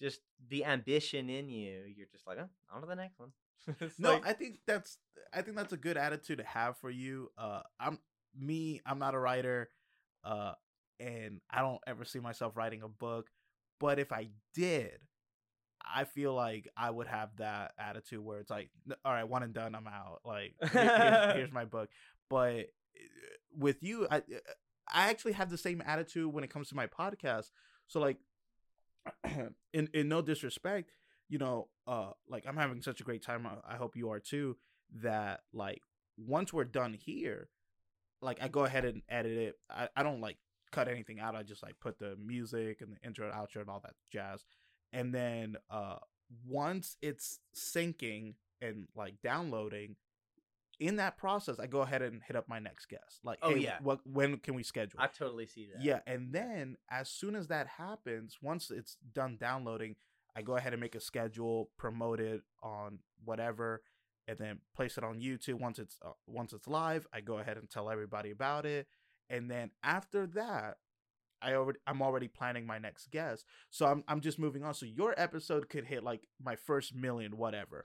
just 0.00 0.20
the 0.48 0.64
ambition 0.64 1.28
in 1.28 1.48
you, 1.48 1.82
you're 1.96 2.06
just 2.12 2.26
like, 2.26 2.38
oh, 2.40 2.48
on 2.74 2.80
to 2.82 2.86
the 2.86 2.94
next 2.96 3.18
one. 3.18 3.30
No, 3.98 4.14
like- 4.14 4.26
I 4.26 4.32
think 4.32 4.60
that's 4.66 4.96
I 5.32 5.42
think 5.42 5.56
that's 5.56 5.72
a 5.74 5.76
good 5.76 5.96
attitude 5.98 6.38
to 6.38 6.44
have 6.44 6.78
for 6.78 6.88
you. 6.90 7.30
Uh, 7.36 7.60
I'm 7.78 7.98
me. 8.38 8.80
I'm 8.86 8.98
not 8.98 9.14
a 9.14 9.18
writer, 9.18 9.68
uh, 10.24 10.52
and 11.00 11.40
I 11.50 11.60
don't 11.60 11.80
ever 11.86 12.04
see 12.04 12.18
myself 12.20 12.56
writing 12.56 12.82
a 12.82 12.88
book. 12.88 13.28
But 13.78 13.98
if 13.98 14.10
I 14.10 14.28
did, 14.54 14.98
I 15.94 16.04
feel 16.04 16.34
like 16.34 16.68
I 16.76 16.90
would 16.90 17.06
have 17.06 17.30
that 17.36 17.72
attitude 17.78 18.20
where 18.20 18.38
it's 18.38 18.50
like, 18.50 18.70
all 19.04 19.12
right, 19.12 19.28
one 19.28 19.42
and 19.42 19.54
done, 19.54 19.74
I'm 19.74 19.86
out. 19.86 20.20
Like, 20.24 20.54
here's, 20.72 21.34
here's 21.34 21.52
my 21.52 21.64
book. 21.64 21.88
But 22.28 22.56
uh, 22.56 23.08
with 23.56 23.82
you, 23.82 24.06
I 24.10 24.22
I 24.90 25.10
actually 25.10 25.32
have 25.32 25.50
the 25.50 25.58
same 25.58 25.82
attitude 25.84 26.32
when 26.32 26.44
it 26.44 26.50
comes 26.50 26.68
to 26.68 26.76
my 26.76 26.86
podcast. 26.86 27.50
So 27.86 28.00
like, 28.00 28.18
in 29.72 29.88
in 29.92 30.08
no 30.08 30.22
disrespect, 30.22 30.90
you 31.28 31.38
know, 31.38 31.68
uh, 31.86 32.10
like 32.28 32.44
I'm 32.46 32.56
having 32.56 32.82
such 32.82 33.00
a 33.00 33.04
great 33.04 33.22
time. 33.22 33.46
I, 33.46 33.74
I 33.74 33.76
hope 33.76 33.96
you 33.96 34.10
are 34.10 34.20
too. 34.20 34.56
That 35.02 35.40
like 35.52 35.82
once 36.16 36.52
we're 36.52 36.64
done 36.64 36.94
here, 36.94 37.48
like 38.22 38.38
I 38.42 38.48
go 38.48 38.64
ahead 38.64 38.84
and 38.84 39.02
edit 39.08 39.36
it. 39.36 39.54
I, 39.70 39.88
I 39.96 40.02
don't 40.02 40.20
like 40.20 40.38
cut 40.70 40.88
anything 40.88 41.20
out. 41.20 41.34
I 41.34 41.42
just 41.42 41.62
like 41.62 41.78
put 41.80 41.98
the 41.98 42.16
music 42.24 42.80
and 42.80 42.92
the 42.92 43.06
intro 43.06 43.26
and 43.26 43.34
outro 43.34 43.60
and 43.60 43.70
all 43.70 43.80
that 43.80 43.94
jazz. 44.12 44.44
And 44.92 45.14
then 45.14 45.56
uh 45.70 45.96
once 46.46 46.96
it's 47.00 47.40
syncing 47.54 48.34
and 48.60 48.86
like 48.94 49.14
downloading, 49.22 49.96
in 50.80 50.96
that 50.96 51.16
process, 51.18 51.58
I 51.58 51.66
go 51.66 51.80
ahead 51.80 52.02
and 52.02 52.22
hit 52.22 52.36
up 52.36 52.48
my 52.48 52.58
next 52.60 52.86
guest. 52.86 53.20
Like, 53.24 53.38
Oh, 53.42 53.54
hey, 53.54 53.60
yeah. 53.60 53.78
what 53.82 54.00
when 54.06 54.36
can 54.38 54.54
we 54.54 54.62
schedule? 54.62 55.00
I 55.00 55.08
totally 55.08 55.46
see 55.46 55.68
that. 55.74 55.82
Yeah, 55.82 56.00
and 56.06 56.32
then 56.32 56.76
as 56.90 57.08
soon 57.08 57.34
as 57.34 57.48
that 57.48 57.66
happens, 57.66 58.38
once 58.42 58.70
it's 58.70 58.96
done 59.12 59.36
downloading, 59.40 59.96
I 60.36 60.42
go 60.42 60.56
ahead 60.56 60.72
and 60.72 60.80
make 60.80 60.94
a 60.94 61.00
schedule, 61.00 61.70
promote 61.78 62.20
it 62.20 62.42
on 62.62 63.00
whatever, 63.24 63.82
and 64.28 64.38
then 64.38 64.60
place 64.76 64.96
it 64.96 65.02
on 65.04 65.20
YouTube. 65.20 65.60
Once 65.60 65.78
it's 65.80 65.98
uh, 66.04 66.10
once 66.26 66.52
it's 66.52 66.68
live, 66.68 67.06
I 67.12 67.22
go 67.22 67.38
ahead 67.38 67.56
and 67.56 67.68
tell 67.68 67.90
everybody 67.90 68.30
about 68.30 68.64
it, 68.66 68.86
and 69.28 69.50
then 69.50 69.70
after 69.82 70.26
that, 70.28 70.76
I 71.40 71.54
already 71.54 71.78
I'm 71.86 72.02
already 72.02 72.28
planning 72.28 72.66
my 72.66 72.78
next 72.78 73.10
guest. 73.10 73.44
So 73.70 73.86
I'm 73.86 74.04
I'm 74.08 74.20
just 74.20 74.38
moving 74.38 74.64
on. 74.64 74.74
So 74.74 74.86
your 74.86 75.14
episode 75.16 75.68
could 75.68 75.84
hit 75.84 76.02
like 76.02 76.26
my 76.42 76.56
first 76.56 76.94
million, 76.94 77.36
whatever, 77.36 77.84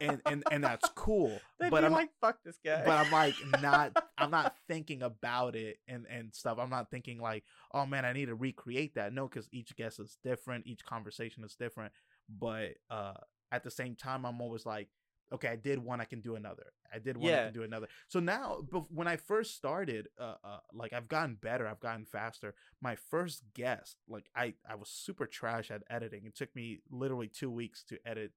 and 0.00 0.20
and 0.26 0.44
and 0.50 0.64
that's 0.64 0.88
cool. 0.94 1.40
But 1.58 1.84
I'm 1.84 1.92
like, 1.92 2.10
"Fuck 2.20 2.38
this 2.44 2.58
guy." 2.64 2.82
but 2.84 2.98
I'm 2.98 3.10
like 3.12 3.34
not 3.60 3.92
I'm 4.18 4.30
not 4.30 4.54
thinking 4.68 5.02
about 5.02 5.56
it 5.56 5.78
and 5.88 6.06
and 6.10 6.34
stuff. 6.34 6.58
I'm 6.60 6.70
not 6.70 6.90
thinking 6.90 7.20
like, 7.20 7.44
oh 7.72 7.86
man, 7.86 8.04
I 8.04 8.12
need 8.12 8.26
to 8.26 8.34
recreate 8.34 8.94
that. 8.94 9.12
No, 9.12 9.28
because 9.28 9.48
each 9.52 9.74
guest 9.76 10.00
is 10.00 10.18
different, 10.22 10.66
each 10.66 10.84
conversation 10.84 11.44
is 11.44 11.54
different. 11.54 11.92
But 12.28 12.74
uh 12.90 13.14
at 13.52 13.64
the 13.64 13.70
same 13.70 13.96
time, 13.96 14.24
I'm 14.24 14.40
always 14.40 14.64
like, 14.64 14.88
okay, 15.32 15.48
I 15.48 15.56
did 15.56 15.78
one, 15.78 16.00
I 16.00 16.04
can 16.04 16.20
do 16.20 16.34
another. 16.36 16.72
I 16.92 16.98
did 16.98 17.16
one, 17.16 17.30
I 17.32 17.44
can 17.44 17.52
do 17.52 17.62
another. 17.62 17.88
So 18.08 18.20
now, 18.20 18.58
when 18.90 19.06
I 19.08 19.16
first 19.16 19.54
started, 19.54 20.08
uh, 20.18 20.34
uh, 20.42 20.58
like 20.72 20.92
I've 20.92 21.08
gotten 21.08 21.36
better, 21.36 21.66
I've 21.66 21.80
gotten 21.80 22.04
faster. 22.04 22.54
My 22.80 22.96
first 22.96 23.44
guest, 23.54 23.96
like 24.08 24.26
I, 24.34 24.54
I 24.68 24.74
was 24.74 24.88
super 24.88 25.26
trash 25.26 25.70
at 25.70 25.82
editing. 25.88 26.24
It 26.26 26.34
took 26.36 26.54
me 26.56 26.80
literally 26.90 27.28
two 27.28 27.50
weeks 27.50 27.84
to 27.84 27.98
edit 28.04 28.32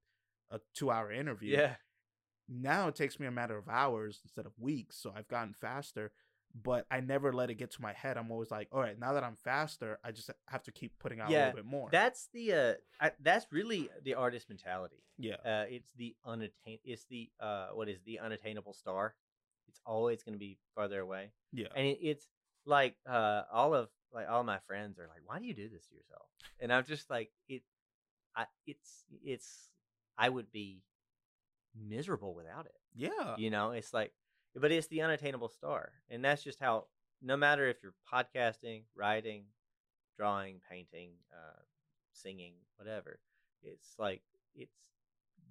a 0.50 0.60
two-hour 0.74 1.10
interview 1.10 1.56
yeah, 1.56 1.74
now 2.48 2.88
it 2.88 2.94
takes 2.94 3.18
me 3.18 3.26
a 3.26 3.30
matter 3.30 3.56
of 3.56 3.68
hours 3.68 4.20
instead 4.22 4.46
of 4.46 4.52
weeks 4.58 4.96
so 5.00 5.12
i've 5.16 5.28
gotten 5.28 5.54
faster 5.60 6.12
but 6.62 6.86
i 6.90 7.00
never 7.00 7.32
let 7.32 7.50
it 7.50 7.54
get 7.54 7.70
to 7.72 7.82
my 7.82 7.92
head 7.92 8.16
i'm 8.16 8.30
always 8.30 8.50
like 8.50 8.68
all 8.70 8.80
right 8.80 8.98
now 8.98 9.12
that 9.14 9.24
i'm 9.24 9.36
faster 9.36 9.98
i 10.04 10.12
just 10.12 10.30
have 10.48 10.62
to 10.62 10.70
keep 10.70 10.92
putting 11.00 11.20
out 11.20 11.28
a 11.28 11.32
little 11.46 11.56
bit 11.56 11.64
more 11.64 11.88
that's 11.90 12.28
the 12.32 12.52
uh, 12.52 12.74
I, 13.00 13.10
that's 13.20 13.46
really 13.50 13.90
the 14.04 14.14
artist 14.14 14.48
mentality. 14.48 15.02
yeah 15.18 15.36
Uh, 15.44 15.64
it's 15.68 15.90
the 15.96 16.14
unattain. 16.24 16.78
It's 16.84 17.04
the 17.06 17.28
uh, 17.40 17.68
what 17.72 17.88
is 17.88 18.00
the 18.04 18.20
unattainable 18.20 18.72
star? 18.72 19.14
It's 19.68 19.80
always 19.84 20.22
going 20.22 20.34
to 20.34 20.38
be 20.38 20.58
farther 20.74 21.00
away, 21.00 21.32
yeah 21.52 21.68
and 21.74 21.86
it, 21.86 21.98
it's 22.00 22.28
like 22.66 22.94
uh, 23.08 23.42
all 23.52 23.74
of 23.74 23.88
like 24.12 24.28
all 24.28 24.44
my 24.44 24.58
friends 24.68 24.98
are 24.98 25.08
like, 25.08 25.22
"Why 25.26 25.38
do 25.40 25.46
you 25.46 25.54
do 25.54 25.68
this 25.68 25.86
to 25.86 25.94
yourself?" 25.94 26.26
And 26.60 26.72
I'm 26.72 26.84
just 26.84 27.10
like, 27.10 27.30
it, 27.48 27.62
I, 28.36 28.46
it's 28.66 29.04
it's 29.24 29.68
I 30.16 30.28
would 30.28 30.52
be 30.52 30.82
miserable 31.74 32.34
without 32.34 32.66
it. 32.66 32.78
yeah 32.94 33.34
You 33.36 33.50
know, 33.50 33.72
it's 33.72 33.92
like, 33.92 34.12
but 34.56 34.72
it's 34.72 34.86
the 34.88 35.02
unattainable 35.02 35.48
star, 35.48 35.92
and 36.10 36.24
that's 36.24 36.42
just 36.42 36.60
how. 36.60 36.86
No 37.22 37.36
matter 37.38 37.66
if 37.68 37.76
you're 37.82 37.94
podcasting, 38.12 38.82
writing, 38.94 39.44
drawing, 40.18 40.60
painting, 40.70 41.12
uh, 41.32 41.60
singing, 42.12 42.52
whatever, 42.76 43.18
it's 43.62 43.94
like 43.98 44.20
it's 44.54 44.74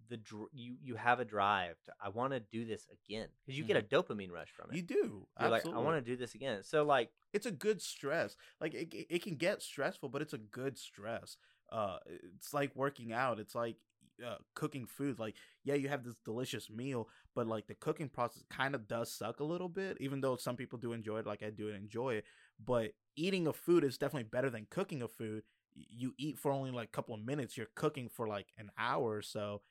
the 0.09 0.17
dr- 0.17 0.49
you 0.53 0.75
you 0.83 0.95
have 0.95 1.19
a 1.19 1.25
drive 1.25 1.75
to 1.85 1.93
I 2.03 2.09
want 2.09 2.33
to 2.33 2.39
do 2.39 2.65
this 2.65 2.85
again 2.91 3.27
because 3.45 3.57
you 3.57 3.63
get 3.63 3.77
a 3.77 3.81
dopamine 3.81 4.31
rush 4.31 4.49
from 4.55 4.69
it. 4.71 4.75
you 4.75 4.81
do 4.83 4.95
You're 4.95 5.01
Mm-hmm. 5.01 5.43
absolutely. 5.45 5.71
like, 5.71 5.81
I 5.81 5.85
want 5.85 6.05
to 6.05 6.11
do 6.11 6.15
this 6.17 6.35
again. 6.35 6.61
So 6.63 6.83
like, 6.83 7.09
it's 7.31 7.45
a 7.47 7.51
good 7.51 7.81
stress 7.81 8.35
like 8.61 8.73
it, 8.75 8.93
it- 8.93 9.07
it 9.09 9.23
can 9.23 9.35
get 9.35 9.61
stressful 9.63 10.09
but 10.09 10.21
it's 10.21 10.33
a 10.33 10.37
good 10.37 10.77
stress 10.77 11.37
uh 11.71 11.97
it's 12.35 12.53
like 12.53 12.75
working 12.75 13.11
out 13.13 13.39
it's 13.39 13.55
like 13.55 13.77
uh, 14.25 14.35
cooking 14.53 14.85
food 14.85 15.17
like 15.19 15.35
yeah 15.63 15.73
you 15.75 15.89
have 15.89 16.03
this 16.03 16.15
delicious 16.25 16.69
meal 16.69 17.07
but 17.35 17.47
like 17.47 17.67
the 17.67 17.73
cooking 17.73 18.09
process 18.09 18.43
kind 18.49 18.75
of 18.75 18.87
does 18.87 19.11
suck 19.11 19.39
a 19.39 19.43
little 19.43 19.69
bit 19.69 19.97
even 19.99 20.21
though 20.21 20.35
some 20.35 20.55
people 20.55 20.77
do 20.77 20.93
enjoy 20.93 21.17
it 21.19 21.25
like 21.25 21.41
i 21.43 21.49
do 21.49 21.69
enjoy 21.69 22.15
it 22.15 22.25
but 22.63 22.91
eating 23.15 23.47
a 23.47 23.53
food 23.53 23.83
is 23.83 23.97
definitely 23.97 24.27
better 24.29 24.49
than 24.49 24.67
cooking 24.69 25.01
a 25.01 25.07
food 25.07 25.43
you 25.73 26.13
eat 26.17 26.37
for 26.37 26.51
only 26.51 26.71
like 26.71 26.89
a 26.89 26.91
couple 26.91 27.15
of 27.15 27.25
minutes 27.25 27.57
you're 27.57 27.67
cooking 27.75 28.07
for 28.09 28.27
like 28.27 28.47
an 28.57 28.69
hour 28.77 29.11
or 29.15 29.21
so 29.21 29.61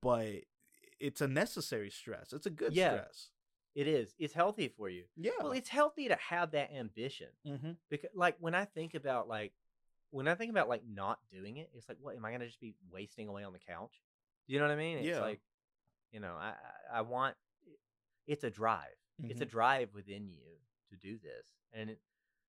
but 0.00 0.26
it's 0.98 1.20
a 1.20 1.28
necessary 1.28 1.90
stress 1.90 2.32
it's 2.32 2.46
a 2.46 2.50
good 2.50 2.74
Yeah. 2.74 2.90
stress 2.90 3.28
it 3.74 3.88
is. 3.88 4.14
It's 4.18 4.32
healthy 4.32 4.68
for 4.68 4.88
you. 4.88 5.04
yeah 5.16 5.32
Well, 5.42 5.50
it's 5.52 5.68
healthy 5.68 6.06
to 6.08 6.14
have 6.30 6.52
that 6.52 6.72
ambition 6.72 7.26
mm-hmm. 7.44 7.72
because, 7.90 8.10
like, 8.14 8.36
when 8.38 8.54
I 8.54 8.66
think 8.66 8.94
about 8.94 9.26
like, 9.28 9.52
when 10.10 10.28
I 10.28 10.34
think 10.34 10.50
about 10.50 10.68
like 10.68 10.82
not 10.88 11.18
doing 11.30 11.56
it, 11.56 11.70
it's 11.74 11.88
like, 11.88 11.98
what 12.00 12.16
am 12.16 12.24
I 12.24 12.32
gonna 12.32 12.46
just 12.46 12.60
be 12.60 12.74
wasting 12.90 13.28
away 13.28 13.44
on 13.44 13.52
the 13.52 13.58
couch? 13.58 14.02
You 14.46 14.58
know 14.58 14.66
what 14.66 14.72
I 14.72 14.76
mean? 14.76 14.98
It's 14.98 15.08
Yeah. 15.08 15.20
like, 15.20 15.40
you 16.12 16.20
know, 16.20 16.34
I 16.38 16.54
I 16.92 17.00
want. 17.02 17.36
It's 18.26 18.44
a 18.44 18.50
drive. 18.50 18.96
It's 19.22 19.40
a 19.40 19.44
Mhm. 19.44 19.50
drive 19.50 19.94
within 19.94 20.28
you 20.28 20.58
to 20.90 20.96
do 20.96 21.18
this, 21.18 21.46
and 21.72 21.90
it, 21.90 22.00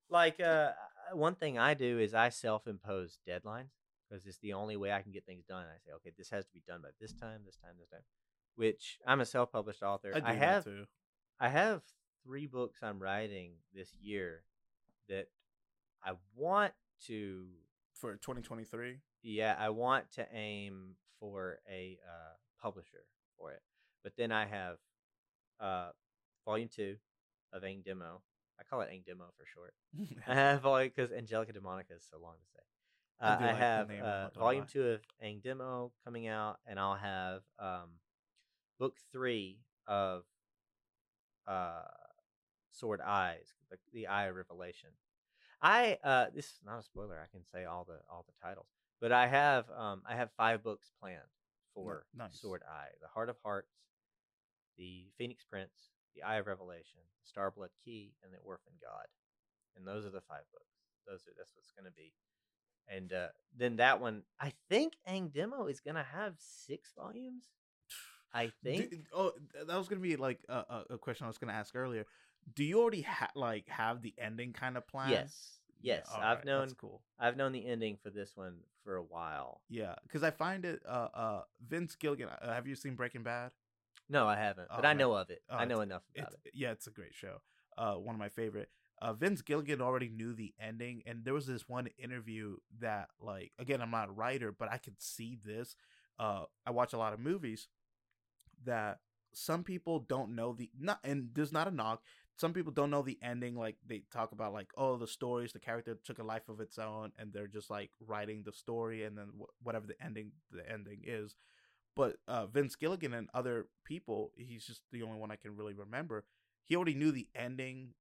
like 0.10 0.39
uh, 0.39 0.72
one 1.14 1.36
thing 1.36 1.58
I 1.58 1.74
do 1.74 1.99
is 1.99 2.14
I 2.14 2.30
self-impose 2.30 3.20
deadlines 3.28 3.72
because 4.10 4.26
it's 4.26 4.38
the 4.39 4.53
only 4.53 4.78
way 4.78 4.91
I 4.91 5.01
can 5.01 5.12
get 5.12 5.26
things 5.26 5.45
done. 5.45 5.66
I 5.66 5.78
say, 5.80 5.91
okay, 5.95 6.12
this 6.18 6.30
has 6.30 6.45
to 6.45 6.53
be 6.53 6.62
done 6.68 6.82
by 6.82 6.89
this 6.99 7.14
time, 7.14 7.41
this 7.45 7.58
time, 7.58 7.76
this 7.80 7.89
time. 7.89 8.03
Which 8.56 8.99
I'm 9.06 9.20
a 9.22 9.26
self-published 9.26 9.84
author. 9.84 10.12
I, 10.16 10.32
I 10.32 10.34
have 10.34 10.64
too 10.64 10.86
I 11.39 11.49
have 11.49 11.82
three 12.24 12.45
books 12.45 12.80
I'm 12.82 12.99
writing 13.01 13.53
this 13.74 13.89
year 13.99 14.43
that 15.10 15.28
I 16.03 16.14
want 16.36 16.74
to 17.08 17.46
for 17.93 18.14
2023 18.14 18.98
yeah, 19.26 19.56
I 19.58 19.70
want 19.70 20.12
to 20.14 20.28
aim 20.34 20.96
for 21.20 21.58
a 21.68 21.98
uh, 22.08 22.34
publisher 22.62 23.06
for 23.39 23.52
it. 23.52 23.62
But 24.04 24.14
then 24.18 24.32
I 24.32 24.46
have 24.46 24.76
uh, 25.60 25.89
volume 26.46 26.70
two 26.74 26.98
of 27.52 27.64
Ang 27.64 27.82
Demo. 27.84 28.22
I 28.60 28.64
call 28.70 28.82
it 28.82 28.89
Ang 28.91 29.02
Demo 29.06 29.26
for 29.36 29.46
short. 29.52 29.74
I 30.28 30.36
have 30.36 30.62
volume 30.62 30.91
because 30.96 31.12
Angelica 31.12 31.54
Demonica 31.54 31.98
is 31.98 32.06
so 32.10 32.20
long 32.22 32.36
to 32.36 32.46
say. 32.54 32.62
I 33.20 33.28
Uh, 33.28 33.28
I, 33.28 33.32
like 33.32 33.39
the 33.39 33.58
have 33.58 33.91
uh, 33.91 34.30
volume 34.38 34.66
two 34.72 34.84
of 34.89 35.02
Ang 35.24 35.41
Demo 35.43 35.91
coming 36.04 36.28
out, 36.28 36.60
and 36.68 36.80
I'll 36.80 36.96
have 36.96 37.41
um, 37.58 37.98
book 38.80 38.96
three 39.12 39.58
of 39.88 40.22
uh, 41.48 41.82
Sword 42.72 43.02
Eyes, 43.02 43.55
the, 43.72 43.78
the 43.92 44.08
Eye 44.08 44.26
of 44.26 44.36
Revelation. 44.36 44.89
I 45.66 45.97
uh, 46.04 46.28
this 46.33 46.46
is 46.46 46.59
not 46.63 46.79
a 46.79 46.83
spoiler. 46.83 47.17
I 47.20 47.25
can 47.36 47.43
say 47.51 47.66
all 47.66 47.86
the 47.86 47.97
all 48.08 48.24
the 48.28 48.47
titles, 48.47 48.67
but 49.01 49.12
I 49.12 49.25
have 49.25 49.66
um, 49.75 50.04
I 50.08 50.16
have 50.16 50.29
five 50.37 50.63
books 50.63 50.92
planned 51.01 51.33
for 51.74 52.05
nice. 52.16 52.39
Sword 52.39 52.62
Eye: 52.70 52.93
The 53.01 53.08
Heart 53.08 53.29
of 53.29 53.37
Hearts, 53.43 53.74
The 54.78 55.08
Phoenix 55.17 55.43
Prince, 55.43 55.89
The 56.16 56.21
Eye 56.21 56.36
of 56.36 56.46
Revelation, 56.46 57.00
The 57.20 57.42
Starblood 57.42 57.74
Key, 57.83 58.13
and 58.24 58.32
The 58.32 58.37
Orphan 58.46 58.74
God. 58.79 59.08
And 59.75 59.87
those 59.87 60.05
are 60.05 60.12
the 60.12 60.21
five 60.21 60.43
books. 60.54 60.70
Those 61.08 61.21
are 61.21 61.33
that's 61.36 61.51
what's 61.55 61.71
going 61.71 61.92
to 61.92 61.97
be. 61.97 62.13
And 62.87 63.12
uh, 63.12 63.29
then 63.58 63.78
that 63.78 64.00
one, 64.00 64.21
I 64.39 64.54
think 64.70 64.93
Ang 65.08 65.29
Demo 65.29 65.66
is 65.66 65.79
going 65.79 65.96
to 65.96 66.05
have 66.13 66.36
six 66.37 66.92
volumes. 66.96 67.46
I 68.36 68.51
think. 68.63 68.92
Do, 68.92 68.97
oh, 69.16 69.32
that 69.66 69.78
was 69.78 69.87
gonna 69.87 70.01
be 70.01 70.17
like 70.17 70.39
a, 70.50 70.54
a, 70.54 70.83
a 70.92 70.97
question 70.97 71.24
I 71.24 71.28
was 71.28 71.37
gonna 71.37 71.54
ask 71.54 71.74
earlier. 71.74 72.05
Do 72.54 72.63
you 72.63 72.80
already 72.82 73.01
ha- 73.01 73.32
like 73.36 73.67
have 73.70 74.01
the 74.01 74.13
ending 74.17 74.54
kind 74.54 74.78
of 74.78 74.88
planned? 74.88 75.12
yes, 75.12 75.59
yes. 75.82 76.08
I've 76.16 76.38
right, 76.38 76.46
known. 76.46 76.70
Cool. 76.78 77.01
I've 77.20 77.38
known 77.38 77.51
the 77.51 77.66
ending 77.66 77.97
for 78.01 78.09
this 78.09 78.32
one 78.36 78.58
for 78.84 78.96
a 78.97 79.04
while. 79.04 79.62
Yeah, 79.70 79.96
because 80.04 80.24
I 80.24 80.32
find 80.32 80.63
it. 80.66 80.82
Uh, 80.88 81.08
uh, 81.13 81.42
Vince 81.67 81.96
Gilligan. 81.96 82.30
Uh, 82.30 82.54
have 82.54 82.67
you 82.67 82.76
seen 82.76 82.96
Breaking 82.96 83.24
Bad? 83.24 83.51
No, 84.08 84.28
I 84.28 84.36
haven't, 84.36 84.67
Oh, 84.70 84.76
but 84.76 84.86
I 84.86 84.89
man. 84.89 84.97
know 84.97 85.13
of 85.13 85.30
it. 85.32 85.42
Oh, 85.50 85.55
I 85.58 85.66
know 85.66 85.82
enough 85.82 86.04
about 86.16 86.34
it. 86.34 86.51
yeah, 86.54 86.72
it's 86.72 86.86
a 86.86 86.92
great 86.92 87.16
show. 87.16 87.42
Uh, 87.78 87.96
one 87.96 88.13
of 88.13 88.20
my 88.20 88.30
favorite. 88.30 88.70
Uh, 89.01 89.13
Vince 89.13 89.42
Gilligan 89.42 89.82
already 89.82 90.09
knew 90.09 90.34
the 90.34 90.54
ending, 90.59 91.01
and 91.08 91.26
there 91.26 91.34
was 91.34 91.47
this 91.47 91.67
one 91.67 91.89
interview 91.97 92.58
that, 92.80 93.09
like, 93.20 93.51
again, 93.59 93.82
I'm 93.82 93.92
not 93.92 94.09
a 94.09 94.12
writer, 94.12 94.51
but 94.51 94.72
I 94.72 94.78
could 94.78 95.01
see 95.01 95.38
this. 95.43 95.76
Uh, 96.20 96.43
I 96.66 96.72
watch 96.72 96.93
a 96.93 96.97
lot 96.97 97.13
of 97.13 97.20
movies 97.20 97.67
that 98.63 99.00
some 99.34 99.63
people 99.63 100.00
don't 100.00 100.36
know 100.36 100.54
the 100.54 100.70
not, 100.80 101.00
and 101.04 101.30
there's 101.34 101.51
not 101.51 101.67
a 101.67 101.72
knock. 101.72 102.01
Some 102.37 102.53
people 102.53 102.71
don't 102.71 102.89
know 102.91 103.01
the 103.01 103.17
ending. 103.21 103.55
Like 103.55 103.78
they 103.87 104.03
talk 104.12 104.32
about, 104.32 104.53
like, 104.53 104.70
oh, 104.78 104.97
the 104.97 105.07
stories, 105.07 105.53
the 105.53 105.59
character 105.59 105.97
took 106.03 106.20
a 106.20 106.24
life 106.24 106.49
of 106.49 106.59
its 106.59 106.78
own, 106.78 107.12
and 107.17 107.32
they're 107.32 107.47
just 107.47 107.70
like 107.70 107.91
writing 107.99 108.43
the 108.45 108.53
story, 108.53 109.03
and 109.03 109.17
then 109.17 109.28
wh- 109.39 109.66
whatever 109.66 109.87
the 109.87 110.01
ending, 110.03 110.32
the 110.51 110.70
ending 110.70 111.01
is. 111.05 111.36
But 111.95 112.17
uh, 112.28 112.47
Vince 112.47 112.75
Gilligan 112.75 113.13
and 113.13 113.29
other 113.33 113.67
people, 113.86 114.32
he's 114.36 114.66
just 114.66 114.82
the 114.91 115.03
only 115.03 115.17
one 115.20 115.32
I 115.32 115.37
can 115.37 115.55
really 115.55 115.74
remember. 115.74 116.25
He 116.66 116.75
already 116.75 116.95
knew 116.95 117.12
the 117.12 117.28
ending 117.36 117.93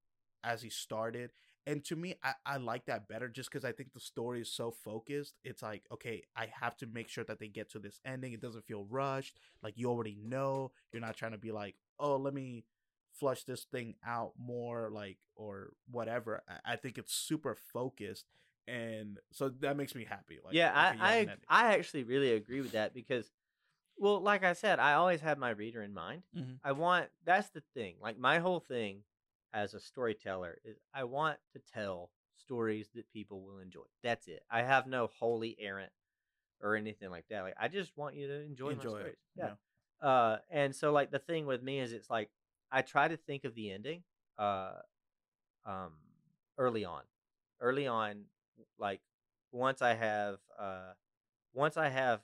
as 0.43 0.62
he 0.62 0.70
started. 0.70 1.31
And 1.66 1.82
to 1.86 1.97
me, 1.97 2.15
I, 2.23 2.35
I 2.44 2.56
like 2.59 2.86
that 2.86 3.09
better 3.09 3.28
just 3.28 3.51
because 3.51 3.65
I 3.65 3.73
think 3.73 3.93
the 3.93 4.01
story 4.01 4.40
is 4.40 4.52
so 4.52 4.70
focused. 4.70 5.35
It's 5.44 5.62
like, 5.62 5.85
okay, 5.93 6.24
I 6.36 6.48
have 6.61 6.77
to 6.78 6.86
make 6.86 7.09
sure 7.09 7.24
that 7.24 7.39
they 7.39 7.48
get 7.48 7.70
to 7.70 7.78
this 7.78 8.01
ending. 8.05 8.32
It 8.32 8.40
doesn't 8.43 8.66
feel 8.66 8.85
rushed. 8.90 9.39
Like 9.62 9.74
you 9.77 9.89
already 9.89 10.19
know. 10.23 10.73
You're 10.93 11.01
not 11.01 11.16
trying 11.16 11.32
to 11.32 11.39
be 11.39 11.52
like, 11.52 11.77
oh, 11.98 12.16
let 12.16 12.35
me 12.35 12.65
flush 13.19 13.45
this 13.45 13.65
thing 13.65 13.95
out 14.07 14.32
more, 14.39 14.91
like, 14.91 15.19
or 15.36 15.73
whatever. 15.91 16.43
I, 16.65 16.77
think 16.77 16.99
it's 16.99 17.15
super 17.15 17.55
focused. 17.73 18.27
And 18.66 19.19
so 19.31 19.49
that 19.61 19.77
makes 19.77 19.95
me 19.95 20.05
happy. 20.05 20.39
Like, 20.45 20.55
yeah, 20.55 20.69
have 20.91 21.01
I 21.01 21.28
I. 21.49 21.66
I 21.66 21.74
actually 21.74 22.05
really 22.05 22.32
agree 22.32 22.61
with 22.61 22.73
that 22.73 22.95
because 22.95 23.31
Well, 23.97 24.20
like 24.20 24.43
I 24.43 24.55
said, 24.55 24.78
I 24.78 24.95
always 24.95 25.20
have 25.20 25.39
my 25.39 25.51
reader 25.51 25.82
in 25.82 25.93
mind. 25.93 26.23
Mhm. 26.36 26.59
I 26.65 26.73
want 26.73 27.11
that's 27.24 27.51
the 27.51 27.62
thing. 27.74 27.97
Like 28.01 28.19
my 28.19 28.39
whole 28.39 28.61
thing 28.61 29.05
as 29.53 29.74
a 29.74 29.81
storyteller 29.81 30.59
is 30.65 30.78
I 30.93 31.05
want 31.05 31.39
to 31.53 31.61
tell 31.61 32.11
stories 32.36 32.89
that 32.95 33.11
people 33.12 33.41
will 33.43 33.59
enjoy. 33.59 33.85
That's 34.03 34.27
it. 34.28 34.43
I 34.51 34.62
have 34.62 34.86
no 34.86 35.09
holy 35.19 35.57
errant 35.61 35.93
or 36.61 36.74
anything 36.74 37.11
like 37.11 37.27
that. 37.28 37.43
Like 37.43 37.55
I 37.61 37.69
just 37.69 37.97
want 37.97 38.16
you 38.16 38.27
to 38.28 38.43
enjoy, 38.43 38.70
Enjoy 38.70 38.91
my 38.93 38.97
it, 38.97 38.99
stories. 38.99 39.16
yeah. 39.36 39.51
Yeah. 40.03 40.09
Uh 40.09 40.39
and 40.51 40.74
so 40.74 40.91
like 40.91 41.11
the 41.11 41.19
thing 41.19 41.47
with 41.47 41.62
me 41.62 41.81
is 41.81 41.93
it's 41.93 42.11
like 42.11 42.31
I 42.75 42.83
try 42.83 43.09
to 43.09 43.17
think 43.17 43.45
of 43.45 43.55
the 43.55 43.71
ending 43.73 44.03
uh 44.39 44.75
um 45.67 45.93
early 46.59 46.85
on. 46.85 47.03
Early 47.61 47.87
on 47.87 48.25
like 48.79 49.01
once 49.53 49.83
I 49.83 49.95
have 49.95 50.39
uh 50.59 50.93
once 51.55 51.77
I 51.77 51.89
have 51.89 52.21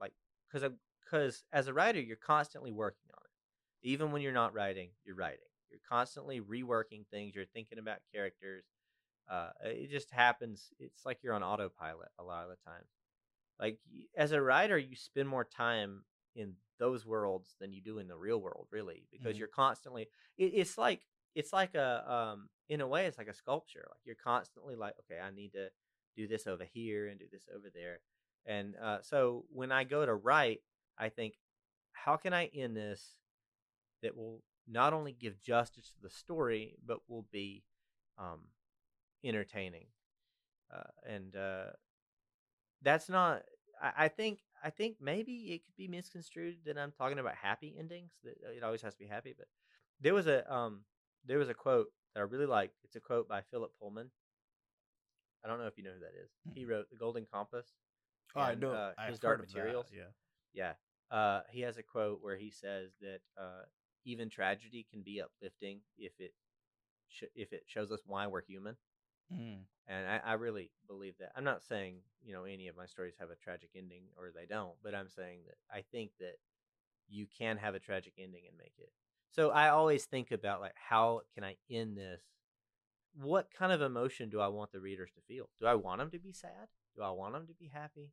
like 0.00 0.12
cuz 0.52 0.64
cuz 1.10 1.44
as 1.52 1.68
a 1.68 1.74
writer 1.74 2.00
you're 2.00 2.16
constantly 2.16 2.72
working 2.72 3.10
on 3.14 3.22
it. 3.24 3.88
Even 3.88 4.12
when 4.12 4.22
you're 4.22 4.32
not 4.32 4.54
writing, 4.54 4.90
you're 5.04 5.16
writing. 5.16 5.50
You're 5.70 5.80
constantly 5.88 6.40
reworking 6.40 7.06
things, 7.10 7.34
you're 7.34 7.46
thinking 7.46 7.78
about 7.78 7.98
characters. 8.14 8.64
Uh 9.30 9.50
it 9.64 9.90
just 9.90 10.10
happens. 10.12 10.72
It's 10.80 11.06
like 11.06 11.18
you're 11.22 11.34
on 11.34 11.42
autopilot 11.44 12.10
a 12.18 12.24
lot 12.24 12.44
of 12.44 12.50
the 12.50 12.70
time. 12.70 12.84
Like 13.60 13.78
as 14.16 14.32
a 14.32 14.42
writer, 14.42 14.78
you 14.78 14.96
spend 14.96 15.28
more 15.28 15.44
time 15.44 16.04
in 16.36 16.54
those 16.80 17.06
worlds 17.06 17.54
than 17.60 17.72
you 17.72 17.80
do 17.80 17.98
in 18.00 18.08
the 18.08 18.16
real 18.16 18.40
world, 18.40 18.66
really, 18.72 19.06
because 19.12 19.36
Mhm. 19.36 19.40
you're 19.40 19.48
constantly. 19.48 20.10
It, 20.36 20.54
it's 20.54 20.76
like 20.76 21.06
it's 21.36 21.52
like 21.52 21.76
a 21.76 22.12
um 22.12 22.50
in 22.68 22.80
a 22.80 22.88
way 22.88 23.06
it's 23.06 23.18
like 23.18 23.28
a 23.28 23.34
sculpture. 23.34 23.86
Like 23.88 24.00
you're 24.04 24.16
constantly 24.16 24.74
like, 24.74 24.94
okay, 25.00 25.20
I 25.20 25.30
need 25.30 25.52
to 25.52 25.70
do 26.16 26.26
this 26.26 26.48
over 26.48 26.64
here 26.64 27.06
and 27.06 27.20
do 27.20 27.28
this 27.30 27.48
over 27.54 27.70
there, 27.70 28.00
and 28.46 28.74
uh, 28.82 29.02
so 29.02 29.44
when 29.52 29.70
I 29.70 29.84
go 29.84 30.04
to 30.04 30.14
write, 30.14 30.62
I 30.98 31.08
think, 31.10 31.34
how 31.92 32.16
can 32.16 32.32
I 32.32 32.46
end 32.46 32.76
this 32.76 33.20
that 34.02 34.16
will 34.16 34.42
not 34.66 34.92
only 34.92 35.12
give 35.12 35.40
justice 35.42 35.92
to 35.92 36.00
the 36.02 36.10
story, 36.10 36.76
but 36.84 37.00
will 37.08 37.26
be 37.30 37.62
um, 38.18 38.40
entertaining, 39.22 39.86
uh, 40.74 40.90
and 41.06 41.36
uh, 41.36 41.66
that's 42.82 43.08
not 43.08 43.42
I, 43.80 44.04
I 44.04 44.08
think 44.08 44.40
I 44.62 44.70
think 44.70 44.96
maybe 45.00 45.52
it 45.52 45.64
could 45.64 45.76
be 45.76 45.88
misconstrued 45.88 46.58
that 46.66 46.78
I'm 46.78 46.92
talking 46.92 47.18
about 47.18 47.34
happy 47.34 47.74
endings. 47.78 48.12
That 48.24 48.34
uh, 48.46 48.52
it 48.56 48.62
always 48.62 48.82
has 48.82 48.94
to 48.94 48.98
be 48.98 49.06
happy, 49.06 49.34
but 49.36 49.46
there 50.00 50.14
was 50.14 50.26
a 50.26 50.50
um 50.52 50.84
there 51.24 51.38
was 51.38 51.48
a 51.48 51.54
quote 51.54 51.88
that 52.14 52.20
I 52.20 52.24
really 52.24 52.46
liked. 52.46 52.74
It's 52.84 52.96
a 52.96 53.00
quote 53.00 53.28
by 53.28 53.42
Philip 53.50 53.72
Pullman. 53.80 54.10
I 55.44 55.48
don't 55.48 55.58
know 55.58 55.66
if 55.66 55.78
you 55.78 55.84
know 55.84 55.92
who 55.92 56.00
that 56.00 56.12
is. 56.22 56.30
He 56.54 56.64
wrote 56.64 56.90
The 56.90 56.96
Golden 56.96 57.26
Compass. 57.32 57.66
Oh, 58.36 58.40
I 58.40 58.54
know. 58.54 58.72
uh, 58.72 58.92
I've 58.98 59.10
his 59.10 59.18
Dark 59.18 59.38
heard 59.38 59.44
of 59.46 59.52
that, 59.52 59.58
Materials. 59.58 59.86
Yeah. 59.94 60.02
Yeah. 60.52 60.72
Uh, 61.16 61.40
he 61.50 61.62
has 61.62 61.78
a 61.78 61.82
quote 61.82 62.22
where 62.22 62.36
he 62.36 62.50
says 62.50 62.90
that 63.00 63.20
uh, 63.38 63.62
even 64.04 64.28
tragedy 64.28 64.86
can 64.90 65.02
be 65.02 65.20
uplifting 65.20 65.80
if 65.98 66.12
it 66.18 66.32
sh- 67.08 67.24
if 67.34 67.52
it 67.52 67.64
shows 67.66 67.90
us 67.90 68.00
why 68.06 68.26
we're 68.26 68.42
human. 68.42 68.76
Mm. 69.32 69.60
And 69.90 70.06
I, 70.08 70.20
I 70.24 70.32
really 70.34 70.70
believe 70.88 71.14
that. 71.18 71.32
I'm 71.36 71.44
not 71.44 71.64
saying, 71.64 71.96
you 72.24 72.32
know, 72.32 72.44
any 72.44 72.68
of 72.68 72.76
my 72.78 72.86
stories 72.86 73.16
have 73.18 73.30
a 73.30 73.36
tragic 73.36 73.70
ending 73.76 74.04
or 74.16 74.30
they 74.34 74.46
don't, 74.46 74.74
but 74.84 74.94
I'm 74.94 75.08
saying 75.10 75.40
that 75.48 75.56
I 75.76 75.82
think 75.92 76.12
that 76.20 76.36
you 77.08 77.26
can 77.38 77.56
have 77.58 77.74
a 77.74 77.80
tragic 77.80 78.14
ending 78.18 78.42
and 78.48 78.56
make 78.56 78.74
it. 78.78 78.92
So 79.30 79.50
I 79.50 79.70
always 79.70 80.06
think 80.06 80.30
about 80.32 80.60
like 80.60 80.74
how 80.76 81.22
can 81.34 81.44
I 81.44 81.56
end 81.70 81.96
this? 81.98 82.22
What 83.20 83.50
kind 83.56 83.72
of 83.72 83.82
emotion 83.82 84.30
do 84.30 84.40
I 84.40 84.48
want 84.48 84.72
the 84.72 84.80
readers 84.80 85.10
to 85.16 85.20
feel? 85.22 85.48
Do 85.60 85.66
I 85.66 85.74
want 85.74 86.00
them 86.00 86.10
to 86.12 86.18
be 86.18 86.32
sad? 86.32 86.68
Do 86.96 87.02
I 87.02 87.10
want 87.10 87.34
them 87.34 87.46
to 87.48 87.54
be 87.54 87.68
happy? 87.72 88.12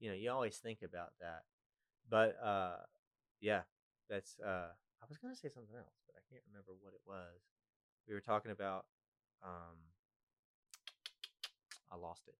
You 0.00 0.10
know, 0.10 0.16
you 0.16 0.30
always 0.30 0.58
think 0.58 0.80
about 0.82 1.12
that. 1.20 1.42
But 2.10 2.36
uh 2.44 2.84
yeah, 3.40 3.62
that's 4.10 4.38
uh 4.40 4.70
I 5.02 5.06
was 5.08 5.18
going 5.18 5.34
to 5.34 5.40
say 5.40 5.48
something 5.48 5.76
else, 5.76 5.96
but 6.06 6.16
I 6.16 6.22
can't 6.30 6.44
remember 6.50 6.72
what 6.82 6.92
it 6.94 7.00
was. 7.06 7.40
We 8.08 8.14
were 8.14 8.20
talking 8.20 8.50
about 8.52 8.86
um 9.42 9.78
I 11.90 11.96
lost 11.96 12.22
it. 12.28 12.34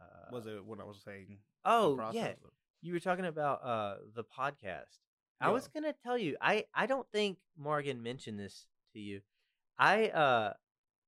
Uh, 0.00 0.04
was 0.32 0.46
it 0.46 0.64
when 0.64 0.80
I 0.80 0.84
was 0.84 1.00
saying? 1.04 1.38
Oh, 1.64 2.00
yeah. 2.12 2.32
You 2.80 2.92
were 2.92 3.00
talking 3.00 3.24
about 3.26 3.64
uh 3.64 3.96
the 4.14 4.24
podcast. 4.24 4.98
I 5.40 5.50
was 5.50 5.68
going 5.68 5.84
to 5.84 5.94
tell 6.04 6.18
you. 6.18 6.36
I 6.40 6.64
I 6.74 6.86
don't 6.86 7.06
think 7.12 7.38
Morgan 7.56 8.02
mentioned 8.02 8.40
this 8.40 8.66
to 8.92 8.98
you. 8.98 9.20
I 9.78 10.08
uh 10.08 10.54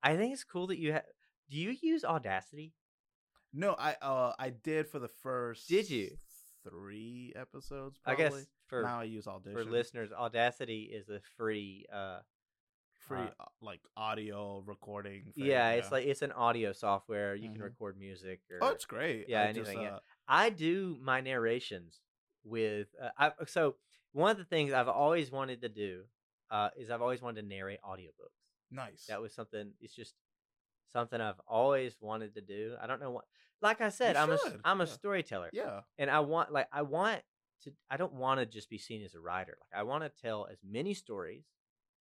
I 0.02 0.16
think 0.16 0.32
it's 0.32 0.44
cool 0.44 0.68
that 0.68 0.78
you 0.78 0.92
have 0.92 1.02
Do 1.50 1.58
you 1.58 1.76
use 1.80 2.04
Audacity? 2.04 2.72
No, 3.52 3.74
I 3.78 3.96
uh 4.00 4.32
I 4.38 4.50
did 4.50 4.88
for 4.88 4.98
the 4.98 5.08
first. 5.08 5.68
Did 5.68 5.90
you? 5.90 6.10
Three 6.68 7.32
episodes. 7.34 7.98
I 8.06 8.14
guess 8.14 8.46
for 8.68 8.82
now 8.82 9.00
I 9.00 9.04
use 9.04 9.26
Audition 9.26 9.54
for 9.54 9.64
listeners, 9.64 10.12
Audacity 10.12 10.90
is 10.92 11.08
a 11.08 11.20
free 11.36 11.86
uh 11.92 12.20
free 13.10 13.18
uh, 13.18 13.42
uh, 13.42 13.46
like 13.60 13.80
audio 13.96 14.62
recording. 14.66 15.32
thing, 15.34 15.44
yeah, 15.46 15.70
it's 15.70 15.90
like 15.90 16.06
it's 16.06 16.22
an 16.22 16.32
audio 16.32 16.72
software. 16.72 17.34
You 17.34 17.50
can 17.50 17.60
Mhm. 17.60 17.64
record 17.64 17.98
music 17.98 18.40
or 18.50 18.58
oh, 18.62 18.68
it's 18.68 18.84
great. 18.84 19.28
yeah, 19.28 19.42
I 19.42 19.44
anything, 19.46 19.64
Just, 19.64 19.76
yeah. 19.76 19.96
uh, 19.96 20.00
I 20.28 20.50
do 20.50 20.98
my 21.02 21.20
narrations 21.20 22.00
with 22.44 22.88
uh, 23.00 23.10
I, 23.18 23.32
so 23.46 23.76
one 24.12 24.30
of 24.30 24.38
the 24.38 24.44
things 24.44 24.72
I've 24.72 24.88
always 24.88 25.30
wanted 25.30 25.60
to 25.62 25.68
do 25.68 26.04
uh, 26.50 26.70
is 26.76 26.90
I've 26.90 27.02
always 27.02 27.22
wanted 27.22 27.42
to 27.42 27.48
narrate 27.48 27.80
audiobooks. 27.82 28.40
nice. 28.70 29.06
That 29.06 29.20
was 29.20 29.34
something. 29.34 29.72
It's 29.80 29.94
just 29.94 30.14
something 30.92 31.20
I've 31.20 31.40
always 31.46 31.96
wanted 32.00 32.34
to 32.34 32.40
do. 32.40 32.76
I 32.80 32.86
don't 32.86 33.00
know 33.00 33.10
what. 33.10 33.24
Like 33.62 33.80
I 33.80 33.90
said, 33.90 34.16
I'm 34.16 34.30
a 34.30 34.38
should, 34.38 34.60
a 34.64 34.78
yeah. 34.78 34.84
storyteller, 34.86 35.50
yeah. 35.52 35.80
and 35.98 36.10
I 36.10 36.20
want 36.20 36.50
like 36.52 36.68
I 36.72 36.82
want 36.82 37.22
to. 37.64 37.72
I 37.90 37.96
don't 37.96 38.14
want 38.14 38.40
to 38.40 38.46
just 38.46 38.70
be 38.70 38.78
seen 38.78 39.02
as 39.04 39.14
a 39.14 39.20
writer. 39.20 39.58
Like 39.60 39.78
I 39.78 39.82
want 39.82 40.02
to 40.04 40.22
tell 40.22 40.46
as 40.50 40.58
many 40.64 40.94
stories 40.94 41.44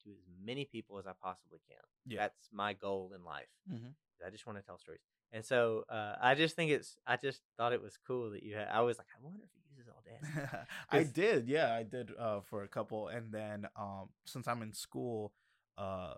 to 0.04 0.10
as 0.12 0.24
many 0.44 0.66
people 0.66 0.98
as 1.00 1.08
I 1.08 1.14
possibly 1.22 1.60
can. 1.68 1.78
Yeah. 2.06 2.20
That's 2.22 2.50
my 2.52 2.74
goal 2.74 3.12
in 3.16 3.24
life. 3.24 3.50
Mhm. 3.72 3.94
I 4.26 4.30
just 4.30 4.46
want 4.46 4.58
to 4.60 4.64
tell 4.66 4.78
stories. 4.78 5.02
And 5.32 5.46
so 5.46 5.86
uh, 5.90 6.16
I 6.22 6.36
just 6.36 6.56
think 6.56 6.72
it's. 6.72 6.98
I 7.08 7.16
just 7.18 7.42
thought 7.58 7.72
it 7.74 7.82
was 7.82 7.98
cool 8.06 8.32
that 8.32 8.44
you 8.44 8.56
had. 8.56 8.68
I 8.68 8.82
was 8.82 8.98
like, 8.98 9.08
I 9.16 9.24
wonder 9.24 9.40
if 9.44 9.50
he 9.54 9.62
uses 9.78 9.90
all 9.94 10.02
day. 10.04 10.60
I 10.90 11.04
did, 11.04 11.48
yeah, 11.48 11.74
I 11.74 11.84
did 11.84 12.12
uh, 12.20 12.42
for 12.42 12.64
a 12.64 12.68
couple, 12.68 13.08
and 13.08 13.32
then 13.32 13.68
um, 13.78 14.10
since 14.26 14.48
I'm 14.48 14.62
in 14.62 14.74
school, 14.74 15.32
uh, 15.78 16.16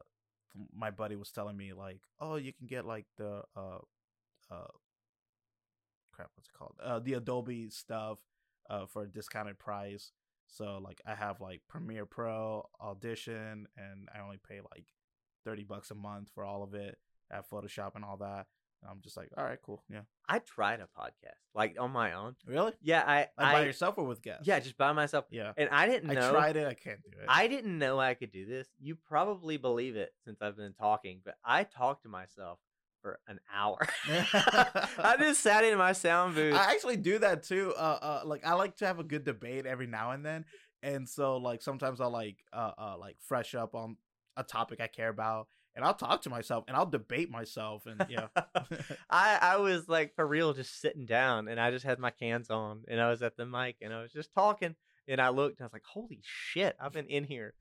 my 0.74 0.92
buddy 0.92 1.16
was 1.16 1.32
telling 1.32 1.58
me 1.58 1.74
like, 1.74 2.00
oh, 2.20 2.36
you 2.38 2.54
can 2.54 2.68
get 2.68 2.86
like 2.86 3.06
the 3.18 3.44
uh, 3.56 3.80
uh, 4.50 4.68
crap, 6.12 6.30
what's 6.36 6.50
it 6.50 6.58
called? 6.58 6.76
Uh, 6.84 7.00
the 7.00 7.14
Adobe 7.14 7.70
stuff, 7.70 8.20
uh, 8.70 8.86
for 8.86 9.04
a 9.04 9.08
discounted 9.08 9.60
price. 9.60 10.12
So 10.52 10.80
like, 10.84 11.02
I 11.06 11.16
have 11.16 11.42
like 11.42 11.62
Premiere 11.68 12.06
Pro, 12.06 12.68
Audition, 12.80 13.68
and 13.78 14.10
I 14.14 14.22
only 14.22 14.38
pay 14.48 14.60
like 14.60 14.86
thirty 15.46 15.64
bucks 15.64 15.92
a 15.92 15.96
month 15.96 16.30
for 16.36 16.44
all 16.44 16.62
of 16.62 16.74
it. 16.74 16.98
I 17.32 17.38
have 17.38 17.50
Photoshop 17.50 17.96
and 17.96 18.04
all 18.04 18.18
that. 18.18 18.48
And 18.82 18.90
I'm 18.90 19.00
just 19.02 19.16
like, 19.16 19.30
all 19.38 19.44
right, 19.44 19.60
cool, 19.64 19.84
yeah. 19.90 20.02
I 20.28 20.40
tried 20.40 20.80
a 20.80 20.88
podcast 21.00 21.40
like 21.54 21.76
on 21.80 21.92
my 21.92 22.14
own. 22.14 22.36
Really? 22.46 22.74
Yeah, 22.82 23.04
I. 23.06 23.28
Like 23.38 23.54
by 23.54 23.66
yourself 23.66 23.96
or 23.98 24.06
with 24.06 24.22
guests? 24.22 24.48
yeah, 24.48 24.60
just 24.60 24.78
by 24.78 24.92
myself. 24.92 25.26
yeah. 25.30 25.54
And 25.56 25.70
I 25.70 25.88
didn't 25.88 26.14
know. 26.14 26.30
I 26.30 26.32
tried 26.32 26.58
it. 26.58 26.68
I 26.68 26.74
can't 26.74 27.02
do 27.04 27.12
it. 27.18 27.26
I 27.28 27.48
didn't 27.48 27.78
know 27.78 28.00
I 28.00 28.14
could 28.16 28.32
do 28.32 28.46
this. 28.46 28.68
You 28.80 28.96
probably 28.96 29.58
believe 29.58 29.96
it 29.96 30.12
since 30.26 30.42
I've 30.42 30.58
been 30.58 30.74
talking, 30.74 31.22
but 31.24 31.36
I 31.46 31.64
talk 31.64 32.02
to 32.04 32.10
myself 32.10 32.60
for 33.02 33.20
an 33.28 33.40
hour. 33.54 33.78
I 34.08 35.16
just 35.20 35.42
sat 35.42 35.64
in 35.64 35.78
my 35.78 35.94
sound 35.94 36.36
booth. 36.36 36.54
I 36.54 36.72
actually 36.72 36.98
do 36.98 37.20
that 37.20 37.44
too. 37.44 37.74
Uh, 37.78 38.00
uh, 38.02 38.22
like 38.26 38.46
I 38.46 38.54
like 38.54 38.78
to 38.78 38.88
have 38.88 39.00
a 39.00 39.04
good 39.04 39.24
debate 39.24 39.66
every 39.66 39.88
now 39.88 40.12
and 40.12 40.26
then, 40.26 40.46
and 40.84 41.08
so 41.08 41.38
like 41.38 41.62
sometimes 41.62 42.02
I'll 42.02 42.12
like 42.12 42.38
uh, 42.54 42.72
uh, 42.78 42.96
like 43.00 43.18
fresh 43.20 43.56
up 43.56 43.76
on 43.76 43.98
a 44.38 44.44
topic 44.44 44.80
I 44.82 44.88
care 44.88 45.10
about, 45.10 45.48
and 45.76 45.84
I'll 45.84 45.94
talk 45.94 46.22
to 46.24 46.30
myself 46.30 46.66
and 46.68 46.78
I'll 46.78 46.86
debate 46.86 47.30
myself, 47.30 47.86
and 47.86 48.06
yeah, 48.10 48.28
I 49.10 49.38
I 49.42 49.58
was 49.58 49.88
like 49.88 50.16
for 50.16 50.26
real 50.28 50.54
just 50.54 50.80
sitting 50.80 51.06
down 51.06 51.48
and 51.48 51.60
I 51.60 51.72
just 51.72 51.86
had 51.86 52.00
my 52.00 52.12
cans 52.12 52.50
on 52.50 52.84
and 52.88 53.02
I 53.02 53.10
was 53.10 53.22
at 53.22 53.38
the 53.38 53.46
mic 53.46 53.78
and 53.82 53.94
I 53.94 54.02
was 54.02 54.12
just 54.12 54.34
talking 54.34 54.76
and 55.08 55.20
I 55.20 55.30
looked 55.30 55.60
and 55.60 55.66
I 55.66 55.68
was 55.68 55.74
like, 55.74 55.86
holy 55.86 56.22
shit, 56.24 56.76
I've 56.80 56.94
been 56.94 57.08
in 57.08 57.24
here 57.24 57.54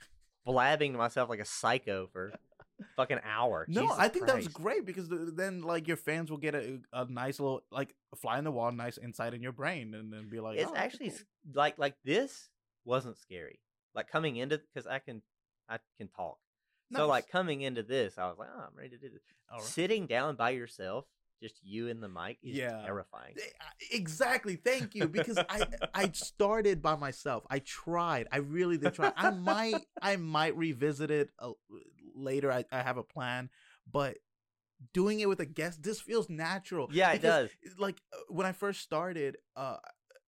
blabbing 0.45 0.93
to 0.93 0.99
myself 0.99 1.29
like 1.29 1.41
a 1.41 1.45
psycho 1.45 2.09
for 2.13 2.33
fucking 2.97 3.21
hour. 3.25 3.67
no, 3.69 3.83
Jesus 3.83 3.97
I 3.99 4.09
think 4.09 4.27
that 4.27 4.37
was 4.37 4.49
great 4.49 4.85
because 4.87 5.09
th- 5.09 5.21
then 5.35 5.63
like 5.63 5.89
your 5.89 5.97
fans 5.97 6.31
will 6.31 6.39
get 6.39 6.55
a, 6.55 6.81
a 6.93 7.05
nice 7.11 7.39
little 7.41 7.63
like 7.71 7.95
fly 8.17 8.39
in 8.39 8.45
the 8.45 8.51
wall, 8.51 8.73
nice 8.73 8.99
insight 8.99 9.35
in 9.35 9.43
your 9.43 9.53
brain, 9.53 9.95
and 9.95 10.13
then 10.13 10.29
be 10.29 10.41
like, 10.41 10.59
It's 10.59 10.71
"Oh, 10.71 10.77
actually 10.77 11.11
cool." 11.11 11.19
like 11.55 11.79
like 11.79 11.95
this 12.05 12.49
wasn't 12.85 13.17
scary. 13.19 13.61
Like 13.95 14.09
coming 14.09 14.37
into 14.37 14.59
because 14.73 14.87
I 14.87 14.99
can 15.01 15.23
I 15.69 15.79
can 15.99 16.09
talk. 16.09 16.39
So 16.93 17.07
like 17.07 17.29
coming 17.29 17.61
into 17.61 17.83
this, 17.85 18.19
I 18.19 18.27
was 18.29 18.37
like, 18.39 18.49
oh, 18.53 18.61
I'm 18.63 18.77
ready 18.77 18.91
to 18.91 18.99
do 18.99 19.09
this. 19.11 19.23
Right. 19.53 19.63
Sitting 19.63 20.07
down 20.07 20.35
by 20.35 20.51
yourself, 20.51 21.05
just 21.41 21.55
you 21.63 21.87
and 21.89 22.03
the 22.03 22.09
mic, 22.09 22.39
is 22.43 22.57
Yeah. 22.57 22.83
terrifying. 22.85 23.37
Exactly. 23.93 24.57
Thank 24.57 24.95
you. 24.95 25.09
Because 25.09 25.39
I 25.49 25.67
I 25.95 26.11
started 26.15 26.83
by 26.83 26.97
myself. 26.97 27.45
I 27.49 27.61
tried. 27.61 28.29
I 28.33 28.39
really 28.39 28.77
did 28.77 28.95
try. 28.95 29.13
I 29.17 29.31
might 29.31 29.87
I 30.03 30.17
might 30.17 30.57
revisit 30.57 31.11
it 31.11 31.31
uh, 31.39 31.51
later. 32.21 32.53
I, 32.53 32.65
I 32.71 32.83
have 32.83 32.97
a 32.97 33.03
plan, 33.03 33.51
but 33.91 34.19
doing 34.93 35.21
it 35.21 35.29
with 35.29 35.41
a 35.41 35.47
guest, 35.47 35.83
this 35.83 36.01
feels 36.01 36.29
natural. 36.29 36.89
Yeah, 36.93 37.11
it 37.11 37.23
Because, 37.23 37.51
does. 37.51 37.79
Like 37.79 38.01
uh, 38.13 38.19
when 38.29 38.47
I 38.47 38.53
first 38.53 38.81
started, 38.81 39.39
uh, 39.57 39.77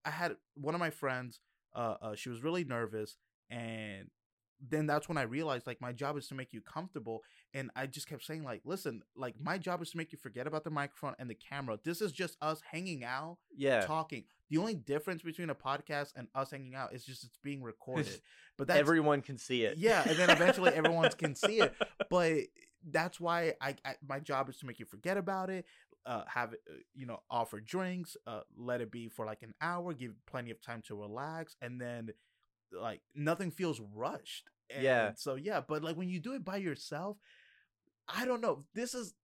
I 0.05 0.11
had 0.11 0.37
one 0.55 0.75
of 0.75 0.81
my 0.81 0.91
friends 0.91 1.41
uh, 1.75 1.97
uh 2.03 2.15
she 2.15 2.29
was 2.29 2.43
really 2.43 2.65
nervous 2.65 3.17
and 3.51 4.09
then 4.69 4.87
that's 4.87 5.09
when 5.09 5.19
I 5.19 5.23
realized 5.23 5.67
like 5.67 5.81
my 5.81 5.93
job 5.93 6.17
is 6.17 6.29
to 6.29 6.35
make 6.35 6.53
you 6.53 6.61
comfortable. 6.61 7.23
And 7.53 7.71
I 7.75 7.87
just 7.87 8.09
kept 8.09 8.25
saying, 8.25 8.45
like, 8.45 8.61
listen, 8.65 9.03
like 9.17 9.35
my 9.41 9.59
job 9.59 9.83
is 9.83 9.91
to 9.91 9.97
make 9.97 10.13
you 10.13 10.19
forget 10.19 10.47
about 10.47 10.63
the 10.65 10.71
microphone 10.71 11.15
and 11.19 11.29
the 11.29 11.35
camera. 11.35 11.79
This 11.83 12.01
is 12.01 12.13
just 12.13 12.37
us 12.41 12.61
hanging 12.71 13.03
out, 13.05 13.39
Yeah. 13.57 13.81
talking. 13.83 14.25
The 14.51 14.59
only 14.59 14.75
difference 14.75 15.23
between 15.23 15.51
a 15.51 15.55
podcast 15.55 16.13
and 16.15 16.29
us 16.35 16.51
hanging 16.53 16.75
out 16.75 16.95
is 16.95 17.05
just 17.05 17.25
it's 17.25 17.39
being 17.43 17.63
recorded. 17.63 18.21
But 18.59 18.67
that's 18.69 18.79
Everyone 18.81 19.23
can 19.23 19.39
see 19.39 19.65
it. 19.65 19.79
yeah, 19.79 20.07
and 20.07 20.17
then 20.19 20.29
eventually 20.29 20.73
everyone 20.73 21.11
can 21.19 21.35
see 21.35 21.61
it. 21.61 21.75
But 22.11 22.35
that's 22.91 23.19
why 23.19 23.55
I, 23.63 23.77
I 23.85 23.95
my 24.07 24.21
job 24.21 24.51
is 24.51 24.59
to 24.59 24.67
make 24.67 24.79
you 24.79 24.85
forget 24.85 25.17
about 25.17 25.49
it. 25.51 25.65
Uh, 26.05 26.25
have 26.27 26.53
it, 26.53 26.61
uh, 26.71 26.75
you 26.95 27.07
know, 27.07 27.21
offer 27.31 27.61
drinks. 27.61 28.15
Uh, 28.27 28.41
let 28.57 28.81
it 28.83 28.91
be 28.93 29.09
for 29.09 29.25
like 29.25 29.43
an 29.43 29.55
hour. 29.63 29.95
Give 29.95 30.13
plenty 30.27 30.51
of 30.51 30.61
time 30.61 30.83
to 30.89 30.95
relax, 30.95 31.57
and 31.63 31.81
then 31.81 32.11
like 32.79 33.01
nothing 33.15 33.51
feels 33.51 33.81
rushed. 33.95 34.51
And 34.75 34.83
Yeah. 34.83 35.13
So 35.17 35.35
yeah, 35.35 35.61
but 35.67 35.83
like 35.83 35.97
when 35.97 36.09
you 36.09 36.21
do 36.21 36.35
it 36.35 36.45
by 36.45 36.57
yourself, 36.57 37.17
I 38.09 38.25
don't 38.25 38.41
know. 38.41 38.65
This 38.75 38.95
is 38.95 39.15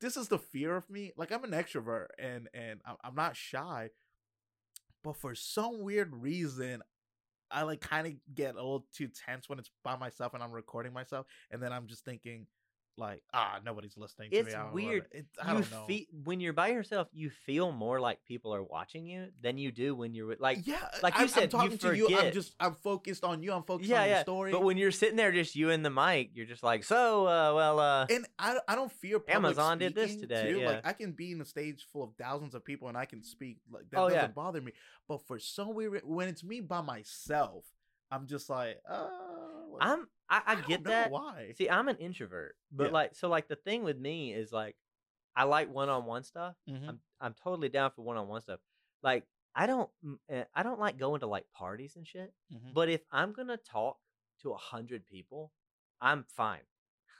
this 0.00 0.16
is 0.16 0.28
the 0.28 0.38
fear 0.38 0.76
of 0.76 0.88
me. 0.90 1.12
Like 1.16 1.32
I'm 1.32 1.44
an 1.44 1.50
extrovert 1.50 2.06
and 2.18 2.48
and 2.54 2.80
I'm, 2.84 2.96
I'm 3.04 3.14
not 3.14 3.36
shy, 3.36 3.90
but 5.04 5.16
for 5.16 5.34
some 5.34 5.80
weird 5.80 6.14
reason, 6.14 6.82
I 7.50 7.62
like 7.62 7.80
kind 7.80 8.06
of 8.06 8.14
get 8.34 8.54
a 8.54 8.56
little 8.56 8.86
too 8.94 9.08
tense 9.08 9.48
when 9.48 9.58
it's 9.58 9.70
by 9.84 9.96
myself 9.96 10.34
and 10.34 10.42
I'm 10.42 10.52
recording 10.52 10.92
myself, 10.92 11.26
and 11.50 11.62
then 11.62 11.72
I'm 11.72 11.86
just 11.86 12.04
thinking, 12.04 12.46
like, 12.98 13.22
ah, 13.32 13.58
nobody's 13.64 13.96
listening 13.96 14.30
to 14.30 14.36
It's 14.36 14.48
me. 14.48 14.54
I 14.54 14.70
weird. 14.70 15.06
It, 15.12 15.26
I 15.42 15.48
you 15.52 15.58
don't 15.60 15.70
know. 15.70 15.84
fe- 15.88 16.08
when 16.24 16.40
you're 16.40 16.52
by 16.52 16.68
yourself, 16.68 17.08
you 17.12 17.30
feel 17.30 17.72
more 17.72 18.00
like 18.00 18.18
people 18.26 18.54
are 18.54 18.62
watching 18.62 19.06
you 19.06 19.28
than 19.40 19.56
you 19.58 19.72
do 19.72 19.94
when 19.94 20.14
you're 20.14 20.26
with 20.26 20.40
like 20.40 20.66
yeah, 20.66 20.76
like 21.02 21.14
you 21.14 21.22
I'm, 21.22 21.28
said, 21.28 21.42
I'm 21.44 21.48
talking 21.48 21.70
you 21.72 21.78
to 21.78 21.96
you. 21.96 22.18
I'm 22.18 22.32
just 22.32 22.54
I'm 22.60 22.74
focused 22.74 23.24
on 23.24 23.42
you. 23.42 23.52
I'm 23.52 23.62
focused 23.62 23.88
yeah 23.88 24.02
on 24.02 24.08
yeah. 24.08 24.14
the 24.18 24.22
story. 24.22 24.52
But 24.52 24.62
when 24.62 24.76
you're 24.76 24.90
sitting 24.90 25.16
there 25.16 25.32
just 25.32 25.56
you 25.56 25.70
and 25.70 25.84
the 25.84 25.90
mic, 25.90 26.30
you're 26.34 26.46
just 26.46 26.62
like, 26.62 26.84
so 26.84 27.26
uh, 27.26 27.52
well 27.54 27.80
uh, 27.80 28.06
and 28.10 28.26
I, 28.38 28.58
I 28.68 28.74
don't 28.74 28.92
fear 28.92 29.20
Amazon 29.28 29.78
did 29.78 29.94
this 29.94 30.16
today, 30.16 30.52
Too. 30.52 30.58
yeah. 30.60 30.66
Like 30.66 30.86
I 30.86 30.92
can 30.92 31.12
be 31.12 31.32
in 31.32 31.40
a 31.40 31.44
stage 31.44 31.86
full 31.92 32.02
of 32.04 32.10
thousands 32.18 32.54
of 32.54 32.64
people 32.64 32.88
and 32.88 32.96
I 32.96 33.06
can 33.06 33.22
speak. 33.22 33.58
Like 33.70 33.88
that 33.90 33.98
Oh, 33.98 34.08
doesn't 34.08 34.20
yeah. 34.20 34.26
bother 34.28 34.60
me. 34.60 34.72
But 35.08 35.26
for 35.26 35.38
some 35.38 35.74
weird 35.74 36.02
when 36.04 36.28
it's 36.28 36.44
me 36.44 36.60
by 36.60 36.82
myself, 36.82 37.64
I'm 38.10 38.26
just 38.26 38.50
like, 38.50 38.78
uh, 38.86 39.08
I'm 39.80 40.08
I, 40.28 40.42
I, 40.46 40.54
don't 40.54 40.66
get 40.66 40.84
that. 40.84 41.10
Why? 41.10 41.52
See, 41.56 41.68
I'm 41.68 41.88
an 41.88 41.96
introvert, 41.96 42.56
but 42.70 42.84
Yeah. 42.86 42.92
like 42.92 43.14
so 43.14 43.28
like 43.28 43.48
the 43.48 43.56
thing 43.56 43.84
with 43.84 43.98
me 43.98 44.32
is 44.32 44.52
like 44.52 44.76
I 45.36 45.44
like 45.44 45.72
one-on-one 45.72 46.24
stuff. 46.24 46.56
Mhm. 46.68 46.88
I'm 46.88 47.00
I'm 47.20 47.34
totally 47.34 47.68
down 47.68 47.90
for 47.90 48.02
one-on-one 48.02 48.40
stuff. 48.40 48.60
Like 49.02 49.26
I 49.54 49.66
don't 49.66 49.90
eh, 50.28 50.44
I 50.54 50.62
don't 50.62 50.80
like 50.80 50.98
going 50.98 51.20
to 51.20 51.26
like 51.26 51.50
parties 51.52 51.96
and 51.96 52.06
shit. 52.06 52.32
Mhm. 52.52 52.72
But 52.74 52.88
if 52.88 53.02
I'm 53.10 53.32
gonna 53.32 53.56
talk 53.58 53.98
to 54.42 54.52
a 54.52 54.56
hundred 54.56 55.06
people, 55.06 55.52
I'm 56.00 56.24
fine. 56.24 56.62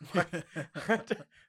I, 0.14 1.00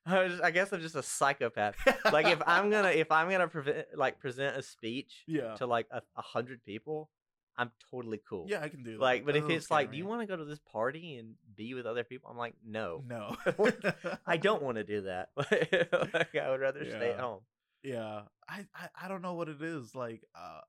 I 0.44 0.52
guess 0.52 0.72
I'm 0.72 0.82
just 0.82 0.96
a 0.96 1.04
psychopath. 1.04 1.76
Like 2.12 2.28
if 2.28 2.42
I'm 2.46 2.70
gonna 2.70 2.90
if 2.96 3.12
I'm 3.12 3.30
gonna 3.30 3.48
prevent 3.48 3.88
like 3.96 4.20
present 4.20 4.58
a 4.58 4.62
speech 4.62 5.24
yeah, 5.28 5.56
to 5.56 5.66
like 5.66 5.88
a, 5.92 6.02
a 6.16 6.22
hundred 6.22 6.64
people, 6.64 7.10
I'm 7.58 7.72
totally 7.92 8.20
cool. 8.28 8.46
yeah, 8.48 8.62
I 8.62 8.70
can 8.70 8.84
do 8.84 8.94
that. 8.94 9.00
Like, 9.00 9.26
but 9.26 9.36
if 9.36 9.48
it's 9.50 9.66
scare 9.66 9.78
like, 9.78 9.92
do 9.92 9.98
you 9.98 10.06
want 10.06 10.22
to 10.22 10.28
go 10.28 10.36
to 10.36 10.46
this 10.46 10.60
party 10.72 11.18
and 11.18 11.36
be 11.56 11.74
with 11.76 11.86
other 11.86 12.04
people? 12.04 12.30
I'm 12.32 12.38
like, 12.38 12.56
no, 12.66 13.04
No, 13.08 13.36
I 14.26 14.38
don't 14.38 14.64
want 14.68 14.78
to 14.78 14.84
do 14.84 15.02
that. 15.04 15.30
like, 15.38 16.36
I 16.36 16.50
would 16.50 16.62
rather 16.62 16.84
stay 16.84 17.12
at 17.12 17.20
home. 17.20 17.42
Yeah, 17.84 18.22
I, 18.48 18.66
I 18.74 18.88
I 19.04 19.08
don't 19.08 19.22
know 19.22 19.34
what 19.34 19.50
it 19.50 19.62
is. 19.62 19.94
Like, 19.94 20.24
uh, 20.36 20.62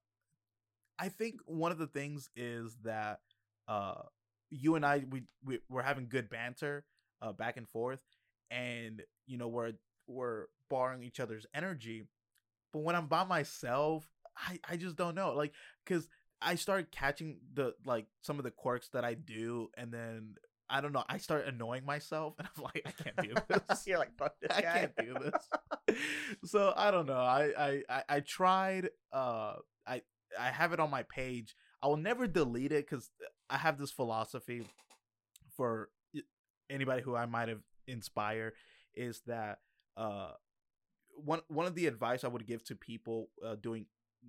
I 0.99 1.09
think 1.09 1.37
one 1.47 1.73
of 1.73 1.79
the 1.79 1.87
things 1.87 2.29
is 2.37 2.77
that 2.85 3.21
uh, 3.69 4.03
you 4.51 4.75
and 4.75 4.85
I 4.85 5.05
we, 5.09 5.23
we 5.45 5.61
we're 5.69 5.83
having 5.83 6.09
good 6.09 6.29
banter, 6.29 6.85
uh, 7.23 7.33
back 7.33 7.57
and 7.57 7.69
forth, 7.69 8.01
and 8.51 9.03
you 9.27 9.39
know 9.39 9.49
we're 9.49 9.73
we're 10.07 10.47
borrowing 10.69 11.03
each 11.03 11.21
other's 11.21 11.47
energy. 11.55 12.05
But 12.73 12.81
when 12.83 12.97
I'm 12.97 13.07
by 13.07 13.25
myself, 13.25 14.05
I 14.37 14.59
I 14.69 14.77
just 14.77 14.97
don't 14.97 15.15
know. 15.15 15.35
Like, 15.35 15.53
cause 15.87 16.09
I 16.45 16.55
start 16.57 16.93
catching 16.93 17.39
the 17.55 17.75
like 17.85 18.07
some 18.23 18.39
of 18.39 18.45
the 18.45 18.51
quirks 18.51 18.89
that 18.93 19.05
I 19.05 19.15
do, 19.15 19.69
and 19.77 19.93
then 19.93 20.35
I 20.69 20.81
don't 20.81 20.93
know. 20.93 21.05
I 21.09 21.19
start 21.19 21.47
annoying 21.47 21.85
myself, 21.85 22.35
and 22.39 22.49
I'm 22.57 22.63
like, 22.63 22.83
I 22.87 22.91
can't 22.91 23.17
do 23.23 23.35
this. 23.69 23.87
You're 23.87 23.99
like, 23.99 24.17
fuck 24.17 24.35
this 24.41 24.51
I 24.57 24.63
can't 24.63 24.93
do 24.97 25.17
this. 25.89 25.99
so 26.45 26.73
I 26.77 26.91
don't 26.91 27.07
know. 27.07 27.15
I, 27.15 27.53
I 27.59 27.83
I 27.89 28.03
I 28.09 28.21
tried. 28.21 28.91
Uh, 29.13 29.55
I 29.87 30.03
I 30.39 30.51
have 30.51 30.73
it 30.73 30.81
on 30.81 30.91
my 30.91 31.03
page. 31.05 31.57
I 31.83 31.89
will 31.89 31.97
never 31.97 32.27
delete 32.27 32.73
it 32.73 32.89
because 32.89 33.11
I 33.51 33.59
have 33.59 33.79
this 33.79 33.91
philosophy 33.91 34.67
for 35.57 35.91
anybody 36.71 37.03
who 37.03 37.15
I 37.15 37.27
might 37.27 37.49
have 37.49 37.61
inspired 37.87 38.55
is 38.95 39.21
that 39.27 39.59
uh 39.97 40.31
one 41.17 41.41
one 41.49 41.67
of 41.67 41.75
the 41.75 41.87
advice 41.87 42.25
I 42.25 42.29
would 42.29 42.47
give 42.47 42.65
to 42.65 42.75
people 42.75 43.29
uh, 43.45 43.57
doing 43.57 43.87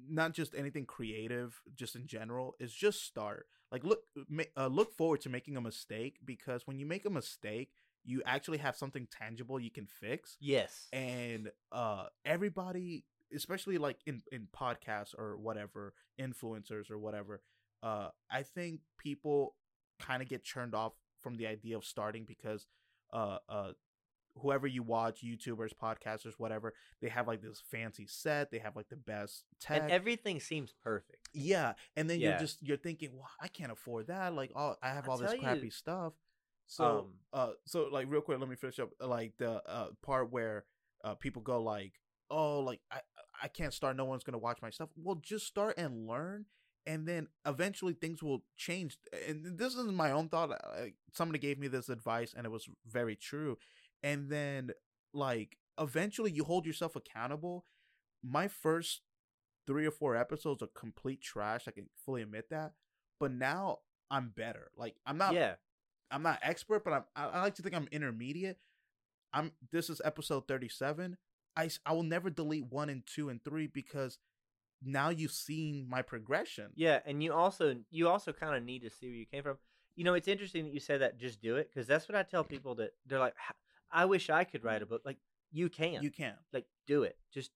not 0.10 0.34
just 0.34 0.56
anything 0.56 0.86
creative, 0.86 1.60
just 1.76 1.96
in 1.96 2.08
general, 2.08 2.56
is 2.60 2.74
just 2.74 3.04
start. 3.04 3.48
Like 3.72 3.84
look 3.84 4.02
ma- 4.30 4.44
uh, 4.58 4.68
look 4.68 4.96
forward 4.96 5.22
to 5.22 5.30
making 5.30 5.58
a 5.58 5.62
mistake 5.62 6.18
because 6.24 6.66
when 6.68 6.78
you 6.80 6.86
make 6.86 7.06
a 7.06 7.10
mistake, 7.10 7.70
you 8.04 8.22
actually 8.26 8.60
have 8.60 8.76
something 8.76 9.08
tangible 9.12 9.60
you 9.60 9.72
can 9.72 9.88
fix 9.88 10.38
Yes. 10.40 10.88
and 10.94 11.50
uh 11.72 12.06
everybody 12.24 13.04
especially 13.34 13.80
like 13.80 13.98
in 14.06 14.22
in 14.32 14.48
podcasts 14.56 15.18
or 15.18 15.38
whatever 15.38 15.96
influencers 16.22 16.92
or 16.92 17.00
whatever 17.00 17.42
uh 17.82 18.10
i 18.32 18.44
think 18.44 18.82
people 19.00 19.56
kind 20.00 20.22
of 20.22 20.30
get 20.30 20.46
turned 20.48 20.76
off 20.76 20.94
from 21.22 21.36
the 21.36 21.48
idea 21.48 21.76
of 21.76 21.84
starting 21.84 22.26
because 22.26 22.68
uh 23.12 23.38
uh 23.50 23.72
whoever 24.38 24.68
you 24.68 24.84
watch 24.84 25.24
youtubers 25.24 25.72
podcasters 25.74 26.34
whatever 26.38 26.74
they 27.02 27.10
have 27.10 27.28
like 27.28 27.42
this 27.42 27.62
fancy 27.72 28.06
set 28.08 28.52
they 28.52 28.60
have 28.60 28.76
like 28.76 28.90
the 28.90 28.96
best 28.96 29.44
tech 29.60 29.82
and 29.82 29.92
everything 29.92 30.40
seems 30.40 30.74
perfect. 30.84 31.30
yeah 31.34 31.74
and 31.96 32.10
then 32.10 32.20
Yeah. 32.20 32.32
you're 32.32 32.40
just 32.40 32.62
you're 32.62 32.78
thinking 32.78 33.12
well 33.14 33.30
i 33.42 33.48
can't 33.48 33.72
afford 33.72 34.08
that 34.08 34.34
like 34.34 34.52
all 34.56 34.78
i 34.84 34.90
have 34.90 35.08
I 35.08 35.12
all 35.12 35.18
this 35.18 35.34
crappy 35.40 35.66
you, 35.66 35.72
stuff 35.72 36.14
so 36.68 36.86
um, 36.86 37.06
uh 37.34 37.52
so 37.66 37.88
like 37.92 38.08
real 38.10 38.22
quick 38.22 38.40
let 38.40 38.50
me 38.50 38.56
finish 38.56 38.80
up 38.80 38.90
like 39.00 39.34
the 39.38 39.62
uh 39.70 39.88
part 40.02 40.32
where 40.32 40.66
uh 41.04 41.16
people 41.16 41.42
go 41.42 41.62
like 41.62 41.94
oh 42.30 42.60
like 42.60 42.82
i 42.92 43.00
i 43.42 43.48
can't 43.48 43.74
start 43.74 43.96
no 43.96 44.06
one's 44.06 44.24
gonna 44.24 44.38
watch 44.38 44.60
my 44.62 44.70
stuff 44.70 44.90
well 44.96 45.16
just 45.22 45.46
start 45.46 45.78
and 45.78 46.08
learn 46.08 46.46
and 46.88 47.08
then 47.08 47.28
eventually 47.48 47.94
things 47.94 48.22
will 48.22 48.44
change 48.58 48.98
and 49.28 49.58
this 49.58 49.76
is 49.76 49.86
my 49.92 50.12
own 50.12 50.28
thought 50.30 50.50
somebody 51.14 51.40
gave 51.40 51.58
me 51.60 51.68
this 51.68 51.90
advice 51.90 52.34
and 52.36 52.46
it 52.46 52.52
was 52.52 52.68
very 52.88 53.16
true 53.16 53.58
and 54.06 54.30
then 54.30 54.72
like 55.14 55.58
eventually 55.80 56.32
you 56.32 56.46
hold 56.46 56.66
yourself 56.66 56.96
accountable 56.96 57.66
my 58.24 58.48
first 58.48 59.02
three 59.68 59.86
or 59.86 59.92
four 59.92 60.16
episodes 60.16 60.64
are 60.64 60.70
complete 60.74 61.22
trash 61.22 61.68
i 61.68 61.72
can 61.72 61.88
fully 62.06 62.22
admit 62.22 62.50
that 62.50 62.72
but 63.20 63.32
now 63.32 63.80
i'm 64.10 64.30
better 64.30 64.72
like 64.78 64.96
i'm 65.06 65.18
not 65.18 65.34
yeah. 65.34 65.56
I'm 66.12 66.24
not 66.24 66.40
expert, 66.42 66.84
but 66.84 66.94
I'm 66.94 67.04
I, 67.16 67.26
I 67.26 67.42
like 67.42 67.56
to 67.56 67.62
think 67.62 67.76
I'm 67.76 67.88
intermediate. 67.92 68.58
I'm 69.34 69.52
this 69.72 69.90
is 69.90 70.02
episode 70.04 70.48
37. 70.48 71.18
I 71.56 71.70
I 71.86 71.94
will 71.94 72.04
never 72.04 72.30
delete 72.30 72.66
1 72.66 72.90
and 72.90 73.04
2 73.06 73.30
and 73.30 73.44
3 73.44 73.68
because 73.68 74.18
now 74.84 75.10
you've 75.10 75.32
seen 75.32 75.88
my 75.90 76.02
progression. 76.02 76.68
Yeah, 76.76 77.00
and 77.06 77.24
you 77.24 77.34
also 77.34 77.78
you 77.90 78.08
also 78.08 78.32
kind 78.34 78.56
of 78.56 78.64
need 78.64 78.84
to 78.84 78.90
see 78.90 79.08
where 79.08 79.16
you 79.16 79.26
came 79.26 79.44
from. 79.44 79.58
You 79.96 80.04
know, 80.04 80.14
it's 80.14 80.28
interesting 80.28 80.66
that 80.66 80.74
you 80.74 80.80
said 80.80 81.02
that. 81.02 81.18
Just 81.18 81.42
do 81.42 81.56
it 81.56 81.70
because 81.74 81.88
that's 81.88 82.08
what 82.08 82.18
I 82.18 82.24
tell 82.24 82.44
people 82.44 82.76
that 82.76 82.92
they're 83.06 83.20
like, 83.20 83.36
"H- 83.50 83.56
I 83.92 84.06
wish 84.06 84.30
I 84.30 84.44
could 84.44 84.64
write 84.64 84.82
a 84.82 84.86
mm-hmm. 84.86 84.96
book. 84.96 85.02
Like 85.06 85.18
you 85.52 85.70
can, 85.70 86.04
You 86.04 86.12
can. 86.12 86.36
like 86.54 86.66
do 86.88 87.04
it. 87.04 87.18
Just 87.34 87.52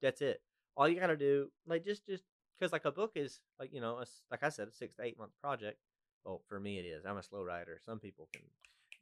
that's 0.00 0.20
it. 0.20 0.40
All 0.76 0.88
you 0.88 0.98
gotta 0.98 1.16
do, 1.16 1.50
like 1.66 1.84
just 1.84 2.06
just 2.06 2.24
because 2.58 2.72
like 2.72 2.84
a 2.84 2.92
book 2.92 3.12
is 3.16 3.40
like 3.58 3.72
you 3.72 3.80
know, 3.80 3.98
a 3.98 4.06
like 4.30 4.42
I 4.42 4.48
said, 4.48 4.68
a 4.68 4.72
six 4.72 4.94
to 4.96 5.02
eight 5.02 5.18
month 5.18 5.32
project. 5.42 5.78
Well, 6.24 6.42
for 6.48 6.60
me 6.60 6.78
it 6.78 6.82
is. 6.84 7.04
I'm 7.04 7.16
a 7.16 7.22
slow 7.22 7.42
writer. 7.42 7.80
Some 7.84 7.98
people 7.98 8.28
can. 8.32 8.42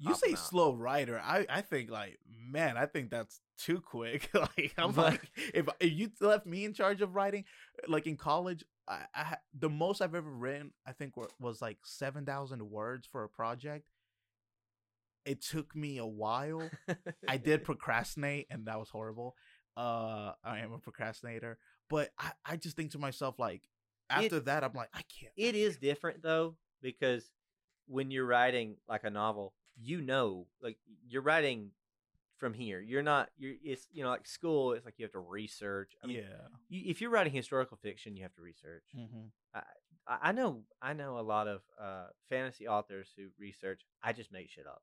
You 0.01 0.15
say 0.15 0.35
slow 0.35 0.75
writer. 0.75 1.21
I 1.23 1.45
I 1.49 1.61
think 1.61 1.91
like 1.91 2.19
man, 2.29 2.77
I 2.77 2.87
think 2.87 3.11
that's 3.11 3.41
too 3.59 3.81
quick. 3.81 4.31
like 4.35 4.73
I'm 4.79 4.95
like 4.95 5.29
if 5.53 5.69
if 5.81 5.93
you 5.93 6.11
left 6.21 6.47
me 6.47 6.65
in 6.65 6.73
charge 6.73 7.03
of 7.03 7.17
writing, 7.17 7.45
like 7.89 8.07
in 8.07 8.17
college, 8.17 8.65
I, 8.87 9.07
I 9.15 9.37
the 9.59 9.69
most 9.69 10.01
I've 10.01 10.15
ever 10.15 10.31
written 10.31 10.71
I 10.87 10.93
think 10.93 11.15
was 11.41 11.61
like 11.61 11.79
seven 11.85 12.25
thousand 12.25 12.63
words 12.71 13.09
for 13.11 13.25
a 13.25 13.29
project. 13.29 13.87
It 15.29 15.43
took 15.43 15.77
me 15.77 15.99
a 15.99 16.07
while. 16.07 16.71
I 17.29 17.37
did 17.37 17.65
procrastinate, 17.65 18.47
and 18.51 18.67
that 18.67 18.79
was 18.79 18.89
horrible. 18.89 19.37
Uh, 19.77 20.33
I 20.43 20.61
am 20.61 20.73
a 20.73 20.79
procrastinator, 20.79 21.59
but 21.91 22.11
I, 22.19 22.33
I 22.45 22.57
just 22.57 22.77
think 22.77 22.93
to 22.93 22.99
myself 22.99 23.39
like, 23.39 23.63
after 24.11 24.41
that, 24.41 24.65
I'm 24.65 24.73
like, 24.75 24.89
I 24.95 25.03
can't. 25.03 25.33
I 25.39 25.43
It 25.43 25.55
is 25.55 25.75
can't. 25.75 25.83
different 25.83 26.23
though 26.23 26.57
because 26.81 27.31
when 27.87 28.11
you're 28.11 28.27
writing 28.27 28.77
like 28.89 29.05
a 29.05 29.11
novel, 29.11 29.55
you 29.77 30.01
know, 30.01 30.47
like 30.63 30.79
you're 31.07 31.23
writing 31.23 31.73
from 32.39 32.55
here. 32.55 32.81
You're 32.81 33.03
not. 33.03 33.29
You're. 33.37 33.55
It's 33.63 33.87
you 33.93 34.03
know 34.03 34.11
like 34.11 34.27
school. 34.27 34.73
It's 34.73 34.85
like 34.85 34.95
you 34.97 35.05
have 35.05 35.13
to 35.13 35.19
research. 35.19 35.93
I 36.03 36.07
mean, 36.07 36.19
yeah. 36.19 36.49
you, 36.69 36.91
if 36.91 37.01
you're 37.01 37.11
writing 37.11 37.33
historical 37.33 37.77
fiction, 37.77 38.17
you 38.17 38.23
have 38.23 38.35
to 38.35 38.41
research. 38.41 38.85
Mm-hmm. 38.97 39.27
I 39.55 40.19
I 40.23 40.33
know 40.33 40.63
I 40.81 40.95
know 40.95 41.19
a 41.19 41.21
lot 41.21 41.49
of 41.49 41.61
uh, 41.81 42.07
fantasy 42.31 42.67
authors 42.67 43.09
who 43.17 43.25
research. 43.39 43.83
I 44.03 44.13
just 44.13 44.33
make 44.33 44.51
shit 44.51 44.67
up. 44.67 44.83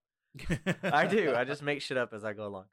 I 0.83 1.07
do. 1.07 1.33
I 1.35 1.43
just 1.45 1.61
make 1.63 1.81
shit 1.81 1.97
up 1.97 2.13
as 2.13 2.23
I 2.23 2.33
go 2.33 2.47
along. 2.47 2.65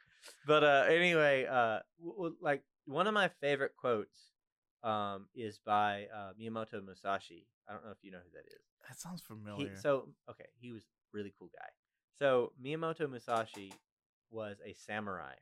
But 0.47 0.65
uh, 0.65 0.85
anyway, 0.89 1.47
uh, 1.47 1.81
w- 1.99 2.17
w- 2.17 2.37
like 2.41 2.63
one 2.87 3.07
of 3.07 3.15
my 3.15 3.29
favorite 3.41 3.73
quotes 3.77 4.17
um, 4.83 5.27
is 5.35 5.59
by 5.65 6.07
uh, 6.15 6.33
Miyamoto 6.41 6.85
Musashi. 6.85 7.47
I 7.69 7.73
don't 7.73 7.85
know 7.85 7.91
if 7.91 7.99
you 8.03 8.11
know 8.11 8.19
who 8.19 8.31
that 8.37 8.47
is. 8.47 8.63
that 8.89 8.99
sounds 8.99 9.21
He, 9.21 9.27
familiar. 9.29 9.77
so 9.81 10.09
okay, 10.31 10.47
he 10.61 10.73
was 10.73 10.83
a 10.83 11.17
really 11.17 11.33
cool 11.39 11.51
guy. 11.57 11.69
So 12.19 12.53
Miyamoto 12.63 13.09
Musashi 13.09 13.73
was 14.31 14.57
a 14.65 14.73
samurai 14.75 15.35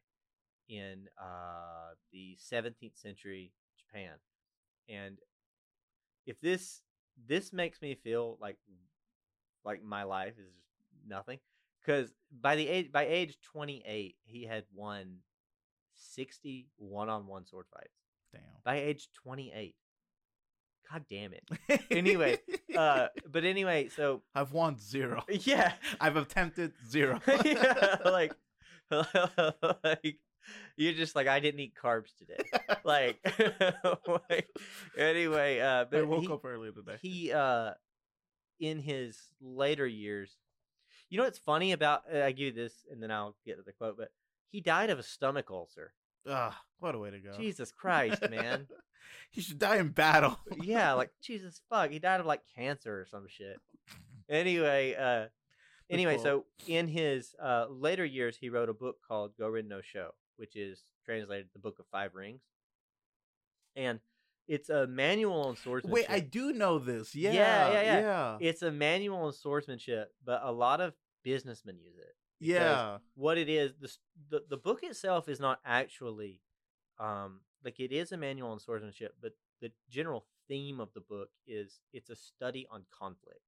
in 0.69 1.09
uh, 1.21 1.95
the 2.13 2.37
17th 2.39 2.97
century 2.99 3.53
Japan, 3.79 4.13
and 4.89 5.19
if 6.27 6.41
this 6.41 6.83
this 7.27 7.53
makes 7.53 7.81
me 7.83 7.95
feel 7.95 8.37
like 8.41 8.57
like 9.65 9.83
my 9.83 10.05
life 10.05 10.35
is 10.39 10.53
nothing, 11.07 11.39
because 11.85 12.11
by 12.41 12.57
the 12.57 12.67
age 12.69 12.93
by 12.93 13.07
age 13.07 13.37
28 13.53 14.17
he 14.25 14.45
had 14.45 14.65
won 14.75 15.19
60 15.97 16.69
one-on-one 16.77 17.47
sword 17.47 17.67
fights. 17.73 17.95
Damn. 18.33 18.43
By 18.65 18.77
age 18.77 19.09
28, 19.23 19.75
god 20.91 21.05
damn 21.11 21.33
it. 21.33 21.83
Anyway, 21.91 22.39
Uh, 22.77 23.09
but 23.31 23.45
anyway, 23.45 23.89
so 23.89 24.23
I've 24.35 24.53
won 24.53 24.79
zero. 24.79 25.23
yeah, 25.29 25.73
I've 26.01 26.17
attempted 26.17 26.73
zero. 26.89 27.21
yeah, 27.45 27.97
like, 28.05 28.33
like 29.85 30.17
you're 30.77 30.93
just 30.95 31.15
like 31.17 31.27
I 31.27 31.41
didn't 31.41 31.61
eat 31.61 31.75
carbs 31.81 32.17
today. 32.17 32.43
Like, 32.85 33.19
like, 34.31 34.49
anyway, 34.97 35.61
uh, 35.61 35.83
I 35.83 35.85
but 35.85 36.07
woke 36.09 36.23
he, 36.23 36.29
up 36.29 36.45
early 36.45 36.71
today. 36.73 36.97
he 37.03 37.33
uh, 37.33 37.73
in 38.59 38.79
his 38.79 39.19
later 39.41 39.87
years, 39.87 40.37
you 41.11 41.19
know 41.19 41.25
what's 41.25 41.39
funny 41.39 41.73
about? 41.73 42.05
Uh, 42.13 42.23
I 42.23 42.33
give 42.33 42.47
you 42.47 42.53
this, 42.53 42.73
and 42.91 43.03
then 43.03 43.11
I'll 43.11 43.35
get 43.45 43.57
to 43.57 43.63
the 43.63 43.73
quote. 43.73 43.97
But 43.99 44.11
he 44.51 44.61
died 44.61 44.91
of 44.91 44.99
a 44.99 45.03
stomach 45.03 45.51
ulcer. 45.51 45.93
Ugh, 46.27 46.53
what 46.79 46.95
a 46.95 46.99
way 46.99 47.11
to 47.11 47.19
go. 47.19 47.33
Jesus 47.37 47.73
Christ, 47.73 48.23
man. 48.31 48.69
he 49.31 49.41
should 49.41 49.59
die 49.59 49.77
in 49.77 49.89
battle. 49.89 50.39
yeah, 50.63 50.93
like 50.93 51.11
Jesus 51.23 51.61
fuck, 51.69 51.91
he 51.91 51.99
died 51.99 52.21
of 52.21 52.27
like 52.27 52.43
cancer 52.55 53.01
or 53.01 53.07
some 53.07 53.27
shit. 53.29 53.59
Anyway, 54.29 54.95
uh 54.95 55.27
anyway, 55.91 56.15
quote. 56.15 56.25
so 56.25 56.45
in 56.67 56.89
his 56.89 57.35
uh 57.43 57.67
later 57.69 58.05
years 58.05 58.37
he 58.37 58.49
wrote 58.49 58.69
a 58.69 58.75
book 58.75 58.97
called 59.07 59.33
Gorin 59.39 59.69
no 59.69 59.81
Sho, 59.81 60.11
which 60.37 60.57
is 60.57 60.83
translated 61.05 61.49
the 61.53 61.59
Book 61.59 61.79
of 61.79 61.87
Five 61.91 62.15
Rings. 62.15 62.43
And 63.77 64.01
it's 64.51 64.69
a 64.69 64.87
manual 64.87 65.43
on 65.49 65.57
swordsmanship. 65.57 66.09
Wait, 66.09 66.15
I 66.15 66.21
do 66.21 66.53
know 66.53 66.79
this. 66.79 67.15
Yeah, 67.15 67.33
Yeah, 67.33 67.73
yeah, 67.73 67.83
yeah, 67.83 68.01
yeah. 68.01 68.37
It's 68.49 68.63
a 68.63 68.71
manual 68.73 69.19
on 69.27 69.33
swordsmanship, 69.33 70.13
but 70.25 70.41
a 70.43 70.51
lot 70.53 70.81
of 70.81 70.93
businessmen 71.23 71.79
use 71.79 71.97
it. 71.97 72.15
yeah. 72.41 72.99
what 73.15 73.37
it 73.39 73.49
is 73.49 73.73
the, 73.81 73.91
the 74.31 74.45
the 74.51 74.57
book 74.57 74.81
itself 74.83 75.29
is 75.29 75.39
not 75.39 75.61
actually 75.65 76.41
um 76.99 77.41
like 77.65 77.79
it 77.79 77.93
is 77.93 78.13
a 78.13 78.17
manual 78.17 78.51
on 78.51 78.59
swordsmanship 78.59 79.13
but 79.21 79.33
the 79.61 79.71
general 79.91 80.25
theme 80.49 80.81
of 80.81 80.89
the 80.95 81.01
book 81.03 81.29
is 81.47 81.81
it's 81.93 82.09
a 82.09 82.17
study 82.17 82.67
on 82.71 82.81
conflict 82.99 83.45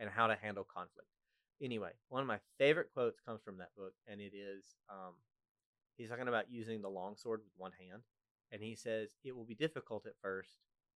and 0.00 0.10
how 0.10 0.26
to 0.26 0.34
handle 0.34 0.64
conflict 0.64 1.06
anyway 1.62 1.92
one 2.08 2.20
of 2.22 2.26
my 2.26 2.40
favorite 2.58 2.88
quotes 2.92 3.20
comes 3.20 3.40
from 3.44 3.58
that 3.58 3.70
book 3.76 3.94
and 4.08 4.20
it 4.20 4.32
is 4.34 4.74
um 4.90 5.14
he's 5.96 6.08
talking 6.10 6.26
about 6.26 6.50
using 6.50 6.82
the 6.82 6.90
longsword 6.90 7.40
with 7.44 7.52
one 7.56 7.72
hand 7.78 8.02
and 8.52 8.62
he 8.62 8.74
says 8.74 9.08
it 9.24 9.34
will 9.36 9.44
be 9.44 9.54
difficult 9.54 10.06
at 10.06 10.12
first 10.22 10.50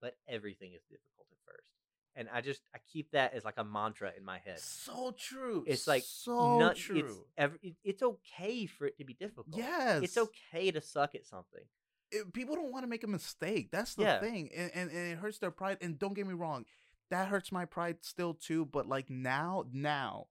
but 0.00 0.16
everything 0.28 0.72
is 0.72 0.82
difficult 0.90 1.26
at 1.30 1.38
first 1.46 1.68
and 2.16 2.28
i 2.32 2.40
just 2.40 2.62
i 2.74 2.78
keep 2.92 3.10
that 3.12 3.32
as 3.34 3.44
like 3.44 3.54
a 3.58 3.64
mantra 3.64 4.12
in 4.16 4.24
my 4.24 4.38
head 4.38 4.58
So 4.58 5.14
true. 5.18 5.64
It's 5.66 5.86
like 5.86 6.02
so 6.06 6.58
not- 6.58 6.76
true. 6.76 6.98
It's, 6.98 7.14
ev- 7.38 7.58
it- 7.62 7.76
it's 7.84 8.02
okay 8.02 8.66
for 8.66 8.86
it 8.86 8.96
to 8.98 9.04
be 9.04 9.14
difficult. 9.14 9.56
yes. 9.56 10.02
It's 10.02 10.16
okay 10.18 10.70
to 10.70 10.80
suck 10.80 11.14
at 11.14 11.26
something. 11.26 11.64
it- 12.10 12.32
people 12.32 12.54
don't 12.54 12.70
want 12.72 12.84
to 12.84 12.88
make 12.88 13.02
a 13.04 13.08
mistake. 13.08 13.70
That's 13.72 13.94
the 13.94 14.02
Yeah. 14.04 14.20
thing, 14.20 14.50
and, 14.54 14.70
and 14.74 14.90
and 14.90 15.12
it 15.12 15.18
hurts 15.18 15.38
their 15.38 15.50
pride. 15.50 15.78
And 15.80 15.98
don't 15.98 16.14
get 16.14 16.26
me 16.26 16.34
wrong, 16.34 16.64
that 17.10 17.28
hurts 17.28 17.50
my 17.50 17.64
pride 17.64 17.98
still 18.02 18.34
too. 18.34 18.64
But 18.66 18.86
like 18.86 19.10
now, 19.10 19.64
now, 19.72 20.28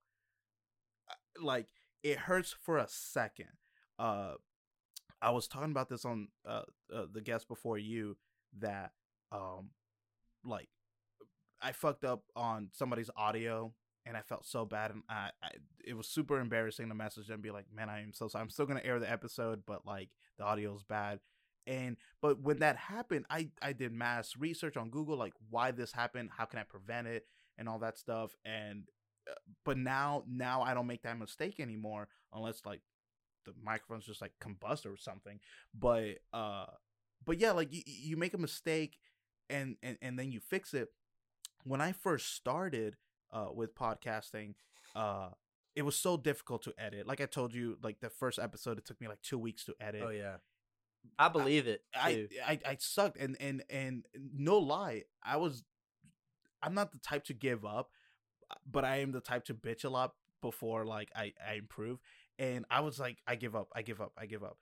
uh, 1.10 1.14
like 1.42 1.68
it 2.02 2.16
hurts 2.20 2.54
for 2.62 2.78
a 2.78 2.86
second. 2.88 3.50
Uh, 3.98 4.34
I 5.24 5.30
was 5.30 5.48
talking 5.48 5.70
about 5.70 5.88
this 5.88 6.04
on 6.04 6.28
uh, 6.46 6.62
uh 6.94 7.06
the 7.12 7.20
guest 7.20 7.48
before 7.48 7.78
you 7.78 8.16
that 8.58 8.92
um, 9.32 9.70
like 10.44 10.68
I 11.60 11.72
fucked 11.72 12.04
up 12.04 12.24
on 12.36 12.68
somebody's 12.72 13.10
audio. 13.16 13.72
And 14.06 14.18
I 14.18 14.20
felt 14.20 14.44
so 14.44 14.66
bad, 14.66 14.90
and 14.90 15.02
I, 15.08 15.30
I 15.42 15.48
it 15.82 15.96
was 15.96 16.06
super 16.06 16.38
embarrassing 16.38 16.90
to 16.90 16.94
message 16.94 17.28
them 17.28 17.36
and 17.36 17.42
be 17.42 17.50
like, 17.50 17.64
"Man, 17.74 17.88
I 17.88 18.02
am 18.02 18.12
so 18.12 18.28
sorry. 18.28 18.42
I'm 18.42 18.50
still 18.50 18.66
gonna 18.66 18.82
air 18.84 19.00
the 19.00 19.10
episode, 19.10 19.62
but 19.66 19.86
like 19.86 20.10
the 20.36 20.44
audio's 20.44 20.82
bad." 20.82 21.20
and 21.66 21.96
but 22.20 22.40
when 22.40 22.58
that 22.58 22.76
happened 22.76 23.24
i 23.30 23.48
i 23.62 23.72
did 23.72 23.92
mass 23.92 24.36
research 24.38 24.76
on 24.76 24.90
google 24.90 25.16
like 25.16 25.32
why 25.50 25.70
this 25.70 25.92
happened 25.92 26.30
how 26.36 26.44
can 26.44 26.58
i 26.58 26.62
prevent 26.62 27.06
it 27.06 27.26
and 27.58 27.68
all 27.68 27.78
that 27.78 27.98
stuff 27.98 28.34
and 28.44 28.84
uh, 29.30 29.34
but 29.64 29.78
now 29.78 30.22
now 30.28 30.62
i 30.62 30.74
don't 30.74 30.86
make 30.86 31.02
that 31.02 31.18
mistake 31.18 31.60
anymore 31.60 32.08
unless 32.32 32.60
like 32.66 32.80
the 33.44 33.52
microphone's 33.62 34.04
just 34.06 34.20
like 34.20 34.32
combust 34.40 34.86
or 34.86 34.96
something 34.96 35.38
but 35.78 36.18
uh 36.32 36.66
but 37.24 37.38
yeah 37.38 37.52
like 37.52 37.72
you, 37.72 37.82
you 37.86 38.16
make 38.16 38.34
a 38.34 38.38
mistake 38.38 38.98
and, 39.50 39.76
and 39.82 39.98
and 40.00 40.18
then 40.18 40.30
you 40.32 40.40
fix 40.40 40.72
it 40.74 40.88
when 41.64 41.80
i 41.80 41.92
first 41.92 42.34
started 42.34 42.96
uh 43.32 43.48
with 43.54 43.74
podcasting 43.74 44.54
uh 44.96 45.28
it 45.76 45.82
was 45.82 45.96
so 45.96 46.16
difficult 46.16 46.62
to 46.62 46.72
edit 46.78 47.06
like 47.06 47.20
i 47.20 47.26
told 47.26 47.52
you 47.54 47.76
like 47.82 48.00
the 48.00 48.10
first 48.10 48.38
episode 48.38 48.78
it 48.78 48.84
took 48.84 49.00
me 49.00 49.08
like 49.08 49.20
two 49.22 49.38
weeks 49.38 49.64
to 49.64 49.74
edit 49.80 50.02
Oh 50.06 50.10
yeah, 50.10 50.36
I 51.18 51.28
believe 51.28 51.66
it 51.66 51.82
I. 51.94 52.28
I 52.46 52.58
I 52.66 52.76
sucked 52.78 53.18
and 53.18 53.36
and 53.40 53.62
and 53.68 54.04
no 54.34 54.58
lie, 54.58 55.02
I 55.22 55.36
was 55.36 55.62
I'm 56.62 56.74
not 56.74 56.92
the 56.92 56.98
type 56.98 57.24
to 57.24 57.34
give 57.34 57.64
up, 57.64 57.90
but 58.70 58.84
I 58.84 58.98
am 58.98 59.12
the 59.12 59.20
type 59.20 59.44
to 59.46 59.54
bitch 59.54 59.84
a 59.84 59.90
lot 59.90 60.14
before 60.40 60.86
like 60.86 61.10
I 61.14 61.32
I 61.46 61.54
improve. 61.54 61.98
And 62.38 62.64
I 62.70 62.80
was 62.80 62.98
like 62.98 63.18
I 63.26 63.36
give 63.36 63.54
up, 63.54 63.68
I 63.74 63.82
give 63.82 64.00
up, 64.00 64.12
I 64.18 64.26
give 64.26 64.42
up. 64.42 64.58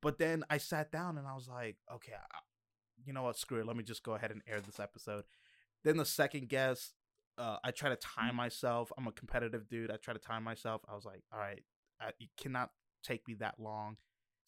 But 0.00 0.18
then 0.18 0.44
I 0.48 0.58
sat 0.58 0.92
down 0.92 1.18
and 1.18 1.26
I 1.26 1.34
was 1.34 1.48
like, 1.48 1.76
okay, 1.92 2.12
I, 2.12 2.38
you 3.04 3.12
know 3.12 3.24
what, 3.24 3.36
screw 3.36 3.60
it. 3.60 3.66
Let 3.66 3.76
me 3.76 3.82
just 3.82 4.02
go 4.04 4.14
ahead 4.14 4.30
and 4.30 4.42
air 4.46 4.60
this 4.60 4.78
episode. 4.78 5.24
Then 5.82 5.96
the 5.96 6.04
second 6.04 6.48
guest, 6.48 6.94
uh, 7.38 7.56
I 7.64 7.70
try 7.72 7.88
to 7.88 7.96
time 7.96 8.36
myself. 8.36 8.92
I'm 8.96 9.08
a 9.08 9.12
competitive 9.12 9.68
dude. 9.68 9.90
I 9.90 9.96
try 9.96 10.14
to 10.14 10.20
time 10.20 10.44
myself. 10.44 10.82
I 10.88 10.94
was 10.94 11.04
like, 11.04 11.22
all 11.32 11.40
right, 11.40 11.64
I, 12.00 12.08
it 12.20 12.28
cannot 12.36 12.70
take 13.02 13.26
me 13.26 13.34
that 13.34 13.58
long 13.58 13.96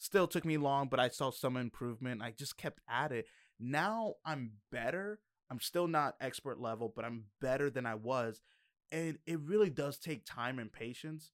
still 0.03 0.27
took 0.27 0.45
me 0.45 0.57
long 0.57 0.89
but 0.89 0.99
i 0.99 1.09
saw 1.09 1.31
some 1.31 1.57
improvement 1.57 2.21
i 2.23 2.33
just 2.33 2.57
kept 2.57 2.81
at 2.89 3.13
it 3.13 3.27
now 3.61 4.15
i'm 4.25 4.51
better 4.73 5.21
i'm 5.49 5.61
still 5.61 5.87
not 5.87 6.17
expert 6.21 6.61
level 6.61 6.93
but 6.95 7.05
i'm 7.05 7.25
better 7.41 7.71
than 7.71 7.87
i 7.87 7.95
was 7.95 8.43
and 8.91 9.19
it 9.27 9.39
really 9.41 9.71
does 9.71 9.99
take 9.99 10.25
time 10.27 10.59
and 10.59 10.73
patience 10.73 11.31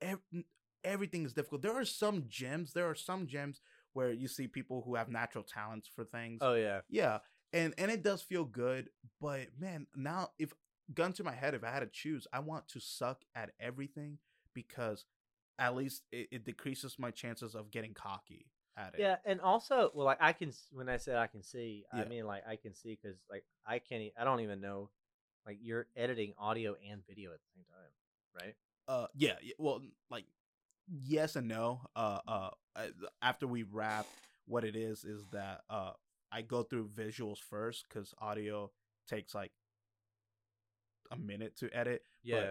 Ev- 0.00 0.44
everything 0.84 1.24
is 1.24 1.32
difficult 1.32 1.62
there 1.62 1.74
are 1.74 1.84
some 1.84 2.24
gems 2.28 2.72
there 2.72 2.88
are 2.88 2.94
some 2.94 3.26
gems 3.26 3.60
where 3.94 4.12
you 4.12 4.28
see 4.28 4.46
people 4.46 4.82
who 4.84 4.94
have 4.94 5.08
natural 5.08 5.44
talents 5.44 5.88
for 5.92 6.04
things 6.04 6.38
oh 6.40 6.54
yeah, 6.54 6.80
yeah 6.88 7.18
and 7.52 7.74
and 7.78 7.90
it 7.90 8.02
does 8.02 8.22
feel 8.22 8.44
good 8.44 8.88
but 9.20 9.48
man 9.58 9.86
now 9.96 10.30
if 10.38 10.52
gun 10.94 11.12
to 11.12 11.24
my 11.24 11.32
head 11.32 11.54
if 11.54 11.64
i 11.64 11.70
had 11.70 11.80
to 11.80 11.88
choose 11.92 12.26
i 12.32 12.38
want 12.38 12.66
to 12.68 12.80
suck 12.80 13.24
at 13.34 13.50
everything 13.60 14.18
because 14.54 15.04
at 15.58 15.74
least 15.74 16.04
it, 16.12 16.28
it 16.30 16.44
decreases 16.44 16.96
my 16.98 17.10
chances 17.10 17.54
of 17.54 17.70
getting 17.70 17.92
cocky 17.92 18.46
at 18.76 18.94
it 18.94 19.00
yeah, 19.00 19.16
and 19.24 19.40
also, 19.40 19.90
well, 19.94 20.06
like 20.06 20.18
I 20.20 20.32
can 20.32 20.52
when 20.70 20.88
I 20.88 20.98
said 20.98 21.16
I 21.16 21.26
can 21.26 21.42
see, 21.42 21.84
Yeah. 21.92 22.02
I 22.02 22.08
mean 22.08 22.26
like 22.26 22.44
I 22.48 22.56
can 22.56 22.74
see 22.74 22.96
because 23.00 23.18
like 23.30 23.44
I 23.66 23.80
can't, 23.80 24.12
I 24.16 24.24
don't 24.24 24.40
even 24.40 24.60
know, 24.60 24.90
like 25.46 25.58
you're 25.60 25.86
editing 25.96 26.32
audio 26.38 26.76
and 26.88 27.02
video 27.06 27.32
at 27.32 27.40
the 27.40 27.48
same 27.56 27.64
time, 27.64 28.46
right? 28.46 28.54
Uh 28.88 29.06
yeah 29.14 29.34
well 29.58 29.80
like 30.10 30.24
yes 31.04 31.36
and 31.36 31.46
no 31.48 31.80
uh 31.96 32.18
uh 32.26 32.50
after 33.22 33.46
we 33.46 33.62
wrap 33.62 34.06
what 34.46 34.64
it 34.64 34.74
is 34.74 35.04
is 35.04 35.24
that 35.32 35.60
uh 35.70 35.92
i 36.32 36.42
go 36.42 36.62
through 36.62 36.88
visuals 36.88 37.38
first 37.38 37.84
because 37.88 38.14
audio 38.20 38.70
takes 39.06 39.34
like 39.34 39.52
a 41.10 41.16
minute 41.16 41.56
to 41.56 41.70
edit 41.76 42.02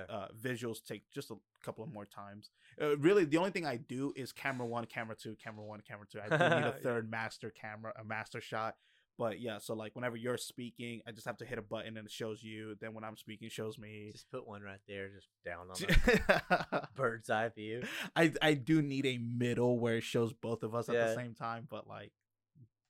but 0.07 0.13
uh, 0.13 0.27
visuals 0.41 0.83
take 0.83 1.09
just 1.11 1.29
a 1.31 1.35
couple 1.63 1.83
of 1.83 1.91
more 1.93 2.05
times. 2.05 2.49
Uh, 2.81 2.97
really, 2.97 3.25
the 3.25 3.37
only 3.37 3.51
thing 3.51 3.65
I 3.65 3.77
do 3.77 4.13
is 4.15 4.31
camera 4.31 4.65
one, 4.65 4.85
camera 4.85 5.15
two, 5.15 5.35
camera 5.43 5.63
one, 5.63 5.81
camera 5.87 6.05
two. 6.11 6.19
I 6.19 6.29
do 6.29 6.55
need 6.55 6.63
a 6.67 6.71
third 6.83 7.09
master 7.11 7.51
camera, 7.51 7.93
a 7.99 8.03
master 8.03 8.41
shot. 8.41 8.75
But 9.17 9.39
yeah, 9.41 9.57
so 9.57 9.73
like 9.73 9.95
whenever 9.95 10.15
you're 10.15 10.37
speaking, 10.37 11.01
I 11.07 11.11
just 11.11 11.25
have 11.25 11.37
to 11.37 11.45
hit 11.45 11.57
a 11.57 11.61
button 11.63 11.97
and 11.97 12.05
it 12.05 12.11
shows 12.11 12.43
you. 12.43 12.75
Then 12.79 12.93
when 12.93 13.03
I'm 13.03 13.17
speaking, 13.17 13.47
it 13.47 13.51
shows 13.51 13.79
me. 13.79 14.09
just 14.11 14.29
put 14.29 14.47
one 14.47 14.61
right 14.61 14.79
there, 14.87 15.09
just 15.09 15.27
down 15.43 15.69
on 15.71 15.75
the 15.79 16.87
bird's 16.95 17.29
eye 17.29 17.49
view. 17.49 17.81
I 18.15 18.31
I 18.41 18.53
do 18.53 18.81
need 18.81 19.05
a 19.07 19.17
middle 19.17 19.79
where 19.79 19.97
it 19.97 20.03
shows 20.03 20.33
both 20.33 20.61
of 20.63 20.75
us 20.75 20.87
at 20.89 20.95
the 20.95 21.15
same 21.15 21.33
time, 21.33 21.67
but 21.69 21.87
like 21.87 22.11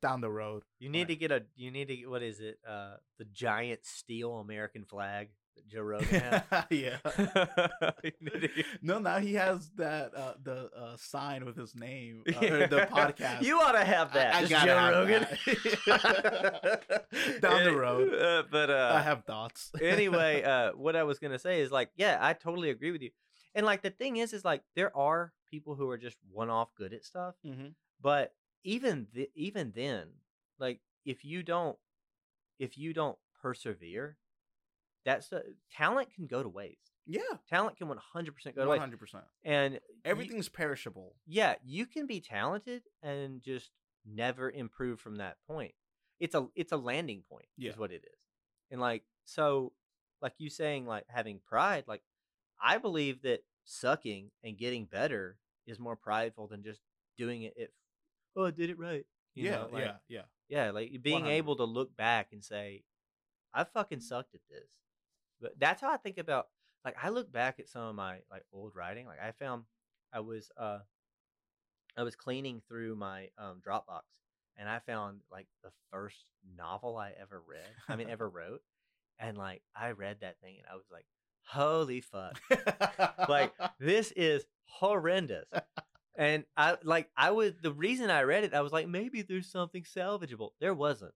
down 0.02 0.22
the 0.22 0.30
road. 0.30 0.64
You 0.80 0.90
need 0.90 0.99
Right. 0.99 1.08
to 1.08 1.16
get 1.16 1.32
a. 1.32 1.44
You 1.56 1.72
need 1.72 1.88
to. 1.88 1.95
get- 1.95 2.10
What 2.10 2.22
is 2.24 2.40
it? 2.40 2.60
Uh, 2.68 2.98
the 3.18 3.26
giant 3.26 3.86
steel 3.86 4.38
American 4.38 4.84
flag 4.86 5.30
that 5.57 5.67
Joe 5.67 5.81
Rogan 5.81 6.41
yeah. 6.69 6.97
You 8.03 8.11
need 8.21 8.41
to 8.41 8.47
get- 8.47 8.65
No, 8.81 8.99
now 8.99 9.17
he 9.19 9.34
has 9.34 9.69
that 9.77 10.15
uh, 10.15 10.34
the 10.41 10.69
uh, 10.75 10.95
sign 10.97 11.43
with 11.45 11.57
his 11.57 11.75
name, 11.75 12.23
uh, 12.27 12.45
or 12.45 12.67
the 12.67 12.88
podcast. 12.91 13.41
You 13.43 13.59
ought 13.59 13.73
to 13.73 13.84
have 13.84 14.13
that. 14.13 14.35
I 14.35 14.45
Just 14.45 14.51
gotta 14.51 14.71
Joe 14.71 14.99
Rogan. 14.99 15.27
Down 17.41 17.63
the 17.63 17.75
road. 17.77 18.13
Uh, 18.13 18.43
but 18.49 18.69
uh, 18.69 18.91
I 18.95 19.01
have 19.01 19.23
thoughts. 19.25 19.71
anyway, 19.81 20.43
uh, 20.43 20.71
what 20.73 20.95
I 20.95 21.03
was 21.03 21.19
gonna 21.19 21.39
say 21.39 21.61
is 21.61 21.71
like, 21.71 21.89
yeah, 21.95 22.17
I 22.21 22.34
totally 22.34 22.69
agree 22.69 22.91
with 22.91 23.01
you. 23.01 23.11
And 23.55 23.65
like 23.65 23.81
the 23.81 23.89
thing 23.89 24.17
is, 24.17 24.34
is 24.34 24.45
like 24.45 24.61
there 24.75 24.95
are 24.95 25.34
people 25.49 25.75
who 25.75 25.89
are 25.89 25.97
just 25.97 26.17
one-off 26.31 26.69
good 26.75 26.93
at 26.93 27.03
stuff, 27.05 27.35
hmm 27.45 27.67
but 27.99 28.34
even 28.63 29.07
th- 29.13 29.31
even 29.34 29.71
then, 29.75 30.07
like 30.59 30.79
if 31.05 31.25
you 31.25 31.41
don't 31.41 31.77
if 32.59 32.77
you 32.77 32.93
don't 32.93 33.17
persevere, 33.41 34.17
that's 35.07 35.31
uh, 35.34 35.39
talent 35.71 36.13
can 36.13 36.27
go 36.27 36.43
to 36.43 36.49
waste. 36.49 36.91
Yeah, 37.09 37.21
Talent 37.49 37.77
can 37.77 37.88
100% 37.88 37.95
go 37.95 38.51
to 38.51 38.59
one 38.59 38.67
waste. 38.67 38.79
hundred 38.81 38.99
percent. 38.99 39.23
And 39.45 39.75
you- 39.75 39.79
Everything's 40.03 40.49
perishable. 40.49 41.15
yeah, 41.25 41.55
you 41.65 41.85
can 41.85 42.05
be 42.05 42.19
talented 42.19 42.84
and 43.01 43.41
just 43.41 43.71
never 44.05 44.51
improve 44.51 44.99
from 44.99 45.15
that 45.15 45.38
point. 45.47 45.73
It's 46.19 46.35
a 46.35 46.47
it's 46.55 46.73
a 46.73 46.77
landing 46.77 47.23
point 47.29 47.45
Yeah. 47.57 47.71
is 47.71 47.77
what 47.77 47.91
it 47.91 48.03
is. 48.03 48.19
And 48.71 48.81
like 48.81 49.03
so 49.23 49.71
like 50.21 50.34
you 50.38 50.49
saying 50.49 50.85
like 50.85 51.05
having 51.07 51.39
pride, 51.47 51.85
like 51.88 52.01
I 52.61 52.77
believe 52.77 53.21
that 53.21 53.43
sucking 53.63 54.31
and 54.43 54.57
getting 54.57 54.85
better 54.85 55.38
is 55.65 55.79
more 55.79 55.95
prideful 55.95 56.47
than 56.47 56.61
just 56.63 56.81
doing 57.17 57.43
it 57.43 57.53
if 57.55 57.69
oh 58.35 58.45
I 58.47 58.51
did 58.51 58.69
it 58.69 58.77
right. 58.79 59.05
You 59.35 59.45
yeah, 59.45 59.55
know, 59.57 59.69
like, 59.71 59.84
yeah, 59.84 59.93
yeah. 60.09 60.21
Yeah, 60.49 60.71
like 60.71 60.91
being 61.01 61.21
100. 61.23 61.35
able 61.38 61.55
to 61.57 61.63
look 61.65 61.95
back 61.95 62.29
and 62.34 62.43
say, 62.43 62.84
I 63.53 63.63
fucking 63.65 63.99
sucked 64.01 64.34
at 64.35 64.41
this. 64.49 64.67
But 65.41 65.53
that's 65.59 65.81
how 65.81 65.91
I 65.91 65.97
think 65.97 66.18
about 66.18 66.47
like 66.85 66.95
I 67.01 67.09
look 67.09 67.31
back 67.31 67.59
at 67.59 67.69
some 67.69 67.81
of 67.84 67.95
my 67.95 68.18
like 68.31 68.43
old 68.53 68.73
writing. 68.76 69.05
Like 69.05 69.22
I 69.22 69.31
found 69.31 69.64
I 70.14 70.19
was 70.22 70.49
uh 70.57 70.80
I 71.97 72.03
was 72.03 72.15
cleaning 72.15 72.61
through 72.68 72.95
my 72.95 73.30
um 73.38 73.61
Dropbox 73.65 74.01
and 74.57 74.68
I 74.69 74.80
found 74.80 75.19
like 75.31 75.47
the 75.64 75.72
first 75.91 76.23
novel 76.57 76.97
I 76.97 77.14
ever 77.22 77.41
read. 77.47 77.68
I 77.88 77.95
mean 77.95 78.09
ever 78.11 78.30
wrote. 78.30 78.61
And 79.19 79.38
like 79.38 79.61
I 79.76 79.91
read 79.91 80.18
that 80.22 80.39
thing 80.41 80.57
and 80.57 80.68
I 80.72 80.76
was 80.76 80.85
like, 80.91 81.05
holy 81.45 82.01
fuck. 82.01 82.39
like 83.30 83.53
this 83.80 84.11
is 84.15 84.45
horrendous. 84.65 85.45
And 86.15 86.45
I 86.55 86.77
like 86.84 87.09
I 87.15 87.31
was 87.31 87.53
the 87.61 87.73
reason 87.73 88.09
I 88.09 88.23
read 88.23 88.43
it, 88.43 88.53
I 88.53 88.61
was 88.61 88.72
like, 88.72 88.88
maybe 88.88 89.22
there's 89.22 89.51
something 89.51 89.84
salvageable. 89.84 90.49
There 90.59 90.73
wasn't. 90.73 91.14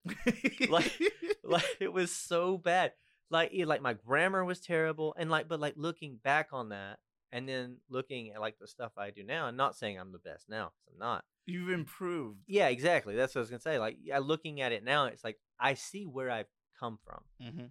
like- 0.70 1.00
like 1.44 1.78
it 1.80 1.92
was 1.92 2.12
so 2.12 2.58
bad. 2.58 2.94
Like 3.32 3.52
like 3.66 3.82
my 3.82 3.94
grammar 3.94 4.44
was 4.46 4.60
terrible, 4.60 5.16
and 5.18 5.30
like 5.32 5.48
but 5.48 5.60
like 5.60 5.74
looking 5.78 6.18
back 6.18 6.50
on 6.52 6.70
that, 6.70 7.00
and 7.32 7.48
then 7.48 7.78
looking 7.90 8.32
at 8.32 8.42
like 8.42 8.60
the 8.60 8.68
stuff 8.68 8.92
I 8.98 9.10
do 9.10 9.24
now, 9.24 9.48
and 9.48 9.58
not 9.58 9.76
saying 9.76 9.98
I'm 10.00 10.12
the 10.12 10.20
best 10.20 10.50
now 10.50 10.66
'cause 10.66 10.88
I'm 10.92 11.00
not. 11.00 11.26
You've 11.46 11.70
improved. 11.70 12.44
Yeah, 12.48 12.68
exactly. 12.68 13.16
That's 13.16 13.34
what 13.34 13.40
I 13.40 13.44
was 13.44 13.50
gonna 13.50 13.62
say. 13.62 13.80
Like 13.80 13.98
yeah, 14.02 14.20
looking 14.20 14.62
at 14.62 14.72
it 14.74 14.84
now, 14.84 15.06
it's 15.06 15.24
like 15.24 15.40
I 15.60 15.74
see 15.76 16.06
where 16.06 16.30
I've 16.30 16.50
come 16.80 17.00
from. 17.04 17.24
Mm-hmm. 17.42 17.66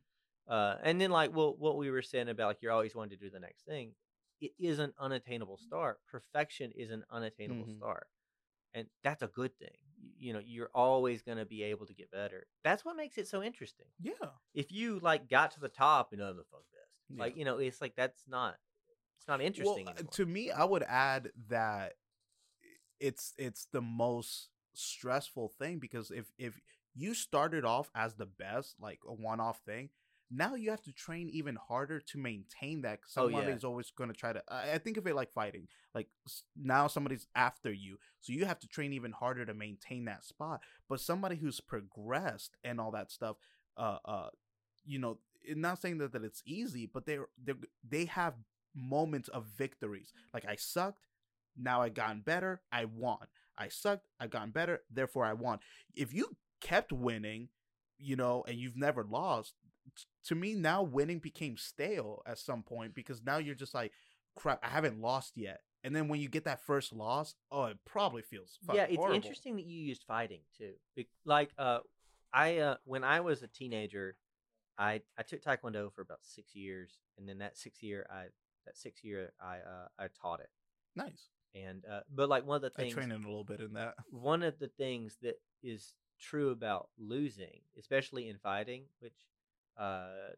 Uh, 0.48 0.76
and 0.82 1.00
then 1.00 1.10
like 1.10 1.34
well, 1.34 1.54
what 1.56 1.76
we 1.76 1.90
were 1.90 2.02
saying 2.02 2.28
about 2.28 2.46
like 2.48 2.62
you're 2.62 2.72
always 2.72 2.94
wanting 2.94 3.18
to 3.18 3.24
do 3.24 3.30
the 3.30 3.38
next 3.40 3.64
thing. 3.66 3.92
It 4.40 4.52
is 4.58 4.78
an 4.78 4.94
unattainable 4.98 5.58
star. 5.58 5.98
Perfection 6.10 6.72
is 6.74 6.90
an 6.90 7.04
unattainable 7.10 7.66
Mhm. 7.66 7.76
star, 7.76 8.06
and 8.72 8.88
that's 9.04 9.22
a 9.22 9.28
good 9.28 9.54
thing. 9.58 9.76
You 10.18 10.32
know, 10.32 10.40
you're 10.44 10.70
always 10.74 11.22
going 11.22 11.38
to 11.38 11.46
be 11.46 11.62
able 11.62 11.86
to 11.86 11.94
get 11.94 12.10
better. 12.10 12.46
That's 12.64 12.84
what 12.84 12.96
makes 12.96 13.18
it 13.18 13.28
so 13.28 13.42
interesting. 13.42 13.86
Yeah. 14.00 14.12
If 14.54 14.72
you 14.72 14.98
like 15.00 15.28
got 15.28 15.52
to 15.52 15.60
the 15.60 15.68
top 15.68 16.12
and 16.12 16.20
I'm 16.22 16.36
the 16.36 16.44
fuck 16.50 16.64
best, 16.72 17.18
like 17.18 17.36
you 17.36 17.44
know, 17.44 17.58
it's 17.58 17.80
like 17.80 17.94
that's 17.96 18.22
not 18.28 18.56
it's 19.18 19.28
not 19.28 19.40
interesting 19.40 19.86
Well, 19.86 19.94
uh, 19.98 20.02
to 20.12 20.26
me, 20.26 20.50
I 20.50 20.64
would 20.64 20.82
add 20.82 21.30
that 21.48 21.94
it's 22.98 23.34
it's 23.38 23.66
the 23.72 23.82
most 23.82 24.48
stressful 24.74 25.48
thing 25.58 25.78
because 25.78 26.10
if 26.10 26.26
if 26.38 26.58
you 26.94 27.14
started 27.14 27.64
off 27.64 27.90
as 27.94 28.14
the 28.14 28.26
best, 28.26 28.76
like 28.80 29.00
a 29.06 29.12
one 29.12 29.40
off 29.40 29.60
thing, 29.66 29.90
now 30.30 30.54
you 30.54 30.70
have 30.70 30.82
to 30.82 30.92
train 30.92 31.28
even 31.30 31.56
harder 31.56 32.00
to 32.00 32.18
maintain 32.18 32.82
that. 32.82 33.02
'cause 33.02 33.12
Oh, 33.24 33.28
yeah. 33.28 33.38
Always 33.64 33.90
going 33.90 34.10
to 34.10 34.16
try 34.16 34.32
to. 34.32 34.42
I 34.48 34.72
I 34.74 34.78
think 34.78 34.96
of 34.96 35.06
it 35.06 35.14
like 35.14 35.32
fighting. 35.32 35.68
Like 35.94 36.08
now 36.56 36.86
somebody's 36.86 37.26
after 37.34 37.72
you, 37.72 37.98
so 38.20 38.32
you 38.32 38.44
have 38.46 38.58
to 38.60 38.68
train 38.68 38.92
even 38.92 39.12
harder 39.12 39.44
to 39.44 39.54
maintain 39.54 40.04
that 40.06 40.24
spot. 40.24 40.62
But 40.88 41.00
somebody 41.00 41.36
who's 41.36 41.60
progressed 41.60 42.56
and 42.62 42.80
all 42.80 42.92
that 42.92 43.10
stuff, 43.10 43.36
uh, 43.76 43.98
uh, 44.04 44.30
you 44.84 44.98
know, 44.98 45.18
not 45.48 45.80
saying 45.80 45.98
that, 45.98 46.12
that 46.12 46.22
it's 46.24 46.42
easy, 46.46 46.86
but 46.86 47.06
they're 47.06 47.26
they 47.42 47.54
they 47.82 48.04
have 48.06 48.34
moments 48.74 49.28
of 49.28 49.46
victories. 49.46 50.12
Like 50.32 50.44
I 50.46 50.54
sucked, 50.56 51.08
now 51.56 51.82
I've 51.82 51.94
gotten 51.94 52.20
better, 52.20 52.62
I 52.70 52.84
won. 52.84 53.26
I 53.58 53.68
sucked, 53.68 54.06
I've 54.20 54.30
gotten 54.30 54.52
better, 54.52 54.84
therefore 54.90 55.24
I 55.26 55.32
won. 55.32 55.58
If 55.94 56.14
you 56.14 56.36
kept 56.60 56.92
winning, 56.92 57.48
you 57.98 58.16
know, 58.16 58.44
and 58.46 58.58
you've 58.58 58.76
never 58.76 59.02
lost, 59.04 59.54
to 60.24 60.34
me 60.34 60.54
now 60.54 60.82
winning 60.82 61.18
became 61.18 61.56
stale 61.56 62.22
at 62.26 62.38
some 62.38 62.62
point 62.62 62.94
because 62.94 63.22
now 63.22 63.38
you're 63.38 63.54
just 63.54 63.74
like, 63.74 63.92
crap, 64.36 64.60
I 64.62 64.68
haven't 64.68 65.00
lost 65.00 65.36
yet. 65.36 65.60
And 65.82 65.96
then 65.96 66.08
when 66.08 66.20
you 66.20 66.28
get 66.28 66.44
that 66.44 66.60
first 66.60 66.92
loss, 66.92 67.34
oh, 67.50 67.64
it 67.64 67.78
probably 67.86 68.20
feels 68.22 68.58
fucking 68.66 68.78
yeah, 68.78 68.86
it's 68.86 68.96
horrible. 68.96 69.16
interesting 69.16 69.56
that 69.56 69.64
you 69.64 69.80
used 69.80 70.04
fighting 70.06 70.40
too. 70.58 70.72
Like, 71.24 71.50
uh, 71.56 71.78
I 72.32 72.58
uh, 72.58 72.76
when 72.84 73.02
I 73.02 73.20
was 73.20 73.42
a 73.42 73.48
teenager, 73.48 74.16
I 74.78 75.00
I 75.18 75.22
took 75.22 75.42
taekwondo 75.42 75.90
for 75.92 76.02
about 76.02 76.18
six 76.22 76.54
years, 76.54 76.98
and 77.18 77.26
then 77.28 77.38
that 77.38 77.56
six 77.56 77.82
year 77.82 78.06
I 78.10 78.24
that 78.66 78.76
six 78.76 79.02
year 79.02 79.32
I 79.40 79.56
uh, 79.56 79.88
I 79.98 80.08
taught 80.20 80.40
it, 80.40 80.50
Nice. 80.94 81.30
and 81.54 81.82
uh, 81.90 82.00
but 82.14 82.28
like 82.28 82.46
one 82.46 82.56
of 82.56 82.62
the 82.62 82.72
I 82.76 82.82
things 82.82 82.94
trained 82.94 83.12
in 83.12 83.24
a 83.24 83.26
little 83.26 83.44
bit 83.44 83.60
in 83.60 83.72
that. 83.72 83.94
one 84.10 84.42
of 84.42 84.58
the 84.58 84.68
things 84.68 85.16
that 85.22 85.40
is 85.62 85.94
true 86.20 86.50
about 86.50 86.90
losing, 86.98 87.60
especially 87.78 88.28
in 88.28 88.36
fighting, 88.36 88.84
which 89.00 89.16
uh, 89.78 90.34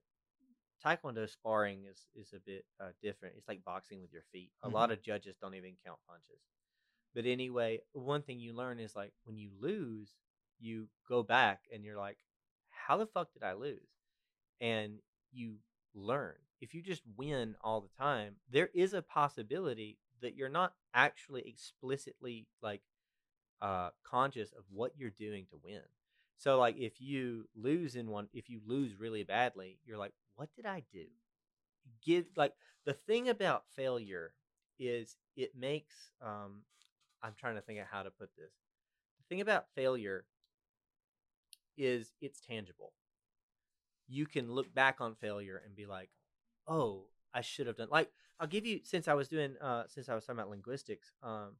taekwondo 0.85 1.29
sparring 1.29 1.85
is 1.91 2.07
is 2.15 2.33
a 2.33 2.41
bit 2.41 2.65
uh, 2.81 2.91
different. 3.03 3.35
It's 3.37 3.49
like 3.49 3.65
boxing 3.65 4.01
with 4.01 4.13
your 4.13 4.25
feet. 4.33 4.51
A 4.63 4.69
lot 4.69 4.91
of 4.91 5.03
judges 5.03 5.37
don't 5.41 5.55
even 5.55 5.75
count 5.85 5.99
punches. 6.09 6.43
But 7.15 7.27
anyway, 7.27 7.81
one 7.93 8.23
thing 8.23 8.41
you 8.41 8.55
learn 8.55 8.79
is 8.81 8.97
like 8.97 9.13
when 9.25 9.37
you 9.37 9.51
lose, 9.61 10.15
you 10.59 10.89
go 11.09 11.23
back 11.23 11.61
and 11.73 11.85
you're 11.85 11.99
like, 11.99 12.19
"How 12.71 12.97
the 12.97 13.07
fuck 13.07 13.33
did 13.33 13.43
I 13.43 13.53
lose?" 13.55 13.89
And 14.61 14.99
you 15.33 15.57
learn. 15.95 16.37
If 16.61 16.75
you 16.75 16.83
just 16.83 17.03
win 17.17 17.57
all 17.61 17.81
the 17.81 18.03
time, 18.03 18.37
there 18.51 18.71
is 18.75 18.95
a 18.95 19.03
possibility 19.03 19.99
that 20.21 20.37
you're 20.37 20.49
not 20.49 20.75
actually 20.95 21.43
explicitly 21.47 22.47
like 22.63 22.83
uh 23.61 23.91
conscious 24.05 24.53
of 24.53 24.65
what 24.71 24.93
you're 24.97 25.11
doing 25.11 25.47
to 25.51 25.59
win. 25.63 25.83
So 26.43 26.59
like 26.59 26.77
if 26.77 27.01
you 27.01 27.47
lose 27.55 27.95
in 27.95 28.11
one 28.11 28.27
if 28.33 28.51
you 28.51 28.61
lose 28.67 28.99
really 28.99 29.23
badly, 29.23 29.79
you're 29.87 29.97
like, 29.97 30.13
what 30.35 30.49
did 30.57 30.67
I 30.67 30.83
do? 30.93 31.05
Give 32.05 32.27
like 32.37 32.53
the 32.85 32.95
thing 32.95 33.29
about 33.29 33.63
failure 33.77 34.35
is 34.81 35.17
it 35.37 35.55
makes 35.57 35.95
um 36.21 36.63
I'm 37.23 37.35
trying 37.39 37.55
to 37.55 37.61
think 37.61 37.79
of 37.79 37.87
how 37.87 38.03
to 38.03 38.11
put 38.11 38.31
this. 38.37 38.51
The 39.21 39.25
thing 39.29 39.41
about 39.41 39.67
failure 39.77 40.25
is 41.77 42.13
it's 42.21 42.41
tangible. 42.41 42.93
You 44.09 44.27
can 44.27 44.53
look 44.53 44.73
back 44.75 45.01
on 45.01 45.15
failure 45.15 45.61
and 45.65 45.75
be 45.75 45.87
like, 45.87 46.11
"Oh, 46.67 47.07
I 47.33 47.41
should 47.41 47.67
have 47.67 47.77
done." 47.77 47.89
Like 47.91 48.11
I'll 48.41 48.47
give 48.47 48.67
you 48.67 48.81
since 48.85 49.09
I 49.09 49.15
was 49.15 49.29
doing 49.29 49.57
uh 49.61 49.85
since 49.89 50.09
I 50.09 50.15
was 50.15 50.25
talking 50.25 50.39
about 50.41 50.51
linguistics, 50.51 51.13
um 51.23 51.57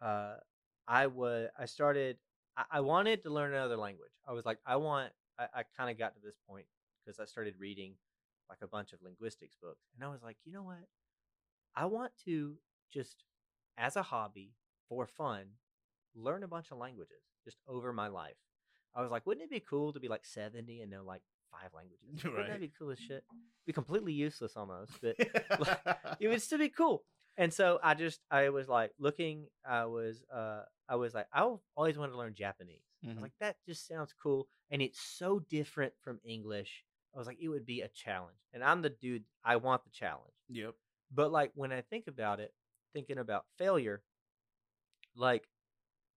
uh 0.00 0.36
I 0.88 1.06
was 1.08 1.50
I 1.58 1.66
started 1.66 2.18
I, 2.56 2.64
I 2.72 2.80
wanted 2.80 3.22
to 3.22 3.30
learn 3.30 3.52
another 3.52 3.76
language. 3.76 4.12
I 4.26 4.32
was 4.32 4.44
like, 4.44 4.58
I 4.66 4.76
want 4.76 5.12
I, 5.38 5.46
I 5.54 5.62
kind 5.76 5.90
of 5.90 5.98
got 5.98 6.14
to 6.14 6.20
this 6.22 6.36
point 6.48 6.66
because 7.04 7.18
I 7.18 7.24
started 7.24 7.54
reading 7.58 7.94
like 8.48 8.58
a 8.62 8.66
bunch 8.66 8.92
of 8.92 9.00
linguistics 9.02 9.56
books. 9.60 9.86
And 9.94 10.04
I 10.04 10.12
was 10.12 10.22
like, 10.22 10.36
you 10.44 10.52
know 10.52 10.62
what? 10.62 10.88
I 11.74 11.86
want 11.86 12.12
to 12.24 12.56
just 12.92 13.24
as 13.78 13.96
a 13.96 14.02
hobby 14.02 14.52
for 14.88 15.06
fun 15.06 15.44
learn 16.14 16.42
a 16.42 16.48
bunch 16.48 16.70
of 16.70 16.78
languages 16.78 17.22
just 17.44 17.56
over 17.66 17.92
my 17.92 18.08
life. 18.08 18.36
I 18.94 19.00
was 19.00 19.10
like, 19.10 19.26
wouldn't 19.26 19.44
it 19.44 19.50
be 19.50 19.60
cool 19.60 19.92
to 19.94 20.00
be 20.00 20.08
like 20.08 20.26
70 20.26 20.82
and 20.82 20.90
know 20.90 21.02
like 21.02 21.22
five 21.50 21.70
languages? 21.74 22.24
Wouldn't 22.24 22.48
that 22.48 22.60
be 22.60 22.72
cool 22.78 22.90
as 22.90 22.98
shit? 22.98 23.24
Be 23.66 23.72
completely 23.72 24.12
useless 24.12 24.52
almost, 24.56 24.92
but 25.00 25.16
it 26.20 26.28
would 26.28 26.42
still 26.42 26.58
be 26.58 26.68
cool. 26.68 27.04
And 27.38 27.52
so 27.52 27.78
I 27.82 27.94
just 27.94 28.20
I 28.30 28.50
was 28.50 28.68
like 28.68 28.90
looking. 28.98 29.46
I 29.66 29.86
was 29.86 30.22
uh 30.34 30.62
I 30.92 30.96
was 30.96 31.14
like 31.14 31.26
I 31.32 31.50
always 31.74 31.96
wanted 31.96 32.12
to 32.12 32.18
learn 32.18 32.34
Japanese. 32.34 32.84
I 33.02 33.06
Mhm. 33.08 33.14
was 33.14 33.22
like 33.22 33.38
that 33.40 33.56
just 33.66 33.86
sounds 33.88 34.12
cool, 34.12 34.46
and 34.70 34.82
it's 34.82 35.00
so 35.00 35.38
different 35.40 35.94
from 36.02 36.20
English. 36.22 36.84
I 37.14 37.18
was 37.18 37.26
like 37.26 37.38
it 37.40 37.48
would 37.48 37.64
be 37.64 37.80
a 37.80 37.88
challenge, 37.88 38.36
and 38.52 38.62
I'm 38.62 38.82
the 38.82 38.90
dude 38.90 39.24
I 39.42 39.56
want 39.56 39.84
the 39.84 39.90
challenge. 39.90 40.34
Yep. 40.48 40.74
But 41.10 41.32
like 41.32 41.52
when 41.54 41.72
I 41.72 41.80
think 41.80 42.08
about 42.08 42.40
it, 42.40 42.54
thinking 42.92 43.16
about 43.16 43.46
failure, 43.56 44.04
like 45.16 45.48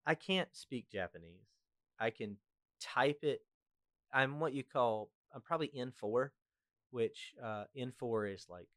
I 0.06 0.16
can't 0.16 0.54
speak 0.54 0.90
Japanese. 0.90 1.48
I 1.98 2.10
can 2.10 2.38
type 2.82 3.24
it. 3.24 3.42
I'm 4.12 4.42
what 4.42 4.54
you 4.54 4.64
call 4.66 5.12
I'm 5.34 5.42
probably 5.42 5.72
N 5.74 5.92
four, 5.92 6.34
which 6.92 7.34
uh, 7.42 7.66
N 7.76 7.94
four 7.94 8.26
is 8.28 8.48
like 8.50 8.68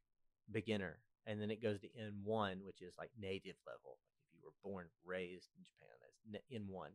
beginner, 0.51 1.01
and 1.25 1.41
then 1.41 1.51
it 1.51 1.61
goes 1.61 1.81
to 1.81 1.89
N 1.97 2.21
one, 2.23 2.63
which 2.65 2.81
is 2.81 2.93
like 2.97 3.11
native 3.19 3.57
level. 3.67 3.97
You 4.39 4.45
were 4.45 4.71
born 4.71 4.87
raised 5.05 5.49
in 5.57 5.63
Japan, 5.65 5.97
that's 6.31 6.45
N 6.51 6.67
one. 6.67 6.91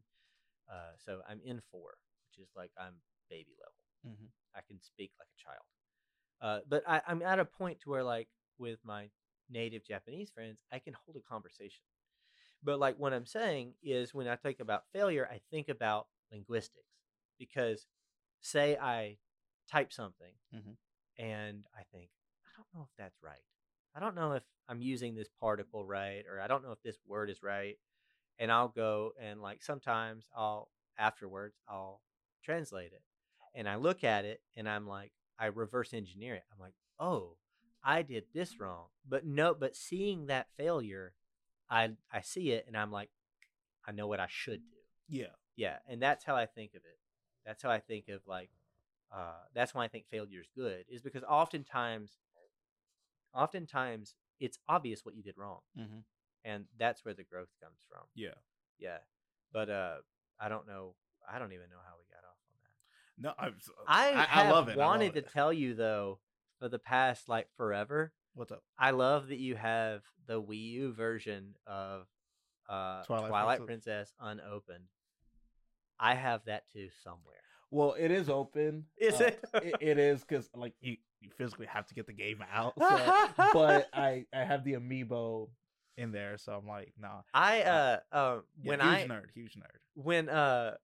Uh, 0.71 0.97
so 1.05 1.21
I'm 1.29 1.41
in 1.45 1.61
four, 1.71 1.95
which 2.29 2.43
is 2.45 2.51
like 2.57 2.73
I'm 2.79 2.95
baby 3.31 3.53
level. 3.61 4.17
Mhm. 4.17 4.31
I 4.57 4.61
can 4.67 4.81
speak 4.81 5.13
like 5.19 5.29
a 5.29 5.43
child. 5.43 5.65
Uh, 6.41 6.61
but 6.69 6.83
I, 6.89 7.03
I'm 7.07 7.23
at 7.23 7.39
a 7.41 7.45
point 7.45 7.81
to 7.81 7.91
where 7.91 8.05
like 8.05 8.29
with 8.59 8.79
my 8.85 9.11
native 9.51 9.85
Japanese 9.85 10.31
friends, 10.31 10.59
I 10.73 10.79
can 10.79 10.95
hold 10.95 11.17
a 11.17 11.21
conversation. 11.29 11.85
But 12.63 12.79
like 12.81 12.99
what 12.99 13.13
I'm 13.13 13.27
saying 13.27 13.75
is 13.83 14.15
when 14.15 14.29
I 14.29 14.37
think 14.37 14.61
about 14.61 14.85
failure, 14.93 15.29
I 15.31 15.41
think 15.51 15.69
about 15.69 16.09
linguistics 16.33 16.89
because 17.39 17.87
say 18.41 18.77
I 18.77 19.19
type 19.71 19.93
something 19.93 20.35
Mhm. 20.55 20.77
and 21.19 21.67
I 21.75 21.85
think, 21.93 22.11
I 22.47 22.51
don't 22.57 22.75
know 22.75 22.83
if 22.83 22.97
that's 22.97 23.23
right. 23.23 23.45
I 23.95 24.01
don't 24.01 24.15
know 24.15 24.33
if 24.33 24.43
I'm 24.69 24.81
using 24.81 25.15
this 25.15 25.29
particle 25.41 25.85
right, 25.85 26.25
or 26.31 26.41
I 26.41 26.47
don't 26.47 26.65
know 26.65 26.73
if 26.73 26.83
this 26.83 26.99
word 27.07 27.31
is 27.31 27.43
right. 27.43 27.77
And 28.39 28.51
I'll 28.51 28.69
go 28.69 29.13
and 29.21 29.41
like 29.41 29.63
sometimes 29.63 30.27
I'll 30.37 30.69
afterwards 30.99 31.55
I'll 31.69 32.01
translate 32.45 32.93
it. 32.93 33.03
And 33.55 33.69
I 33.69 33.77
look 33.77 34.03
at 34.03 34.25
it 34.25 34.41
and 34.57 34.69
I'm 34.69 34.89
like, 34.89 35.13
I 35.39 35.47
reverse 35.47 35.95
engineer 35.95 36.35
it. 36.35 36.43
I'm 36.53 36.59
like, 36.59 36.75
oh, 36.99 37.37
I 37.85 38.03
did 38.03 38.25
this 38.35 38.59
wrong. 38.59 38.87
But 39.09 39.25
no, 39.25 39.55
but 39.55 39.77
seeing 39.77 40.27
that 40.27 40.49
failure, 40.57 41.15
I 41.71 41.91
I 42.13 42.23
see 42.23 42.51
it 42.51 42.65
and 42.67 42.77
I'm 42.77 42.91
like, 42.91 43.11
I 43.87 43.93
know 43.93 44.09
what 44.09 44.21
I 44.21 44.27
should 44.29 44.61
do. 44.61 44.77
Yeah. 45.09 45.35
Yeah, 45.57 45.77
and 45.89 46.03
that's 46.03 46.25
how 46.25 46.35
I 46.35 46.47
think 46.47 46.73
of 46.73 46.83
it. 46.85 46.99
That's 47.47 47.63
how 47.63 47.71
I 47.71 47.79
think 47.79 48.09
of 48.09 48.23
like 48.27 48.51
uh 49.15 49.45
that's 49.55 49.75
why 49.75 49.85
I 49.85 49.89
think 49.89 50.07
failure 50.11 50.41
is 50.41 50.49
good 50.57 50.87
is 50.89 51.03
because 51.03 51.23
oftentimes 51.23 52.19
oftentimes 53.35 54.15
it's 54.41 54.59
obvious 54.69 55.05
what 55.05 55.15
you 55.15 55.23
did 55.23 55.37
wrong 55.37 55.61
Mm-hmm. 55.79 55.99
and 56.45 56.65
that's 56.79 57.05
where 57.05 57.15
the 57.15 57.25
growth 57.25 57.49
comes 57.63 57.79
from. 57.89 58.03
Yeah. 58.15 58.35
Yeah. 58.79 58.99
But 59.53 59.71
uh 59.71 59.97
I 60.41 60.49
don't 60.49 60.67
know 60.67 60.95
I 61.33 61.39
don't 61.39 61.53
even 61.53 61.71
know 61.71 61.77
how 61.87 61.95
we 61.99 62.05
got 62.13 62.25
off 62.29 62.39
on 62.51 62.57
that. 62.61 63.23
No, 63.23 63.47
I'm, 63.47 63.55
s- 63.57 63.71
I, 63.89 64.13
I, 64.13 64.43
have 64.45 64.53
love 64.53 64.69
it. 64.69 64.73
I 64.79 64.87
wanted 64.87 65.15
love 65.15 65.25
to 65.25 65.31
tell 65.33 65.53
you 65.53 65.75
though 65.75 66.19
for 66.59 66.69
the 66.69 66.79
past 66.79 67.29
like 67.29 67.49
forever. 67.57 68.13
What's 68.35 68.51
up? 68.53 68.63
I 68.79 68.91
love 68.91 69.29
that 69.29 69.39
you 69.39 69.55
have 69.55 70.03
the 70.27 70.43
Wii 70.43 70.73
U 70.73 70.93
version 70.93 71.55
of 71.67 72.07
uh 72.69 73.03
Twilight 73.05 73.29
Twilight, 73.29 73.65
Princess. 73.67 74.13
Princess. 74.19 74.43
unopened. 74.45 74.85
I 76.01 76.15
have 76.15 76.45
that 76.47 76.65
too 76.73 76.89
somewhere. 77.03 77.37
Well, 77.71 77.95
it 77.99 78.11
is 78.11 78.29
open. 78.29 78.87
Is 78.97 79.21
Uh, 79.21 79.25
it? 79.25 79.45
it? 79.55 79.75
It 79.81 79.99
is 79.99 80.21
because 80.25 80.49
like 80.55 80.75
you, 80.81 80.97
you 81.25 81.31
physically 81.37 81.67
have 81.67 81.87
to 81.87 81.95
get 81.95 82.07
the 82.07 82.13
game 82.13 82.45
out. 82.53 82.75
So, 82.79 83.33
but 83.53 83.89
I 83.95 84.27
I 84.33 84.41
have 84.45 84.63
the 84.65 84.75
amiibo 84.75 85.49
in 85.97 86.13
there, 86.13 86.37
so 86.39 86.53
I'm 86.53 86.67
like, 86.67 86.93
nah. 86.99 87.23
I 87.33 87.63
uh 87.63 87.99
Uh, 88.13 88.17
uh 88.17 88.41
Yeah, 88.61 88.69
when 88.71 88.81
huge 88.81 88.89
I 88.89 89.05
nerd, 89.09 89.31
huge 89.35 89.55
nerd. 89.57 89.79
when 89.95 90.29
uh 90.29 90.77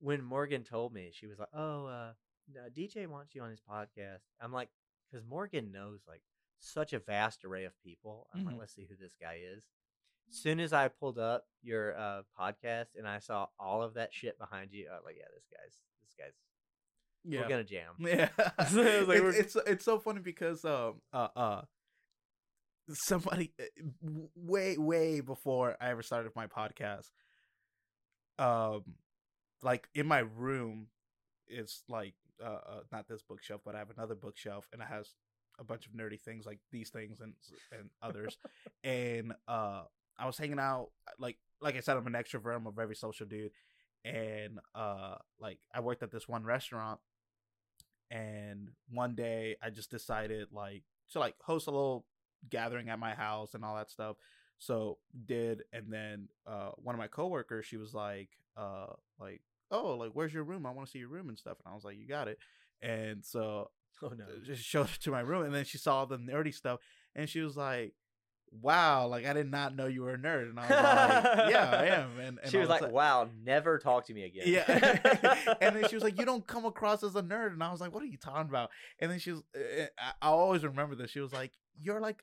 when 0.00 0.22
Morgan 0.22 0.62
told 0.64 0.92
me 0.92 1.10
she 1.12 1.26
was 1.26 1.38
like, 1.38 1.48
"Oh, 1.54 1.86
uh 1.86 2.12
no, 2.52 2.60
DJ 2.74 3.06
wants 3.08 3.34
you 3.34 3.42
on 3.42 3.50
his 3.50 3.60
podcast." 3.60 4.20
I'm 4.40 4.52
like, 4.52 4.68
because 5.10 5.24
Morgan 5.26 5.70
knows 5.72 6.00
like 6.08 6.22
such 6.60 6.92
a 6.92 6.98
vast 6.98 7.44
array 7.44 7.64
of 7.64 7.72
people. 7.84 8.28
I'm 8.34 8.42
Mhm. 8.42 8.46
like, 8.46 8.56
let's 8.58 8.74
see 8.74 8.86
who 8.88 8.96
this 8.96 9.14
guy 9.20 9.40
is. 9.42 9.64
Soon 10.30 10.60
as 10.60 10.72
I 10.72 10.88
pulled 10.88 11.18
up 11.18 11.46
your 11.62 11.96
uh 11.98 12.22
podcast 12.38 12.96
and 12.96 13.06
I 13.08 13.18
saw 13.20 13.46
all 13.58 13.82
of 13.82 13.94
that 13.94 14.12
shit 14.12 14.38
behind 14.38 14.72
you, 14.72 14.88
I 14.90 14.96
was 14.96 15.04
like, 15.04 15.16
yeah, 15.18 15.24
this 15.34 15.46
guy's 15.50 15.80
this 16.02 16.14
guy's 16.18 16.34
Yeah, 17.24 17.42
we're 17.42 17.48
gonna 17.48 17.64
jam. 17.64 17.94
Yeah, 17.98 18.28
So 18.68 18.80
it 18.82 19.08
like 19.08 19.18
It- 19.18 19.34
it's 19.36 19.56
it's 19.66 19.84
so 19.84 19.98
funny 19.98 20.20
because 20.20 20.64
um 20.64 21.00
uh 21.12 21.28
uh 21.36 21.62
somebody 22.90 23.52
uh, 23.60 23.64
way 24.34 24.78
way 24.78 25.20
before 25.20 25.76
I 25.80 25.90
ever 25.90 26.02
started 26.02 26.32
my 26.34 26.46
podcast, 26.46 27.10
um, 28.38 28.82
like 29.62 29.88
in 29.94 30.06
my 30.06 30.20
room, 30.20 30.86
it's 31.48 31.82
like 31.88 32.14
uh, 32.44 32.48
uh 32.68 32.80
not 32.92 33.08
this 33.08 33.22
bookshelf, 33.22 33.60
but 33.64 33.74
I 33.74 33.78
have 33.78 33.90
another 33.90 34.14
bookshelf, 34.14 34.66
and 34.72 34.80
it 34.82 34.88
has 34.88 35.14
a 35.58 35.64
bunch 35.64 35.86
of 35.86 35.92
nerdy 35.92 36.20
things 36.20 36.46
like 36.46 36.60
these 36.70 36.90
things 36.90 37.20
and 37.20 37.34
and 37.78 37.90
others, 38.02 38.38
and 38.84 39.32
uh 39.48 39.82
I 40.18 40.26
was 40.26 40.38
hanging 40.38 40.58
out 40.60 40.90
like 41.18 41.38
like 41.60 41.76
I 41.76 41.80
said 41.80 41.96
I'm 41.96 42.06
an 42.06 42.12
extrovert, 42.14 42.56
I'm 42.56 42.66
a 42.66 42.72
very 42.72 42.94
social 42.96 43.26
dude, 43.26 43.50
and 44.08 44.58
uh 44.74 45.16
like 45.38 45.58
I 45.74 45.80
worked 45.80 46.02
at 46.02 46.10
this 46.10 46.26
one 46.28 46.44
restaurant 46.44 46.98
and 48.10 48.70
one 48.90 49.14
day 49.14 49.56
I 49.62 49.70
just 49.70 49.90
decided 49.90 50.48
like 50.52 50.82
to 51.12 51.18
like 51.18 51.34
host 51.42 51.66
a 51.66 51.70
little 51.70 52.04
gathering 52.48 52.88
at 52.88 52.98
my 52.98 53.14
house 53.14 53.54
and 53.54 53.64
all 53.64 53.76
that 53.76 53.90
stuff. 53.90 54.16
So 54.58 54.98
did 55.26 55.62
and 55.72 55.92
then 55.92 56.28
uh 56.46 56.70
one 56.76 56.94
of 56.94 56.98
my 56.98 57.06
coworkers 57.08 57.66
she 57.66 57.76
was 57.76 57.94
like 57.94 58.30
uh 58.56 58.86
like 59.20 59.42
oh 59.70 59.94
like 59.94 60.10
where's 60.14 60.34
your 60.34 60.44
room 60.44 60.66
I 60.66 60.70
want 60.72 60.88
to 60.88 60.90
see 60.90 60.98
your 60.98 61.08
room 61.08 61.28
and 61.28 61.38
stuff 61.38 61.58
and 61.64 61.70
I 61.70 61.74
was 61.74 61.84
like 61.84 61.96
you 61.98 62.08
got 62.08 62.28
it 62.28 62.38
and 62.82 63.24
so 63.24 63.70
Oh 64.02 64.08
no. 64.16 64.24
uh, 64.24 64.44
just 64.44 64.62
showed 64.64 64.86
it 64.88 65.00
to 65.02 65.10
my 65.10 65.20
room 65.20 65.44
and 65.44 65.54
then 65.54 65.64
she 65.64 65.78
saw 65.78 66.04
the 66.04 66.18
nerdy 66.18 66.54
stuff 66.54 66.80
and 67.14 67.28
she 67.28 67.40
was 67.40 67.56
like 67.56 67.94
wow 68.50 69.06
like 69.06 69.26
I 69.26 69.32
did 69.32 69.50
not 69.50 69.76
know 69.76 69.86
you 69.86 70.02
were 70.02 70.14
a 70.14 70.18
nerd 70.18 70.50
and 70.50 70.58
I 70.58 70.62
was 70.62 70.70
like 70.70 71.50
yeah 71.50 71.70
I 71.70 71.86
am 71.96 72.18
and, 72.28 72.38
and 72.42 72.50
she 72.50 72.58
I 72.58 72.60
was 72.60 72.68
like, 72.68 72.90
"Wow, 72.92 73.28
never 73.44 73.78
talk 73.78 74.06
to 74.06 74.14
me 74.14 74.24
again." 74.24 74.44
yeah. 74.46 75.54
and 75.60 75.76
then 75.76 75.88
she 75.88 75.96
was 75.96 76.04
like, 76.04 76.18
"You 76.18 76.24
don't 76.24 76.46
come 76.46 76.64
across 76.64 77.02
as 77.02 77.16
a 77.16 77.22
nerd," 77.22 77.52
and 77.52 77.62
I 77.62 77.70
was 77.70 77.80
like, 77.80 77.92
"What 77.92 78.02
are 78.02 78.06
you 78.06 78.18
talking 78.18 78.48
about?" 78.48 78.70
And 79.00 79.10
then 79.10 79.18
she 79.18 79.32
was, 79.32 79.42
uh, 79.56 79.86
I 79.98 80.28
always 80.28 80.64
remember 80.64 80.94
this. 80.94 81.10
She 81.10 81.20
was 81.20 81.32
like, 81.32 81.52
"You're 81.80 82.00
like 82.00 82.22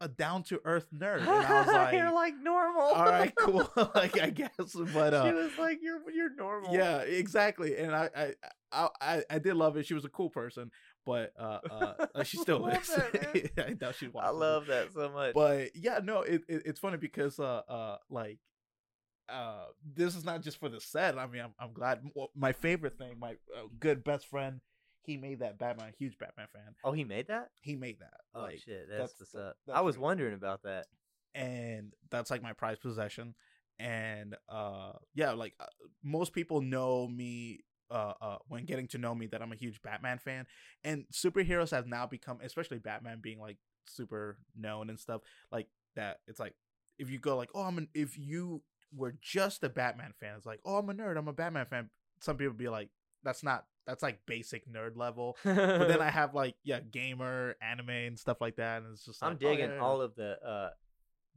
a 0.00 0.08
down 0.08 0.42
to 0.44 0.60
earth 0.64 0.86
nerd," 0.94 1.20
and 1.20 1.28
I 1.28 1.60
was 1.60 1.66
like, 1.72 1.94
"You're 1.94 2.12
like 2.12 2.34
normal." 2.40 2.82
"All 2.82 3.04
right, 3.04 3.32
cool." 3.36 3.70
like 3.94 4.20
I 4.20 4.30
guess, 4.30 4.50
but 4.56 4.74
she 4.74 4.76
uh, 4.76 5.32
was 5.32 5.58
like, 5.58 5.78
"You're 5.82 6.10
you're 6.10 6.34
normal." 6.34 6.74
yeah, 6.74 6.98
exactly. 7.00 7.76
And 7.76 7.94
I, 7.94 8.34
I, 8.72 8.88
I, 9.00 9.22
I 9.30 9.38
did 9.38 9.54
love 9.54 9.76
it. 9.76 9.86
She 9.86 9.94
was 9.94 10.04
a 10.04 10.10
cool 10.10 10.30
person, 10.30 10.70
but 11.06 11.32
uh, 11.38 11.60
uh, 11.70 11.92
uh, 12.16 12.22
she 12.24 12.36
still 12.36 12.58
love 12.58 12.82
is. 12.82 12.88
that. 12.88 13.50
I 13.66 13.72
doubt 13.74 13.94
watch 14.12 14.24
I 14.26 14.30
love 14.30 14.66
that 14.66 14.92
so 14.92 15.08
much. 15.10 15.34
But 15.34 15.74
yeah, 15.74 16.00
no, 16.02 16.22
it, 16.22 16.42
it 16.48 16.62
it's 16.66 16.80
funny 16.80 16.98
because 16.98 17.38
uh 17.38 17.62
uh 17.68 17.98
like 18.10 18.38
uh 19.28 19.66
this 19.94 20.16
is 20.16 20.24
not 20.24 20.42
just 20.42 20.58
for 20.58 20.68
the 20.68 20.80
set. 20.80 21.16
I 21.16 21.26
mean, 21.28 21.42
I'm 21.42 21.54
I'm 21.58 21.72
glad. 21.72 22.02
My 22.34 22.52
favorite 22.52 22.98
thing, 22.98 23.18
my 23.18 23.32
uh, 23.56 23.68
good 23.78 24.02
best 24.04 24.26
friend, 24.26 24.60
he 25.02 25.16
made 25.16 25.38
that 25.38 25.58
Batman. 25.58 25.92
Huge 25.96 26.18
Batman 26.18 26.48
fan. 26.52 26.74
oh, 26.84 26.92
he 26.92 27.04
made 27.04 27.28
that. 27.28 27.50
He 27.60 27.76
made 27.76 28.00
that. 28.00 28.20
Oh 28.34 28.42
like, 28.42 28.58
shit, 28.58 28.88
that's, 28.90 29.12
that's 29.12 29.20
what's 29.20 29.34
up. 29.36 29.56
that's 29.66 29.78
I 29.78 29.80
was 29.82 29.96
wondering 29.96 30.34
about 30.34 30.64
that. 30.64 30.86
and 31.34 31.92
that's 32.10 32.30
like 32.30 32.42
my 32.42 32.52
prized 32.52 32.82
possession. 32.82 33.34
And 33.78 34.34
uh 34.48 34.92
yeah, 35.14 35.32
like 35.32 35.54
uh, 35.60 35.66
most 36.02 36.32
people 36.32 36.60
know 36.62 37.06
me 37.06 37.60
uh, 37.90 38.12
uh, 38.20 38.36
when 38.48 38.64
getting 38.64 38.88
to 38.88 38.98
know 38.98 39.14
me 39.14 39.26
that 39.28 39.42
I'm 39.42 39.52
a 39.52 39.56
huge 39.56 39.80
Batman 39.82 40.18
fan, 40.18 40.46
and 40.84 41.04
superheroes 41.12 41.70
have 41.70 41.86
now 41.86 42.06
become, 42.06 42.38
especially 42.42 42.78
Batman 42.78 43.20
being 43.22 43.40
like 43.40 43.58
super 43.86 44.38
known 44.58 44.90
and 44.90 44.98
stuff 44.98 45.22
like 45.50 45.68
that. 45.94 46.18
It's 46.26 46.40
like 46.40 46.54
if 46.98 47.10
you 47.10 47.18
go 47.18 47.36
like, 47.36 47.50
oh, 47.54 47.62
I'm 47.62 47.78
an 47.78 47.88
if 47.94 48.18
you 48.18 48.62
were 48.94 49.14
just 49.20 49.64
a 49.64 49.68
Batman 49.68 50.12
fan, 50.18 50.34
it's 50.36 50.46
like, 50.46 50.60
oh, 50.64 50.76
I'm 50.76 50.90
a 50.90 50.94
nerd, 50.94 51.16
I'm 51.16 51.28
a 51.28 51.32
Batman 51.32 51.66
fan. 51.66 51.90
Some 52.20 52.36
people 52.36 52.54
be 52.54 52.68
like, 52.68 52.88
that's 53.22 53.42
not 53.42 53.64
that's 53.86 54.02
like 54.02 54.18
basic 54.26 54.70
nerd 54.70 54.96
level. 54.96 55.36
But 55.44 55.88
then 55.88 56.00
I 56.00 56.10
have 56.10 56.34
like 56.34 56.54
yeah, 56.64 56.80
gamer, 56.80 57.56
anime, 57.60 57.90
and 57.90 58.18
stuff 58.18 58.40
like 58.40 58.56
that, 58.56 58.82
and 58.82 58.92
it's 58.92 59.04
just 59.04 59.22
like, 59.22 59.30
I'm 59.30 59.36
oh, 59.36 59.38
digging 59.38 59.70
yeah, 59.70 59.74
yeah. 59.76 59.82
all 59.82 60.00
of 60.00 60.14
the. 60.14 60.36
uh 60.44 60.70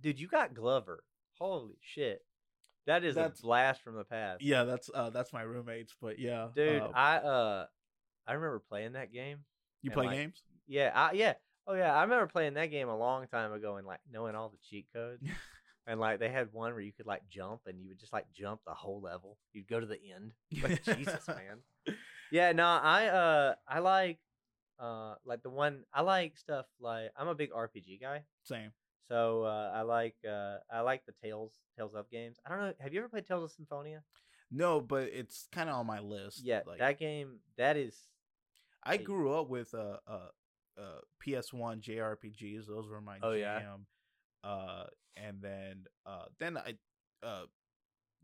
Dude, 0.02 0.20
you 0.20 0.28
got 0.30 0.54
Glover. 0.54 1.04
Holy 1.38 1.76
shit, 1.82 2.22
that 2.90 3.03
is 3.03 3.16
That's- 3.16 3.40
a 3.40 3.44
blast 3.44 3.82
from 3.84 3.95
the 3.95 4.03
past. 4.03 4.41
Yeah, 4.41 4.64
that's 4.64 4.90
uh 4.94 5.11
that's 5.11 5.32
my 5.32 5.44
roommates, 5.44 5.95
but 6.02 6.18
yeah, 6.20 6.48
dude, 6.56 6.82
uh, 6.82 6.90
I 6.94 7.16
uh, 7.18 7.66
I 8.28 8.34
remember 8.34 8.61
playing 8.68 8.94
that 8.94 9.14
game. 9.14 9.40
you 9.84 9.91
play 9.91 10.07
like, 10.07 10.18
games? 10.18 10.41
Yeah, 10.68 10.91
I, 10.94 11.11
yeah, 11.14 11.34
oh 11.68 11.76
yeah, 11.76 11.95
I 11.95 12.02
remember 12.02 12.28
playing 12.28 12.56
that 12.56 12.68
game 12.68 12.90
a 12.90 12.98
long 12.98 13.28
time 13.28 13.53
ago 13.53 13.78
and 13.78 13.86
like 13.86 13.99
knowing 14.11 14.36
all 14.36 14.49
the 14.49 14.57
cheat 14.70 14.88
codes. 14.94 15.24
and 15.88 15.99
like 15.99 16.20
they 16.20 16.30
had 16.30 16.49
one 16.52 16.74
where 16.74 16.82
you 16.82 16.91
could 16.91 17.06
like 17.06 17.22
jump 17.30 17.61
and 17.66 17.80
you 17.80 17.90
would 17.90 17.99
just 17.99 18.14
like 18.14 18.26
jump 18.34 18.61
the 18.66 18.74
whole 18.74 19.02
level. 19.02 19.38
You'd 19.53 19.68
go 19.68 19.80
to 19.80 19.86
the 19.86 19.99
end. 20.16 20.32
Like 20.61 20.84
Jesus, 20.84 21.28
man. 21.28 21.95
Yeah, 22.32 22.52
no, 22.52 22.66
I 22.66 23.07
uh 23.07 23.56
I 23.68 23.80
like 23.80 24.20
uh 24.80 25.16
like 25.26 25.44
the 25.44 25.49
one 25.49 25.84
I 25.94 26.02
like 26.02 26.38
stuff 26.38 26.66
like 26.80 27.11
I'm 27.16 27.28
a 27.28 27.36
big 27.36 27.52
RPG 27.52 28.02
guy. 28.02 28.24
Same. 28.44 28.72
So 29.10 29.44
uh 29.44 29.72
I 29.73 29.81
like 29.81 30.15
uh 30.27 30.57
I 30.72 30.81
like 30.81 31.06
the 31.06 31.14
Tales 31.22 31.53
Tales 31.77 31.95
of 31.95 32.10
games. 32.10 32.38
I 32.45 32.49
don't 32.49 32.60
know, 32.60 32.73
have 32.80 32.94
you 32.94 32.99
ever 32.99 33.10
played 33.10 33.26
Tales 33.26 33.44
of 33.44 33.52
Symphonia? 33.52 34.03
No, 34.52 34.81
but 34.81 35.10
it's 35.11 35.48
kind 35.52 35.69
of 35.69 35.76
on 35.76 35.86
my 35.86 35.99
list. 35.99 36.41
Yeah, 36.44 36.61
like 36.65 36.80
that 36.80 36.99
game 36.99 37.40
that 37.57 37.76
is 37.77 37.95
I 38.84 38.98
grew 38.98 39.34
up 39.34 39.49
with 39.49 39.73
uh 39.73 39.98
uh 40.07 40.30
uh 40.77 40.99
PS1 41.26 41.81
JRPGs. 41.81 42.68
Those 42.68 42.88
were 42.88 43.02
my 43.02 43.18
Oh, 43.22 43.34
yeah? 43.34 43.61
Uh, 44.44 44.86
and 45.18 45.41
then 45.41 45.86
uh 46.06 46.26
then 46.40 46.57
I 46.57 46.76
uh 47.26 47.44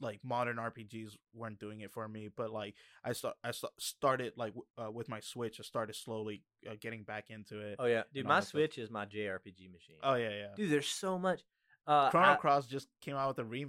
like 0.02 0.20
modern 0.24 0.58
RPGs 0.58 1.16
weren't 1.34 1.60
doing 1.60 1.82
it 1.82 1.92
for 1.92 2.08
me. 2.08 2.30
But 2.36 2.52
like 2.52 2.76
I 3.04 3.14
start 3.14 3.36
I 3.44 3.52
sta- 3.52 3.70
started 3.80 4.34
like 4.36 4.54
w- 4.54 4.66
uh, 4.78 4.92
with 4.92 5.08
my 5.10 5.20
Switch. 5.20 5.60
I 5.60 5.64
started 5.64 5.96
slowly 5.96 6.44
uh, 6.70 6.76
getting 6.80 7.04
back 7.04 7.30
into 7.30 7.60
it. 7.60 7.76
Oh 7.80 7.86
yeah, 7.86 8.04
dude, 8.14 8.26
my. 8.26 8.40
Switch 8.42 8.78
is 8.78 8.90
my 8.92 9.06
JRPG 9.06 9.72
machine. 9.72 9.98
Oh 10.04 10.16
yeah, 10.16 10.30
yeah. 10.30 10.48
dude, 10.56 10.72
there's 10.72 10.88
so 10.88 11.18
much. 11.18 11.42
Uh, 11.88 12.10
Chrono 12.10 12.32
I- 12.34 12.36
Cross 12.36 12.66
just 12.68 12.88
came 13.02 13.16
out 13.16 13.28
with 13.38 13.46
a 13.46 13.48
remaster. 13.50 13.66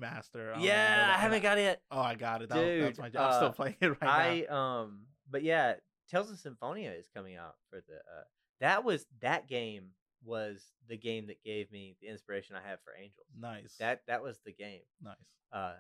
I 0.51 0.55
don't 0.55 0.59
know 0.59 0.59
if 0.59 0.61
you 0.63 0.69
know 0.69 0.75
yeah, 0.75 1.13
I 1.15 1.19
haven't 1.19 1.43
got 1.43 1.59
it. 1.59 1.81
Oh, 1.91 2.01
I 2.01 2.15
got 2.15 2.43
it. 2.43 2.49
That 2.49 2.57
was, 2.57 2.67
that's 2.67 2.97
Dude, 2.99 3.15
my. 3.15 3.21
I'm 3.27 3.33
still 3.35 3.49
uh, 3.49 3.53
playing 3.53 3.77
it 3.81 3.89
right 4.01 4.03
I 4.03 4.47
now. 4.49 4.57
um, 4.57 5.01
but 5.31 5.43
yeah, 5.43 5.75
Tales 6.11 6.31
of 6.31 6.39
Symphonia 6.39 6.93
is 6.93 7.07
coming 7.15 7.37
out 7.37 7.55
for 7.71 7.77
the. 7.87 7.95
Uh, 7.97 8.25
that 8.61 8.85
was 8.85 9.05
that 9.21 9.49
game 9.49 9.89
was 10.25 10.63
the 10.89 10.97
game 10.97 11.27
that 11.27 11.43
gave 11.45 11.71
me 11.71 11.97
the 12.01 12.09
inspiration 12.09 12.57
I 12.57 12.67
have 12.69 12.79
for 12.83 12.95
Angels. 12.99 13.27
Nice. 13.39 13.77
That 13.79 14.01
that 14.09 14.23
was 14.23 14.39
the 14.47 14.53
game. 14.53 14.81
nice. 15.03 15.15
Uh, 15.53 15.75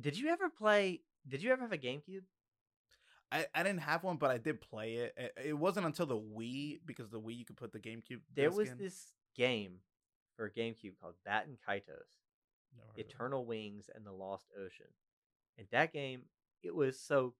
did 0.00 0.18
you 0.18 0.28
ever 0.28 0.48
play? 0.48 1.00
Did 1.26 1.42
you 1.42 1.52
ever 1.52 1.62
have 1.62 1.72
a 1.72 1.78
GameCube? 1.78 2.22
I, 3.30 3.46
I 3.54 3.62
didn't 3.62 3.80
have 3.80 4.04
one, 4.04 4.16
but 4.16 4.30
I 4.30 4.38
did 4.38 4.60
play 4.60 4.94
it. 4.94 5.14
it. 5.16 5.32
It 5.46 5.52
wasn't 5.54 5.86
until 5.86 6.06
the 6.06 6.18
Wii 6.18 6.80
because 6.84 7.08
the 7.08 7.20
Wii 7.20 7.38
you 7.38 7.44
could 7.44 7.56
put 7.56 7.72
the 7.72 7.78
GameCube. 7.78 8.20
There 8.34 8.50
was 8.50 8.70
in. 8.70 8.78
this 8.78 9.12
game 9.34 9.76
for 10.36 10.50
GameCube 10.50 10.98
called 11.00 11.14
Kaitos. 11.26 11.58
Heard 11.66 11.78
of 11.78 12.98
it. 12.98 13.06
Eternal 13.06 13.46
Wings 13.46 13.88
and 13.94 14.04
the 14.04 14.12
Lost 14.12 14.46
Ocean. 14.54 14.86
And 15.56 15.66
that 15.70 15.92
game, 15.92 16.22
it 16.62 16.74
was 16.74 17.00
so 17.00 17.34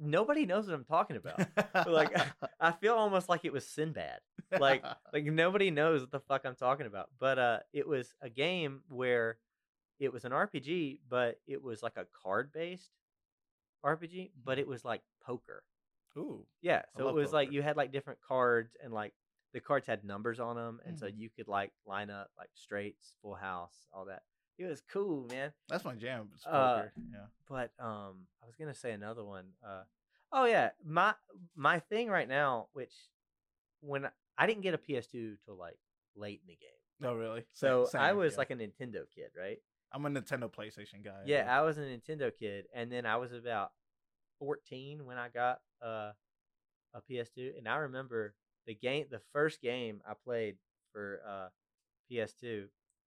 nobody 0.00 0.46
knows 0.46 0.66
what 0.66 0.74
I'm 0.74 0.84
talking 0.84 1.16
about. 1.16 1.40
like 1.86 2.16
I 2.60 2.72
feel 2.72 2.94
almost 2.94 3.28
like 3.28 3.44
it 3.44 3.52
was 3.52 3.66
Sinbad. 3.66 4.20
Like 4.58 4.84
like 5.12 5.24
nobody 5.24 5.70
knows 5.70 6.00
what 6.00 6.10
the 6.10 6.20
fuck 6.20 6.42
I'm 6.44 6.56
talking 6.56 6.86
about. 6.86 7.10
But 7.18 7.38
uh 7.38 7.58
it 7.72 7.86
was 7.86 8.14
a 8.20 8.28
game 8.28 8.82
where 8.88 9.38
it 9.98 10.12
was 10.12 10.24
an 10.24 10.32
RPG, 10.32 11.00
but 11.08 11.40
it 11.46 11.62
was 11.62 11.82
like 11.82 11.96
a 11.96 12.06
card 12.22 12.52
based 12.52 12.90
RPG, 13.84 14.30
but 14.44 14.58
it 14.58 14.66
was 14.66 14.84
like 14.84 15.02
poker. 15.24 15.62
Ooh, 16.16 16.46
Yeah, 16.62 16.82
so 16.96 17.08
it 17.08 17.14
was 17.14 17.32
like 17.32 17.50
you 17.50 17.60
had 17.62 17.76
like 17.76 17.90
different 17.92 18.20
cards 18.26 18.76
and 18.82 18.92
like 18.92 19.12
the 19.52 19.60
cards 19.60 19.86
had 19.86 20.04
numbers 20.04 20.38
on 20.38 20.54
them 20.56 20.80
and 20.86 20.96
so 20.98 21.06
Mhm. 21.06 21.16
you 21.18 21.28
could 21.30 21.48
like 21.48 21.72
line 21.86 22.08
up 22.10 22.30
like 22.38 22.50
straights, 22.54 23.14
full 23.20 23.34
house, 23.34 23.88
all 23.92 24.04
that. 24.04 24.22
It 24.56 24.64
was 24.66 24.80
cool, 24.82 25.26
man. 25.26 25.52
that's 25.68 25.84
my 25.84 25.94
jam. 25.96 26.30
It's 26.34 26.46
Uh, 26.46 26.82
poker. 26.82 26.92
yeah. 27.12 27.26
But 27.48 27.72
um, 27.80 28.28
I 28.42 28.46
was 28.46 28.54
gonna 28.56 28.74
say 28.74 28.92
another 28.92 29.24
one. 29.24 29.54
Uh, 29.66 29.82
oh 30.32 30.44
yeah, 30.44 30.70
my 30.84 31.14
my 31.56 31.80
thing 31.80 32.08
right 32.08 32.28
now, 32.28 32.68
which 32.74 32.92
when 33.80 34.06
I, 34.06 34.10
I 34.38 34.46
didn't 34.46 34.62
get 34.62 34.74
a 34.74 34.78
PS2 34.78 35.36
till 35.44 35.56
like 35.56 35.78
late 36.14 36.40
in 36.42 36.46
the 36.46 36.56
game, 36.56 37.08
Oh 37.10 37.14
really? 37.16 37.44
so 37.52 37.86
Same, 37.86 38.00
I 38.00 38.12
was 38.12 38.34
yeah. 38.34 38.38
like 38.38 38.50
a 38.50 38.54
Nintendo 38.56 39.04
kid, 39.12 39.30
right? 39.36 39.58
I'm 39.94 40.04
a 40.06 40.10
Nintendo 40.10 40.52
PlayStation 40.52 41.04
guy. 41.04 41.22
Yeah, 41.24 41.46
I 41.48 41.62
was 41.62 41.78
a 41.78 41.82
Nintendo 41.82 42.30
kid, 42.36 42.66
and 42.74 42.90
then 42.90 43.06
I 43.06 43.16
was 43.16 43.32
about 43.32 43.70
14 44.40 45.06
when 45.06 45.16
I 45.16 45.28
got 45.28 45.60
uh, 45.80 46.10
a 46.92 47.00
PS2, 47.08 47.56
and 47.56 47.68
I 47.68 47.76
remember 47.76 48.34
the 48.66 48.74
game, 48.74 49.06
the 49.10 49.20
first 49.32 49.62
game 49.62 50.00
I 50.08 50.14
played 50.24 50.56
for 50.92 51.20
uh, 51.26 51.48
PS2, 52.10 52.64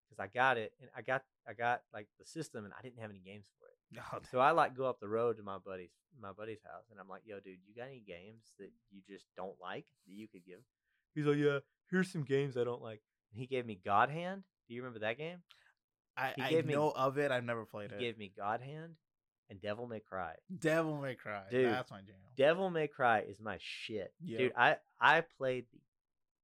because 0.09 0.19
I 0.19 0.27
got 0.27 0.57
it, 0.57 0.73
and 0.81 0.89
I 0.95 1.01
got 1.01 1.23
I 1.47 1.53
got 1.53 1.81
like 1.93 2.07
the 2.19 2.25
system, 2.25 2.65
and 2.65 2.73
I 2.77 2.81
didn't 2.81 2.99
have 2.99 3.09
any 3.09 3.21
games 3.25 3.47
for 3.57 3.67
it. 3.67 3.69
Oh, 4.11 4.19
So 4.31 4.39
I 4.39 4.51
like 4.51 4.75
go 4.75 4.85
up 4.85 4.99
the 4.99 5.07
road 5.07 5.37
to 5.37 5.43
my 5.43 5.57
buddy's 5.63 5.91
my 6.19 6.31
buddy's 6.31 6.61
house, 6.63 6.85
and 6.91 6.99
I'm 6.99 7.07
like, 7.07 7.21
"Yo, 7.25 7.35
dude, 7.39 7.59
you 7.65 7.75
got 7.75 7.87
any 7.87 8.03
games 8.05 8.43
that 8.59 8.71
you 8.91 9.01
just 9.07 9.25
don't 9.37 9.55
like 9.61 9.85
that 10.07 10.13
you 10.13 10.27
could 10.27 10.45
give?" 10.45 10.59
He's 11.15 11.25
like, 11.25 11.37
"Yeah, 11.37 11.59
here's 11.89 12.11
some 12.11 12.23
games 12.23 12.57
I 12.57 12.63
don't 12.63 12.81
like." 12.81 13.01
And 13.31 13.39
he 13.39 13.45
gave 13.47 13.65
me 13.65 13.79
God 13.85 14.09
Hand. 14.09 14.43
Do 14.67 14.73
you 14.73 14.81
remember 14.81 14.99
that 14.99 15.17
game? 15.17 15.37
I, 16.17 16.33
I 16.37 16.61
me- 16.61 16.73
know 16.73 16.91
of 16.91 17.17
it. 17.17 17.31
I've 17.31 17.43
never 17.43 17.65
played 17.65 17.91
He 17.91 17.97
it. 17.97 17.99
gave 17.99 18.17
me 18.17 18.31
God 18.35 18.61
Hand 18.61 18.95
and 19.49 19.61
Devil 19.61 19.87
May 19.87 19.99
Cry. 19.99 20.35
Devil 20.59 20.99
May 21.01 21.15
Cry. 21.15 21.43
Dude, 21.51 21.65
that's 21.71 21.91
my 21.91 21.97
jam. 22.01 22.15
Devil 22.37 22.69
May 22.69 22.87
Cry 22.87 23.21
is 23.21 23.39
my 23.39 23.57
shit, 23.59 24.13
Yep. 24.23 24.39
dude. 24.39 24.53
I 24.57 24.77
I 24.99 25.21
played 25.21 25.65
the 25.73 25.79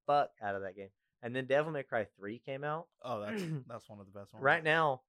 fuck 0.06 0.30
out 0.42 0.54
of 0.54 0.62
that 0.62 0.76
game, 0.76 0.90
and 1.22 1.34
then 1.34 1.46
Devil 1.46 1.72
May 1.72 1.82
Cry 1.84 2.06
Three 2.18 2.38
came 2.38 2.64
out. 2.64 2.88
oh, 3.02 3.20
that's 3.20 3.42
that's 3.68 3.88
one 3.88 4.00
of 4.00 4.06
the 4.06 4.18
best 4.18 4.32
ones. 4.32 4.42
Right 4.42 4.62
now, 4.64 5.02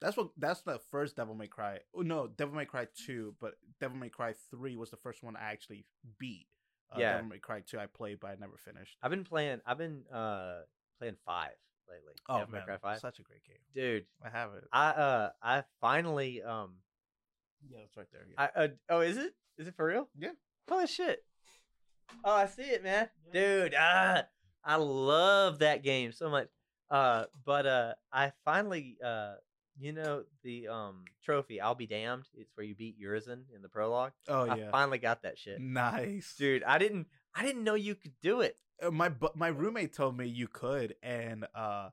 That's 0.00 0.16
what. 0.16 0.30
That's 0.36 0.62
the 0.62 0.80
first 0.90 1.16
Devil 1.16 1.34
May 1.34 1.46
Cry. 1.46 1.78
Oh 1.94 2.02
no, 2.02 2.26
Devil 2.26 2.56
May 2.56 2.64
Cry 2.64 2.88
two, 3.06 3.34
but 3.40 3.54
Devil 3.80 3.96
May 3.98 4.08
Cry 4.08 4.34
three 4.50 4.76
was 4.76 4.90
the 4.90 4.96
first 4.96 5.22
one 5.22 5.36
I 5.36 5.52
actually 5.52 5.84
beat. 6.18 6.46
Uh, 6.92 6.96
Yeah. 6.98 7.12
Devil 7.16 7.28
May 7.30 7.38
Cry 7.38 7.60
two 7.60 7.78
I 7.78 7.86
played, 7.86 8.18
but 8.20 8.30
I 8.32 8.34
never 8.40 8.56
finished. 8.56 8.96
I've 9.02 9.10
been 9.10 9.24
playing. 9.24 9.60
I've 9.64 9.78
been 9.78 10.02
uh 10.12 10.62
playing 10.98 11.16
five 11.24 11.52
lately. 11.88 12.14
Oh 12.28 12.38
Devil 12.38 12.52
man, 12.52 12.60
May 12.62 12.66
Cry 12.66 12.76
Five, 12.78 12.98
such 13.00 13.18
a 13.18 13.22
great 13.22 13.44
game. 13.44 13.56
dude. 13.74 14.06
I 14.24 14.30
have 14.30 14.50
it. 14.54 14.64
I 14.72 14.88
uh 14.90 15.30
I 15.42 15.64
finally 15.80 16.42
um 16.42 16.74
yeah, 17.68 17.78
it's 17.84 17.96
right 17.96 18.06
there. 18.12 18.26
Yeah. 18.28 18.48
I 18.56 18.64
uh, 18.64 18.68
oh 18.90 19.00
is 19.00 19.16
it 19.16 19.34
is 19.58 19.68
it 19.68 19.74
for 19.76 19.86
real? 19.86 20.08
Yeah. 20.18 20.30
Holy 20.68 20.86
shit! 20.86 21.24
Oh, 22.24 22.32
I 22.32 22.46
see 22.46 22.62
it, 22.62 22.82
man, 22.84 23.08
dude. 23.32 23.74
Ah, 23.78 24.24
I 24.64 24.76
love 24.76 25.58
that 25.60 25.82
game 25.82 26.12
so 26.12 26.30
much. 26.30 26.48
Uh, 26.90 27.24
but 27.44 27.66
uh, 27.66 27.94
I 28.12 28.32
finally 28.44 28.96
uh, 29.04 29.34
you 29.78 29.92
know 29.92 30.24
the 30.44 30.68
um 30.68 31.04
trophy. 31.24 31.60
I'll 31.60 31.74
be 31.74 31.86
damned. 31.86 32.28
It's 32.34 32.52
where 32.54 32.64
you 32.64 32.74
beat 32.74 33.00
Urizen 33.00 33.44
in 33.54 33.62
the 33.62 33.68
prologue. 33.68 34.12
oh 34.28 34.44
yeah. 34.44 34.68
I 34.68 34.70
finally 34.70 34.98
got 34.98 35.22
that 35.22 35.38
shit, 35.38 35.60
nice, 35.60 36.34
dude. 36.38 36.62
I 36.64 36.78
didn't 36.78 37.06
I 37.34 37.42
didn't 37.44 37.64
know 37.64 37.74
you 37.74 37.94
could 37.94 38.14
do 38.22 38.40
it. 38.40 38.56
Uh, 38.82 38.90
my 38.90 39.12
my 39.34 39.48
roommate 39.48 39.92
told 39.94 40.16
me 40.16 40.26
you 40.26 40.48
could, 40.48 40.94
and 41.02 41.46
uh, 41.54 41.90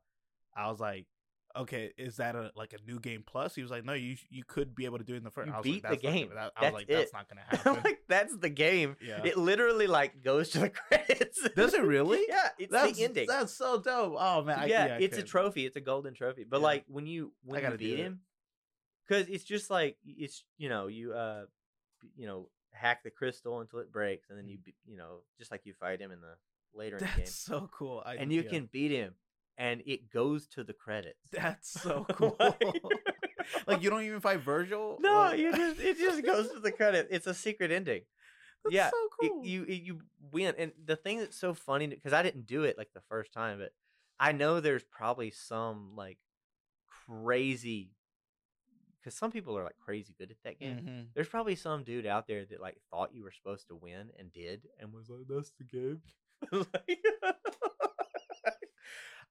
I 0.56 0.70
was 0.70 0.80
like, 0.80 1.06
okay, 1.56 1.92
is 1.98 2.18
that 2.18 2.36
a 2.36 2.52
like 2.56 2.74
a 2.74 2.78
new 2.90 3.00
game 3.00 3.24
plus? 3.26 3.56
He 3.56 3.62
was 3.62 3.72
like, 3.72 3.86
no, 3.86 3.94
you 3.94 4.16
you 4.30 4.44
could 4.48 4.76
be 4.76 4.86
able 4.86 4.98
to 4.98 5.04
do 5.04 5.14
it 5.14 5.18
in 5.18 5.24
the 5.24 5.32
first. 5.32 5.48
You 5.48 5.54
I 5.54 5.58
was 5.58 5.64
beat 5.64 5.84
the 5.84 5.90
like, 5.90 6.02
that's 6.02 6.04
not 6.04 6.14
game. 6.14 6.28
gonna- 6.30 6.40
that- 6.42 6.52
I 6.58 6.62
That's 6.62 6.74
was 6.74 6.80
like, 6.82 6.90
it. 6.90 6.94
that's 6.98 7.14
not 7.14 7.30
gonna 7.30 7.42
I'm 7.52 7.58
happen. 7.76 7.84
like 7.92 8.00
that's 8.08 8.38
the 8.38 8.50
game. 8.50 8.96
yeah. 9.02 9.22
It 9.24 9.38
literally 9.38 9.88
like 9.88 10.24
goes 10.24 10.50
to 10.50 10.60
the 10.60 10.70
credits. 10.90 11.48
Does 11.56 11.74
it 11.74 11.84
really? 11.84 12.26
yeah, 12.30 12.50
it's 12.58 12.72
that's 12.72 12.98
the 12.98 13.04
ending. 13.06 13.28
That's 13.28 13.54
so 13.54 13.80
dope. 13.82 14.16
Oh 14.18 14.44
man, 14.44 14.60
I, 14.60 14.66
yeah, 14.66 14.98
it's 15.00 15.18
a 15.18 15.24
trophy. 15.24 15.66
It's 15.66 15.76
a 15.76 15.82
golden 15.82 16.14
trophy. 16.14 16.46
But 16.50 16.58
Yeah. 16.60 16.64
like 16.66 16.86
when 16.88 17.06
you 17.08 17.34
when 17.44 17.64
you 17.64 17.78
beat 17.78 17.98
him, 18.00 18.22
because 19.08 19.28
it's 19.28 19.44
just 19.44 19.70
like 19.70 19.98
it's 20.06 20.44
you 20.58 20.70
know 20.70 20.88
you 20.88 21.14
uh 21.14 21.44
you 22.16 22.26
know 22.28 22.50
hack 22.72 23.04
the 23.04 23.10
crystal 23.10 23.60
until 23.62 23.80
it 23.80 23.92
breaks, 23.92 24.30
and 24.30 24.38
then 24.38 24.48
you 24.48 24.60
you 24.86 24.98
know 24.98 25.22
just 25.38 25.52
like 25.52 25.62
you 25.66 25.74
fight 25.74 26.00
him 26.00 26.12
in 26.12 26.22
the 26.22 26.36
later 26.74 26.98
in 26.98 27.02
the 27.02 27.06
game, 27.08 27.14
That's 27.18 27.36
so 27.36 27.70
cool. 27.72 28.04
I, 28.06 28.16
and 28.16 28.32
you 28.32 28.42
yeah. 28.44 28.50
can 28.50 28.70
beat 28.72 28.92
him, 28.92 29.14
and 29.58 29.82
it 29.86 30.10
goes 30.12 30.48
to 30.50 30.64
the 30.64 30.74
credits. 30.74 31.20
That's 31.32 31.70
so 31.70 32.06
cool. 32.14 32.36
Like- 32.40 32.62
like 33.68 33.82
you 33.84 33.90
don't 33.90 34.04
even 34.04 34.20
fight 34.20 34.40
Virgil. 34.42 34.98
No, 35.00 35.14
Like- 35.20 35.40
you 35.40 35.52
just 35.52 35.80
it 35.80 35.98
just 36.06 36.24
goes 36.24 36.52
to 36.52 36.60
the 36.60 36.72
credit. 36.72 37.08
It's 37.12 37.28
a 37.28 37.34
secret 37.34 37.72
ending. 37.72 38.02
That's 38.64 38.74
yeah, 38.76 38.90
so 38.90 38.98
it- 39.26 39.30
cool. 39.32 39.46
you 39.46 39.64
it- 39.64 39.82
you 39.84 40.00
win, 40.32 40.56
and 40.58 40.72
the 40.86 40.96
thing 40.96 41.20
that's 41.20 41.38
so 41.40 41.54
funny 41.54 41.88
because 41.88 42.14
I 42.14 42.22
didn't 42.24 42.46
do 42.46 42.64
it 42.64 42.78
like 42.78 42.90
the 42.94 43.02
first 43.10 43.32
time, 43.34 43.60
but 43.60 43.72
I 44.20 44.32
know 44.34 44.60
there's 44.60 44.84
probably 44.84 45.32
some 45.32 45.94
like 45.96 46.18
crazy 47.08 47.92
because 49.00 49.16
some 49.16 49.32
people 49.32 49.58
are 49.58 49.64
like 49.64 49.78
crazy 49.80 50.14
good 50.18 50.30
at 50.32 50.38
that 50.44 50.60
game. 50.60 50.78
Mhm. 50.78 51.06
There's 51.16 51.30
probably 51.30 51.56
some 51.56 51.84
dude 51.84 52.06
out 52.06 52.28
there 52.28 52.44
that 52.46 52.60
like 52.62 52.78
thought 52.92 53.14
you 53.14 53.24
were 53.24 53.32
supposed 53.32 53.68
to 53.70 53.76
win 53.76 54.10
and 54.20 54.32
did, 54.34 54.68
and 54.80 54.92
was 54.94 55.10
like, 55.10 55.26
"That's 55.30 55.52
the 55.58 55.64
game." 55.64 56.02
Like- 56.52 57.00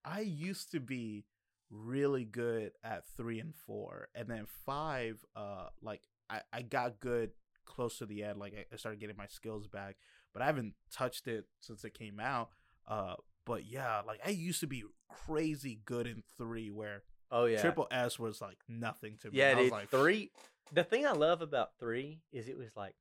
I 0.05 0.21
used 0.21 0.71
to 0.73 0.81
be 0.81 1.25
really 1.71 2.25
good 2.25 2.73
at 2.83 3.07
three 3.17 3.41
and 3.41 3.55
four, 3.55 4.09
and 4.15 4.29
then 4.29 4.47
five. 4.65 5.25
Uh, 5.37 5.69
like 5.83 6.03
I, 6.31 6.41
I 6.53 6.63
got 6.63 7.01
good 7.01 7.31
close 7.67 7.99
to 7.99 8.07
the 8.07 8.25
end. 8.25 8.39
Like 8.39 8.55
I, 8.55 8.65
I 8.73 8.77
started 8.77 9.01
getting 9.01 9.17
my 9.17 9.27
skills 9.27 9.67
back, 9.67 9.97
but 10.33 10.43
I 10.43 10.47
haven't 10.47 10.75
touched 10.93 11.27
it 11.27 11.45
since 11.61 11.85
it 11.85 11.95
came 11.99 12.21
out. 12.21 12.51
Uh, 12.87 13.15
but 13.45 13.67
yeah, 13.67 14.01
like 14.07 14.21
I 14.25 14.31
used 14.31 14.61
to 14.61 14.67
be 14.67 14.85
crazy 15.27 15.81
good 15.85 16.07
in 16.07 16.23
three, 16.37 16.71
where 16.71 17.03
oh 17.31 17.45
yeah, 17.45 17.61
Triple 17.61 17.89
S 17.91 18.19
was 18.19 18.41
like 18.41 18.59
nothing 18.69 19.19
to 19.23 19.31
me. 19.31 19.39
yeah, 19.39 19.51
I 19.51 19.55
was 19.55 19.65
dude. 19.65 19.73
like 19.73 19.91
three. 19.91 20.31
The 20.73 20.85
thing 20.85 21.07
I 21.07 21.13
love 21.13 21.43
about 21.43 21.71
three 21.79 22.21
is 22.33 22.49
it 22.49 22.59
was 22.59 22.77
like, 22.77 22.95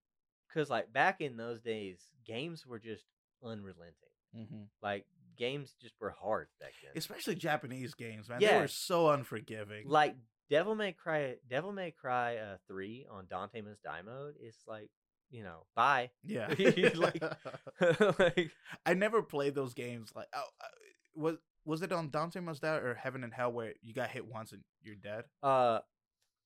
cause 0.54 0.70
like 0.70 0.92
back 0.92 1.22
in 1.22 1.38
those 1.38 1.62
days, 1.62 2.00
games 2.26 2.66
were 2.66 2.80
just 2.80 3.04
unrelenting. 3.44 3.94
Mhm. 4.36 4.68
Like 4.82 5.06
games 5.38 5.76
just 5.82 5.94
were 6.00 6.10
hard 6.12 6.48
back 6.60 6.74
then. 6.84 6.92
especially 6.96 7.36
Japanese 7.36 7.94
games, 7.94 8.28
man. 8.30 8.42
Yeah. 8.42 8.56
They 8.56 8.62
were 8.62 8.68
so 8.68 9.10
unforgiving. 9.10 9.88
like 9.88 10.16
Devil 10.50 10.76
May 10.76 10.94
Cry, 10.94 11.36
Devil 11.50 11.72
May 11.74 11.92
Cry 11.92 12.38
uh, 12.38 12.58
three 12.68 13.06
on 13.10 13.28
Dante 13.30 13.62
Must 13.62 13.84
Die 13.84 14.02
mode 14.02 14.36
is 14.42 14.56
like, 14.66 14.90
you 15.30 15.44
know, 15.44 15.66
bye. 15.76 16.10
yeah, 16.24 16.48
like- 16.96 17.22
like, 18.20 18.52
I 18.86 18.94
never 18.94 19.22
played 19.22 19.56
those 19.56 19.74
games. 19.74 20.12
Like, 20.16 20.28
oh, 20.34 20.40
uh, 20.62 20.68
was 21.16 21.38
was 21.66 21.82
it 21.82 21.92
on 21.92 22.10
Dante 22.10 22.40
Must 22.40 22.62
Die 22.62 22.68
or 22.78 22.94
Heaven 22.94 23.24
and 23.26 23.34
Hell 23.34 23.52
where 23.52 23.74
you 23.82 23.94
got 23.94 24.10
hit 24.10 24.26
once 24.26 24.54
and 24.54 24.62
you're 24.82 24.96
dead? 24.96 25.26
uh, 25.44 25.80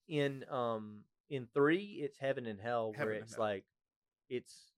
in 0.08 0.44
um 0.50 1.04
in 1.30 1.46
three, 1.54 2.00
it's 2.02 2.18
heaven 2.18 2.44
and 2.46 2.60
hell, 2.60 2.92
Heaven 2.92 3.06
where 3.06 3.14
and 3.14 3.24
it's 3.24 3.36
hell. 3.36 3.44
like, 3.44 3.64
it's 4.28 4.71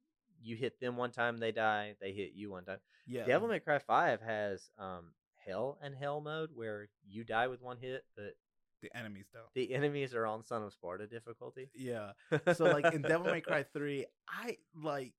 you 0.45 0.57
hit 0.57 0.79
them 0.81 0.97
one 0.97 1.11
time, 1.11 1.39
they 1.39 1.53
die. 1.53 1.95
They 2.01 2.13
hit 2.13 2.33
you 2.35 2.51
one 2.51 2.65
time. 2.65 2.79
Yeah, 3.07 3.25
Devil 3.25 3.49
May 3.49 3.61
Cry 3.61 3.79
five 3.79 4.21
has 4.21 4.71
um 4.79 5.13
hell 5.47 5.79
and 5.83 5.95
hell 5.95 6.21
mode, 6.21 6.51
where 6.55 6.89
you 7.07 7.25
die 7.25 7.49
with 7.49 7.61
one 7.63 7.79
hit, 7.81 8.05
but 8.17 8.35
The 8.83 8.95
enemies 8.97 9.27
though. 9.33 9.47
The 9.55 9.75
enemies 9.75 10.15
are 10.15 10.27
on 10.27 10.45
Son 10.45 10.63
of 10.63 10.73
Sparda 10.75 11.09
difficulty. 11.11 11.71
Yeah. 11.75 12.13
So 12.55 12.65
like 12.65 12.93
in 12.93 13.03
Devil 13.03 13.31
May 13.33 13.41
Cry 13.41 13.65
3, 13.73 14.07
I 14.29 14.59
like 14.75 15.15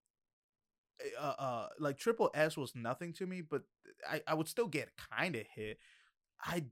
uh 1.19 1.33
uh 1.37 1.67
like 1.79 1.97
triple 1.97 2.31
S 2.33 2.55
was 2.57 2.73
nothing 2.75 3.13
to 3.13 3.25
me, 3.25 3.41
but 3.41 3.63
I, 4.09 4.21
I 4.27 4.33
would 4.33 4.47
still 4.47 4.67
get 4.67 4.89
kind 5.11 5.35
of 5.35 5.45
hit. 5.53 5.77
I 6.41 6.65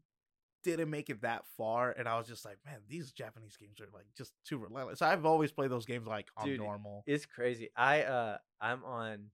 didn't 0.63 0.89
make 0.89 1.09
it 1.09 1.21
that 1.21 1.43
far, 1.57 1.91
and 1.91 2.07
I 2.07 2.17
was 2.17 2.27
just 2.27 2.45
like, 2.45 2.57
man, 2.65 2.79
these 2.87 3.11
Japanese 3.11 3.57
games 3.57 3.79
are 3.81 3.87
like 3.93 4.05
just 4.17 4.33
too 4.45 4.57
relentless. 4.57 4.99
So 4.99 5.05
I've 5.05 5.25
always 5.25 5.51
played 5.51 5.69
those 5.71 5.85
games 5.85 6.07
like 6.07 6.27
on 6.37 6.47
Dude, 6.47 6.59
normal. 6.59 7.03
It's 7.05 7.25
crazy. 7.25 7.69
I 7.75 8.03
uh 8.03 8.37
I'm 8.61 8.83
on 8.83 9.25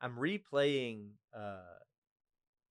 I'm 0.00 0.16
replaying 0.16 1.10
uh 1.36 1.58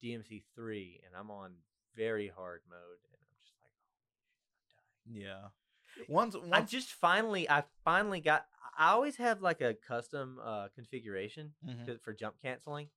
DMC 0.04 0.44
three 0.56 1.00
and 1.06 1.16
I'm 1.16 1.30
on 1.30 1.52
very 1.96 2.28
hard 2.28 2.62
mode 2.70 2.80
and 3.04 3.14
I'm 3.14 3.36
just 3.40 3.54
like 3.62 3.72
oh 3.86 4.64
shit, 4.68 4.84
I'm 5.06 5.14
dying. 5.14 5.26
Yeah. 5.26 6.06
Once 6.08 6.36
once 6.36 6.50
I 6.52 6.62
just 6.62 6.92
finally 6.94 7.50
I 7.50 7.64
finally 7.84 8.22
got 8.22 8.46
I 8.78 8.92
always 8.92 9.18
have 9.18 9.42
like 9.42 9.62
a 9.62 9.74
custom 9.74 10.40
uh 10.44 10.70
configuration 10.76 11.54
Mhm. 11.68 11.86
to- 11.86 12.00
for 12.00 12.14
jump 12.14 12.36
canceling. 12.42 12.90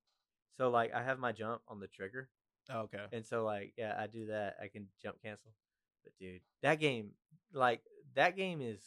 So 0.57 0.69
like 0.69 0.93
I 0.93 1.03
have 1.03 1.19
my 1.19 1.31
jump 1.33 1.61
on 1.67 1.79
the 1.79 1.87
trigger 1.87 2.29
okay. 2.71 3.05
and 3.11 3.25
so 3.25 3.43
like 3.43 3.73
yeah, 3.77 3.95
I 3.99 4.07
do 4.07 4.27
that. 4.27 4.55
I 4.61 4.67
can 4.67 4.87
jump 5.01 5.17
cancel. 5.21 5.51
But 6.03 6.13
dude, 6.19 6.41
that 6.61 6.79
game 6.79 7.11
like 7.53 7.81
that 8.15 8.35
game 8.35 8.61
is 8.61 8.79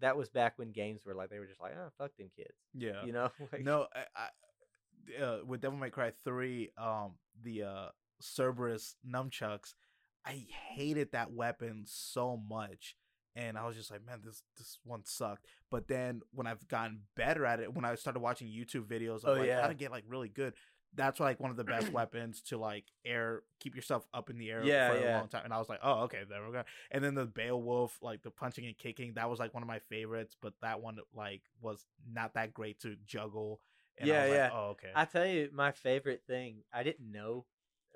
that 0.00 0.16
was 0.16 0.28
back 0.28 0.58
when 0.58 0.72
games 0.72 1.04
were 1.04 1.14
like 1.14 1.30
they 1.30 1.38
were 1.38 1.46
just 1.46 1.60
like, 1.60 1.72
oh 1.78 1.90
fuck 1.98 2.16
them 2.16 2.30
kids. 2.36 2.54
Yeah. 2.74 3.04
You 3.04 3.12
know? 3.12 3.30
Like, 3.52 3.62
No, 3.62 3.86
I, 3.94 4.00
I 4.16 5.22
uh, 5.22 5.38
with 5.46 5.60
Devil 5.60 5.78
May 5.78 5.90
Cry 5.90 6.12
three, 6.24 6.70
um, 6.78 7.12
the 7.42 7.64
uh 7.64 7.86
Cerberus 8.22 8.96
nunchucks, 9.08 9.74
I 10.26 10.44
hated 10.74 11.12
that 11.12 11.32
weapon 11.32 11.84
so 11.86 12.36
much, 12.36 12.96
and 13.34 13.56
I 13.56 13.66
was 13.66 13.76
just 13.76 13.90
like, 13.90 14.04
man, 14.04 14.20
this 14.24 14.42
this 14.58 14.78
one 14.84 15.02
sucked. 15.04 15.46
But 15.70 15.88
then 15.88 16.20
when 16.32 16.46
I've 16.46 16.66
gotten 16.68 17.00
better 17.16 17.46
at 17.46 17.60
it, 17.60 17.72
when 17.74 17.84
I 17.84 17.94
started 17.94 18.20
watching 18.20 18.48
YouTube 18.48 18.86
videos 18.86 19.24
of 19.24 19.28
Oh, 19.30 19.32
like 19.34 19.46
yeah. 19.46 19.62
how 19.62 19.68
to 19.68 19.74
get 19.74 19.90
like 19.90 20.04
really 20.06 20.28
good, 20.28 20.54
that's 20.94 21.20
like 21.20 21.40
one 21.40 21.50
of 21.50 21.56
the 21.56 21.64
best 21.64 21.90
weapons 21.92 22.40
to 22.42 22.58
like 22.58 22.84
air 23.04 23.42
keep 23.60 23.74
yourself 23.76 24.06
up 24.12 24.30
in 24.30 24.38
the 24.38 24.50
air 24.50 24.62
Yeah, 24.64 24.88
for 24.88 24.94
a 24.96 25.02
yeah. 25.02 25.16
long 25.16 25.28
time. 25.28 25.42
And 25.44 25.52
I 25.52 25.58
was 25.58 25.68
like, 25.68 25.80
oh, 25.82 26.02
okay, 26.02 26.20
there 26.28 26.44
we 26.46 26.52
go. 26.52 26.62
And 26.90 27.02
then 27.04 27.14
the 27.14 27.26
Beowulf, 27.26 27.98
like 28.02 28.22
the 28.22 28.30
punching 28.30 28.66
and 28.66 28.76
kicking, 28.76 29.14
that 29.14 29.28
was 29.30 29.38
like 29.38 29.54
one 29.54 29.62
of 29.62 29.68
my 29.68 29.78
favorites, 29.88 30.36
but 30.40 30.54
that 30.62 30.80
one 30.80 30.98
like 31.14 31.42
was 31.60 31.84
not 32.10 32.34
that 32.34 32.52
great 32.54 32.80
to 32.80 32.96
juggle. 33.06 33.60
And 33.98 34.10
I 34.10 34.14
Yeah, 34.14 34.24
like, 34.24 34.30
yeah. 34.34 34.50
oh, 34.52 34.68
okay. 34.70 34.88
I 34.94 35.04
tell 35.04 35.26
you, 35.26 35.50
my 35.52 35.72
favorite 35.72 36.22
thing 36.26 36.62
I 36.72 36.82
didn't 36.82 37.10
know, 37.10 37.46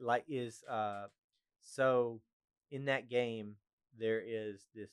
like, 0.00 0.24
is 0.28 0.62
uh, 0.68 1.06
so 1.60 2.20
in 2.70 2.86
that 2.86 3.08
game 3.08 3.56
there 3.98 4.20
is 4.24 4.66
this 4.74 4.90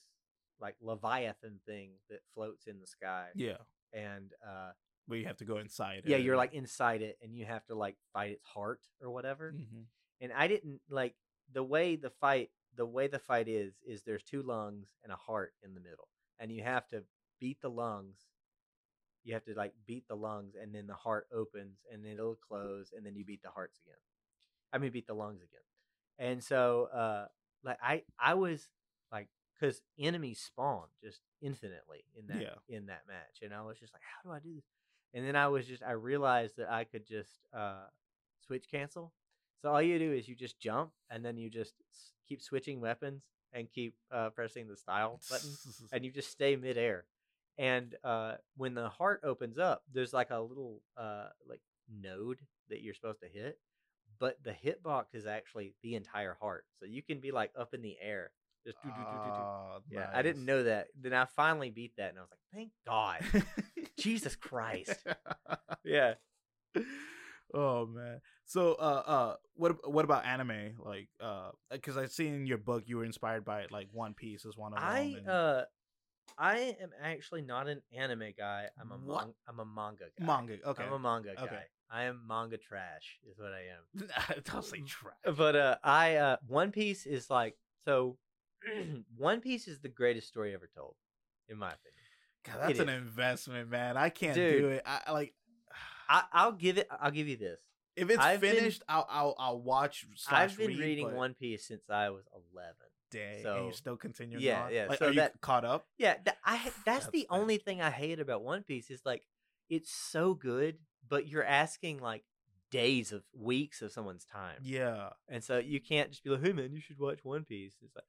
like 0.60 0.76
leviathan 0.80 1.58
thing 1.66 1.90
that 2.10 2.20
floats 2.34 2.66
in 2.66 2.80
the 2.80 2.86
sky, 2.86 3.28
yeah, 3.34 3.56
and 3.92 4.32
uh, 4.46 4.72
where 5.06 5.18
you 5.18 5.26
have 5.26 5.36
to 5.38 5.44
go 5.44 5.58
inside. 5.58 6.02
yeah, 6.04 6.16
it. 6.16 6.22
you're 6.22 6.36
like 6.36 6.54
inside 6.54 7.02
it, 7.02 7.18
and 7.22 7.34
you 7.36 7.44
have 7.44 7.64
to 7.66 7.74
like 7.74 7.96
fight 8.12 8.30
its 8.32 8.44
heart 8.44 8.80
or 9.00 9.10
whatever. 9.10 9.52
Mhm. 9.56 9.86
And 10.20 10.32
I 10.32 10.46
didn't 10.46 10.80
like 10.88 11.14
the 11.52 11.64
way 11.64 11.96
the 11.96 12.10
fight. 12.10 12.50
The 12.74 12.86
way 12.86 13.06
the 13.06 13.18
fight 13.18 13.48
is 13.48 13.74
is 13.86 14.02
there's 14.02 14.22
two 14.22 14.42
lungs 14.42 14.88
and 15.02 15.12
a 15.12 15.16
heart 15.16 15.52
in 15.62 15.74
the 15.74 15.80
middle, 15.80 16.08
and 16.38 16.50
you 16.50 16.62
have 16.62 16.88
to 16.88 17.04
beat 17.40 17.60
the 17.60 17.68
lungs. 17.70 18.18
You 19.24 19.34
have 19.34 19.44
to 19.44 19.54
like 19.54 19.74
beat 19.86 20.08
the 20.08 20.16
lungs, 20.16 20.54
and 20.60 20.74
then 20.74 20.86
the 20.86 20.94
heart 20.94 21.26
opens, 21.32 21.78
and 21.92 22.04
then 22.04 22.12
it'll 22.14 22.34
close, 22.36 22.92
and 22.96 23.04
then 23.04 23.14
you 23.14 23.24
beat 23.24 23.42
the 23.42 23.50
hearts 23.50 23.78
again. 23.84 23.98
I 24.72 24.78
mean, 24.78 24.90
beat 24.90 25.06
the 25.06 25.14
lungs 25.14 25.42
again. 25.42 25.60
And 26.18 26.42
so, 26.42 26.88
uh, 26.94 27.26
like 27.62 27.78
I, 27.82 28.04
I 28.18 28.34
was 28.34 28.68
like, 29.12 29.28
because 29.58 29.82
enemies 29.98 30.40
spawn 30.40 30.86
just 31.02 31.20
infinitely 31.40 32.04
in 32.16 32.26
that 32.28 32.40
Yeah. 32.40 32.54
in 32.76 32.86
that 32.86 33.02
match, 33.06 33.42
and 33.42 33.52
I 33.52 33.62
was 33.62 33.78
just 33.78 33.92
like, 33.92 34.02
how 34.02 34.28
do 34.28 34.34
I 34.34 34.40
do 34.40 34.54
this? 34.54 34.64
And 35.14 35.26
then 35.26 35.36
I 35.36 35.48
was 35.48 35.66
just, 35.66 35.82
I 35.82 35.92
realized 35.92 36.56
that 36.56 36.70
I 36.70 36.84
could 36.84 37.06
just 37.06 37.30
uh, 37.54 37.84
switch 38.46 38.66
cancel. 38.70 39.12
So 39.60 39.70
all 39.70 39.82
you 39.82 39.98
do 39.98 40.12
is 40.12 40.28
you 40.28 40.34
just 40.34 40.58
jump, 40.58 40.90
and 41.10 41.24
then 41.24 41.36
you 41.36 41.48
just 41.50 41.74
s- 41.90 42.12
keep 42.28 42.42
switching 42.42 42.80
weapons 42.80 43.22
and 43.52 43.70
keep 43.70 43.94
uh, 44.10 44.30
pressing 44.30 44.66
the 44.68 44.76
style 44.76 45.20
button 45.28 45.50
and 45.92 46.04
you 46.04 46.10
just 46.10 46.30
stay 46.30 46.56
midair. 46.56 47.04
And 47.58 47.94
uh, 48.02 48.36
when 48.56 48.74
the 48.74 48.88
heart 48.88 49.20
opens 49.24 49.58
up, 49.58 49.82
there's 49.92 50.12
like 50.12 50.30
a 50.30 50.40
little 50.40 50.80
uh, 50.96 51.28
like 51.48 51.60
node 52.00 52.38
that 52.70 52.80
you're 52.82 52.94
supposed 52.94 53.20
to 53.20 53.28
hit, 53.28 53.58
but 54.18 54.38
the 54.42 54.52
hitbox 54.52 55.14
is 55.14 55.26
actually 55.26 55.74
the 55.82 55.94
entire 55.94 56.36
heart, 56.40 56.64
so 56.80 56.86
you 56.86 57.02
can 57.02 57.20
be 57.20 57.30
like 57.30 57.50
up 57.58 57.74
in 57.74 57.82
the 57.82 57.96
air. 58.00 58.30
Just 58.64 58.80
do, 58.82 58.90
do, 58.90 59.04
do, 59.04 59.18
do, 59.18 59.30
do. 59.32 59.42
Ah, 59.44 59.78
Yeah, 59.90 60.06
I 60.14 60.22
didn't 60.22 60.44
know 60.46 60.62
that. 60.64 60.88
Then 61.00 61.12
I 61.12 61.26
finally 61.36 61.70
beat 61.70 61.96
that, 61.96 62.10
and 62.10 62.18
I 62.18 62.22
was 62.22 62.30
like, 62.30 62.40
"Thank 62.54 62.70
God. 62.86 63.22
Jesus 63.98 64.36
Christ!" 64.36 64.96
Yeah, 65.84 66.14
oh 67.54 67.86
man. 67.86 68.20
So 68.44 68.74
uh 68.74 69.02
uh 69.06 69.36
what 69.54 69.90
what 69.90 70.04
about 70.04 70.24
anime? 70.24 70.74
Like 70.78 71.08
uh 71.20 71.50
cuz 71.82 71.96
I 71.96 72.06
seen 72.06 72.34
in 72.34 72.46
your 72.46 72.58
book 72.58 72.84
you 72.86 72.96
were 72.98 73.04
inspired 73.04 73.44
by 73.44 73.66
like 73.70 73.88
One 73.92 74.14
Piece 74.14 74.46
as 74.46 74.56
one 74.56 74.72
of 74.72 74.78
them. 74.78 74.88
I 74.88 74.98
and 75.18 75.28
uh, 75.28 75.64
I 76.38 76.76
am 76.80 76.90
actually 77.02 77.42
not 77.42 77.68
an 77.68 77.82
anime 77.92 78.32
guy. 78.38 78.68
I'm 78.80 78.90
a 78.92 78.96
What? 78.96 79.24
man- 79.26 79.34
I'm 79.48 79.60
a 79.60 79.64
manga 79.64 80.04
guy. 80.18 80.24
manga. 80.24 80.58
Okay. 80.64 80.82
I'm 80.84 80.92
a 80.92 80.98
manga 80.98 81.34
guy. 81.36 81.42
Okay. 81.42 81.62
I 81.90 82.04
am 82.04 82.26
manga 82.26 82.56
trash, 82.56 83.18
is 83.30 83.38
what 83.38 83.52
I 83.52 83.64
am. 83.76 84.42
Don't 84.44 84.64
say 84.64 84.80
trash. 84.80 85.36
but 85.36 85.54
uh 85.56 85.76
i 85.84 86.16
uh 86.16 86.36
one 86.46 86.70
piece 86.72 87.04
is 87.06 87.28
like 87.28 87.58
so 87.84 88.16
one 89.16 89.40
piece 89.40 89.68
is 89.68 89.80
the 89.80 89.88
greatest 89.88 90.28
story 90.28 90.54
ever 90.54 90.68
told 90.74 90.94
in 91.48 91.58
my 91.58 91.72
opinion 91.72 92.01
God, 92.44 92.56
that's 92.60 92.78
it 92.78 92.82
an 92.82 92.88
is. 92.88 93.02
investment, 93.02 93.70
man. 93.70 93.96
I 93.96 94.08
can't 94.08 94.34
Dude. 94.34 94.60
do 94.62 94.68
it. 94.68 94.82
I 94.86 95.12
like 95.12 95.34
I, 96.08 96.24
i'll 96.32 96.52
give 96.52 96.76
it 96.78 96.88
i'll 97.00 97.10
give 97.12 97.28
you 97.28 97.36
this 97.36 97.58
if 97.96 98.08
it's 98.10 98.18
I've 98.18 98.40
been- 98.40 98.56
finished, 98.56 98.82
I'll 98.88 99.06
I'll 99.10 99.34
I'll 99.38 99.60
watch. 99.60 100.06
I've 100.30 100.56
been 100.56 100.68
read, 100.68 100.78
reading 100.78 101.06
but 101.08 101.14
one 101.14 101.34
piece 101.34 101.66
since 101.66 101.82
i 101.90 102.08
was 102.10 102.24
11 102.54 102.72
day, 103.10 103.32
and 103.36 103.42
so- 103.42 103.64
you're 103.64 103.72
still 103.72 103.96
continuing. 103.96 104.42
Yeah, 104.42 104.64
on? 104.64 104.72
yeah, 104.72 104.86
Like, 104.88 104.98
so 104.98 105.06
are 105.06 105.10
you 105.10 105.16
that- 105.16 105.40
caught 105.40 105.64
up? 105.64 105.86
yeah 105.98 106.16
that, 106.24 106.38
i 106.44 106.56
that's, 106.64 106.76
That's 106.84 107.06
the 107.08 107.26
fair. 107.30 107.38
only 107.38 107.58
thing 107.58 107.80
i 107.82 107.90
hate 107.90 108.18
about 108.20 108.42
one 108.42 108.62
piece 108.62 108.90
is 108.90 109.02
like 109.04 109.22
it's 109.68 109.92
so 109.92 110.34
good 110.34 110.78
but 111.08 111.28
you're 111.28 111.44
asking 111.44 111.98
like 112.00 112.24
days 112.70 113.12
of 113.12 113.22
weeks 113.38 113.82
of 113.82 113.92
someone's 113.92 114.24
time 114.24 114.56
Yeah. 114.62 115.10
And 115.28 115.44
so 115.44 115.58
you 115.58 115.78
can't 115.80 116.10
just 116.10 116.24
be 116.24 116.30
like, 116.30 116.42
"Hey 116.42 116.52
man, 116.54 116.72
you 116.72 116.80
should 116.80 116.98
watch 116.98 117.18
One 117.22 117.44
Piece." 117.44 117.74
It's 117.82 117.94
like 117.94 118.04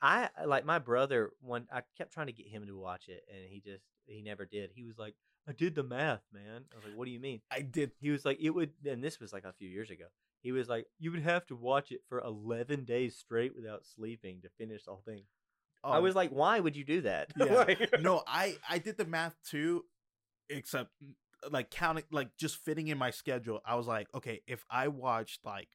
I 0.00 0.28
like 0.46 0.64
my 0.64 0.78
brother. 0.78 1.32
One, 1.40 1.66
I 1.72 1.82
kept 1.96 2.12
trying 2.12 2.28
to 2.28 2.32
get 2.32 2.46
him 2.46 2.66
to 2.66 2.78
watch 2.78 3.08
it, 3.08 3.22
and 3.28 3.48
he 3.48 3.60
just 3.60 3.84
he 4.06 4.22
never 4.22 4.44
did. 4.44 4.70
He 4.74 4.84
was 4.84 4.98
like, 4.98 5.14
"I 5.48 5.52
did 5.52 5.74
the 5.74 5.82
math, 5.82 6.22
man." 6.32 6.64
I 6.72 6.76
was 6.76 6.84
like, 6.84 6.96
"What 6.96 7.04
do 7.04 7.10
you 7.10 7.20
mean?" 7.20 7.40
I 7.50 7.60
did. 7.60 7.92
He 8.00 8.10
was 8.10 8.24
like, 8.24 8.38
"It 8.40 8.50
would," 8.50 8.72
and 8.86 9.02
this 9.02 9.20
was 9.20 9.32
like 9.32 9.44
a 9.44 9.52
few 9.52 9.68
years 9.68 9.90
ago. 9.90 10.06
He 10.42 10.52
was 10.52 10.68
like, 10.68 10.86
"You 10.98 11.10
would 11.12 11.22
have 11.22 11.46
to 11.46 11.56
watch 11.56 11.92
it 11.92 12.00
for 12.08 12.20
eleven 12.20 12.84
days 12.84 13.16
straight 13.16 13.54
without 13.54 13.84
sleeping 13.84 14.40
to 14.42 14.48
finish 14.58 14.84
the 14.84 14.92
whole 14.92 15.02
thing." 15.04 15.24
I 15.82 15.98
oh, 15.98 16.02
was 16.02 16.14
like, 16.14 16.30
"Why 16.30 16.60
would 16.60 16.76
you 16.76 16.84
do 16.84 17.02
that?" 17.02 17.32
Yeah. 17.36 17.54
Like- 17.54 18.00
no, 18.00 18.22
I 18.26 18.56
I 18.68 18.78
did 18.78 18.96
the 18.96 19.04
math 19.04 19.36
too, 19.44 19.84
except 20.48 20.90
like 21.50 21.70
counting 21.70 22.04
like 22.10 22.36
just 22.36 22.56
fitting 22.56 22.88
in 22.88 22.98
my 22.98 23.10
schedule. 23.10 23.60
I 23.64 23.74
was 23.76 23.86
like, 23.86 24.08
okay, 24.14 24.40
if 24.46 24.64
I 24.70 24.88
watched 24.88 25.44
like 25.44 25.68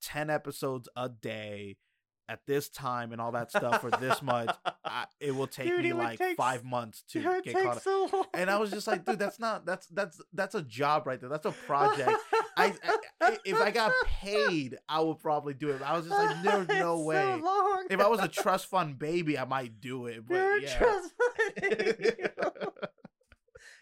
ten 0.00 0.30
episodes 0.30 0.88
a 0.96 1.08
day 1.08 1.76
at 2.28 2.40
this 2.46 2.68
time 2.68 3.12
and 3.12 3.20
all 3.20 3.32
that 3.32 3.50
stuff 3.50 3.80
for 3.80 3.90
this 3.90 4.20
much, 4.22 4.54
I, 4.84 5.06
it 5.20 5.34
will 5.34 5.46
take 5.46 5.68
Dude, 5.68 5.82
me 5.84 5.92
like 5.92 6.18
take 6.18 6.36
five 6.36 6.64
months 6.64 7.02
to 7.10 7.20
It 7.20 7.26
would 7.26 7.44
get 7.44 7.54
caught 7.54 7.76
up. 7.76 7.82
so. 7.82 8.26
And 8.34 8.50
I 8.50 8.58
was 8.58 8.70
just 8.70 8.86
like, 8.86 9.04
dude, 9.04 9.18
that's 9.18 9.38
not 9.38 9.64
that's 9.64 9.86
that's 9.88 10.20
that's 10.32 10.54
a 10.54 10.62
job 10.62 11.06
right 11.06 11.20
there. 11.20 11.28
That's 11.30 11.46
a 11.46 11.52
project. 11.52 12.10
I, 12.56 12.74
I 13.20 13.38
if 13.44 13.60
I 13.60 13.70
got 13.70 13.92
paid, 14.04 14.76
I 14.88 15.00
would 15.00 15.18
probably 15.20 15.54
do 15.54 15.70
it. 15.70 15.82
I 15.82 15.96
was 15.96 16.06
just 16.06 16.18
like, 16.18 16.42
there's 16.42 16.68
no 16.68 16.74
It's 16.74 16.80
so 16.80 17.02
way. 17.02 17.36
long. 17.40 17.84
If 17.90 18.00
I 18.00 18.08
was 18.08 18.20
a 18.20 18.28
trust 18.28 18.66
fund 18.66 18.98
baby, 18.98 19.38
I 19.38 19.44
might 19.44 19.80
do 19.80 20.06
it. 20.06 20.26
But 20.26 20.34
Dude, 20.34 20.62
yeah. 20.64 20.78
trust 20.78 21.12
me. 21.62 22.10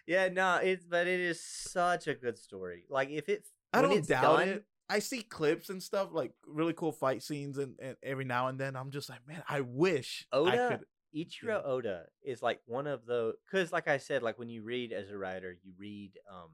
yeah, 0.07 0.29
no, 0.29 0.57
it's 0.57 0.85
but 0.85 1.07
it 1.07 1.21
is 1.21 1.43
such 1.43 2.07
a 2.07 2.15
good 2.15 2.39
story. 2.39 2.85
Like 2.89 3.11
if 3.11 3.29
it, 3.29 3.47
I 3.73 3.81
when 3.81 3.91
don't 3.91 3.99
it's 3.99 4.09
doubt 4.09 4.23
done, 4.39 4.49
it. 4.49 4.65
I 4.89 4.99
see 4.99 5.23
clips 5.23 5.71
and 5.71 5.83
stuff 5.83 6.11
like 6.13 6.33
really 6.47 6.75
cool 6.75 6.93
fight 6.93 7.23
scenes, 7.23 7.59
and, 7.59 7.75
and 7.81 7.97
every 8.03 8.25
now 8.25 8.49
and 8.49 8.59
then 8.59 8.77
I'm 8.77 8.91
just 8.91 9.09
like, 9.09 9.27
man, 9.27 9.43
I 9.49 9.61
wish 9.63 10.27
I 10.33 10.37
Oda 10.37 10.69
could. 10.69 10.87
Eiichiro 11.17 11.65
Oda 11.65 12.07
is 12.23 12.43
like 12.43 12.61
one 12.67 12.87
of 12.87 13.07
the 13.07 13.35
because, 13.47 13.73
like 13.73 13.89
I 13.89 13.99
said, 13.99 14.23
like 14.23 14.39
when 14.39 14.49
you 14.49 14.63
read 14.63 14.93
as 14.93 15.11
a 15.11 15.17
writer, 15.17 15.57
you 15.63 15.73
read, 15.79 16.13
um, 16.31 16.51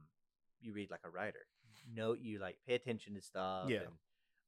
you 0.61 0.73
read 0.73 0.91
like 0.91 1.01
a 1.05 1.11
writer. 1.11 1.47
No, 1.93 2.13
you 2.13 2.39
like 2.39 2.59
pay 2.69 2.75
attention 2.75 3.15
to 3.15 3.21
stuff. 3.21 3.69
Yeah. 3.69 3.79
And, 3.79 3.89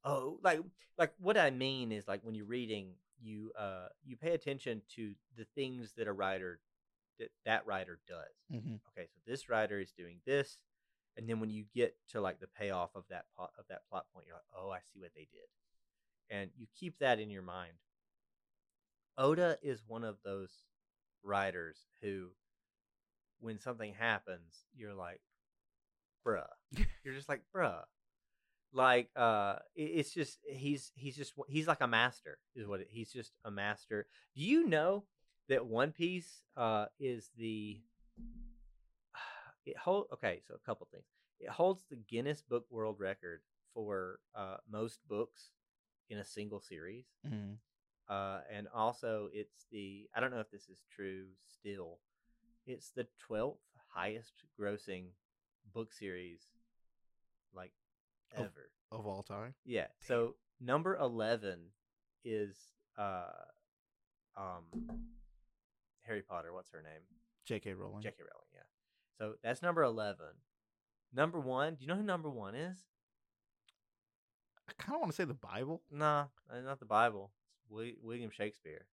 oh, 0.05 0.39
like 0.43 0.61
like 0.97 1.13
what 1.19 1.37
I 1.37 1.49
mean 1.49 1.91
is 1.91 2.07
like 2.07 2.21
when 2.23 2.35
you're 2.35 2.45
reading, 2.45 2.93
you 3.21 3.51
uh 3.57 3.87
you 4.05 4.15
pay 4.15 4.31
attention 4.31 4.81
to 4.95 5.13
the 5.35 5.45
things 5.55 5.93
that 5.97 6.07
a 6.07 6.13
writer 6.13 6.59
that 7.19 7.29
that 7.45 7.65
writer 7.65 7.99
does. 8.07 8.35
Mhm. 8.61 8.79
okay, 8.89 9.07
so 9.07 9.19
this 9.25 9.49
writer 9.49 9.79
is 9.79 9.91
doing 9.91 10.19
this, 10.25 10.57
and 11.17 11.29
then 11.29 11.39
when 11.39 11.49
you 11.49 11.65
get 11.73 11.95
to 12.09 12.21
like 12.21 12.39
the 12.39 12.47
payoff 12.47 12.91
of 12.95 13.03
that 13.09 13.25
plot 13.35 13.51
of 13.57 13.65
that 13.69 13.81
plot 13.89 14.05
point, 14.13 14.25
you're 14.27 14.35
like, 14.35 14.43
oh, 14.57 14.71
I 14.71 14.79
see 14.93 14.99
what 14.99 15.11
they 15.15 15.27
did, 15.31 16.35
and 16.35 16.49
you 16.57 16.67
keep 16.79 16.99
that 16.99 17.19
in 17.19 17.29
your 17.29 17.43
mind. 17.43 17.73
Oda 19.17 19.57
is 19.61 19.83
one 19.87 20.03
of 20.03 20.17
those 20.23 20.51
writers 21.23 21.77
who, 22.01 22.29
when 23.39 23.59
something 23.59 23.93
happens, 23.93 24.65
you're 24.75 24.93
like, 24.93 25.21
bruh. 26.25 26.45
you're 27.03 27.13
just 27.13 27.29
like, 27.29 27.41
bruh. 27.55 27.83
Like, 28.75 29.09
uh, 29.15 29.57
it's 29.75 30.11
just 30.11 30.39
he's 30.49 30.91
he's 30.95 31.15
just 31.15 31.33
he's 31.47 31.67
like 31.67 31.81
a 31.81 31.87
master, 31.87 32.39
is 32.55 32.67
what 32.67 32.79
it, 32.79 32.87
he's 32.89 33.11
just 33.11 33.31
a 33.45 33.51
master. 33.51 34.07
Do 34.35 34.41
you 34.41 34.67
know 34.67 35.03
that 35.47 35.67
One 35.67 35.91
Piece 35.91 36.41
uh 36.57 36.85
is 36.99 37.29
the 37.37 37.79
it 39.65 39.77
hold 39.77 40.07
okay? 40.13 40.41
So 40.47 40.55
a 40.55 40.59
couple 40.65 40.87
things. 40.91 41.05
It 41.39 41.49
holds 41.49 41.83
the 41.89 41.95
Guinness 41.95 42.41
Book 42.41 42.65
World 42.69 42.99
Record 42.99 43.41
for 43.73 44.19
uh 44.35 44.57
most 44.69 44.99
books 45.07 45.51
in 46.09 46.17
a 46.19 46.23
single 46.25 46.59
series. 46.59 47.05
Mhm. 47.25 47.57
Uh, 48.09 48.41
and 48.51 48.67
also 48.73 49.29
it's 49.33 49.65
the 49.71 50.09
I 50.15 50.19
don't 50.19 50.31
know 50.31 50.39
if 50.41 50.51
this 50.51 50.69
is 50.69 50.83
true 50.93 51.27
still. 51.47 51.99
It's 52.65 52.89
the 52.91 53.07
twelfth 53.19 53.61
highest 53.93 54.43
grossing 54.59 55.07
book 55.73 55.91
series 55.93 56.41
like 57.53 57.71
Of- 58.35 58.45
ever. 58.45 58.69
of 58.91 59.07
all 59.07 59.23
time. 59.23 59.55
Yeah. 59.65 59.87
So 59.99 60.35
number 60.59 60.95
eleven 60.97 61.71
is 62.23 62.57
uh 62.97 63.31
um 64.37 64.65
Harry 66.01 66.21
Potter, 66.21 66.51
what's 66.53 66.71
her 66.71 66.81
name? 66.81 67.01
J.K. 67.45 67.73
Rowling. 67.73 68.01
J.K. 68.03 68.17
Rowling, 68.19 68.49
yeah. 68.53 68.61
So 69.17 69.33
that's 69.43 69.61
number 69.61 69.83
eleven. 69.83 70.27
Number 71.13 71.39
one, 71.39 71.75
do 71.75 71.81
you 71.83 71.87
know 71.87 71.95
who 71.95 72.03
number 72.03 72.29
one 72.29 72.55
is? 72.55 72.77
I 74.67 74.73
kind 74.81 74.95
of 74.95 75.01
want 75.01 75.11
to 75.11 75.15
say 75.15 75.25
the 75.25 75.33
Bible. 75.33 75.81
Nah, 75.91 76.25
uh, 76.51 76.59
not 76.61 76.79
the 76.79 76.85
Bible. 76.85 77.31
It's 77.75 77.97
William 78.01 78.31
Shakespeare. 78.31 78.85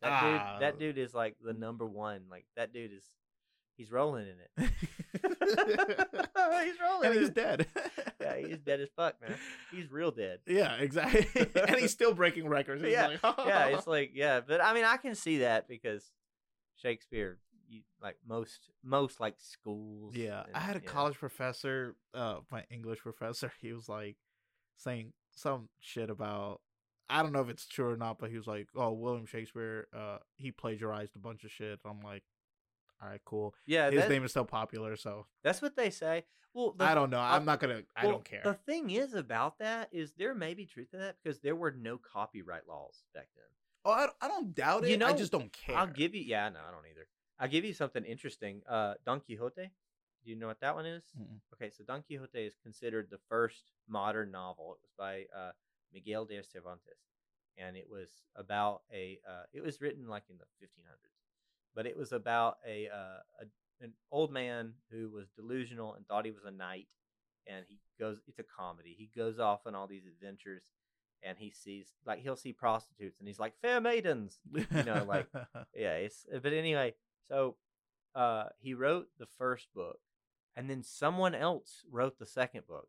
That 0.00 0.10
Ah. 0.12 0.20
dude, 0.54 0.62
that 0.62 0.78
dude 0.78 0.98
is 0.98 1.14
like 1.14 1.36
the 1.44 1.52
number 1.52 1.86
one. 1.86 2.22
Like 2.30 2.46
that 2.56 2.72
dude 2.72 2.92
is, 2.92 3.04
he's 3.76 3.92
rolling 3.92 4.26
in 4.26 4.36
it. 4.64 4.70
he's 5.22 6.80
rolling. 6.80 7.10
and 7.10 7.14
he's 7.20 7.30
dead. 7.30 7.66
Yeah, 8.20 8.36
he's 8.38 8.58
dead 8.58 8.80
as 8.80 8.88
fuck, 8.96 9.20
man. 9.20 9.36
He's 9.70 9.90
real 9.90 10.10
dead. 10.10 10.40
Yeah, 10.46 10.74
exactly. 10.76 11.26
and 11.54 11.76
he's 11.76 11.92
still 11.92 12.14
breaking 12.14 12.48
records. 12.48 12.82
It's 12.84 12.92
Yeah, 12.92 13.08
like, 13.22 13.36
yeah, 13.46 13.66
it's 13.66 13.86
like 13.86 14.10
yeah, 14.14 14.40
but 14.40 14.62
I 14.62 14.74
mean, 14.74 14.84
I 14.84 14.96
can 14.96 15.14
see 15.14 15.38
that 15.38 15.68
because 15.68 16.10
Shakespeare, 16.76 17.38
you 17.72 17.82
like 18.02 18.16
most 18.26 18.70
most 18.84 19.20
like 19.20 19.34
schools. 19.38 20.14
Yeah, 20.14 20.44
I 20.54 20.60
had 20.60 20.76
a 20.76 20.80
know, 20.80 20.86
college 20.86 21.18
professor, 21.18 21.96
uh, 22.14 22.38
my 22.50 22.64
English 22.70 23.00
professor. 23.00 23.52
He 23.60 23.72
was 23.72 23.88
like 23.88 24.16
saying 24.76 25.12
some 25.32 25.68
shit 25.80 26.10
about 26.10 26.60
I 27.08 27.22
don't 27.22 27.32
know 27.32 27.40
if 27.40 27.48
it's 27.48 27.66
true 27.66 27.90
or 27.90 27.96
not, 27.96 28.18
but 28.18 28.30
he 28.30 28.36
was 28.36 28.46
like, 28.46 28.68
"Oh, 28.74 28.92
William 28.92 29.26
Shakespeare, 29.26 29.86
uh, 29.94 30.18
he 30.36 30.50
plagiarized 30.50 31.14
a 31.14 31.18
bunch 31.18 31.44
of 31.44 31.50
shit." 31.50 31.80
I'm 31.84 32.00
like, 32.00 32.22
"All 33.02 33.08
right, 33.08 33.20
cool." 33.24 33.54
Yeah, 33.66 33.90
His 33.90 34.02
that- 34.02 34.10
name 34.10 34.24
is 34.24 34.30
still 34.30 34.44
popular, 34.44 34.96
so 34.96 35.26
that's 35.42 35.60
what 35.60 35.76
they 35.76 35.90
say. 35.90 36.24
Well, 36.54 36.74
the, 36.76 36.84
I 36.84 36.94
don't 36.94 37.10
know. 37.10 37.20
I'm 37.20 37.44
not 37.44 37.60
gonna. 37.60 37.82
I 37.96 38.04
well, 38.04 38.12
don't 38.12 38.24
care. 38.24 38.42
The 38.44 38.54
thing 38.54 38.90
is 38.90 39.14
about 39.14 39.58
that 39.58 39.88
is 39.92 40.12
there 40.18 40.34
may 40.34 40.54
be 40.54 40.66
truth 40.66 40.90
to 40.90 40.98
that 40.98 41.16
because 41.22 41.40
there 41.40 41.56
were 41.56 41.70
no 41.70 41.98
copyright 41.98 42.68
laws 42.68 43.04
back 43.14 43.28
then. 43.36 43.44
oh, 43.84 43.90
I, 43.90 44.08
I 44.20 44.28
don't 44.28 44.54
doubt 44.54 44.84
it. 44.84 44.90
You 44.90 44.98
know, 44.98 45.06
I 45.06 45.12
just 45.14 45.32
don't 45.32 45.52
care. 45.52 45.76
I'll 45.76 45.86
give 45.86 46.14
you. 46.14 46.22
Yeah, 46.22 46.48
no, 46.50 46.60
I 46.60 46.70
don't 46.70 46.84
either. 46.90 47.06
I'll 47.42 47.48
give 47.48 47.64
you 47.64 47.74
something 47.74 48.04
interesting. 48.04 48.62
Uh, 48.68 48.94
Don 49.04 49.20
Quixote. 49.20 49.68
Do 50.24 50.30
you 50.30 50.36
know 50.36 50.46
what 50.46 50.60
that 50.60 50.76
one 50.76 50.86
is? 50.86 51.02
Mm-mm. 51.20 51.40
Okay, 51.52 51.70
so 51.76 51.82
Don 51.82 52.02
Quixote 52.02 52.38
is 52.38 52.54
considered 52.62 53.08
the 53.10 53.18
first 53.28 53.72
modern 53.88 54.30
novel. 54.30 54.76
It 54.78 54.82
was 54.82 54.92
by 54.96 55.24
uh, 55.36 55.50
Miguel 55.92 56.24
de 56.24 56.40
Cervantes, 56.44 57.02
and 57.58 57.76
it 57.76 57.88
was 57.90 58.08
about 58.36 58.82
a. 58.94 59.18
Uh, 59.28 59.42
it 59.52 59.60
was 59.60 59.80
written 59.80 60.06
like 60.06 60.22
in 60.30 60.36
the 60.38 60.44
1500s, 60.64 61.18
but 61.74 61.84
it 61.84 61.96
was 61.96 62.12
about 62.12 62.58
a, 62.64 62.86
uh, 62.86 63.18
a 63.40 63.84
an 63.84 63.92
old 64.12 64.32
man 64.32 64.74
who 64.92 65.10
was 65.10 65.26
delusional 65.30 65.94
and 65.94 66.06
thought 66.06 66.24
he 66.24 66.30
was 66.30 66.44
a 66.44 66.52
knight, 66.52 66.86
and 67.48 67.64
he 67.68 67.80
goes. 67.98 68.20
It's 68.28 68.38
a 68.38 68.44
comedy. 68.44 68.94
He 68.96 69.10
goes 69.18 69.40
off 69.40 69.66
on 69.66 69.74
all 69.74 69.88
these 69.88 70.06
adventures, 70.06 70.62
and 71.24 71.36
he 71.36 71.50
sees 71.50 71.88
like 72.06 72.20
he'll 72.20 72.36
see 72.36 72.52
prostitutes, 72.52 73.18
and 73.18 73.26
he's 73.26 73.40
like 73.40 73.54
fair 73.60 73.80
maidens, 73.80 74.38
you 74.54 74.84
know, 74.84 75.04
like 75.08 75.26
yeah 75.74 75.94
it's 75.94 76.24
but 76.40 76.52
anyway 76.52 76.94
so 77.28 77.56
uh 78.14 78.44
he 78.58 78.74
wrote 78.74 79.06
the 79.18 79.26
first 79.38 79.68
book 79.74 79.98
and 80.56 80.68
then 80.68 80.82
someone 80.82 81.34
else 81.34 81.82
wrote 81.90 82.18
the 82.18 82.26
second 82.26 82.66
book 82.66 82.88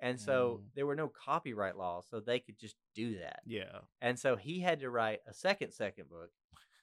and 0.00 0.18
so 0.18 0.60
Mm. 0.62 0.74
there 0.74 0.86
were 0.86 0.94
no 0.96 1.08
copyright 1.08 1.76
laws 1.76 2.06
so 2.10 2.20
they 2.20 2.38
could 2.38 2.58
just 2.58 2.76
do 2.94 3.18
that 3.18 3.40
yeah. 3.46 3.80
and 4.00 4.18
so 4.18 4.36
he 4.36 4.60
had 4.60 4.80
to 4.80 4.90
write 4.90 5.20
a 5.28 5.34
second 5.34 5.72
second 5.72 6.08
book 6.08 6.30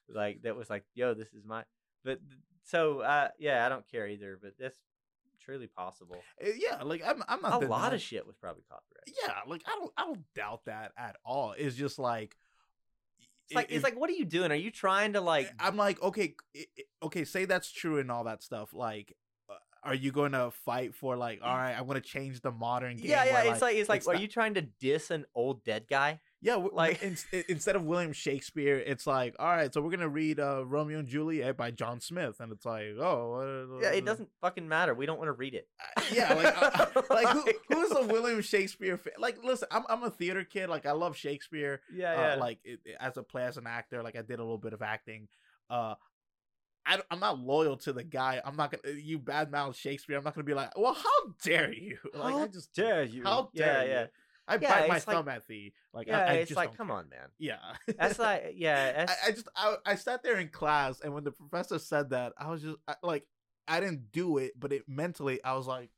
like 0.08 0.42
that 0.42 0.56
was 0.56 0.70
like 0.70 0.84
yo 0.94 1.14
this 1.14 1.32
is 1.34 1.44
my 1.44 1.64
but 2.04 2.20
so 2.64 3.00
uh 3.00 3.28
yeah 3.38 3.66
i 3.66 3.68
don't 3.68 3.88
care 3.90 4.06
either 4.06 4.38
but 4.40 4.52
that's 4.58 4.78
truly 5.40 5.66
possible 5.66 6.22
Uh, 6.44 6.50
Yeah, 6.56 6.82
like 6.82 7.02
I'm. 7.06 7.22
I'm 7.28 7.40
not 7.40 7.62
a 7.62 7.66
lot 7.66 7.94
of 7.94 8.00
shit 8.02 8.26
was 8.26 8.36
probably 8.36 8.64
copyright. 8.68 9.16
Yeah, 9.22 9.40
like 9.46 9.62
I 9.66 9.76
don't. 9.76 9.92
I 9.96 10.04
don't 10.04 10.24
doubt 10.34 10.64
that 10.66 10.92
at 10.98 11.16
all. 11.24 11.54
It's 11.56 11.74
just 11.76 11.98
like. 11.98 12.36
It's 13.50 13.56
like 13.56 13.66
if- 13.70 13.76
it's 13.76 13.84
like 13.84 13.98
what 13.98 14.10
are 14.10 14.14
you 14.14 14.24
doing 14.24 14.50
are 14.52 14.54
you 14.56 14.70
trying 14.70 15.14
to 15.14 15.20
like 15.20 15.50
I'm 15.58 15.76
like, 15.76 16.02
okay, 16.02 16.34
okay, 17.02 17.24
say 17.24 17.44
that's 17.44 17.70
true 17.72 17.98
and 17.98 18.10
all 18.10 18.24
that 18.24 18.42
stuff. 18.42 18.74
Like, 18.74 19.14
uh, 19.48 19.54
are 19.82 19.94
you 19.94 20.12
going 20.12 20.32
to 20.32 20.50
fight 20.50 20.94
for 20.94 21.16
like, 21.16 21.40
all 21.42 21.56
right, 21.56 21.74
I 21.76 21.82
want 21.82 22.02
to 22.02 22.08
change 22.08 22.40
the 22.40 22.50
modern 22.50 22.96
game? 22.96 23.10
yeah 23.10 23.24
yeah 23.24 23.32
where, 23.32 23.52
it's 23.52 23.62
like 23.62 23.76
it's 23.76 23.88
like 23.88 23.98
it's 23.98 24.08
are 24.08 24.14
not- 24.14 24.22
you 24.22 24.28
trying 24.28 24.54
to 24.54 24.62
diss 24.62 25.10
an 25.10 25.24
old 25.34 25.64
dead 25.64 25.86
guy 25.88 26.20
yeah, 26.40 26.54
like- 26.72 27.02
in, 27.02 27.16
instead 27.48 27.76
of 27.76 27.84
William 27.84 28.12
Shakespeare, 28.12 28.76
it's 28.76 29.06
like, 29.06 29.34
all 29.38 29.48
right, 29.48 29.72
so 29.72 29.80
we're 29.80 29.90
gonna 29.90 30.08
read 30.08 30.38
uh, 30.40 30.64
Romeo 30.64 30.98
and 31.00 31.08
Juliet 31.08 31.56
by 31.56 31.70
John 31.70 32.00
Smith, 32.00 32.40
and 32.40 32.52
it's 32.52 32.64
like, 32.64 32.96
oh, 33.00 33.78
Yeah, 33.82 33.90
it 33.90 34.04
doesn't 34.04 34.28
fucking 34.40 34.68
matter. 34.68 34.94
We 34.94 35.06
don't 35.06 35.18
want 35.18 35.28
to 35.28 35.32
read 35.32 35.54
it. 35.54 35.68
Uh, 35.96 36.02
yeah, 36.12 36.34
like, 36.34 36.62
uh, 36.62 37.02
like 37.10 37.28
who, 37.28 37.44
who's 37.68 37.90
a 37.92 38.06
William 38.06 38.40
Shakespeare? 38.42 38.96
Fan? 38.98 39.14
Like, 39.18 39.42
listen, 39.42 39.68
I'm 39.70 39.84
I'm 39.88 40.02
a 40.02 40.10
theater 40.10 40.44
kid. 40.44 40.68
Like, 40.68 40.86
I 40.86 40.92
love 40.92 41.16
Shakespeare. 41.16 41.80
Yeah, 41.92 42.12
uh, 42.12 42.20
yeah. 42.20 42.34
like 42.36 42.58
it, 42.64 42.80
as 43.00 43.16
a 43.16 43.22
play 43.22 43.44
as 43.44 43.56
an 43.56 43.66
actor 43.66 44.02
like 44.02 44.16
i 44.16 44.22
did 44.22 44.38
a 44.38 44.42
little 44.42 44.58
bit 44.58 44.72
of 44.72 44.82
acting 44.82 45.28
uh 45.70 45.94
I, 46.86 47.00
am 47.10 47.20
not 47.20 47.38
loyal 47.38 47.76
to 47.78 47.92
the 47.92 48.02
guy. 48.02 48.40
I'm 48.42 48.56
not 48.56 48.70
gonna 48.70 48.96
you 48.96 49.18
badmouth 49.18 49.74
Shakespeare. 49.74 50.16
I'm 50.16 50.24
not 50.24 50.34
gonna 50.34 50.44
be 50.44 50.54
like, 50.54 50.76
well, 50.76 50.94
how 50.94 51.32
dare 51.42 51.70
you? 51.70 51.98
Like, 52.14 52.32
How 52.32 52.44
I 52.44 52.46
just 52.46 52.74
dare 52.74 53.02
you? 53.02 53.22
How 53.24 53.50
Yeah, 53.52 53.64
dare 53.66 53.88
yeah. 53.88 54.00
you? 54.00 54.06
I 54.48 54.54
Yeah, 54.60 54.80
bite 54.80 54.88
my 54.88 54.96
it's 54.96 55.06
like- 55.06 55.26
at 55.28 55.46
thee. 55.46 55.72
Like, 55.92 56.06
yeah, 56.08 56.18
I, 56.20 56.24
I 56.24 56.32
it's 56.34 56.52
like, 56.56 56.76
come 56.76 56.88
care. 56.88 56.96
on, 56.96 57.08
man. 57.08 57.28
Yeah, 57.38 57.58
That's 57.98 58.18
like, 58.18 58.54
yeah, 58.56 58.92
I, 58.92 58.92
that's, 59.06 59.26
I 59.26 59.30
just 59.32 59.48
I, 59.56 59.76
I 59.86 59.94
sat 59.96 60.22
there 60.22 60.38
in 60.38 60.48
class, 60.48 61.00
and 61.00 61.12
when 61.14 61.24
the 61.24 61.32
professor 61.32 61.78
said 61.78 62.10
that, 62.10 62.32
I 62.38 62.50
was 62.50 62.62
just 62.62 62.76
I, 62.88 62.94
like, 63.02 63.26
I 63.66 63.80
didn't 63.80 64.12
do 64.12 64.38
it, 64.38 64.52
but 64.58 64.72
it 64.72 64.82
mentally, 64.88 65.42
I 65.44 65.54
was 65.54 65.66
like, 65.66 65.90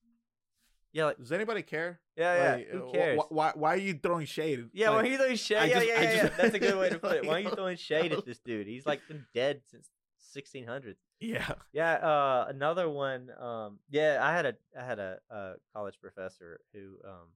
yeah, 0.92 1.04
like, 1.06 1.18
does 1.18 1.30
anybody 1.32 1.62
care? 1.62 2.00
yeah, 2.16 2.34
yeah. 2.34 2.52
Like, 2.56 2.68
Who 2.70 2.88
uh, 2.88 2.92
cares? 2.92 3.20
wh- 3.20 3.32
why 3.32 3.52
why 3.54 3.74
are 3.74 3.78
you 3.78 3.94
throwing 3.94 4.26
shade? 4.26 4.68
yeah, 4.72 4.90
Like, 4.90 4.96
why 4.96 5.08
are 5.08 5.12
you 5.12 5.18
throwing 5.18 5.36
shade? 5.36 5.56
I 5.58 5.64
Yeah, 5.66 5.74
just- 5.74 5.86
yeah, 5.86 5.94
yeah, 6.02 6.12
yeah. 6.14 6.22
just- 6.26 6.36
That's 6.36 6.54
a 6.54 6.58
good 6.58 6.78
way 6.78 6.88
to 6.90 6.98
put 7.06 7.16
it. 7.18 7.24
Why 7.26 7.34
are 7.34 7.40
you 7.40 7.50
throwing 7.50 7.76
shade 7.76 8.12
at 8.12 8.24
this 8.26 8.38
dude? 8.40 8.66
He's 8.66 8.86
like 8.86 9.00
been 9.08 9.24
dead 9.34 9.60
since 9.70 9.88
1600. 10.32 10.96
yeah. 11.20 11.52
Yeah, 11.72 11.92
uh, 11.94 12.46
another 12.48 12.88
one. 12.90 13.30
Um, 13.38 13.78
yeah, 13.90 14.18
I 14.20 14.32
had 14.32 14.46
a 14.46 14.54
I 14.78 14.84
had 14.84 14.98
a, 14.98 15.18
uh 15.30 15.52
college 15.72 15.98
professor 16.00 16.60
who 16.72 16.96
um, 17.06 17.28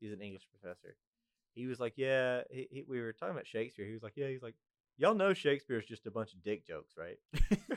he's 0.00 0.12
an 0.12 0.20
English 0.20 0.42
professor. 0.50 0.96
He 1.54 1.66
was 1.66 1.80
like, 1.80 1.94
yeah, 1.96 2.42
he, 2.50 2.68
he, 2.70 2.84
we 2.88 3.00
were 3.00 3.12
talking 3.12 3.34
about 3.34 3.46
Shakespeare. 3.46 3.86
He 3.86 3.92
was 3.92 4.02
like, 4.02 4.14
yeah, 4.16 4.28
he's 4.28 4.42
like, 4.42 4.54
y'all 4.96 5.14
know 5.14 5.32
Shakespeare's 5.34 5.84
just 5.86 6.06
a 6.06 6.10
bunch 6.10 6.32
of 6.32 6.42
dick 6.42 6.66
jokes, 6.66 6.94
right? 6.96 7.18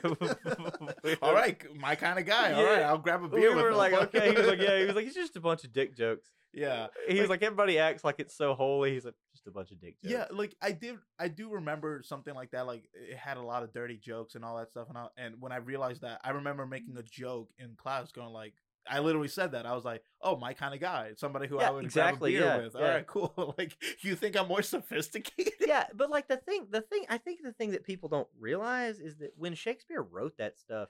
We 0.02 1.14
All 1.22 1.30
were- 1.30 1.34
right, 1.34 1.60
my 1.76 1.94
kind 1.94 2.18
of 2.18 2.26
guy. 2.26 2.52
All 2.52 2.64
right, 2.64 2.78
Yeah. 2.80 2.88
I'll 2.88 2.98
grab 2.98 3.22
a 3.24 3.26
We 3.28 3.40
beer. 3.40 3.54
with 3.54 3.62
were 3.64 3.70
him. 3.70 3.76
like, 3.76 3.92
okay. 3.94 4.30
He 4.30 4.36
was 4.36 4.46
like, 4.46 4.60
yeah. 4.60 4.78
He 4.78 4.84
was 4.86 4.94
like, 4.94 5.06
it's 5.06 5.14
just 5.14 5.36
a 5.36 5.40
bunch 5.40 5.64
of 5.64 5.72
dick 5.72 5.96
jokes. 5.96 6.28
yeah, 6.52 6.86
He 7.08 7.14
was 7.14 7.22
Like- 7.22 7.40
like, 7.40 7.42
everybody 7.42 7.78
acts 7.78 8.04
like 8.04 8.16
it's 8.20 8.36
so 8.36 8.54
holy. 8.54 8.92
He's 8.92 9.04
like, 9.04 9.14
just 9.32 9.46
a 9.46 9.50
bunch 9.50 9.72
of 9.72 9.80
dick 9.80 10.00
jokes. 10.02 10.12
yeah. 10.12 10.26
Like 10.30 10.54
I 10.62 10.70
did, 10.72 10.96
I 11.18 11.26
do 11.28 11.50
remember 11.50 12.02
something 12.04 12.34
like 12.34 12.52
that. 12.52 12.66
Like 12.66 12.88
it 12.94 13.16
had 13.16 13.36
a 13.38 13.42
lot 13.42 13.62
of 13.64 13.72
dirty 13.72 13.96
jokes 13.96 14.34
and 14.36 14.44
all 14.44 14.56
that 14.58 14.70
stuff. 14.70 14.88
And 14.88 14.96
I, 14.98 15.06
and 15.16 15.34
when 15.40 15.50
I 15.52 15.56
realized 15.56 16.02
that, 16.02 16.20
I 16.22 16.30
remember 16.30 16.64
making 16.66 16.96
a 16.96 17.02
joke 17.02 17.50
in 17.58 17.74
class, 17.76 18.12
going 18.12 18.32
like, 18.32 18.54
I 18.88 18.98
literally 19.00 19.28
said 19.28 19.52
that. 19.52 19.64
I 19.66 19.74
was 19.74 19.84
like, 19.84 20.02
oh, 20.20 20.36
my 20.36 20.52
kind 20.52 20.74
of 20.74 20.80
guy, 20.80 21.12
somebody 21.16 21.46
who 21.46 21.58
I 21.58 21.70
would 21.70 21.84
exactly, 21.84 22.32
grab 22.32 22.42
a 22.42 22.46
yeah, 22.46 22.56
beer 22.56 22.64
with. 22.64 22.76
All 22.76 22.82
yeah. 22.82 22.88
right, 22.94 23.06
cool. 23.06 23.54
like 23.58 23.76
you 24.02 24.14
think 24.14 24.36
I'm 24.36 24.48
more 24.48 24.62
sophisticated? 24.76 25.52
yeah, 25.66 25.86
but 25.94 26.10
like 26.10 26.28
the 26.28 26.36
thing, 26.36 26.66
the 26.70 26.80
thing, 26.82 27.04
I 27.08 27.18
think 27.18 27.40
the 27.42 27.52
thing 27.52 27.70
that 27.72 27.84
people 27.84 28.08
don't 28.08 28.28
realize 28.38 28.98
is 29.00 29.16
that 29.16 29.32
when 29.36 29.54
Shakespeare 29.54 30.02
wrote 30.02 30.36
that 30.38 30.58
stuff, 30.58 30.88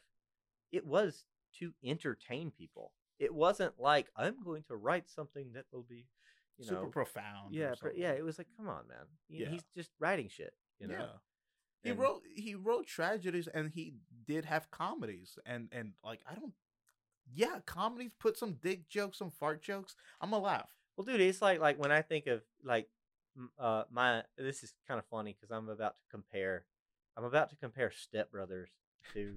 it 0.73 0.85
was 0.87 1.25
to 1.61 1.73
entertain 1.85 2.51
people. 2.51 2.93
It 3.21 3.33
wasn't 3.33 3.75
like 3.79 4.09
I'm 4.17 4.43
going 4.43 4.65
to 4.69 4.75
write 4.77 5.09
something 5.09 5.53
that 5.55 5.67
will 5.73 5.87
be, 5.89 6.07
you 6.59 6.65
Super 6.67 6.87
profound. 6.87 7.55
yeah, 7.55 7.71
pr- 7.71 7.77
something. 7.77 8.01
yeah. 8.01 8.11
It 8.13 8.25
was 8.25 8.39
like, 8.39 8.49
come 8.57 8.69
on, 8.69 8.89
man. 8.89 9.07
He- 9.29 9.43
Yeah. 9.43 9.51
He's 9.51 9.63
just 9.77 9.91
writing 10.01 10.29
shit. 10.29 10.53
You 10.81 10.89
know. 10.89 10.95
Yeah. 10.99 11.07
He 11.85 11.91
And- 11.91 11.99
wrote 11.99 12.23
he 12.35 12.55
wrote 12.57 12.87
tragedies 12.87 13.47
and 13.47 13.71
he 13.71 13.95
did 14.27 14.47
have 14.47 14.71
comedies 14.71 15.39
and 15.47 15.69
and 15.71 15.93
like 16.03 16.21
I 16.29 16.35
don't 16.35 16.53
yeah 17.33 17.59
comedies 17.67 18.11
put 18.19 18.37
some 18.37 18.55
dick 18.63 18.89
jokes 18.89 19.19
some 19.19 19.31
fart 19.31 19.63
jokes 19.63 19.97
I'm 20.21 20.31
gonna 20.31 20.43
laugh 20.43 20.71
Well, 20.97 21.05
dude, 21.05 21.21
it's 21.21 21.43
like 21.43 21.61
like 21.61 21.79
when 21.79 21.91
I 21.93 22.03
think 22.03 22.27
of 22.27 22.43
like 22.65 22.89
uh, 23.59 23.85
my 23.91 24.23
this 24.39 24.63
is 24.63 24.73
kind 24.87 24.99
of 24.99 25.05
funny 25.07 25.35
because 25.39 25.51
I'm 25.51 25.69
about 25.69 25.97
to 25.99 26.05
compare. 26.11 26.65
I'm 27.17 27.25
about 27.25 27.51
to 27.51 27.57
compare 27.57 27.91
Step 27.91 28.31
Brothers 28.31 28.71
to 29.13 29.37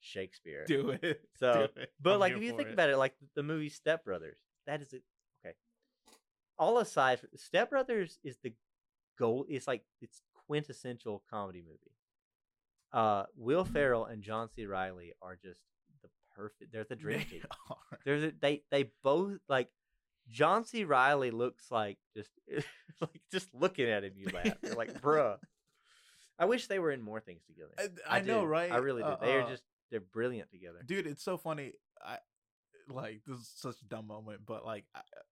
Shakespeare. 0.00 0.64
Do 0.66 0.90
it. 1.02 1.22
So, 1.38 1.52
Do 1.52 1.82
it. 1.82 1.92
But 2.00 2.14
I'm 2.14 2.20
like, 2.20 2.32
if 2.32 2.42
you 2.42 2.52
think 2.56 2.68
it. 2.68 2.72
about 2.72 2.88
it, 2.90 2.96
like 2.96 3.14
the 3.34 3.42
movie 3.42 3.68
Step 3.68 4.04
Brothers, 4.04 4.38
that 4.66 4.80
is 4.80 4.92
it. 4.92 5.02
Okay. 5.44 5.54
All 6.58 6.78
aside, 6.78 7.20
Step 7.36 7.70
Brothers 7.70 8.18
is 8.24 8.38
the 8.42 8.52
goal. 9.18 9.44
It's 9.48 9.66
like 9.66 9.84
it's 10.00 10.22
quintessential 10.46 11.22
comedy 11.30 11.62
movie. 11.62 11.92
Uh, 12.92 13.24
Will 13.36 13.64
Ferrell 13.64 14.06
and 14.06 14.22
John 14.22 14.48
C. 14.54 14.64
Reilly 14.64 15.12
are 15.20 15.36
just 15.36 15.60
perfect. 16.38 16.72
They're 16.72 16.84
the 16.88 16.96
dream 17.04 17.20
team. 17.20 17.42
are. 17.70 17.98
There's 18.04 18.22
a, 18.24 18.32
they 18.40 18.62
they 18.70 18.90
both 19.02 19.38
like 19.48 19.68
John 20.28 20.64
C. 20.64 20.84
Reilly 20.84 21.30
looks 21.30 21.70
like 21.70 21.98
just 22.16 22.30
like 23.00 23.20
just 23.32 23.48
looking 23.54 23.88
at 23.88 24.04
him 24.04 24.12
you 24.16 24.28
laugh. 24.32 24.56
You're 24.62 24.74
like, 24.74 25.00
bruh. 25.00 25.36
I 26.40 26.44
wish 26.44 26.68
they 26.68 26.78
were 26.78 26.92
in 26.92 27.02
more 27.02 27.18
things 27.20 27.42
together. 27.46 27.72
I, 28.08 28.18
I 28.18 28.20
know, 28.20 28.44
right? 28.44 28.70
I 28.70 28.76
really 28.76 29.02
do. 29.02 29.08
Uh, 29.08 29.16
they 29.20 29.34
are 29.34 29.42
uh, 29.42 29.50
just 29.50 29.64
they're 29.90 30.00
brilliant 30.00 30.50
together. 30.50 30.78
dude. 30.86 31.06
It's 31.06 31.24
so 31.24 31.36
funny. 31.36 31.72
I 32.04 32.18
like 32.88 33.22
this 33.26 33.38
is 33.40 33.50
such 33.56 33.80
a 33.82 33.84
dumb 33.86 34.06
moment, 34.06 34.42
but 34.46 34.64
like 34.64 34.84
I, 34.94 35.00
I- 35.00 35.22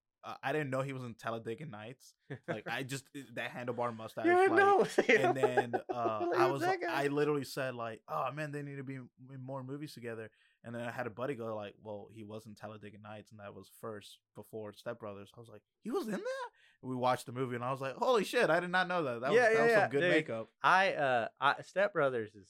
I 0.43 0.51
didn't 0.51 0.71
know 0.71 0.83
he 0.83 0.93
was 0.93 1.05
in 1.05 1.15
Talladega 1.15 1.67
Nights. 1.67 2.15
Like 2.49 2.67
I 2.69 2.83
just 2.83 3.05
that 3.35 3.55
handlebar 3.55 3.97
mustache. 3.97 4.27
yeah, 4.27 4.47
like, 4.51 4.51
no. 4.51 4.85
and 5.09 5.37
then 5.37 5.75
uh, 5.89 6.27
I 6.37 6.47
was. 6.47 6.65
I 6.65 7.07
literally 7.07 7.45
said 7.45 7.77
like, 7.77 8.01
"Oh 8.09 8.33
man, 8.33 8.51
they 8.51 8.63
need 8.63 8.79
to 8.79 8.83
be 8.83 8.95
in 8.97 9.41
more 9.41 9.63
movies 9.63 9.95
together." 9.95 10.29
And 10.67 10.75
then 10.75 10.83
I 10.83 10.91
had 10.91 11.07
a 11.07 11.11
buddy 11.11 11.35
go 11.37 11.55
like, 11.57 11.75
"Well, 11.83 12.09
he 12.13 12.25
was 12.25 12.45
in 12.45 12.55
Talladega 12.57 12.99
Nights, 13.03 13.31
and 13.31 13.39
that 13.41 13.55
was 13.55 13.71
first 13.81 14.19
before 14.35 14.73
Step 14.75 14.99
Brothers." 14.99 15.31
I 15.35 15.41
was 15.41 15.49
like, 15.49 15.63
"He 15.83 15.91
was 15.91 16.07
in 16.07 16.11
that?" 16.13 16.49
And 16.83 16.91
we 16.91 16.97
watched 16.97 17.25
the 17.27 17.33
movie, 17.33 17.55
and 17.55 17.65
I 17.65 17.71
was 17.71 17.81
like, 17.81 17.95
"Holy 17.95 18.25
shit, 18.25 18.51
I 18.51 18.61
did 18.61 18.71
not 18.71 18.89
know 18.89 19.03
that." 19.05 19.21
That 19.23 19.33
Yeah, 19.33 19.41
was, 19.41 19.49
that 19.49 19.55
yeah, 19.55 19.63
was 19.63 19.71
yeah, 19.71 19.81
some 19.83 19.91
good 19.93 20.01
dude. 20.01 20.11
makeup. 20.11 20.51
I 20.63 20.93
uh 20.95 21.29
I 21.41 21.63
Step 21.63 21.93
Brothers 21.95 22.35
is 22.35 22.49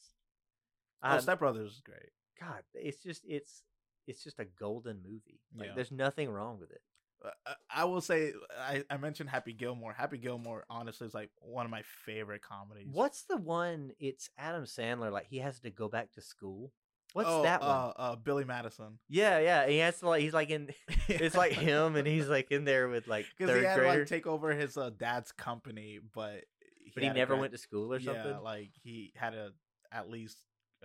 Oh, 1.02 1.18
Step 1.18 1.38
Brothers 1.38 1.72
is 1.74 1.80
great. 1.80 2.10
God, 2.40 2.62
it's 2.74 3.00
just 3.02 3.22
it's 3.28 3.62
it's 4.06 4.24
just 4.24 4.38
a 4.40 4.44
golden 4.44 5.02
movie. 5.02 5.40
Like 5.54 5.68
Yeah. 5.68 5.74
there's 5.74 5.92
nothing 5.92 6.30
wrong 6.30 6.58
with 6.58 6.70
it. 6.70 6.80
Uh, 7.24 7.30
I- 7.46 7.54
I 7.82 7.84
will 7.84 8.00
say, 8.00 8.32
I, 8.58 8.84
I 8.88 8.96
mentioned 8.96 9.28
Happy 9.28 9.52
Gilmore. 9.52 9.92
Happy 9.92 10.16
Gilmore, 10.16 10.64
honestly, 10.70 11.06
is 11.06 11.12
like 11.14 11.30
one 11.40 11.66
of 11.66 11.70
my 11.70 11.82
favorite 11.82 12.40
comedies. 12.42 12.88
What's 12.90 13.24
the 13.24 13.36
one? 13.36 13.92
It's 13.98 14.30
Adam 14.38 14.64
Sandler. 14.64 15.10
Like 15.12 15.26
he 15.26 15.38
has 15.38 15.60
to 15.60 15.70
go 15.70 15.88
back 15.88 16.12
to 16.12 16.22
school. 16.22 16.72
What's 17.16 17.30
oh, 17.30 17.44
that 17.44 17.62
one? 17.62 17.70
Uh, 17.70 17.92
uh, 17.96 18.16
Billy 18.16 18.44
Madison. 18.44 18.98
yeah, 19.08 19.38
yeah. 19.38 19.66
He 19.66 19.78
has 19.78 19.98
to 20.00 20.08
like 20.10 20.20
he's 20.20 20.34
like 20.34 20.50
in. 20.50 20.68
It's 21.08 21.34
like 21.34 21.52
him, 21.52 21.96
and 21.96 22.06
he's 22.06 22.28
like 22.28 22.50
in 22.50 22.66
there 22.66 22.88
with 22.88 23.08
like 23.08 23.24
third 23.40 23.60
he 23.60 23.64
had 23.64 23.82
like 23.82 24.06
take 24.06 24.26
over 24.26 24.52
his 24.52 24.76
uh, 24.76 24.90
dad's 24.90 25.32
company, 25.32 25.98
but 26.14 26.44
but 26.92 27.02
he 27.02 27.08
never 27.08 27.28
grad- 27.32 27.40
went 27.40 27.52
to 27.52 27.58
school 27.58 27.94
or 27.94 28.00
something. 28.00 28.22
Yeah, 28.22 28.38
like 28.40 28.68
he 28.82 29.14
had 29.16 29.30
to 29.30 29.52
at 29.90 30.10
least 30.10 30.36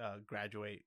uh, 0.02 0.20
graduate 0.26 0.84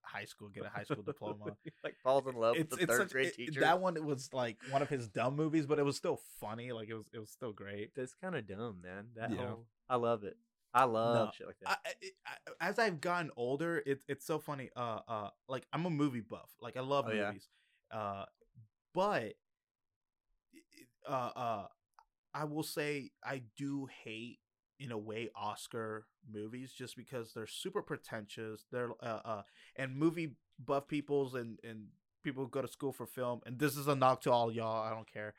high 0.00 0.24
school, 0.24 0.48
get 0.48 0.64
a 0.64 0.70
high 0.70 0.84
school 0.84 1.02
diploma. 1.02 1.54
Like 1.84 1.96
falls 2.02 2.26
in 2.26 2.36
love 2.36 2.56
it's 2.56 2.70
with 2.70 2.80
the 2.80 2.86
third 2.86 3.02
such, 3.02 3.12
grade 3.12 3.26
it- 3.26 3.34
teacher. 3.34 3.60
that 3.60 3.78
one. 3.78 4.02
Was 4.06 4.30
like 4.32 4.56
one 4.70 4.80
of 4.80 4.88
his 4.88 5.06
dumb 5.06 5.36
movies, 5.36 5.66
but 5.66 5.80
it 5.80 5.84
was 5.84 5.98
still 5.98 6.18
funny. 6.40 6.72
Like 6.72 6.88
it 6.88 6.94
was, 6.94 7.10
it 7.12 7.18
was 7.18 7.28
still 7.28 7.52
great. 7.52 7.90
That's 7.94 8.14
kind 8.14 8.34
of 8.34 8.46
dumb, 8.46 8.78
man. 8.82 9.08
That 9.16 9.32
Yeah. 9.32 9.48
whole 9.48 9.66
I 9.90 9.96
love 9.96 10.24
it. 10.24 10.38
I 10.74 10.84
love 10.84 11.34
shit 11.36 11.46
like 11.46 11.56
that. 11.62 11.78
I, 11.84 11.90
I, 12.26 12.32
I, 12.60 12.68
as 12.68 12.78
I've 12.78 13.00
gotten 13.00 13.30
older, 13.36 13.82
it's 13.84 14.04
it's 14.08 14.24
so 14.26 14.38
funny. 14.38 14.70
Uh, 14.76 15.00
uh, 15.06 15.28
like 15.48 15.66
I'm 15.72 15.86
a 15.86 15.90
movie 15.90 16.20
buff. 16.20 16.50
Like 16.60 16.76
I 16.76 16.80
love 16.80 17.06
Oh, 17.08 17.12
yeah. 17.12 17.26
movies. 17.26 17.48
Uh, 17.90 18.24
but 18.94 19.34
uh, 21.08 21.30
uh, 21.36 21.66
I 22.34 22.44
will 22.44 22.62
say 22.62 23.10
I 23.24 23.42
do 23.56 23.88
hate 24.04 24.38
in 24.78 24.92
a 24.92 24.98
way 24.98 25.30
Oscar 25.36 26.06
movies 26.32 26.72
just 26.72 26.96
because 26.96 27.32
they're 27.34 27.46
super 27.46 27.82
pretentious. 27.82 28.64
They're 28.70 28.90
uh, 29.02 29.20
uh 29.24 29.42
and 29.76 29.96
movie 29.96 30.36
buff 30.64 30.88
peoples 30.88 31.34
and 31.34 31.58
and 31.64 31.86
people 32.24 32.44
who 32.44 32.50
go 32.50 32.62
to 32.62 32.68
school 32.68 32.92
for 32.92 33.06
film. 33.06 33.40
And 33.46 33.58
this 33.58 33.76
is 33.76 33.88
a 33.88 33.94
knock 33.94 34.22
to 34.22 34.32
all 34.32 34.52
y'all. 34.52 34.82
I 34.82 34.90
don't 34.90 35.10
care. 35.12 35.34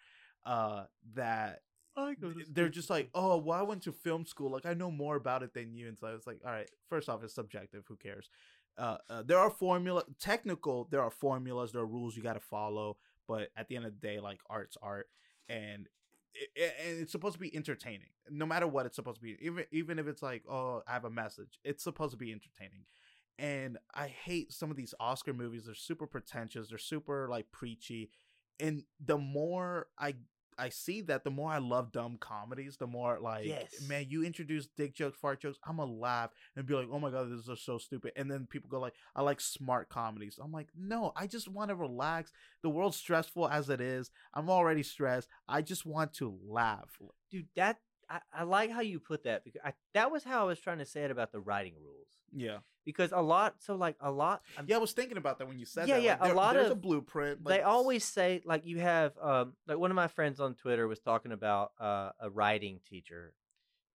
Uh, 0.46 0.84
that 1.16 1.62
I 1.96 2.16
th- 2.16 2.48
they're 2.52 2.70
just 2.70 2.90
like, 2.90 3.10
oh, 3.14 3.38
well, 3.38 3.60
I 3.60 3.62
went 3.64 3.84
to 3.84 3.92
film 3.92 4.26
school. 4.26 4.52
Like, 4.52 4.66
I 4.66 4.74
know 4.74 4.90
more 4.90 5.16
about 5.16 5.44
it 5.44 5.54
than 5.54 5.74
you. 5.74 5.88
And 5.88 5.98
so 5.98 6.08
I 6.08 6.14
was 6.14 6.26
like, 6.26 6.40
all 6.46 6.52
right, 6.52 6.70
first 6.90 7.08
off, 7.08 7.24
it's 7.24 7.36
subjective. 7.36 7.84
Who 7.88 7.96
cares? 7.96 8.30
Uh, 8.78 8.98
uh, 9.10 9.22
there 9.24 9.38
are 9.38 9.52
formula, 9.52 10.04
technical. 10.20 10.88
There 10.90 11.02
are 11.04 11.12
formulas. 11.12 11.72
There 11.72 11.82
are 11.82 11.86
rules 11.86 12.18
you 12.18 12.24
got 12.24 12.34
to 12.34 12.40
follow. 12.40 12.98
But 13.28 13.50
at 13.56 13.68
the 13.68 13.76
end 13.76 13.86
of 13.86 13.94
the 14.00 14.06
day, 14.08 14.20
like 14.20 14.40
art's 14.50 14.76
art, 14.82 15.08
and 15.48 15.88
it, 16.34 16.50
it- 16.56 16.76
and 16.86 17.00
it's 17.02 17.12
supposed 17.12 17.34
to 17.36 17.40
be 17.40 17.56
entertaining. 17.56 18.10
No 18.30 18.46
matter 18.46 18.68
what, 18.68 18.86
it's 18.86 18.96
supposed 18.96 19.18
to 19.18 19.24
be. 19.24 19.38
Even 19.40 19.64
even 19.72 19.98
if 20.00 20.08
it's 20.08 20.22
like, 20.22 20.44
oh, 20.50 20.82
I 20.88 20.94
have 20.94 21.06
a 21.06 21.10
message. 21.10 21.60
It's 21.64 21.84
supposed 21.84 22.12
to 22.12 22.18
be 22.18 22.32
entertaining. 22.34 22.86
And 23.40 23.78
I 23.96 24.08
hate 24.08 24.52
some 24.54 24.70
of 24.70 24.78
these 24.78 24.94
Oscar 25.00 25.34
movies. 25.34 25.66
They're 25.66 25.74
super 25.76 26.06
pretentious. 26.06 26.70
They're 26.70 26.78
super 26.78 27.28
like 27.30 27.52
preachy. 27.52 28.10
And 28.60 28.84
the 29.04 29.18
more 29.18 29.88
I 29.98 30.16
I 30.58 30.70
see 30.70 31.02
that 31.02 31.24
the 31.24 31.30
more 31.32 31.52
I 31.52 31.58
love 31.58 31.92
dumb 31.92 32.18
comedies, 32.20 32.78
the 32.78 32.88
more 32.88 33.20
like, 33.20 33.46
Yes. 33.46 33.88
man, 33.88 34.06
you 34.10 34.24
introduce 34.24 34.68
dick 34.68 34.94
jokes, 34.96 35.18
fart 35.20 35.42
jokes, 35.42 35.60
I'm 35.66 35.78
gonna 35.78 35.92
laugh 35.92 36.32
and 36.56 36.66
be 36.66 36.74
like, 36.74 36.88
oh 36.92 37.00
my 37.00 37.10
god, 37.12 37.30
this 37.32 37.48
is 37.48 37.62
so 37.64 37.78
stupid. 37.78 38.14
And 38.16 38.30
then 38.30 38.48
people 38.50 38.70
go 38.70 38.80
like, 38.80 38.94
I 39.16 39.22
like 39.22 39.42
smart 39.42 39.90
comedies. 39.90 40.40
I'm 40.42 40.52
like, 40.52 40.70
no, 40.78 41.12
I 41.16 41.28
just 41.28 41.48
want 41.48 41.70
to 41.70 41.76
relax. 41.76 42.32
The 42.62 42.70
world's 42.70 42.98
stressful 42.98 43.48
as 43.48 43.70
it 43.70 43.82
is. 43.82 44.12
I'm 44.34 44.50
already 44.50 44.84
stressed. 44.84 45.28
I 45.48 45.62
just 45.62 45.86
want 45.86 46.14
to 46.16 46.38
laugh. 46.48 46.90
dude 47.30 47.48
that 47.56 47.78
I, 48.10 48.20
I 48.34 48.44
like 48.44 48.72
how 48.72 48.82
you 48.82 49.00
put 49.00 49.24
that 49.24 49.44
because 49.44 49.62
I, 49.64 49.74
that 49.94 50.12
was 50.12 50.24
how 50.24 50.42
i 50.42 50.44
was 50.46 50.60
trying 50.60 50.80
to 50.80 50.86
say 50.86 51.04
it 51.04 51.12
about 51.12 51.32
the 51.32 51.40
writing 51.40 51.74
rules 51.82 52.08
Yeah, 52.32 52.58
because 52.86 53.12
a 53.12 53.22
lot 53.22 53.56
so 53.60 53.76
like 53.76 53.96
a 54.02 54.12
lot 54.12 54.42
I'm- 54.58 54.66
yeah. 54.68 54.76
I 54.76 54.80
was 54.80 54.92
thinking 54.94 55.18
about 55.18 55.40
that 55.40 55.48
when 55.48 55.60
you 55.60 55.66
said 55.66 55.88
Yeah, 55.88 55.96
that. 55.96 56.04
yeah, 56.04 56.18
Like, 56.22 56.34
a 56.34 56.36
lot 56.36 56.54
there's 56.56 56.70
a 56.70 56.74
of- 56.74 56.82
blueprint. 56.82 57.44
they 57.46 57.62
always 57.62 58.04
say 58.04 58.42
like 58.46 58.66
you 58.66 58.80
have 58.80 59.14
um 59.22 59.54
like 59.68 59.78
one 59.78 59.92
of 59.92 59.96
my 59.96 60.08
friends 60.08 60.40
on 60.40 60.56
twitter 60.56 60.88
was 60.88 61.00
talking 61.00 61.32
about 61.32 61.72
uh, 61.80 62.12
a 62.20 62.30
writing 62.30 62.80
teacher 62.90 63.34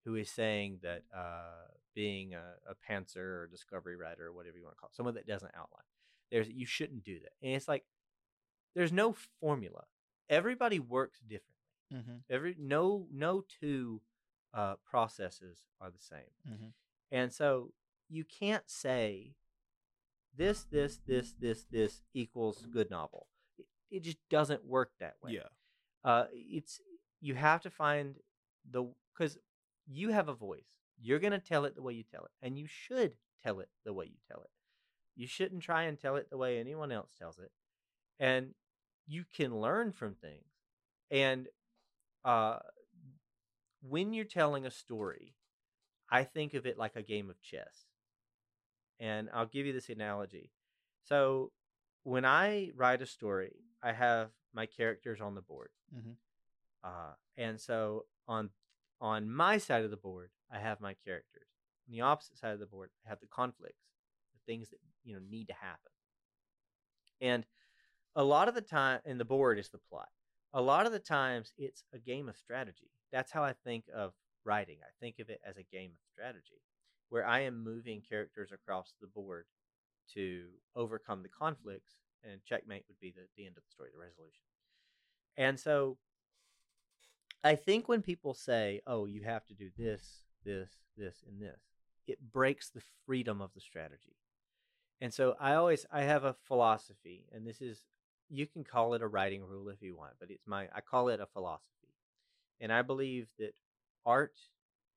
who 0.05 0.15
is 0.15 0.31
saying 0.31 0.79
that 0.83 1.03
uh 1.15 1.67
being 1.95 2.35
a, 2.35 2.43
a 2.71 2.75
pantser 2.91 3.17
or 3.17 3.49
discovery 3.51 3.97
writer 3.97 4.27
or 4.27 4.33
whatever 4.33 4.57
you 4.57 4.65
want 4.65 4.77
to 4.77 4.81
call 4.81 4.89
it 4.93 4.97
someone 4.97 5.15
that 5.15 5.27
doesn't 5.27 5.51
outline 5.57 5.85
there's 6.31 6.49
you 6.49 6.65
shouldn't 6.67 7.03
do 7.05 7.19
that 7.19 7.33
and 7.43 7.55
it's 7.57 7.67
like 7.69 7.85
there's 8.75 8.93
no 8.93 9.15
formula 9.41 9.85
everybody 10.31 10.79
works 10.79 11.19
differently 11.21 11.55
Mhm, 11.93 12.23
every 12.29 12.55
no 12.59 13.07
no 13.11 13.45
two 13.61 14.01
uh 14.55 14.77
processes 14.85 15.65
are 15.81 15.91
the 15.91 15.99
same 15.99 16.33
mhm. 16.49 16.73
and 17.11 17.33
so 17.33 17.73
you 18.09 18.25
can't 18.25 18.69
say 18.71 19.35
this, 20.37 20.65
this, 20.71 21.01
this, 21.07 21.35
this, 21.41 21.65
this 21.71 22.03
equals 22.15 22.67
good 22.73 22.91
novel. 22.91 23.27
It, 23.59 23.67
it 23.91 24.03
just 24.03 24.19
doesn't 24.31 24.65
work 24.65 24.93
that 25.01 25.15
way. 25.23 25.33
Yeah, 25.35 25.49
Uh, 26.05 26.27
it's 26.33 26.81
you 27.21 27.35
have 27.35 27.63
to 27.63 27.71
find 27.71 28.17
the 28.71 28.85
because 29.13 29.39
you 29.87 30.11
have 30.11 30.29
a 30.29 30.35
voice. 30.35 30.67
You're 31.01 31.19
gonna 31.19 31.41
tell 31.41 31.65
it 31.65 31.75
the 31.75 31.83
way 31.83 31.95
you 31.95 32.05
tell 32.05 32.25
it, 32.25 32.31
and 32.43 32.59
you 32.59 32.67
should 32.67 33.15
tell 33.43 33.61
it 33.61 33.69
the 33.85 33.93
way 33.93 34.07
you 34.07 34.19
tell 34.29 34.41
it. 34.43 34.51
You 35.17 35.27
shouldn't 35.27 35.63
try 35.63 35.85
and 35.85 35.99
tell 35.99 36.17
it 36.17 36.31
the 36.31 36.37
way 36.39 36.59
anyone 36.59 36.93
else 36.93 37.13
tells 37.19 37.39
it, 37.39 37.51
and 38.21 38.55
you 39.07 39.25
can 39.25 39.61
learn 39.61 39.93
from 39.93 40.15
things. 40.15 40.45
And 41.11 41.49
uh, 42.29 42.59
when 43.81 44.13
you're 44.13 44.27
telling 44.27 44.67
a 44.67 44.71
story, 44.71 45.35
I 46.11 46.25
think 46.25 46.53
of 46.53 46.67
it 46.67 46.77
like 46.77 46.95
a 46.95 47.03
game 47.03 47.31
of 47.31 47.41
chess. 47.41 47.87
And 49.01 49.31
I'll 49.33 49.47
give 49.47 49.65
you 49.65 49.73
this 49.73 49.89
analogy. 49.89 50.51
So, 51.05 51.53
when 52.03 52.25
I 52.27 52.71
write 52.75 53.01
a 53.01 53.07
story, 53.07 53.57
I 53.83 53.93
have 53.93 54.31
my 54.53 54.67
characters 54.67 55.21
on 55.21 55.35
the 55.35 55.41
board. 55.41 55.71
Mhm. 55.95 56.17
Uh, 56.83 57.15
and 57.37 57.61
so 57.61 58.07
on 58.27 58.51
on 59.01 59.31
my 59.31 59.59
side 59.59 59.85
of 59.85 59.91
the 59.91 59.97
board, 59.97 60.31
I 60.51 60.59
have 60.59 60.81
my 60.81 60.95
characters. 60.95 61.49
On 61.87 61.93
the 61.93 62.01
opposite 62.03 62.37
side 62.37 62.53
of 62.53 62.61
the 62.61 62.67
board, 62.67 62.91
I 63.07 63.09
have 63.09 63.21
the 63.21 63.27
conflicts, 63.29 63.87
the 64.35 64.41
things 64.41 64.69
that 64.71 64.81
you 65.05 65.15
know 65.15 65.21
need 65.21 65.47
to 65.47 65.55
happen. 65.55 65.93
And 67.21 67.47
a 68.17 68.25
lot 68.25 68.49
of 68.49 68.55
the 68.55 68.61
time, 68.61 69.01
and 69.05 69.19
the 69.19 69.25
board 69.25 69.59
is 69.59 69.71
the 69.71 69.79
plot. 69.79 70.11
A 70.55 70.63
lot 70.63 70.87
of 70.87 70.93
the 70.93 70.99
times, 70.99 71.53
it's 71.59 71.85
a 71.93 71.99
game 71.99 72.29
of 72.29 72.37
strategy. 72.37 72.91
That's 73.13 73.33
how 73.33 73.45
I 73.45 73.53
think 73.53 73.85
of 73.95 74.13
writing. 74.45 74.79
I 74.83 74.91
think 75.01 75.19
of 75.19 75.29
it 75.29 75.41
as 75.47 75.57
a 75.57 75.63
game 75.63 75.91
of 75.91 76.01
strategy, 76.13 76.63
where 77.11 77.27
I 77.27 77.41
am 77.41 77.63
moving 77.63 78.03
characters 78.09 78.51
across 78.53 78.95
the 79.01 79.07
board 79.07 79.45
to 80.15 80.47
overcome 80.75 81.23
the 81.23 81.29
conflicts, 81.29 81.97
and 82.25 82.43
checkmate 82.45 82.85
would 82.89 82.99
be 82.99 83.13
the, 83.15 83.27
the 83.37 83.47
end 83.47 83.57
of 83.57 83.63
the 83.63 83.71
story, 83.71 83.91
the 83.93 84.01
resolution. 84.01 84.43
And 85.37 85.61
so 85.61 85.99
I 87.45 87.55
think 87.55 87.89
when 87.89 88.03
people 88.03 88.35
say, 88.35 88.81
oh, 88.87 89.05
you 89.07 89.23
have 89.23 89.47
to 89.47 89.55
do 89.55 89.71
this, 89.77 90.23
this, 90.45 90.71
this, 90.97 91.23
and 91.29 91.41
this, 91.41 91.61
it 92.07 92.19
breaks 92.33 92.71
the 92.71 92.83
freedom 93.07 93.41
of 93.41 93.53
the 93.55 93.61
strategy. 93.61 94.17
And 95.01 95.13
so 95.15 95.37
I 95.39 95.55
always 95.55 95.87
I 95.93 96.03
have 96.03 96.25
a 96.25 96.35
philosophy, 96.47 97.27
and 97.33 97.47
this 97.47 97.61
is 97.61 97.83
you 98.31 98.47
can 98.47 98.65
call 98.65 98.95
it 98.95 99.03
a 99.03 99.07
writing 99.07 99.43
rule 99.45 99.69
if 99.69 99.81
you 99.83 99.97
want, 99.97 100.13
but 100.21 100.31
it's 100.31 100.47
my 100.47 100.69
I 100.75 100.81
call 100.81 101.09
it 101.09 101.21
a 101.21 101.27
philosophy. 101.27 101.95
and 102.61 102.73
I 102.73 102.83
believe 102.83 103.29
that 103.39 103.55
art, 104.05 104.35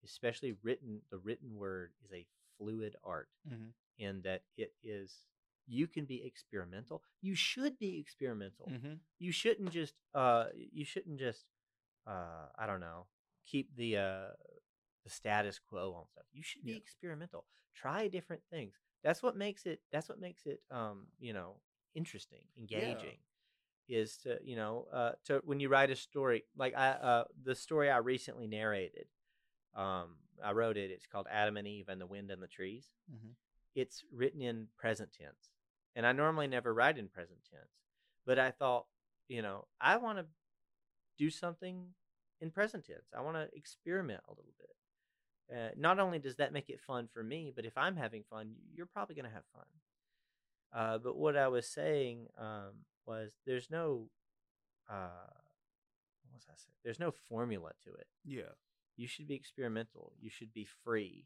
especially 0.03 0.55
written, 0.63 1.01
the 1.11 1.17
written 1.17 1.55
word, 1.55 1.91
is 2.05 2.11
a 2.11 2.25
fluid 2.57 2.95
art 3.03 3.29
Mm-hmm. 3.49 3.69
in 3.99 4.21
that 4.23 4.41
it 4.57 4.73
is. 4.83 5.13
You 5.67 5.87
can 5.87 6.05
be 6.05 6.23
experimental. 6.25 7.03
You 7.21 7.35
should 7.35 7.77
be 7.79 7.99
experimental. 7.99 8.67
Mm-hmm. 8.69 8.93
You 9.19 9.31
shouldn't 9.31 9.71
just. 9.71 9.93
Uh, 10.13 10.45
you 10.53 10.83
shouldn't 10.85 11.19
just. 11.19 11.45
Uh, 12.05 12.47
I 12.57 12.65
don't 12.65 12.79
know. 12.81 13.05
Keep 13.45 13.75
the 13.77 13.97
uh, 13.97 14.27
the 15.03 15.09
status 15.09 15.59
quo 15.59 15.93
on 15.97 16.07
stuff. 16.07 16.25
You 16.33 16.43
should 16.43 16.63
be 16.65 16.71
Yeah. 16.71 16.77
experimental. 16.77 17.45
Try 17.75 18.07
different 18.07 18.41
things. 18.51 18.73
That's 19.03 19.23
what 19.23 19.37
makes 19.37 19.65
it. 19.65 19.79
That's 19.91 20.09
what 20.09 20.19
makes 20.19 20.45
it. 20.45 20.61
Um, 20.71 21.07
you 21.19 21.31
know, 21.33 21.55
interesting, 21.95 22.43
engaging. 22.57 23.17
Is 23.89 24.17
to 24.19 24.39
you 24.43 24.55
know 24.55 24.87
uh, 24.93 25.11
to 25.25 25.41
when 25.43 25.59
you 25.59 25.67
write 25.67 25.89
a 25.89 25.95
story 25.95 26.43
like 26.55 26.73
I 26.77 26.89
uh, 26.91 27.23
the 27.43 27.55
story 27.55 27.89
I 27.89 27.97
recently 27.97 28.47
narrated. 28.47 29.07
Um, 29.75 30.15
I 30.43 30.51
wrote 30.53 30.77
it. 30.77 30.91
It's 30.91 31.05
called 31.07 31.27
Adam 31.29 31.57
and 31.57 31.67
Eve 31.67 31.89
and 31.89 31.99
the 31.99 32.05
Wind 32.05 32.31
and 32.31 32.41
the 32.41 32.47
Trees. 32.47 32.87
Mhm. 33.11 33.35
It's 33.75 34.03
written 34.13 34.41
in 34.41 34.67
present 34.77 35.11
tense, 35.11 35.49
and 35.95 36.05
I 36.05 36.11
normally 36.13 36.47
never 36.47 36.73
write 36.73 36.97
in 36.97 37.09
present 37.09 37.39
tense. 37.49 37.71
But 38.25 38.39
I 38.39 38.51
thought, 38.51 38.85
you 39.27 39.41
know, 39.41 39.67
I 39.81 39.97
want 39.97 40.19
to 40.19 40.25
do 41.17 41.29
something 41.29 41.93
in 42.39 42.51
present 42.51 42.85
tense. 42.85 43.09
I 43.13 43.21
want 43.21 43.35
to 43.37 43.49
experiment 43.57 44.21
a 44.27 44.31
little 44.31 44.53
bit. 44.57 44.75
Uh, 45.57 45.69
not 45.75 45.99
only 45.99 46.17
does 46.19 46.37
that 46.37 46.53
make 46.53 46.69
it 46.69 46.79
fun 46.79 47.07
for 47.13 47.23
me, 47.23 47.51
but 47.53 47.65
if 47.65 47.77
I'm 47.77 47.97
having 47.97 48.23
fun, 48.23 48.55
you're 48.73 48.85
probably 48.85 49.15
going 49.15 49.25
to 49.25 49.31
have 49.35 49.45
fun. 49.53 49.65
Uh, 50.73 50.97
but 50.97 51.17
what 51.17 51.35
I 51.35 51.47
was 51.47 51.67
saying 51.67 52.27
um, 52.37 52.85
was 53.05 53.33
there's 53.45 53.69
no, 53.69 54.09
uh, 54.89 55.27
what 56.23 56.35
was 56.35 56.45
I 56.49 56.55
saying? 56.55 56.75
There's 56.83 56.99
no 56.99 57.11
formula 57.29 57.71
to 57.83 57.89
it. 57.93 58.07
Yeah. 58.25 58.53
You 58.97 59.07
should 59.07 59.27
be 59.27 59.35
experimental. 59.35 60.13
You 60.19 60.29
should 60.29 60.53
be 60.53 60.67
free, 60.83 61.25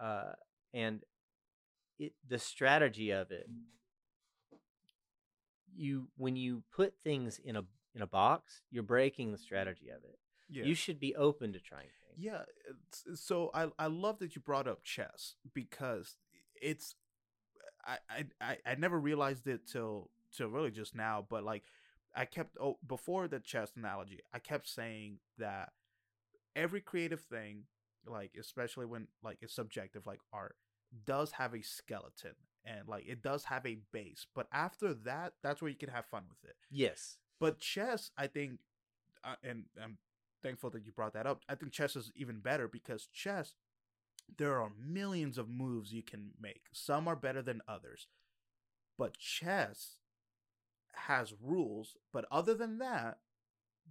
uh, 0.00 0.32
and 0.72 1.02
it 1.98 2.12
the 2.26 2.38
strategy 2.38 3.10
of 3.10 3.30
it. 3.30 3.48
You 5.74 6.08
when 6.16 6.36
you 6.36 6.62
put 6.74 6.94
things 7.02 7.38
in 7.44 7.56
a 7.56 7.64
in 7.94 8.02
a 8.02 8.06
box, 8.06 8.62
you're 8.70 8.82
breaking 8.82 9.32
the 9.32 9.38
strategy 9.38 9.88
of 9.90 10.04
it. 10.04 10.18
Yeah. 10.48 10.64
You 10.64 10.74
should 10.74 11.00
be 11.00 11.14
open 11.16 11.52
to 11.52 11.58
trying 11.58 11.82
things. 11.82 12.18
Yeah, 12.18 12.42
so 13.14 13.50
I 13.52 13.68
I 13.78 13.88
love 13.88 14.20
that 14.20 14.34
you 14.36 14.40
brought 14.40 14.68
up 14.68 14.82
chess 14.84 15.34
because 15.52 16.16
it's 16.62 16.94
I 17.86 17.98
I 18.10 18.24
I, 18.40 18.58
I 18.66 18.74
never 18.76 18.98
realized 18.98 19.46
it 19.46 19.66
till 19.66 20.10
till 20.36 20.48
really 20.48 20.70
just 20.70 20.94
now, 20.94 21.24
but 21.28 21.44
like 21.44 21.64
I 22.14 22.24
kept 22.24 22.56
oh 22.60 22.78
before 22.86 23.28
the 23.28 23.40
chess 23.40 23.72
analogy, 23.76 24.20
I 24.32 24.38
kept 24.38 24.68
saying 24.68 25.18
that 25.38 25.70
every 26.54 26.80
creative 26.80 27.20
thing, 27.20 27.64
like 28.06 28.32
especially 28.38 28.86
when 28.86 29.08
like 29.22 29.38
it's 29.42 29.54
subjective, 29.54 30.06
like 30.06 30.20
art, 30.32 30.56
does 31.04 31.32
have 31.32 31.54
a 31.54 31.62
skeleton 31.62 32.34
and 32.64 32.88
like 32.88 33.04
it 33.06 33.22
does 33.22 33.44
have 33.44 33.64
a 33.66 33.78
base, 33.92 34.26
but 34.34 34.48
after 34.52 34.92
that, 34.92 35.34
that's 35.42 35.62
where 35.62 35.70
you 35.70 35.76
can 35.76 35.90
have 35.90 36.06
fun 36.06 36.24
with 36.28 36.48
it. 36.48 36.56
Yes. 36.70 37.18
But 37.38 37.58
chess, 37.58 38.10
I 38.16 38.26
think, 38.26 38.58
uh, 39.22 39.34
and 39.44 39.64
I'm 39.82 39.98
thankful 40.42 40.70
that 40.70 40.84
you 40.84 40.92
brought 40.92 41.12
that 41.14 41.26
up. 41.26 41.42
I 41.48 41.54
think 41.54 41.72
chess 41.72 41.96
is 41.96 42.10
even 42.16 42.40
better 42.40 42.66
because 42.66 43.08
chess, 43.12 43.54
there 44.38 44.60
are 44.60 44.70
millions 44.78 45.38
of 45.38 45.48
moves 45.48 45.92
you 45.92 46.02
can 46.02 46.30
make. 46.40 46.62
Some 46.72 47.08
are 47.08 47.16
better 47.16 47.42
than 47.42 47.60
others, 47.68 48.06
but 48.98 49.16
chess 49.18 49.96
has 50.94 51.32
rules. 51.42 51.96
But 52.12 52.26
other 52.30 52.54
than 52.54 52.78
that, 52.78 53.18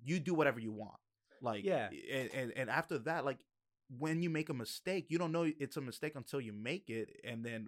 you 0.04 0.20
do 0.20 0.34
whatever 0.34 0.60
you 0.60 0.72
want. 0.72 1.00
Like 1.42 1.64
Yeah. 1.64 1.90
and 2.12 2.30
and, 2.34 2.54
and 2.56 2.70
after 2.70 2.98
that, 3.00 3.26
like 3.26 3.40
when 3.98 4.22
you 4.22 4.30
make 4.30 4.50
a 4.50 4.54
mistake, 4.54 5.08
you 5.10 5.18
don't 5.18 5.32
know 5.32 5.52
it's 5.60 5.78
a 5.78 5.82
mistake 5.82 6.14
until 6.16 6.42
you 6.42 6.54
make 6.54 6.90
it, 6.90 7.10
and 7.24 7.46
then. 7.46 7.68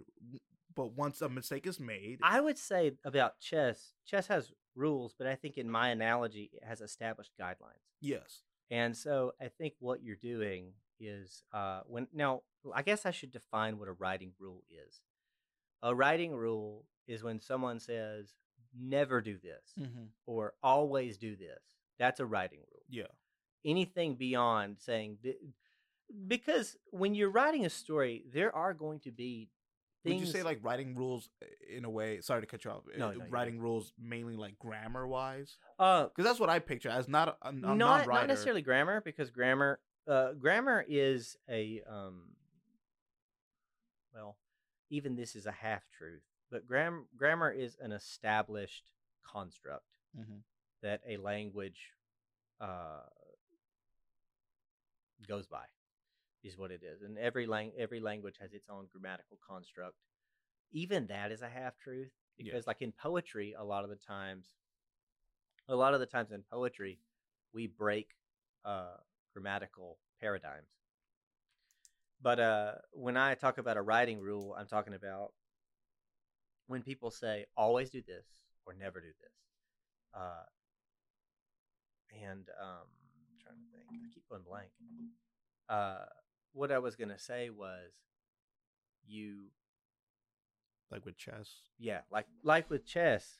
But 0.74 0.92
once 0.92 1.20
a 1.22 1.28
mistake 1.28 1.66
is 1.66 1.80
made, 1.80 2.20
I 2.22 2.40
would 2.40 2.56
say 2.56 2.92
about 3.04 3.40
chess, 3.40 3.94
chess 4.06 4.28
has 4.28 4.52
rules, 4.76 5.12
but 5.18 5.26
I 5.26 5.34
think 5.34 5.58
in 5.58 5.68
my 5.68 5.88
analogy, 5.88 6.50
it 6.52 6.62
has 6.64 6.80
established 6.80 7.32
guidelines. 7.40 7.82
yes, 8.00 8.42
And 8.70 8.96
so 8.96 9.32
I 9.40 9.48
think 9.48 9.74
what 9.80 10.04
you're 10.04 10.14
doing 10.14 10.74
is 11.00 11.42
uh, 11.52 11.80
when 11.86 12.08
now 12.12 12.42
I 12.74 12.82
guess 12.82 13.06
I 13.06 13.10
should 13.10 13.32
define 13.32 13.78
what 13.78 13.88
a 13.88 13.92
writing 13.92 14.32
rule 14.38 14.64
is. 14.70 15.00
A 15.82 15.94
writing 15.94 16.34
rule 16.34 16.84
is 17.06 17.22
when 17.22 17.40
someone 17.40 17.80
says 17.80 18.34
never 18.78 19.20
do 19.20 19.38
this 19.42 19.72
mm-hmm. 19.78 20.04
or 20.26 20.54
always 20.62 21.18
do 21.18 21.36
this. 21.36 21.60
That's 21.98 22.20
a 22.20 22.26
writing 22.26 22.60
rule. 22.70 22.82
yeah, 22.88 23.04
Anything 23.64 24.14
beyond 24.14 24.76
saying 24.78 25.18
th- 25.22 25.38
because 26.26 26.76
when 26.90 27.14
you're 27.14 27.30
writing 27.30 27.66
a 27.66 27.70
story, 27.70 28.24
there 28.32 28.54
are 28.54 28.72
going 28.74 29.00
to 29.00 29.10
be 29.10 29.50
things. 30.04 30.20
Would 30.20 30.26
you 30.26 30.32
say 30.32 30.42
like 30.42 30.60
writing 30.62 30.94
rules 30.94 31.28
uh, 31.42 31.46
in 31.76 31.84
a 31.84 31.90
way? 31.90 32.20
Sorry 32.20 32.40
to 32.40 32.46
cut 32.46 32.64
you 32.64 32.70
off. 32.70 32.82
No, 32.96 33.08
uh, 33.08 33.10
no, 33.10 33.16
you're 33.16 33.28
writing 33.28 33.60
rules 33.60 33.92
mainly 34.00 34.36
like 34.36 34.58
grammar 34.58 35.06
wise, 35.06 35.56
uh, 35.78 36.04
because 36.04 36.24
that's 36.24 36.40
what 36.40 36.50
I 36.50 36.58
picture 36.60 36.88
as 36.88 37.08
not 37.08 37.28
a, 37.28 37.48
a, 37.48 37.48
a 37.50 37.52
not 37.52 37.76
non-writer. 37.76 38.10
not 38.12 38.26
necessarily 38.28 38.62
grammar 38.62 39.00
because 39.04 39.30
grammar 39.30 39.80
uh, 40.08 40.32
grammar 40.32 40.84
is 40.88 41.36
a 41.48 41.82
um, 41.88 42.22
well 44.14 44.36
even 44.90 45.14
this 45.16 45.36
is 45.36 45.46
a 45.46 45.52
half 45.52 45.82
truth 45.96 46.22
but 46.50 46.66
gram- 46.66 47.06
grammar 47.16 47.50
is 47.50 47.76
an 47.80 47.92
established 47.92 48.90
construct 49.24 49.84
Mhm. 50.18 50.42
that 50.82 51.00
a 51.06 51.16
language 51.18 51.92
uh, 52.60 53.02
goes 55.28 55.46
by 55.46 55.64
is 56.42 56.56
what 56.56 56.70
it 56.70 56.82
is 56.82 57.02
and 57.02 57.18
every 57.18 57.46
lang- 57.46 57.72
every 57.76 58.00
language 58.00 58.36
has 58.40 58.52
its 58.54 58.68
own 58.70 58.86
grammatical 58.92 59.38
construct 59.46 59.96
even 60.72 61.06
that 61.08 61.30
is 61.32 61.42
a 61.42 61.48
half 61.48 61.76
truth 61.78 62.12
Yeah. 62.38 62.44
because 62.52 62.66
like 62.66 62.80
in 62.80 62.92
poetry 62.92 63.52
a 63.58 63.64
lot 63.64 63.84
of 63.84 63.90
the 63.90 63.96
times 63.96 64.54
a 65.68 65.74
lot 65.76 65.92
of 65.94 66.00
the 66.00 66.06
times 66.06 66.30
in 66.32 66.42
poetry 66.44 67.00
we 67.52 67.66
break 67.66 68.14
uh, 68.64 68.96
grammatical 69.38 69.98
paradigms. 70.20 70.66
But 72.20 72.40
uh, 72.40 72.72
when 72.92 73.16
i 73.16 73.34
talk 73.34 73.58
about 73.58 73.76
a 73.76 73.82
writing 73.82 74.18
rule 74.20 74.54
i'm 74.58 74.66
talking 74.66 74.94
about 74.94 75.32
when 76.66 76.82
people 76.82 77.10
say 77.10 77.46
always 77.56 77.90
do 77.90 78.02
this 78.02 78.26
or 78.66 78.74
never 78.74 79.00
do 79.00 79.06
this. 79.06 79.32
Uh, 80.14 80.44
and 82.26 82.48
um, 82.60 82.88
I'm 82.90 83.38
trying 83.42 83.56
to 83.56 83.70
think. 83.72 84.02
I 84.04 84.12
keep 84.14 84.28
going 84.28 84.42
blank. 84.42 84.68
Uh, 85.68 86.04
what 86.52 86.72
i 86.72 86.78
was 86.78 86.96
going 86.96 87.10
to 87.10 87.18
say 87.18 87.50
was 87.50 87.92
you 89.06 89.44
like 90.90 91.04
with 91.04 91.16
chess. 91.16 91.48
yeah, 91.78 92.00
like 92.10 92.26
like 92.42 92.68
with 92.70 92.84
chess, 92.84 93.38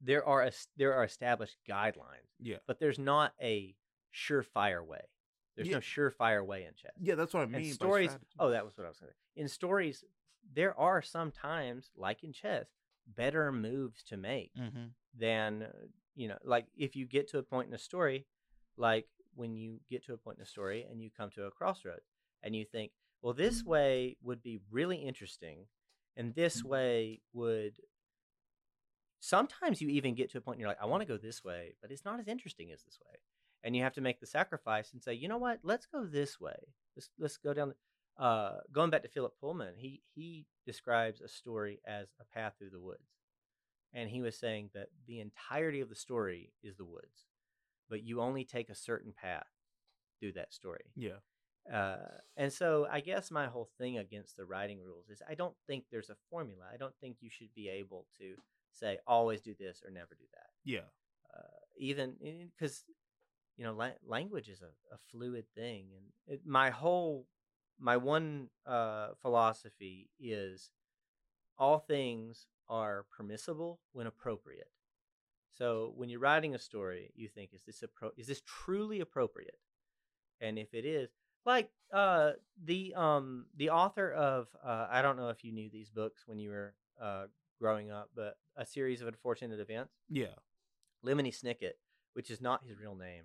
there 0.00 0.26
are 0.26 0.42
es- 0.42 0.68
there 0.76 0.94
are 0.94 1.04
established 1.04 1.56
guidelines, 1.68 2.28
Yeah, 2.40 2.56
but 2.66 2.80
there's 2.80 2.98
not 2.98 3.32
a 3.40 3.74
surefire 4.14 4.84
way. 4.84 5.00
There's 5.56 5.68
Yeah. 5.68 5.74
no 5.74 5.80
surefire 5.80 6.44
way 6.46 6.64
in 6.64 6.74
chess. 6.74 6.92
yeah, 7.00 7.14
that's 7.14 7.34
what 7.34 7.42
I 7.42 7.46
mean. 7.46 7.62
by 7.70 7.74
stories. 7.74 8.10
Oh, 8.38 8.50
that 8.50 8.64
was 8.64 8.76
what 8.78 8.84
I 8.84 8.88
was 8.88 8.98
saying. 8.98 9.12
In 9.36 9.48
stories, 9.48 10.04
there 10.54 10.78
are 10.78 11.02
sometimes, 11.02 11.90
like 11.96 12.22
in 12.24 12.32
chess, 12.32 12.66
better 13.06 13.50
moves 13.52 14.02
to 14.04 14.16
make 14.16 14.52
Mm-hmm. 14.56 14.86
than 15.14 15.62
uh, 15.64 15.72
you 16.14 16.28
know. 16.28 16.38
Like 16.44 16.66
if 16.76 16.94
you 16.96 17.06
get 17.06 17.28
to 17.30 17.38
a 17.38 17.42
point 17.42 17.68
in 17.68 17.74
a 17.74 17.78
story, 17.78 18.26
like 18.76 19.08
when 19.34 19.54
you 19.56 19.80
get 19.90 20.04
to 20.06 20.12
a 20.14 20.16
point 20.16 20.38
in 20.38 20.42
a 20.42 20.46
story 20.46 20.86
and 20.88 21.02
you 21.02 21.10
come 21.10 21.30
to 21.30 21.44
a 21.44 21.50
crossroads 21.50 22.06
and 22.42 22.54
you 22.54 22.64
think, 22.64 22.92
well, 23.22 23.34
this 23.34 23.64
way 23.64 24.16
would 24.22 24.42
be 24.42 24.58
really 24.70 24.98
interesting, 24.98 25.66
and 26.16 26.34
this 26.34 26.62
way 26.64 27.20
would. 27.32 27.80
Sometimes 29.20 29.80
you 29.80 29.88
even 29.88 30.14
get 30.14 30.30
to 30.30 30.38
a 30.38 30.40
point 30.40 30.56
and 30.56 30.60
you're 30.60 30.68
like, 30.70 30.80
I 30.80 30.86
want 30.86 31.00
to 31.02 31.06
go 31.06 31.16
this 31.16 31.42
way, 31.42 31.74
but 31.82 31.90
it's 31.90 32.04
not 32.04 32.20
as 32.20 32.28
interesting 32.28 32.70
as 32.70 32.82
this 32.84 32.98
way, 33.04 33.18
and 33.62 33.74
you 33.76 33.82
have 33.82 33.94
to 33.94 34.00
make 34.00 34.20
the 34.20 34.26
sacrifice 34.26 34.92
and 34.92 35.02
say, 35.02 35.14
you 35.14 35.28
know 35.28 35.38
what, 35.38 35.58
let's 35.62 35.86
go 35.86 36.04
this 36.04 36.40
way. 36.40 36.56
Let's 36.96 37.10
let's 37.18 37.36
go 37.36 37.54
down. 37.54 37.68
the- 37.70 37.76
Uh, 38.24 38.58
going 38.72 38.90
back 38.90 39.02
to 39.02 39.08
Philip 39.08 39.34
Pullman, 39.40 39.74
he 39.76 40.02
he 40.14 40.44
describes 40.66 41.20
a 41.20 41.28
story 41.28 41.80
as 41.86 42.08
a 42.20 42.24
path 42.34 42.54
through 42.58 42.70
the 42.70 42.80
woods, 42.80 43.08
and 43.92 44.10
he 44.10 44.20
was 44.22 44.36
saying 44.36 44.70
that 44.74 44.88
the 45.06 45.20
entirety 45.20 45.80
of 45.80 45.88
the 45.88 45.94
story 46.06 46.52
is 46.62 46.76
the 46.76 46.84
woods, 46.84 47.26
but 47.88 48.02
you 48.02 48.20
only 48.20 48.44
take 48.44 48.70
a 48.70 48.74
certain 48.74 49.12
path 49.12 49.46
through 50.18 50.32
that 50.32 50.52
story. 50.52 50.86
Yeah, 50.96 51.20
Uh, 51.72 52.18
and 52.36 52.50
so 52.52 52.86
I 52.90 53.00
guess 53.00 53.30
my 53.30 53.46
whole 53.46 53.68
thing 53.78 53.98
against 53.98 54.36
the 54.36 54.44
writing 54.52 54.80
rules 54.82 55.08
is 55.10 55.22
I 55.32 55.34
don't 55.34 55.56
think 55.68 55.84
there's 55.90 56.10
a 56.10 56.16
formula. 56.30 56.64
I 56.74 56.76
don't 56.76 56.96
think 57.00 57.18
you 57.20 57.30
should 57.30 57.52
be 57.54 57.68
able 57.68 58.06
to 58.18 58.34
say 58.72 58.98
always 59.06 59.40
do 59.42 59.54
this 59.54 59.82
or 59.84 59.90
never 59.90 60.14
do 60.14 60.26
that. 60.34 60.50
yeah, 60.64 60.88
Uh, 61.36 61.60
even 61.76 62.16
because 62.58 62.84
you 63.58 63.64
know 63.64 63.74
la- 63.74 64.00
language 64.06 64.48
is 64.48 64.62
a, 64.62 64.94
a 64.94 64.98
fluid 65.10 65.44
thing, 65.54 65.88
and 65.94 66.06
it, 66.26 66.46
my 66.46 66.70
whole 66.70 67.26
my 67.78 67.96
one 67.96 68.48
uh, 68.66 69.08
philosophy 69.20 70.08
is 70.18 70.70
all 71.58 71.78
things 71.78 72.46
are 72.68 73.04
permissible 73.14 73.80
when 73.92 74.06
appropriate. 74.06 74.70
So 75.50 75.92
when 75.96 76.08
you're 76.08 76.20
writing 76.20 76.54
a 76.54 76.58
story, 76.58 77.10
you 77.16 77.28
think, 77.28 77.50
is 77.52 77.62
this 77.66 77.82
appro- 77.82 78.12
is 78.16 78.28
this 78.28 78.42
truly 78.46 79.00
appropriate? 79.00 79.58
And 80.40 80.56
if 80.58 80.72
it 80.72 80.84
is, 80.84 81.10
like 81.44 81.70
uh, 81.92 82.32
the 82.64 82.94
um 82.94 83.46
the 83.56 83.70
author 83.70 84.12
of 84.12 84.48
uh, 84.64 84.86
I 84.90 85.02
don't 85.02 85.16
know 85.16 85.30
if 85.30 85.42
you 85.42 85.52
knew 85.52 85.68
these 85.68 85.90
books 85.90 86.22
when 86.26 86.38
you 86.38 86.50
were 86.50 86.74
uh, 87.02 87.24
growing 87.60 87.90
up, 87.90 88.10
but 88.14 88.36
a 88.56 88.64
series 88.64 89.00
of 89.00 89.08
unfortunate 89.08 89.58
events. 89.58 89.94
Yeah. 90.08 90.36
Lemony 91.04 91.34
Snicket, 91.34 91.74
which 92.12 92.30
is 92.30 92.40
not 92.40 92.64
his 92.64 92.78
real 92.78 92.94
name, 92.96 93.24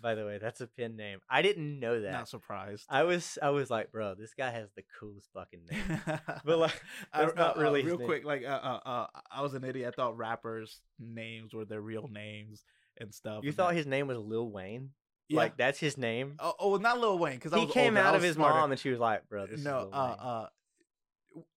by 0.00 0.14
the 0.14 0.24
way. 0.24 0.38
That's 0.38 0.60
a 0.60 0.66
pen 0.66 0.96
name. 0.96 1.18
I 1.28 1.42
didn't 1.42 1.78
know 1.80 2.00
that. 2.00 2.12
Not 2.12 2.28
surprised. 2.28 2.84
I 2.88 3.02
was 3.04 3.38
I 3.42 3.50
was 3.50 3.70
like, 3.70 3.92
bro, 3.92 4.14
this 4.14 4.34
guy 4.34 4.50
has 4.50 4.68
the 4.76 4.82
coolest 4.98 5.28
fucking 5.34 5.60
name. 5.70 6.00
But 6.44 6.58
like, 6.58 6.82
that's 7.14 7.32
I- 7.32 7.40
not 7.40 7.56
uh, 7.56 7.60
uh, 7.60 7.62
really 7.62 7.82
his 7.82 7.90
real 7.90 7.98
name. 7.98 8.06
quick. 8.08 8.24
Like, 8.24 8.44
uh, 8.44 8.48
uh, 8.62 8.80
uh, 8.84 9.06
I 9.30 9.42
was 9.42 9.54
an 9.54 9.64
idiot. 9.64 9.92
I 9.92 9.96
thought 9.96 10.16
rappers' 10.16 10.80
names 10.98 11.52
were 11.54 11.64
their 11.64 11.80
real 11.80 12.08
names 12.08 12.64
and 12.98 13.14
stuff. 13.14 13.42
You 13.44 13.48
and 13.48 13.56
thought 13.56 13.70
that- 13.70 13.76
his 13.76 13.86
name 13.86 14.06
was 14.06 14.18
Lil 14.18 14.50
Wayne? 14.50 14.90
Yeah. 15.28 15.36
Like 15.36 15.56
that's 15.56 15.78
his 15.78 15.96
name? 15.96 16.34
Oh, 16.40 16.54
oh, 16.58 16.76
not 16.76 16.98
Lil 16.98 17.16
Wayne 17.16 17.38
because 17.38 17.54
he 17.54 17.66
came 17.66 17.96
out 17.96 18.16
of 18.16 18.22
his 18.22 18.36
mom 18.36 18.72
and 18.72 18.80
she 18.80 18.90
was 18.90 18.98
like, 18.98 19.28
bro, 19.28 19.46
this 19.46 19.62
no, 19.62 19.78
is 19.78 19.84
Lil 19.84 19.94
uh, 19.94 20.16
uh, 20.18 20.46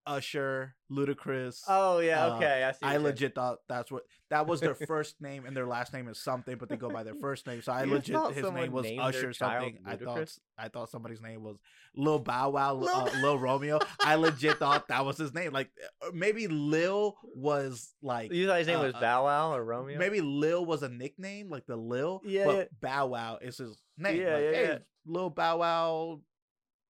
Usher, 0.05 0.75
Ludacris. 0.91 1.61
oh 1.67 1.99
yeah, 1.99 2.25
uh, 2.25 2.35
okay. 2.35 2.63
I 2.63 2.71
see. 2.71 2.77
I 2.81 2.97
legit 2.97 3.35
thought 3.35 3.59
that's 3.69 3.91
what 3.91 4.03
that 4.29 4.47
was 4.47 4.59
their 4.59 4.75
first 4.75 5.21
name 5.21 5.45
and 5.45 5.55
their 5.55 5.65
last 5.65 5.93
name 5.93 6.07
is 6.07 6.19
something, 6.19 6.57
but 6.57 6.69
they 6.69 6.75
go 6.75 6.89
by 6.89 7.03
their 7.03 7.15
first 7.21 7.47
name. 7.47 7.61
So 7.61 7.71
I 7.71 7.83
You 7.83 7.93
legit 7.93 8.15
thought 8.15 8.33
his 8.33 8.51
name 8.51 8.71
was 8.71 8.85
Usher 8.99 9.33
something. 9.33 9.79
I 9.85 9.95
thought 9.95 10.29
I 10.57 10.67
thought 10.67 10.89
somebody's 10.89 11.21
name 11.21 11.43
was 11.43 11.57
Lil 11.95 12.19
Bow 12.19 12.51
Wow, 12.51 12.75
Lil 12.75 12.89
uh, 12.89 13.09
Lil 13.21 13.39
Romeo. 13.39 13.79
I 14.01 14.15
legit 14.15 14.57
thought 14.57 14.87
that 14.89 15.05
was 15.05 15.17
his 15.17 15.33
name. 15.33 15.53
Like 15.53 15.69
uh, 16.01 16.09
maybe 16.13 16.47
Lil 16.47 17.15
was 17.35 17.93
like 18.01 18.33
You 18.33 18.47
thought 18.47 18.59
his 18.59 18.67
name 18.67 18.79
uh, 18.79 18.83
was 18.83 18.95
uh, 18.95 18.99
Bow 18.99 19.25
Wow 19.25 19.53
or 19.55 19.63
Romeo? 19.63 19.97
maybe 19.97 20.21
Lil 20.21 20.65
was 20.65 20.83
a 20.83 20.89
nickname, 20.89 21.49
like 21.49 21.65
the 21.65 21.77
Lil. 21.77 22.21
Yeah, 22.25 22.45
but 22.45 22.55
yeah. 22.57 22.63
Bow 22.81 23.07
Wow 23.07 23.39
is 23.41 23.57
his 23.57 23.81
name. 23.97 24.21
Yeah, 24.21 24.33
like, 24.33 24.43
yeah, 24.43 24.51
hey, 24.51 24.67
yeah. 24.67 24.77
Lil 25.05 25.29
Bow 25.29 25.57
Wow 25.57 26.21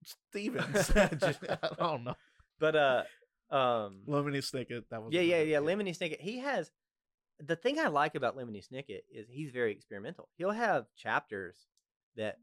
Stevens. 0.03 0.88
Just, 1.19 1.39
I 1.49 1.69
don't 1.77 2.03
know. 2.03 2.15
But 2.60 2.76
uh, 2.76 3.04
um, 3.50 4.02
Lemony 4.08 4.38
Snicket. 4.38 4.84
That 4.90 5.04
was 5.04 5.14
yeah, 5.14 5.22
yeah, 5.22 5.42
yeah. 5.42 5.58
Lemony 5.58 5.98
Snicket. 5.98 6.22
He 6.22 6.40
has 6.40 6.72
the 7.40 7.56
thing 7.56 7.80
I 7.80 7.88
like 7.88 8.16
about 8.16 8.38
Lemony 8.38 8.66
Snicket 8.66 9.02
is 9.12 9.28
he's 9.30 9.52
very 9.52 9.72
experimental. 9.72 10.30
He'll 10.38 10.52
have 10.52 10.86
chapters 10.96 11.56
that 12.16 12.38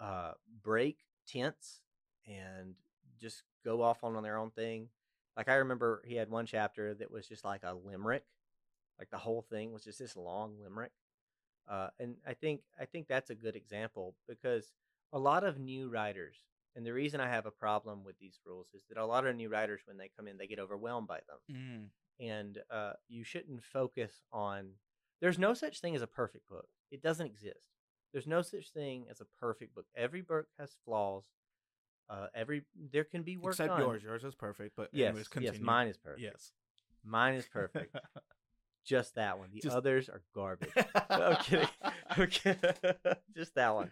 uh 0.00 0.32
break 0.62 0.98
tense 1.26 1.80
and 2.26 2.74
just 3.18 3.42
go 3.64 3.82
off 3.82 4.04
on, 4.04 4.14
on 4.16 4.22
their 4.22 4.36
own 4.36 4.50
thing. 4.50 4.88
Like 5.36 5.48
I 5.48 5.54
remember 5.56 6.02
he 6.06 6.14
had 6.14 6.30
one 6.30 6.46
chapter 6.46 6.94
that 6.94 7.10
was 7.10 7.26
just 7.26 7.44
like 7.44 7.62
a 7.62 7.74
limerick. 7.74 8.24
Like 8.98 9.10
the 9.10 9.18
whole 9.18 9.42
thing 9.42 9.72
was 9.72 9.84
just 9.84 9.98
this 9.98 10.16
long 10.16 10.54
limerick. 10.62 10.92
Uh, 11.68 11.88
and 11.98 12.16
I 12.26 12.34
think 12.34 12.60
I 12.80 12.84
think 12.84 13.08
that's 13.08 13.30
a 13.30 13.34
good 13.34 13.56
example 13.56 14.14
because 14.28 14.72
a 15.12 15.18
lot 15.18 15.44
of 15.44 15.58
new 15.58 15.88
writers, 15.88 16.36
and 16.76 16.86
the 16.86 16.92
reason 16.92 17.20
I 17.20 17.28
have 17.28 17.46
a 17.46 17.50
problem 17.50 18.04
with 18.04 18.16
these 18.18 18.38
rules 18.46 18.68
is 18.74 18.82
that 18.88 18.98
a 18.98 19.04
lot 19.06 19.26
of 19.26 19.34
new 19.34 19.48
writers, 19.48 19.80
when 19.86 19.96
they 19.96 20.10
come 20.16 20.28
in, 20.28 20.36
they 20.38 20.46
get 20.46 20.58
overwhelmed 20.60 21.08
by 21.08 21.20
them 21.26 21.56
Mm. 21.56 21.88
and 22.20 22.58
uh, 22.70 22.92
you 23.08 23.24
shouldn't 23.24 23.64
focus 23.64 24.22
on. 24.32 24.70
There's 25.20 25.38
no 25.38 25.54
such 25.54 25.80
thing 25.80 25.96
as 25.96 26.02
a 26.02 26.06
perfect 26.06 26.46
book. 26.48 26.68
It 26.90 27.02
doesn't 27.02 27.26
exist. 27.26 27.66
There's 28.12 28.26
no 28.26 28.42
such 28.42 28.70
thing 28.70 29.06
as 29.10 29.20
a 29.20 29.26
perfect 29.40 29.74
book. 29.74 29.86
Every 29.96 30.20
book 30.22 30.46
has 30.58 30.76
flaws. 30.84 31.24
Uh, 32.08 32.26
every 32.34 32.62
there 32.92 33.02
can 33.04 33.22
be 33.22 33.36
work 33.36 33.54
Except 33.54 33.78
yours. 33.78 34.02
Yours 34.02 34.22
is 34.24 34.34
perfect. 34.34 34.74
But 34.76 34.90
Yes, 34.92 35.08
anyways, 35.08 35.28
yes, 35.40 35.58
mine 35.58 35.88
is 35.88 35.96
perfect. 35.96 36.22
Yes. 36.22 36.52
Mine 37.04 37.34
is 37.34 37.46
perfect. 37.46 37.96
Just 38.84 39.16
that 39.16 39.38
one. 39.38 39.48
The 39.52 39.60
Just- 39.60 39.74
others 39.76 40.08
are 40.08 40.22
garbage. 40.34 40.70
I'm 41.10 41.36
kidding. 41.42 41.68
I'm 42.10 42.26
kidding. 42.28 42.70
just 43.36 43.54
that 43.56 43.74
one. 43.74 43.90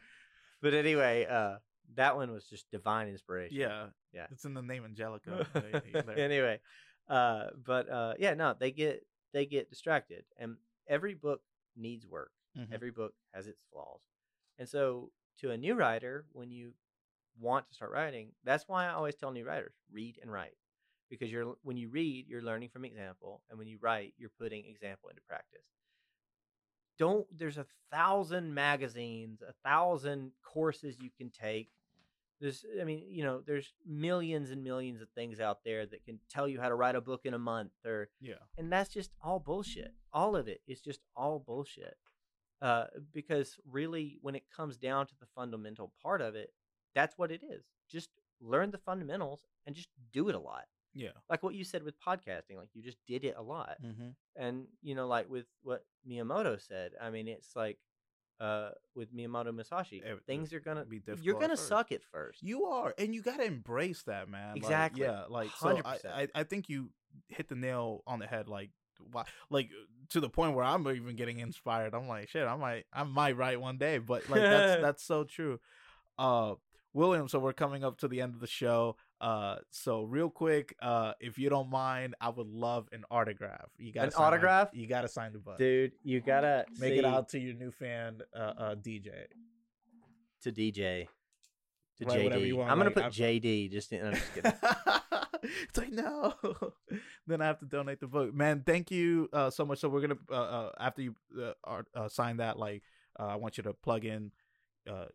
But 0.62 0.74
anyway, 0.74 1.27
uh, 1.28 1.56
that 1.94 2.16
one 2.16 2.31
was 2.32 2.44
just 2.47 2.70
divine 2.70 3.09
inspiration. 3.09 3.56
yeah. 3.56 3.86
Yeah. 4.12 4.27
It's 4.31 4.44
in 4.44 4.55
the 4.55 4.62
name 4.62 4.85
Angelica. 4.85 5.47
They- 5.55 5.61
they- 5.73 6.01
they're- 6.02 6.19
anyway, 6.19 6.61
uh, 7.09 7.51
but 7.65 7.89
uh, 7.89 8.15
yeah, 8.19 8.35
no, 8.35 8.55
they 8.59 8.70
get 8.73 9.06
they 9.32 9.47
get 9.47 9.69
distracted, 9.70 10.24
and 10.39 10.56
every 10.86 11.15
book 11.15 11.43
needs 11.77 12.06
work. 12.06 12.31
Mhm. 12.56 12.73
Every 12.73 12.90
book 12.93 13.15
has 13.32 13.47
its 13.48 13.61
flaws, 13.73 14.01
and 14.59 14.69
so 14.69 15.11
to 15.39 15.51
a 15.51 15.56
new 15.56 15.74
writer, 15.74 16.24
when 16.32 16.51
you 16.51 16.74
want 17.36 17.66
to 17.69 17.74
start 17.74 17.90
writing, 17.90 18.32
that's 18.44 18.69
why 18.69 18.86
I 18.86 18.90
always 18.93 19.16
tell 19.16 19.32
new 19.32 19.44
writers 19.44 19.74
read 19.90 20.19
and 20.23 20.31
write, 20.31 20.56
because 21.11 21.32
you're 21.32 21.56
when 21.62 21.77
you 21.77 21.89
read, 21.89 22.28
you're 22.28 22.43
learning 22.43 22.69
from 22.70 22.85
example, 22.85 23.43
and 23.51 23.59
when 23.59 23.66
you 23.66 23.78
write, 23.81 24.15
you're 24.16 24.31
putting 24.39 24.65
example 24.66 25.09
into 25.09 25.23
practice. 25.23 25.66
Don't 26.98 27.26
there's 27.36 27.58
a 27.58 27.66
thousand 27.90 28.54
magazines, 28.54 29.42
a 29.42 29.52
thousand 29.66 30.32
courses 30.42 30.96
you 31.00 31.10
can 31.16 31.30
take. 31.30 31.70
There's 32.40 32.64
i 32.80 32.84
mean 32.84 33.04
you 33.08 33.22
know 33.22 33.42
there's 33.46 33.72
millions 33.86 34.50
and 34.50 34.62
millions 34.62 35.00
of 35.00 35.08
things 35.10 35.40
out 35.40 35.58
there 35.64 35.86
that 35.86 36.04
can 36.04 36.18
tell 36.28 36.48
you 36.48 36.60
how 36.60 36.68
to 36.68 36.74
write 36.74 36.96
a 36.96 37.00
book 37.00 37.22
in 37.24 37.32
a 37.32 37.38
month 37.38 37.72
or 37.86 38.08
yeah. 38.20 38.34
and 38.58 38.70
that's 38.72 38.92
just 38.92 39.10
all 39.22 39.38
bullshit. 39.38 39.94
All 40.12 40.36
of 40.36 40.48
it 40.48 40.60
is 40.66 40.80
just 40.80 41.00
all 41.16 41.38
bullshit. 41.38 41.96
Uh, 42.62 42.86
because 43.12 43.58
really 43.70 44.18
when 44.22 44.34
it 44.34 44.44
comes 44.54 44.76
down 44.78 45.06
to 45.06 45.14
the 45.20 45.26
fundamental 45.34 45.92
part 46.02 46.20
of 46.22 46.34
it 46.34 46.50
that's 46.94 47.18
what 47.18 47.30
it 47.30 47.42
is. 47.42 47.64
Just 47.90 48.10
learn 48.40 48.70
the 48.70 48.78
fundamentals 48.78 49.40
and 49.66 49.74
just 49.74 49.88
do 50.12 50.28
it 50.28 50.34
a 50.34 50.40
lot 50.40 50.64
Yeah. 50.94 51.10
like 51.28 51.42
what 51.42 51.54
you 51.54 51.64
said 51.64 51.82
with 51.82 51.94
podcasting 52.00 52.56
like 52.56 52.68
you 52.74 52.82
just 52.82 52.98
did 53.06 53.24
it 53.24 53.34
a 53.36 53.42
lot 53.42 53.76
Mm-hmm. 53.84 54.08
and 54.36 54.66
you 54.82 54.94
know 54.94 55.06
like 55.06 55.28
with 55.28 55.46
what 55.62 55.84
miyamoto 56.08 56.60
said 56.60 56.92
i 57.00 57.10
mean 57.10 57.26
it's 57.28 57.56
like 57.56 57.78
uh 58.40 58.70
with 58.94 59.14
miyamoto 59.14 59.54
musashi 59.54 60.02
Every- 60.04 60.22
things 60.26 60.52
are 60.52 60.60
gonna 60.60 60.84
be 60.84 60.98
difficult. 60.98 61.24
you're 61.24 61.38
gonna 61.40 61.56
suck 61.56 61.92
at 61.92 62.02
first 62.02 62.42
You 62.42 62.64
are, 62.66 62.94
and 62.98 63.14
you 63.14 63.22
gotta 63.22 63.44
embrace 63.44 64.02
that, 64.04 64.28
man. 64.28 64.54
Like, 64.54 64.56
Exactly. 64.62 65.02
yeah, 65.02 65.24
like 65.28 65.50
so. 65.58 65.68
I, 65.70 65.80
100%. 65.82 66.06
I, 66.12 66.28
I 66.34 66.42
think 66.44 66.68
you 66.68 66.90
hit 67.28 67.48
the 67.48 67.54
nail 67.54 68.02
on 68.08 68.18
the 68.18 68.26
head. 68.26 68.48
Like, 68.48 68.70
why? 69.12 69.24
Like 69.50 69.70
to 70.10 70.18
the 70.20 70.28
point 70.28 70.54
where 70.56 70.64
I'm 70.64 70.86
even 70.88 71.14
getting 71.14 71.38
inspired. 71.38 71.94
I'm 71.94 72.08
like, 72.08 72.28
shit, 72.28 72.46
I 72.46 72.56
might, 72.56 72.86
I 72.92 73.04
might 73.04 73.36
write 73.36 73.60
one 73.60 73.78
day. 73.78 73.98
But 73.98 74.28
like, 74.28 74.40
that's 74.40 74.82
that's 74.86 75.04
so 75.04 75.22
true. 75.22 75.60
Uh, 76.18 76.54
William. 76.92 77.28
So 77.28 77.38
we're 77.38 77.52
coming 77.52 77.84
up 77.84 77.98
to 77.98 78.08
the 78.08 78.20
end 78.20 78.34
of 78.34 78.40
the 78.40 78.46
show. 78.48 78.96
Uh, 79.20 79.57
so 79.70 80.03
real 80.03 80.28
quick, 80.28 80.74
uh, 80.82 81.12
if 81.20 81.39
you 81.39 81.49
don't 81.49 81.70
mind, 81.70 82.15
I 82.20 82.28
would 82.28 82.47
love 82.49 82.89
an 82.93 83.05
autograph. 83.11 83.70
You 83.78 83.93
got 83.93 84.09
An 84.09 84.12
autograph? 84.16 84.70
You 84.73 84.86
gotta 84.86 85.09
sign 85.09 85.32
the 85.32 85.39
book. 85.39 85.59
dude 85.59 85.93
you 86.03 86.20
gotta 86.20 86.66
Make 86.78 86.93
see 86.95 86.99
it 86.99 87.05
out 87.05 87.28
to 87.31 87.39
your 87.39 87.55
new 87.55 87.70
fan, 87.70 88.20
uh, 88.36 88.39
uh, 88.39 88.74
DJ. 88.74 89.11
to 90.43 90.53
dj 90.53 91.07
to 91.99 92.05
whatever 92.05 92.41
jd 92.41 92.47
you 92.49 92.57
want, 92.57 92.70
i'm 92.70 92.77
gonna 92.77 92.91
like, 92.91 92.95
put 92.95 93.03
I'm- 93.05 93.12
jd 93.12 93.70
just 93.70 93.93
in, 93.93 94.05
I'm 94.05 94.15
just 94.15 94.35
kidding. 94.35 94.53
it's 95.69 95.78
like 95.78 95.93
no. 95.93 96.35
then 97.27 97.41
I 97.41 97.47
have 97.47 97.59
to 97.61 97.66
donate 97.66 98.01
the 98.01 98.07
book. 98.07 98.35
Man, 98.35 98.62
thank 98.66 98.91
you 98.91 99.28
uh, 99.32 99.51
so 99.51 99.65
much. 99.65 99.78
So 99.78 99.89
we're 99.89 100.01
gonna 100.01 100.19
uh, 100.31 100.35
uh, 100.35 100.70
after 100.78 101.03
you 101.03 101.15
uh, 101.41 101.53
are, 101.65 101.86
uh, 101.95 102.09
sign 102.09 102.39
that, 102.39 102.59
like 102.59 102.82
uh, 103.19 103.27
I 103.27 103.36
want 103.36 103.57
you 103.57 103.62
to 103.65 103.73
plug 103.73 104.05
in 104.05 104.32
uh, 104.91 105.07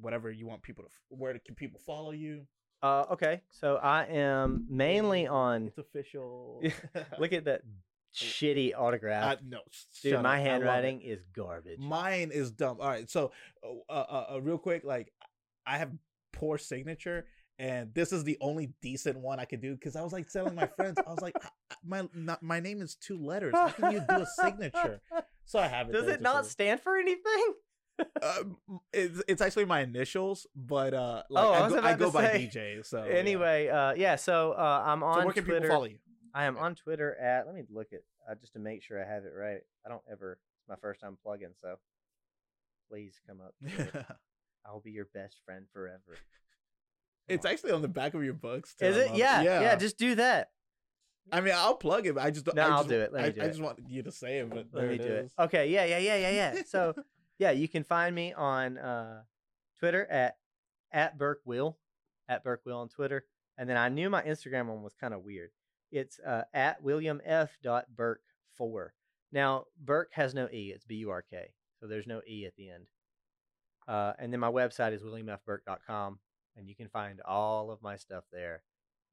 whatever 0.00 0.30
you 0.30 0.46
want 0.46 0.62
people 0.62 0.84
to. 0.84 0.90
Where 1.08 1.38
can 1.44 1.54
people 1.54 1.80
follow 1.84 2.12
you? 2.12 2.46
Uh 2.82 3.06
okay 3.10 3.40
so 3.50 3.76
i 3.76 4.04
am 4.04 4.66
mainly 4.68 5.26
on 5.26 5.66
It's 5.68 5.78
official. 5.78 6.62
look 7.18 7.32
at 7.32 7.44
that 7.46 7.62
shitty 8.14 8.72
autograph 8.76 9.38
I, 9.38 9.42
no, 9.46 9.58
dude 10.02 10.14
my 10.14 10.18
up. 10.18 10.24
I 10.24 10.28
love 10.28 10.40
it. 10.46 10.50
handwriting 10.50 11.00
is 11.02 11.20
garbage 11.34 11.78
Mine 11.78 12.30
is 12.32 12.50
dumb. 12.50 12.78
All 12.80 12.88
right, 12.88 13.08
so 13.10 13.32
uh, 13.62 13.92
uh, 13.92 14.26
uh, 14.34 14.40
real 14.40 14.58
quick, 14.58 14.84
like 14.84 15.12
I 15.66 15.76
have 15.78 15.90
poor 16.32 16.56
signature, 16.58 17.26
and 17.58 17.92
this 17.94 18.12
is 18.12 18.24
the 18.24 18.38
only 18.40 18.72
decent 18.80 19.18
one 19.18 19.38
I 19.40 19.44
could 19.44 19.60
do 19.60 19.74
because 19.74 19.96
I 19.96 20.02
was 20.02 20.12
like 20.12 20.30
telling 20.30 20.54
my 20.54 20.66
friends, 20.66 20.98
I 21.06 21.10
was 21.10 21.20
like, 21.20 21.34
"I- 21.42 21.48
I- 21.70 21.76
my 21.84 22.08
not, 22.14 22.42
my 22.42 22.60
name 22.60 22.80
is 22.80 22.94
two 22.94 23.18
letters. 23.18 23.54
How 23.54 23.68
can 23.68 23.90
you 23.92 24.00
do 24.08 24.20
a 24.20 24.26
signature? 24.26 25.00
So 25.48 25.60
I 25.60 25.68
have 25.68 25.88
it. 25.88 25.92
does 25.92 26.06
there 26.06 26.16
it 26.16 26.22
not 26.22 26.44
stand 26.44 26.80
for 26.80 26.96
anything 26.96 27.54
Uh, 28.22 28.42
it's, 28.92 29.22
it's 29.28 29.40
actually 29.42 29.64
my 29.64 29.80
initials, 29.80 30.46
but 30.54 30.92
uh, 30.94 31.22
like 31.30 31.44
Oh, 31.44 31.52
I 31.52 31.66
I, 31.66 31.68
go, 31.68 31.78
I 31.80 31.94
go 31.94 32.10
by. 32.10 32.24
DJ. 32.26 32.84
So 32.86 33.04
yeah. 33.04 33.14
anyway 33.14 33.68
uh 33.68 33.94
yeah 33.94 34.16
so 34.16 34.52
uh 34.52 34.82
i'm 34.86 35.02
on 35.02 35.20
so 35.20 35.24
where 35.24 35.32
can 35.34 35.44
twitter 35.44 35.60
people 35.62 35.74
follow 35.76 35.86
you? 35.86 35.98
i 36.34 36.44
am 36.44 36.56
on 36.58 36.74
twitter 36.74 37.14
at 37.18 37.46
let 37.46 37.54
me 37.54 37.62
look 37.70 37.88
at 37.92 38.00
uh, 38.30 38.34
just 38.34 38.52
to 38.52 38.58
make 38.58 38.82
sure 38.82 39.02
i 39.02 39.06
have 39.08 39.24
it 39.24 39.32
right 39.36 39.60
i 39.84 39.88
don't 39.88 40.02
ever 40.10 40.38
it's 40.60 40.68
my 40.68 40.76
first 40.76 41.00
time 41.00 41.16
plugging 41.22 41.54
so 41.60 41.76
please 42.90 43.20
come 43.26 43.38
up 43.40 43.54
i'll 44.66 44.80
be 44.80 44.90
your 44.90 45.06
best 45.14 45.36
friend 45.44 45.66
forever 45.72 46.16
it's 47.28 47.44
on. 47.46 47.52
actually 47.52 47.72
on 47.72 47.82
the 47.82 47.88
back 47.88 48.14
of 48.14 48.22
your 48.22 48.34
books. 48.34 48.74
too. 48.74 48.84
is 48.86 48.96
it 48.96 49.08
love 49.08 49.16
yeah, 49.18 49.42
yeah 49.42 49.76
just 49.76 49.98
do 49.98 50.14
that 50.16 50.50
I 51.32 51.40
mean, 51.40 51.54
I'll 51.56 51.74
plug 51.74 52.06
it. 52.06 52.14
But 52.14 52.22
I 52.22 52.30
just 52.30 52.46
No, 52.54 52.62
I 52.62 52.66
I'll 52.68 52.76
just, 52.78 52.88
do 52.88 53.00
it. 53.00 53.12
Let 53.12 53.20
me 53.22 53.28
I, 53.28 53.30
do 53.32 53.40
I 53.40 53.44
it. 53.46 53.48
just 53.48 53.60
want 53.60 53.80
you 53.88 54.04
to 54.04 54.12
say 54.12 54.38
it, 54.38 54.48
but 54.48 54.66
let 54.72 54.88
me 54.88 54.96
do 54.96 55.02
it 55.02 55.24
is. 55.24 55.32
okay 55.40 55.66
yeah 55.70 55.84
yeah 55.84 55.98
yeah 55.98 56.16
yeah 56.18 56.30
yeah 56.54 56.62
so 56.68 56.94
yeah 57.38 57.50
you 57.50 57.68
can 57.68 57.84
find 57.84 58.14
me 58.14 58.32
on 58.32 58.78
uh 58.78 59.22
twitter 59.78 60.06
at 60.06 60.36
at 60.92 61.18
burke 61.18 61.40
will 61.44 61.78
at 62.28 62.42
burke 62.44 62.62
will 62.64 62.78
on 62.78 62.88
twitter 62.88 63.24
and 63.58 63.68
then 63.68 63.76
i 63.76 63.88
knew 63.88 64.08
my 64.10 64.22
instagram 64.22 64.66
one 64.66 64.82
was 64.82 64.94
kind 64.94 65.14
of 65.14 65.22
weird 65.22 65.50
it's 65.92 66.18
uh 66.20 66.42
at 66.52 66.82
William 66.82 67.20
F. 67.24 67.56
Burke 67.94 68.22
four. 68.56 68.94
Now 69.32 69.64
Burke 69.82 70.10
has 70.12 70.34
no 70.34 70.48
e; 70.52 70.72
it's 70.74 70.84
B 70.84 70.96
U 70.96 71.10
R 71.10 71.22
K, 71.22 71.52
so 71.80 71.86
there's 71.86 72.06
no 72.06 72.20
e 72.26 72.44
at 72.46 72.56
the 72.56 72.70
end. 72.70 72.86
Uh, 73.86 74.12
and 74.18 74.32
then 74.32 74.40
my 74.40 74.50
website 74.50 74.92
is 74.92 75.02
williamfburke.com, 75.02 76.18
and 76.56 76.68
you 76.68 76.74
can 76.74 76.88
find 76.88 77.20
all 77.20 77.70
of 77.70 77.82
my 77.82 77.96
stuff 77.96 78.24
there. 78.32 78.62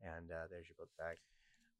And 0.01 0.31
uh, 0.31 0.47
there's 0.49 0.67
your 0.67 0.75
book 0.77 0.89
bag. 0.97 1.17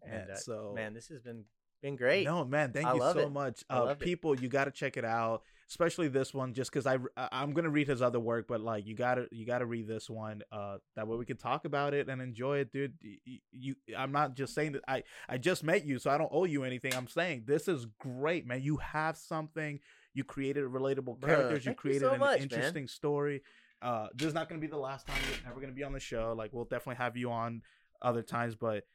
And 0.04 0.30
Yeah, 0.30 0.36
uh, 0.36 0.38
so 0.38 0.74
man, 0.76 0.94
this 0.94 1.08
has 1.08 1.22
been 1.22 1.46
been 1.84 1.96
great. 1.96 2.26
No, 2.26 2.44
man, 2.46 2.72
thank 2.74 2.88
I 2.88 2.94
you 2.96 3.00
so 3.00 3.20
it. 3.20 3.32
much. 3.32 3.64
Uh, 3.70 3.84
loved 3.86 4.02
it. 4.02 4.06
people, 4.06 4.40
you 4.40 4.48
got 4.50 4.66
to 4.66 4.72
check 4.72 4.98
it 4.98 5.06
out, 5.06 5.44
especially 5.70 6.08
this 6.08 6.34
one, 6.34 6.54
just 6.54 6.72
because 6.72 6.88
I 6.88 6.98
I'm 7.18 7.54
gonna 7.54 7.70
read 7.70 7.88
his 7.88 8.02
other 8.02 8.20
work, 8.20 8.48
but 8.48 8.62
like 8.62 8.88
you 8.88 8.96
gotta 8.96 9.28
you 9.32 9.46
gotta 9.46 9.66
read 9.68 9.88
this 9.88 10.10
one. 10.10 10.42
Uh, 10.52 10.78
that 10.96 11.08
way 11.08 11.18
we 11.18 11.26
can 11.26 11.38
talk 11.38 11.66
about 11.66 11.94
it 11.94 12.10
and 12.10 12.22
enjoy 12.22 12.58
it, 12.60 12.72
dude. 12.72 12.94
Y- 13.04 13.18
y- 13.28 13.40
You, 13.52 13.76
I'm 13.96 14.12
not 14.12 14.36
just 14.36 14.56
saying 14.56 14.72
that 14.72 14.82
I 14.88 15.04
I 15.30 15.38
just 15.38 15.64
met 15.64 15.86
you, 15.86 16.00
so 16.00 16.10
I 16.10 16.18
don't 16.18 16.32
owe 16.32 16.46
you 16.46 16.64
anything. 16.64 16.96
I'm 16.96 17.08
saying 17.08 17.44
this 17.46 17.68
is 17.68 17.86
great, 18.00 18.48
man. 18.48 18.62
You 18.64 18.78
have 18.78 19.18
something. 19.18 19.80
You 20.16 20.24
created 20.24 20.64
relatable 20.66 21.20
Bruh, 21.20 21.28
characters. 21.28 21.66
You 21.66 21.70
thank 21.72 21.78
you 21.78 21.82
created 21.82 22.02
so 22.02 22.14
an 22.14 22.20
much, 22.20 22.40
man. 22.40 22.44
interesting 22.44 22.88
story. 22.88 23.44
Uh, 23.82 24.08
this 24.16 24.28
is 24.30 24.34
not 24.34 24.48
gonna 24.48 24.62
be 24.62 24.68
the 24.68 24.78
last 24.78 25.06
time 25.08 25.18
you're 25.30 25.52
ever 25.52 25.60
gonna 25.60 25.74
be 25.74 25.84
on 25.84 25.92
the 25.92 26.00
show. 26.00 26.34
Like 26.38 26.54
we'll 26.54 26.64
definitely 26.66 27.04
have 27.04 27.18
you 27.18 27.32
on 27.32 27.62
other 28.02 28.22
times, 28.22 28.56
but 28.56 28.86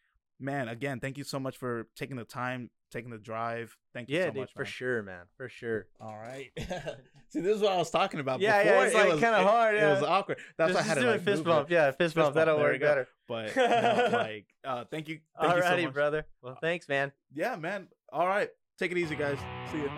man, 0.40 0.69
again, 0.69 1.01
thank 1.01 1.19
you 1.19 1.24
so 1.24 1.39
much 1.40 1.56
for 1.56 1.86
taking 1.97 2.16
the 2.16 2.24
time, 2.24 2.70
taking 2.93 3.10
the 3.10 3.19
drive. 3.19 3.77
Thank 3.94 4.09
you 4.09 4.19
yeah, 4.19 4.24
so 4.27 4.31
dude, 4.31 4.40
much, 4.40 4.52
for 4.52 4.60
man. 4.62 4.66
sure, 4.66 5.02
man, 5.02 5.20
for 5.36 5.48
sure. 5.48 5.86
All 6.01 6.16
right. 6.16 6.51
See, 7.31 7.40
this 7.40 7.56
is 7.56 7.62
what 7.62 7.73
I 7.73 7.77
was 7.77 7.90
talking 7.90 8.20
about. 8.20 8.40
Yeah, 8.40 8.62
yeah, 8.62 8.82
it's 8.85 8.94
it 8.94 8.98
like 8.98 9.09
was- 9.12 9.20
kinda 9.20 9.40
it- 9.40 9.44
hard, 9.47 9.74
It 9.77 9.85
was 9.86 10.02
awkward. 10.02 10.39
That's 10.56 10.73
why 10.74 10.81
I 10.81 10.82
Just 10.82 10.89
had 10.89 10.94
to 10.94 11.01
do 11.01 11.09
a 11.09 11.10
like, 11.12 11.23
fist 11.24 11.44
bump. 11.44 11.70
it. 11.70 11.74
Yeah, 11.74 11.90
fist, 11.90 12.15
bump. 12.15 12.27
bump, 12.27 12.35
That'll 12.36 12.59
work 12.59 12.81
better. 12.81 13.09
But 13.27 13.55
no, 13.56 14.09
like, 14.12 14.47
uh, 14.65 14.85
thank 14.90 15.09
you, 15.09 15.20
thank 15.40 15.56
you 15.56 15.62
so 15.62 15.77
much. 15.82 15.93
brother. 15.94 16.27
Well, 16.43 16.56
thanks, 16.60 16.89
man. 16.89 17.12
Yeah, 17.35 17.56
man. 17.56 17.89
All 18.12 18.27
right, 18.27 18.48
take 18.78 18.90
it 18.93 18.98
easy, 18.98 19.15
guys. 19.16 19.39
See 19.73 19.78
you. 19.78 19.90